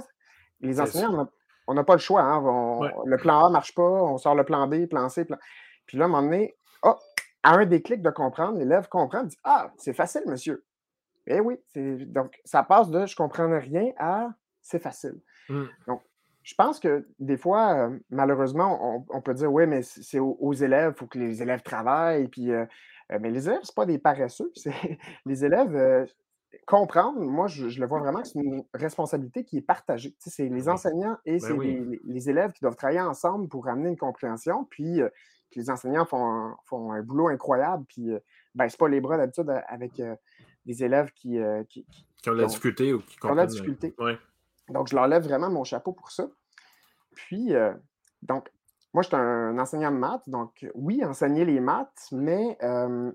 les 0.62 0.80
enseignants, 0.80 1.28
on 1.68 1.74
n'a 1.74 1.84
pas 1.84 1.94
le 1.94 2.00
choix. 2.00 2.22
Hein, 2.22 2.90
le 3.06 3.18
plan 3.18 3.46
A 3.46 3.48
ne 3.48 3.54
marche 3.54 3.74
pas, 3.74 3.84
on 3.84 4.18
sort 4.18 4.36
le 4.36 4.44
plan 4.44 4.68
B, 4.68 4.86
plan 4.86 5.10
C, 5.10 5.26
plan. 5.26 5.38
Puis 5.86 5.98
là, 5.98 6.06
à 6.06 6.08
un 6.08 6.12
moment 6.12 6.24
donné, 6.24 6.56
oh, 6.84 6.96
à 7.42 7.56
un 7.56 7.66
déclic 7.66 8.02
de 8.02 8.10
comprendre, 8.12 8.58
l'élève 8.58 8.88
comprend, 8.88 9.24
dit 9.24 9.38
Ah, 9.44 9.72
c'est 9.78 9.94
facile, 9.94 10.24
monsieur. 10.28 10.64
Eh 11.28 11.40
oui, 11.40 11.58
donc 11.76 12.40
ça 12.44 12.64
passe 12.64 12.90
de 12.90 13.06
je 13.06 13.16
comprends 13.16 13.48
rien 13.60 13.92
à 13.98 14.30
c'est 14.64 14.80
facile. 14.80 15.20
Mmh. 15.50 15.64
Donc, 15.88 16.02
je 16.44 16.56
pense 16.56 16.80
que 16.80 17.08
des 17.20 17.38
fois, 17.38 17.74
euh, 17.76 18.00
malheureusement, 18.10 19.06
on, 19.10 19.22
peut 19.22 19.34
dire 19.34 19.52
oui, 19.52 19.66
mais 19.66 19.82
c'est 19.82 20.20
aux, 20.20 20.54
élèves, 20.54 20.94
il 20.96 21.00
faut 21.00 21.08
que 21.08 21.20
les 21.20 21.42
élèves 21.42 21.62
travaillent. 21.62 22.28
Puis, 22.28 22.52
euh, 22.52 22.66
mais 23.22 23.30
les 23.30 23.48
élèves, 23.48 23.64
ce 23.64 23.74
pas 23.74 23.86
des 23.86 23.98
paresseux. 23.98 24.52
Les 25.26 25.46
élèves 25.46 26.08
comprendre, 26.68 27.20
moi, 27.20 27.48
je, 27.48 27.80
le 27.80 27.88
vois 27.88 28.00
vraiment 28.00 28.22
que 28.22 28.28
c'est 28.28 28.40
une 28.40 28.64
responsabilité 28.74 29.44
qui 29.44 29.58
est 29.58 29.62
partagée. 29.62 30.16
c'est 30.20 30.50
les 30.50 30.70
enseignants 30.70 31.18
et 31.26 31.34
ben 31.34 31.40
c'est 31.40 31.58
les, 32.04 32.30
élèves 32.30 32.52
qui 32.52 32.62
doivent 32.62 32.76
travailler 32.76 33.02
ensemble 33.02 33.48
pour 33.48 33.68
amener 33.68 33.90
une 33.90 33.98
compréhension. 33.98 34.66
Puis 34.66 35.02
les 35.56 35.70
enseignants 35.70 36.06
font 36.06 36.26
un, 36.26 36.58
font 36.66 36.92
un 36.92 37.02
boulot 37.02 37.28
incroyable. 37.30 37.86
Puis, 37.88 38.10
ben, 38.56 38.70
c'est 38.70 38.80
pas 38.80 38.90
les 38.90 39.02
bras 39.02 39.18
d'habitude 39.18 39.50
avec 39.68 40.02
des 40.66 40.84
élèves 40.84 41.12
qui, 41.14 41.38
qui, 41.70 41.86
ont 42.28 42.34
la 42.34 42.46
difficulté 42.46 42.94
ou 42.94 43.00
qui 43.02 43.18
ont 43.26 43.36
la 43.36 43.46
difficulté. 43.46 43.94
Donc, 44.70 44.88
je 44.88 44.96
leur 44.96 45.08
lève 45.08 45.24
vraiment 45.24 45.50
mon 45.50 45.64
chapeau 45.64 45.92
pour 45.92 46.12
ça. 46.12 46.28
Puis, 47.16 47.54
euh, 47.54 47.74
donc, 48.22 48.52
moi, 48.94 49.04
je 49.04 49.08
suis 49.08 49.16
un 49.16 49.58
enseignant 49.58 49.92
de 49.92 49.98
maths. 49.98 50.28
Donc, 50.30 50.68
oui, 50.76 51.04
enseigner 51.04 51.46
les 51.46 51.60
maths, 51.60 52.08
mais 52.12 52.58
euh, 52.64 53.12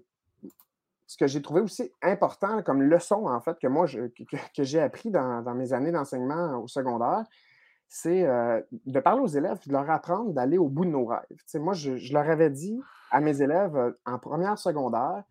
ce 1.07 1.17
que 1.17 1.27
j'ai 1.27 1.41
trouvé 1.41 1.61
aussi 1.61 1.93
important 2.03 2.63
comme 2.63 2.83
leçon, 2.83 3.27
en 3.27 3.41
fait, 3.41 3.59
que 3.59 3.67
moi, 3.67 3.87
que, 3.87 4.63
j'ai 4.65 4.81
appris 4.81 5.11
dans, 5.11 5.43
mes 5.55 5.73
années 5.73 5.93
d'enseignement 5.93 6.59
au 6.59 6.69
secondaire, 6.69 7.25
c'est 7.89 8.27
euh, 8.27 8.61
de 8.85 9.01
parler 9.01 9.23
aux 9.23 9.29
élèves, 9.29 9.59
de 9.67 9.73
leur 9.73 9.89
apprendre 9.89 10.33
d'aller 10.33 10.59
au 10.59 10.69
bout 10.69 10.85
de 10.85 10.91
nos 10.91 11.07
rêves. 11.07 11.23
moi, 11.55 11.73
je, 11.73 11.97
je, 11.97 12.13
leur 12.13 12.29
avais 12.29 12.51
dit 12.51 12.79
à 13.11 13.21
mes 13.21 13.41
élèves 13.41 13.95
en 14.05 14.19
première 14.19 14.59
secondaire, 14.59 15.25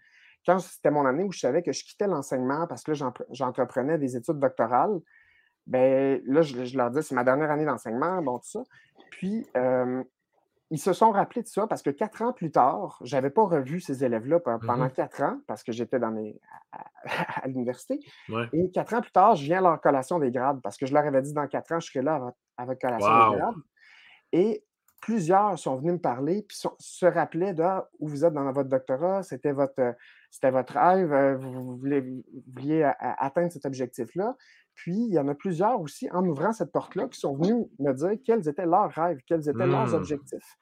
quand 0.47 0.59
c'était 0.59 0.91
mon 0.91 1.05
année 1.05 1.23
où 1.23 1.31
je 1.31 1.39
savais 1.39 1.61
que 1.61 1.73
je 1.73 1.83
quittais 1.83 2.07
l'enseignement 2.07 2.65
parce 2.67 2.81
que 2.81 2.93
là, 2.93 3.11
j'entreprenais 3.31 3.97
des 3.97 4.15
études 4.15 4.39
doctorales, 4.39 4.97
ben 5.67 6.21
là, 6.25 6.41
je, 6.41 6.77
leur 6.77 6.89
dis, 6.89 7.03
c'est 7.03 7.13
ma 7.15 7.25
dernière 7.25 7.51
année 7.51 7.65
d'enseignement, 7.65 8.21
bon, 8.21 8.39
tout 8.39 8.49
ça. 8.49 8.63
Puis, 9.11 9.45
ils 10.69 10.79
se 10.79 10.93
sont 10.93 11.11
rappelés 11.11 11.43
de 11.43 11.47
ça 11.47 11.65
parce 11.67 11.81
que 11.81 11.89
quatre 11.89 12.21
ans 12.21 12.33
plus 12.33 12.51
tard, 12.51 12.99
je 13.03 13.15
n'avais 13.15 13.29
pas 13.29 13.43
revu 13.43 13.79
ces 13.79 14.03
élèves-là 14.03 14.37
mmh 14.37 14.65
pendant 14.65 14.89
quatre 14.89 15.21
ans 15.21 15.39
parce 15.47 15.63
que 15.63 15.71
j'étais 15.71 15.99
dans 15.99 16.11
mes, 16.11 16.39
à, 17.41 17.47
l'université. 17.47 17.99
Et 18.53 18.69
quatre 18.71 18.93
ans 18.93 19.01
plus 19.01 19.11
tard, 19.11 19.35
je 19.35 19.43
viens 19.43 19.59
à 19.59 19.61
leur 19.61 19.81
collation 19.81 20.19
des 20.19 20.31
grades 20.31 20.61
parce 20.61 20.77
que 20.77 20.85
je 20.85 20.93
leur 20.93 21.05
avais 21.05 21.21
dit 21.21 21.33
dans 21.33 21.47
quatre 21.47 21.71
ans, 21.73 21.79
je 21.79 21.87
serai 21.87 22.01
là 22.01 22.33
à 22.57 22.65
votre, 22.65 22.79
collation 22.79 23.31
des 23.31 23.37
grades. 23.37 23.55
Et 24.33 24.63
plusieurs 25.01 25.57
sont 25.59 25.75
venus 25.77 25.93
me 25.93 25.99
parler 25.99 26.43
puis 26.47 26.57
se 26.79 27.05
rappelaient 27.05 27.53
de 27.53 27.63
ah, 27.63 27.89
où 27.99 28.07
vous 28.07 28.25
êtes 28.25 28.33
dans 28.33 28.51
votre 28.51 28.69
doctorat, 28.69 29.23
c'était 29.23 29.51
votre, 29.51 29.95
c'était 30.31 30.51
votre 30.51 30.73
rêve, 30.73 31.13
euh, 31.13 31.35
vous, 31.35 31.77
vouliez 31.77 32.91
atteindre 32.99 33.51
cet 33.51 33.65
objectif-là. 33.65 34.35
Puis, 34.73 34.95
il 34.95 35.13
y 35.13 35.19
en 35.19 35.27
a 35.27 35.33
plusieurs 35.33 35.81
aussi, 35.81 36.07
en 36.11 36.23
ouvrant 36.25 36.53
cette 36.53 36.71
porte-là, 36.71 37.07
qui 37.07 37.19
sont 37.19 37.35
venus 37.35 37.65
me 37.79 37.93
dire 37.93 38.11
quels 38.23 38.47
étaient 38.47 38.65
leurs 38.65 38.91
rêves, 38.91 39.17
quels 39.25 39.49
étaient 39.49 39.65
leurs 39.65 39.87
mmh. 39.87 39.95
objectifs. 39.95 40.57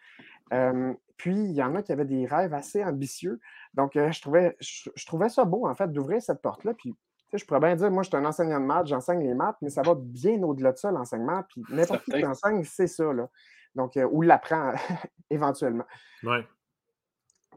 puis, 1.18 1.36
il 1.36 1.52
y 1.52 1.62
en 1.62 1.76
a 1.76 1.82
qui 1.82 1.92
avaient 1.92 2.06
des 2.06 2.26
rêves 2.26 2.54
assez 2.54 2.82
ambitieux. 2.84 3.42
Donc, 3.74 3.92
je, 3.96 4.22
trouvais, 4.22 4.56
je, 4.62 5.06
trouvais 5.06 5.28
ça 5.28 5.44
beau, 5.44 5.68
en 5.68 5.76
fait, 5.76 5.92
d'ouvrir 5.92 6.22
cette 6.22 6.42
porte-là. 6.42 6.74
Puis, 6.76 6.96
je 7.34 7.44
pourrais 7.44 7.60
bien 7.60 7.76
dire, 7.76 7.92
moi, 7.92 8.04
je 8.04 8.08
suis 8.08 8.18
un 8.18 8.24
enseignant 8.24 8.62
de 8.62 8.66
maths, 8.66 8.88
j'enseigne 8.88 9.22
les 9.22 9.34
maths, 9.34 9.58
mais 9.62 9.70
ça 9.70 9.82
va 9.82 9.96
bien 9.98 10.42
au-delà 10.44 10.72
de 10.72 10.78
ça, 10.78 10.92
l'enseignement. 10.92 11.44
Puis, 11.50 11.62
n'importe 11.70 12.06
qui 12.06 12.12
qui 12.12 12.26
enseigne, 12.26 12.64
c'est 12.64 12.88
ça, 12.88 13.12
là. 13.12 13.30
Donc, 13.76 14.00
ou 14.12 14.22
l'apprend 14.22 14.74
éventuellement. 15.30 15.86
Oui. 16.24 16.38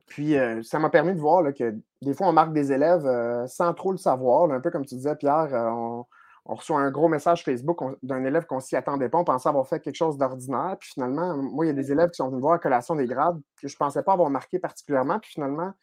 Puis, 0.07 0.37
ça 0.63 0.79
m'a 0.79 0.91
permis 0.91 1.15
de 1.15 1.21
voir 1.21 1.45
que 1.55 1.77
des 2.03 2.15
fois, 2.15 2.29
on 2.29 2.33
marque 2.33 2.53
des 2.53 2.73
élèves 2.73 3.07
sans 3.47 3.75
trop 3.75 3.93
le 3.93 3.99
savoir. 3.99 4.51
un 4.51 4.61
peu 4.61 4.71
comme 4.71 4.87
tu 4.87 4.95
disais, 4.95 5.15
Pierre, 5.17 5.49
on, 5.53 6.07
on 6.49 6.55
reçoit 6.55 6.81
un 6.81 6.91
gros 6.91 7.09
message 7.09 7.45
Facebook 7.45 7.79
d'un 8.03 8.25
élève 8.25 8.47
qu'on 8.47 8.59
s'y 8.59 8.75
attendait 8.75 9.11
pas. 9.11 9.19
On 9.19 9.25
pensait 9.25 9.51
avoir 9.51 9.69
fait 9.69 9.81
quelque 9.81 9.97
chose 9.97 10.17
d'ordinaire. 10.17 10.77
Puis 10.81 10.91
finalement, 10.95 11.37
moi, 11.37 11.67
il 11.67 11.69
y 11.69 11.71
a 11.71 11.75
des 11.75 11.93
élèves 11.93 12.09
qui 12.09 12.17
sont 12.17 12.29
venus 12.29 12.41
voir 12.41 12.55
la 12.55 12.59
collation 12.59 12.97
des 12.97 13.07
grades 13.07 13.39
que 13.61 13.69
je 13.69 13.75
ne 13.75 13.79
pensais 13.79 14.03
pas 14.03 14.15
avoir 14.15 14.31
marqué 14.31 14.59
particulièrement. 14.59 15.19
Puis 15.19 15.33
finalement, 15.33 15.75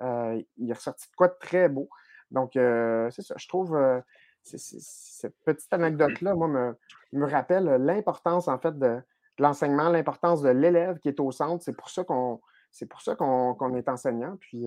euh, 0.00 0.40
il 0.58 0.70
est 0.70 0.74
ressorti 0.74 1.10
de 1.10 1.16
quoi 1.16 1.26
de 1.26 1.34
très 1.40 1.68
beau. 1.68 1.88
Donc, 2.30 2.54
euh, 2.54 3.10
c'est 3.10 3.22
ça. 3.22 3.34
Je 3.36 3.48
trouve 3.48 3.74
euh, 3.74 4.00
cette 4.44 5.34
petite 5.44 5.72
anecdote-là, 5.72 6.36
moi, 6.36 6.46
me, 6.46 6.76
me 7.12 7.28
rappelle 7.28 7.64
l'importance, 7.64 8.46
en 8.46 8.58
fait, 8.58 8.78
de, 8.78 9.02
l'enseignement, 9.38 9.88
l'importance 9.88 10.42
de 10.42 10.50
l'élève 10.50 10.98
qui 10.98 11.08
est 11.08 11.20
au 11.20 11.32
centre. 11.32 11.62
C'est 11.64 11.76
pour 11.76 11.90
ça 11.90 12.04
qu'on 12.04 12.40
c'est 12.70 12.86
pour 12.86 13.02
ça 13.02 13.14
qu'on 13.14 13.74
est 13.74 13.88
enseignant. 13.88 14.36
Puis 14.40 14.66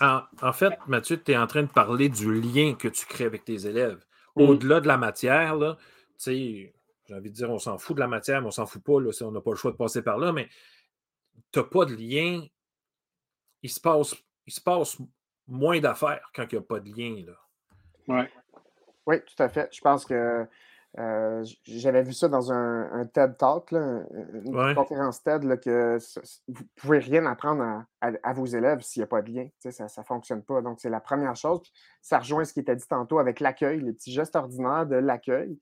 en, 0.00 0.52
fait, 0.52 0.74
Mathieu, 0.86 1.22
tu 1.22 1.32
es 1.32 1.36
en 1.36 1.46
train 1.46 1.62
de 1.62 1.68
parler 1.68 2.08
du 2.08 2.40
lien 2.40 2.74
que 2.74 2.88
tu 2.88 3.06
crées 3.06 3.24
avec 3.24 3.44
tes 3.44 3.66
élèves. 3.66 4.04
Au-delà 4.34 4.80
de 4.80 4.86
la 4.86 4.96
matière, 4.96 5.56
là, 5.56 5.76
j'ai 6.26 6.72
envie 7.10 7.30
de 7.30 7.34
dire, 7.34 7.50
on 7.50 7.58
s'en 7.58 7.78
fout 7.78 7.96
de 7.96 8.00
la 8.00 8.06
matière, 8.06 8.40
mais 8.40 8.48
on 8.48 8.52
s'en 8.52 8.66
fout 8.66 8.82
pas, 8.82 9.00
là, 9.00 9.10
on 9.22 9.30
n'a 9.30 9.40
pas 9.40 9.50
le 9.50 9.56
choix 9.56 9.72
de 9.72 9.76
passer 9.76 10.02
par 10.02 10.18
là, 10.18 10.32
mais 10.32 10.48
tu 11.52 11.58
n'as 11.58 11.64
pas 11.64 11.84
de 11.84 11.94
lien. 11.94 12.44
Il 13.62 13.70
se 13.70 13.80
passe, 13.80 14.14
il 14.46 14.52
se 14.52 14.60
passe 14.60 14.98
moins 15.46 15.80
d'affaires 15.80 16.30
quand 16.34 16.44
il 16.50 16.54
n'y 16.54 16.58
a 16.58 16.62
pas 16.62 16.80
de 16.80 16.88
lien. 16.88 17.24
Là. 17.26 18.26
Oui, 19.06 19.20
tout 19.24 19.42
à 19.42 19.48
fait. 19.48 19.68
Je 19.72 19.80
pense 19.80 20.04
que 20.04 20.46
euh, 20.98 21.44
j'avais 21.64 22.02
vu 22.02 22.12
ça 22.12 22.28
dans 22.28 22.52
un, 22.52 23.06
TED 23.06 23.36
Talk, 23.36 23.72
une 23.72 24.74
conférence 24.74 25.22
TED, 25.22 25.42
que 25.60 25.98
vous 26.48 26.62
ne 26.62 26.68
pouvez 26.76 26.98
rien 26.98 27.26
apprendre 27.26 27.84
à, 28.00 28.32
vos 28.32 28.46
élèves 28.46 28.80
s'il 28.80 29.00
n'y 29.00 29.04
a 29.04 29.06
pas 29.06 29.22
de 29.22 29.30
lien. 29.30 29.48
Ça 29.70 29.84
ne 29.84 30.04
fonctionne 30.04 30.42
pas. 30.42 30.62
Donc, 30.62 30.80
c'est 30.80 30.90
la 30.90 31.00
première 31.00 31.36
chose. 31.36 31.60
ça 32.02 32.18
rejoint 32.18 32.44
ce 32.44 32.52
qui 32.52 32.60
était 32.60 32.76
dit 32.76 32.86
tantôt 32.88 33.18
avec 33.18 33.40
l'accueil, 33.40 33.80
les 33.80 33.92
petits 33.92 34.12
gestes 34.12 34.36
ordinaires 34.36 34.86
de 34.86 34.96
l'accueil. 34.96 35.58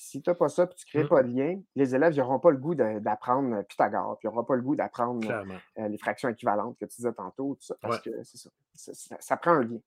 Si 0.00 0.22
tu 0.22 0.30
n'as 0.30 0.36
pas 0.36 0.48
ça 0.48 0.62
et 0.62 0.74
tu 0.76 0.84
ne 0.86 0.90
crées 0.90 1.04
mmh. 1.04 1.08
pas 1.08 1.22
de 1.24 1.36
lien, 1.36 1.60
les 1.74 1.96
élèves 1.96 2.16
n'auront 2.16 2.38
pas 2.38 2.52
le 2.52 2.56
goût 2.56 2.76
d'apprendre 2.76 3.62
Pythagore, 3.62 4.16
puis 4.18 4.28
ils 4.28 4.30
n'auront 4.30 4.44
pas 4.44 4.54
le 4.54 4.62
goût 4.62 4.76
d'apprendre 4.76 5.28
euh, 5.28 5.88
les 5.88 5.98
fractions 5.98 6.28
équivalentes 6.28 6.78
que 6.78 6.84
tu 6.84 6.98
disais 6.98 7.12
tantôt, 7.12 7.58
parce 7.80 8.00
que 8.00 8.10
c'est 8.22 8.94
ça. 8.94 9.16
ça 9.18 9.36
prend 9.36 9.54
un 9.54 9.64
lien. 9.64 9.80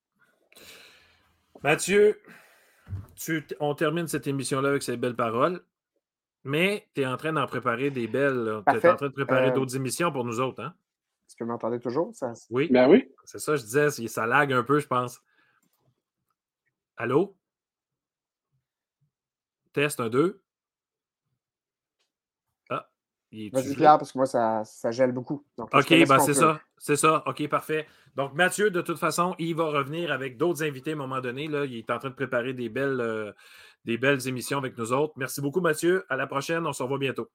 Mathieu, 1.62 2.20
on 3.60 3.74
termine 3.74 4.08
cette 4.08 4.26
émission-là 4.26 4.70
avec 4.70 4.82
ces 4.82 4.96
belles 4.96 5.16
paroles, 5.16 5.64
mais 6.44 6.88
tu 6.94 7.02
es 7.02 7.06
en 7.06 7.16
train 7.16 7.32
d'en 7.32 7.46
préparer 7.46 7.90
des 7.90 8.08
belles. 8.08 8.62
Tu 8.68 8.76
es 8.76 8.88
en 8.88 8.96
train 8.96 9.08
de 9.08 9.12
préparer 9.12 9.50
euh, 9.50 9.54
d'autres 9.54 9.76
émissions 9.76 10.10
pour 10.10 10.24
nous 10.24 10.40
autres. 10.40 10.62
Hein? 10.62 10.74
Est-ce 11.28 11.36
que 11.36 11.44
vous 11.44 11.50
m'entendez 11.50 11.80
toujours? 11.80 12.14
Ça... 12.14 12.32
Oui. 12.50 12.68
Ben 12.70 12.88
oui. 12.88 13.10
C'est 13.24 13.38
ça, 13.38 13.56
je 13.56 13.62
disais, 13.62 13.90
ça 14.08 14.26
lag 14.26 14.52
un 14.52 14.62
peu, 14.62 14.80
je 14.80 14.86
pense. 14.86 15.22
Allô? 16.96 17.36
Test 19.72 20.00
un, 20.00 20.10
deux. 20.10 20.42
Vas-y, 23.32 23.74
Pierre, 23.74 23.96
parce 23.96 24.12
que 24.12 24.18
moi, 24.18 24.26
ça, 24.26 24.62
ça 24.64 24.90
gèle 24.90 25.12
beaucoup. 25.12 25.44
OK, 25.56 25.88
ben 26.06 26.18
c'est 26.18 26.34
ça. 26.34 26.60
C'est 26.76 26.96
ça. 26.96 27.22
OK, 27.26 27.48
parfait. 27.48 27.86
Donc, 28.14 28.34
Mathieu, 28.34 28.70
de 28.70 28.82
toute 28.82 28.98
façon, 28.98 29.34
il 29.38 29.54
va 29.54 29.64
revenir 29.64 30.12
avec 30.12 30.36
d'autres 30.36 30.62
invités 30.62 30.90
à 30.90 30.94
un 30.94 30.98
moment 30.98 31.20
donné. 31.20 31.48
Là. 31.48 31.64
Il 31.64 31.78
est 31.78 31.90
en 31.90 31.98
train 31.98 32.10
de 32.10 32.14
préparer 32.14 32.52
des 32.52 32.68
belles, 32.68 33.00
euh, 33.00 33.32
des 33.86 33.96
belles 33.96 34.28
émissions 34.28 34.58
avec 34.58 34.76
nous 34.76 34.92
autres. 34.92 35.14
Merci 35.16 35.40
beaucoup, 35.40 35.62
Mathieu. 35.62 36.04
À 36.10 36.16
la 36.16 36.26
prochaine. 36.26 36.66
On 36.66 36.74
se 36.74 36.82
revoit 36.82 36.98
bientôt. 36.98 37.30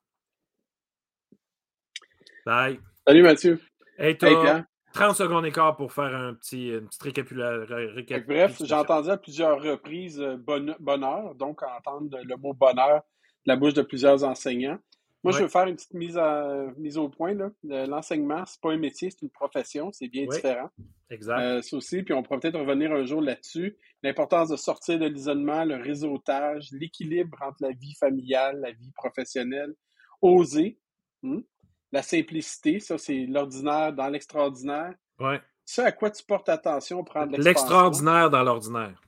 Bye. 2.45 2.79
Salut, 3.07 3.23
Mathieu. 3.23 3.59
Hey, 3.97 4.17
toi, 4.17 4.63
30 4.93 5.15
secondes 5.15 5.43
d'écart 5.43 5.75
pour 5.75 5.91
faire 5.91 6.15
un 6.15 6.35
petit, 6.35 6.69
une 6.69 6.87
petite 6.87 7.03
récapitulation. 7.03 8.23
Bref, 8.27 8.61
j'ai 8.63 8.75
entendu 8.75 9.09
à 9.09 9.17
plusieurs 9.17 9.61
reprises 9.61 10.21
euh, 10.21 10.37
bonheur, 10.79 11.33
donc 11.35 11.63
entendre 11.63 12.17
le 12.23 12.35
mot 12.37 12.53
bonheur 12.53 13.01
de 13.45 13.51
la 13.51 13.55
bouche 13.55 13.73
de 13.73 13.81
plusieurs 13.81 14.23
enseignants. 14.23 14.79
Moi, 15.27 15.37
je 15.37 15.43
veux 15.43 15.49
faire 15.49 15.67
une 15.67 15.75
petite 15.75 15.93
mise, 15.93 16.17
à, 16.17 16.67
mise 16.77 16.97
au 16.97 17.09
point. 17.09 17.35
L'enseignement, 17.63 18.45
ce 18.45 18.53
n'est 18.53 18.59
pas 18.61 18.71
un 18.71 18.77
métier, 18.77 19.09
c'est 19.09 19.21
une 19.21 19.29
profession, 19.29 19.91
c'est 19.91 20.07
bien 20.07 20.25
différent. 20.25 20.69
Exact. 21.09 21.39
Euh, 21.39 21.61
aussi, 21.73 22.03
puis 22.03 22.13
on 22.13 22.23
pourra 22.23 22.39
peut-être 22.39 22.59
revenir 22.59 22.91
un 22.91 23.05
jour 23.05 23.21
là-dessus. 23.21 23.77
L'importance 24.03 24.49
de 24.49 24.55
sortir 24.55 24.99
de 24.99 25.05
l'isolement, 25.05 25.65
le 25.65 25.75
réseautage, 25.75 26.69
l'équilibre 26.71 27.37
entre 27.41 27.57
la 27.61 27.71
vie 27.71 27.95
familiale, 27.99 28.59
la 28.61 28.71
vie 28.71 28.91
professionnelle, 28.95 29.73
oser, 30.21 30.79
hmm? 31.23 31.39
la 31.91 32.01
simplicité, 32.01 32.79
ça 32.79 32.97
c'est 32.97 33.25
l'ordinaire 33.25 33.93
dans 33.93 34.07
l'extraordinaire. 34.07 34.93
Ouais. 35.19 35.41
Ça, 35.65 35.85
à 35.85 35.91
quoi 35.91 36.09
tu 36.11 36.23
portes 36.23 36.49
attention, 36.49 37.03
prendre 37.03 37.37
l'extraordinaire 37.37 38.29
dans 38.29 38.43
l'ordinaire. 38.43 39.01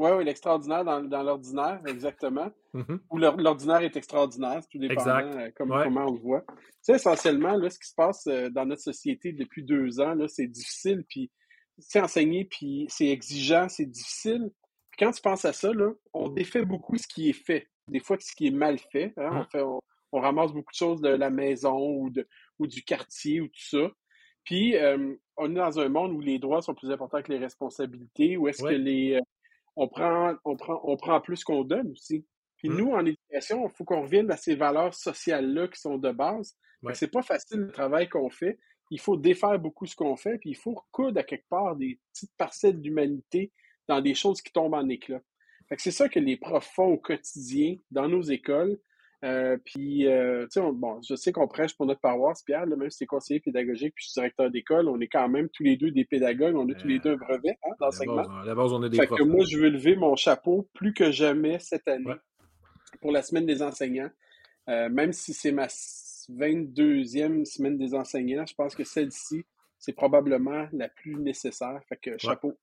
Oui, 0.00 0.10
oui, 0.12 0.24
l'extraordinaire 0.24 0.82
dans, 0.82 1.22
l'ordinaire, 1.22 1.78
exactement. 1.86 2.50
Mm-hmm. 2.72 3.00
Ou 3.10 3.18
l'ordinaire 3.18 3.82
est 3.82 3.94
extraordinaire, 3.96 4.62
tout 4.66 4.78
dépendant 4.78 5.30
euh, 5.36 5.50
comment 5.54 6.06
on 6.06 6.14
le 6.14 6.20
voit. 6.20 6.40
Tu 6.40 6.54
sais, 6.80 6.94
essentiellement, 6.94 7.54
là, 7.54 7.68
ce 7.68 7.78
qui 7.78 7.86
se 7.86 7.94
passe 7.94 8.26
euh, 8.26 8.48
dans 8.48 8.64
notre 8.64 8.80
société 8.80 9.32
depuis 9.32 9.62
deux 9.62 10.00
ans, 10.00 10.14
là, 10.14 10.26
c'est 10.26 10.46
difficile, 10.46 11.04
puis 11.06 11.30
c'est 11.76 12.00
enseigner, 12.00 12.46
puis 12.46 12.86
c'est 12.88 13.08
exigeant, 13.08 13.68
c'est 13.68 13.84
difficile. 13.84 14.50
Puis 14.90 15.04
quand 15.04 15.12
tu 15.12 15.20
penses 15.20 15.44
à 15.44 15.52
ça, 15.52 15.70
là, 15.70 15.92
on 16.14 16.30
défait 16.30 16.64
beaucoup 16.64 16.96
ce 16.96 17.06
qui 17.06 17.28
est 17.28 17.44
fait. 17.44 17.68
Des 17.86 18.00
fois, 18.00 18.16
ce 18.18 18.34
qui 18.34 18.46
est 18.46 18.52
mal 18.52 18.78
fait. 18.78 19.12
Hein, 19.18 19.28
on, 19.32 19.40
mm. 19.40 19.46
fait 19.52 19.62
on, 20.12 20.18
ramasse 20.18 20.54
beaucoup 20.54 20.72
de 20.72 20.78
choses 20.78 21.02
de 21.02 21.10
la 21.10 21.28
maison 21.28 21.76
ou, 21.76 22.08
de, 22.08 22.26
ou 22.58 22.66
du 22.66 22.82
quartier 22.84 23.42
ou 23.42 23.48
tout 23.48 23.68
ça. 23.68 23.90
Puis, 24.44 24.78
euh, 24.78 25.14
on 25.36 25.50
est 25.50 25.58
dans 25.58 25.78
un 25.78 25.90
monde 25.90 26.12
où 26.12 26.20
les 26.20 26.38
droits 26.38 26.62
sont 26.62 26.74
plus 26.74 26.90
importants 26.90 27.20
que 27.20 27.30
les 27.30 27.38
responsabilités, 27.38 28.38
où 28.38 28.48
est-ce 28.48 28.62
que 28.62 28.68
les, 28.68 29.20
on 29.76 29.88
prend, 29.88 30.34
on 30.44 30.56
prend, 30.56 30.80
on 30.84 30.96
prend 30.96 31.20
plus 31.20 31.44
qu'on 31.44 31.64
donne 31.64 31.90
aussi. 31.92 32.26
Puis 32.56 32.68
mmh. 32.68 32.76
nous, 32.76 32.90
en 32.92 33.06
éducation, 33.06 33.66
il 33.66 33.74
faut 33.74 33.84
qu'on 33.84 34.02
revienne 34.02 34.30
à 34.30 34.36
ces 34.36 34.54
valeurs 34.54 34.94
sociales-là 34.94 35.68
qui 35.68 35.80
sont 35.80 35.98
de 35.98 36.10
base. 36.10 36.54
Ce 36.88 36.94
C'est 36.94 37.10
pas 37.10 37.22
facile 37.22 37.60
le 37.60 37.72
travail 37.72 38.08
qu'on 38.08 38.30
fait. 38.30 38.58
Il 38.90 39.00
faut 39.00 39.16
défaire 39.16 39.58
beaucoup 39.58 39.86
ce 39.86 39.94
qu'on 39.94 40.16
fait, 40.16 40.38
puis 40.38 40.50
il 40.50 40.56
faut 40.56 40.74
recoudre 40.74 41.20
à 41.20 41.22
quelque 41.22 41.48
part 41.48 41.76
des 41.76 42.00
petites 42.12 42.32
parcelles 42.36 42.80
d'humanité 42.80 43.52
dans 43.86 44.00
des 44.00 44.14
choses 44.14 44.42
qui 44.42 44.52
tombent 44.52 44.74
en 44.74 44.88
éclat. 44.88 45.20
c'est 45.78 45.90
ça 45.90 46.08
que 46.08 46.18
les 46.18 46.36
profs 46.36 46.70
font 46.74 46.86
au 46.86 46.98
quotidien 46.98 47.76
dans 47.90 48.08
nos 48.08 48.22
écoles. 48.22 48.78
Euh, 49.22 49.58
puis, 49.62 50.06
euh, 50.06 50.44
tu 50.44 50.60
sais, 50.60 50.72
bon, 50.72 51.00
je 51.06 51.14
sais 51.14 51.30
qu'on 51.30 51.46
prêche 51.46 51.76
pour 51.76 51.84
notre 51.84 52.00
paroisse, 52.00 52.42
Pierre, 52.42 52.66
même 52.66 52.88
si 52.90 52.98
c'est 52.98 53.06
conseiller 53.06 53.40
pédagogique 53.40 53.94
puis 53.94 54.04
je 54.04 54.10
suis 54.10 54.20
directeur 54.20 54.50
d'école, 54.50 54.88
on 54.88 54.98
est 54.98 55.08
quand 55.08 55.28
même 55.28 55.50
tous 55.50 55.62
les 55.62 55.76
deux 55.76 55.90
des 55.90 56.06
pédagogues, 56.06 56.56
on 56.56 56.68
a 56.70 56.74
tous 56.74 56.88
les 56.88 56.98
deux 57.00 57.12
un 57.12 57.16
brevet 57.16 57.58
hein, 57.62 57.74
d'enseignement. 57.78 58.22
À 58.40 58.46
la 58.46 58.54
base, 58.54 58.72
on 58.72 58.82
est 58.82 58.88
des 58.88 58.96
fait 58.96 59.06
que 59.06 59.22
moi, 59.22 59.44
je 59.44 59.58
veux 59.58 59.68
lever 59.68 59.94
mon 59.94 60.16
chapeau 60.16 60.68
plus 60.72 60.94
que 60.94 61.10
jamais 61.10 61.58
cette 61.58 61.86
année 61.86 62.14
pour 63.02 63.12
la 63.12 63.22
semaine 63.22 63.44
des 63.44 63.62
enseignants. 63.62 64.10
Euh, 64.68 64.88
même 64.88 65.12
si 65.12 65.34
c'est 65.34 65.52
ma 65.52 65.66
22e 65.66 67.44
semaine 67.44 67.76
des 67.76 67.94
enseignants, 67.94 68.46
je 68.46 68.54
pense 68.54 68.74
que 68.74 68.84
celle-ci, 68.84 69.44
c'est 69.78 69.92
probablement 69.92 70.66
la 70.72 70.88
plus 70.88 71.16
nécessaire. 71.16 71.78
Fait 71.88 71.96
que 71.96 72.16
chapeau. 72.16 72.54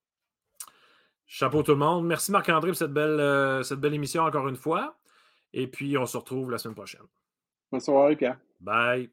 Chapeau 1.27 1.61
tout 1.61 1.73
le 1.73 1.77
monde. 1.77 2.07
Merci 2.07 2.31
Marc-André 2.31 2.71
pour 2.71 2.77
cette 2.77 2.93
belle, 2.93 3.63
cette 3.63 3.79
belle 3.79 3.93
émission 3.93 4.23
encore 4.23 4.47
une 4.47 4.55
fois. 4.55 4.97
Et 5.53 5.67
puis, 5.67 5.97
on 5.97 6.05
se 6.05 6.17
retrouve 6.17 6.51
la 6.51 6.57
semaine 6.57 6.75
prochaine. 6.75 7.01
Bonne 7.71 7.81
soirée, 7.81 8.15
Pierre. 8.15 8.39
Bye. 8.59 9.09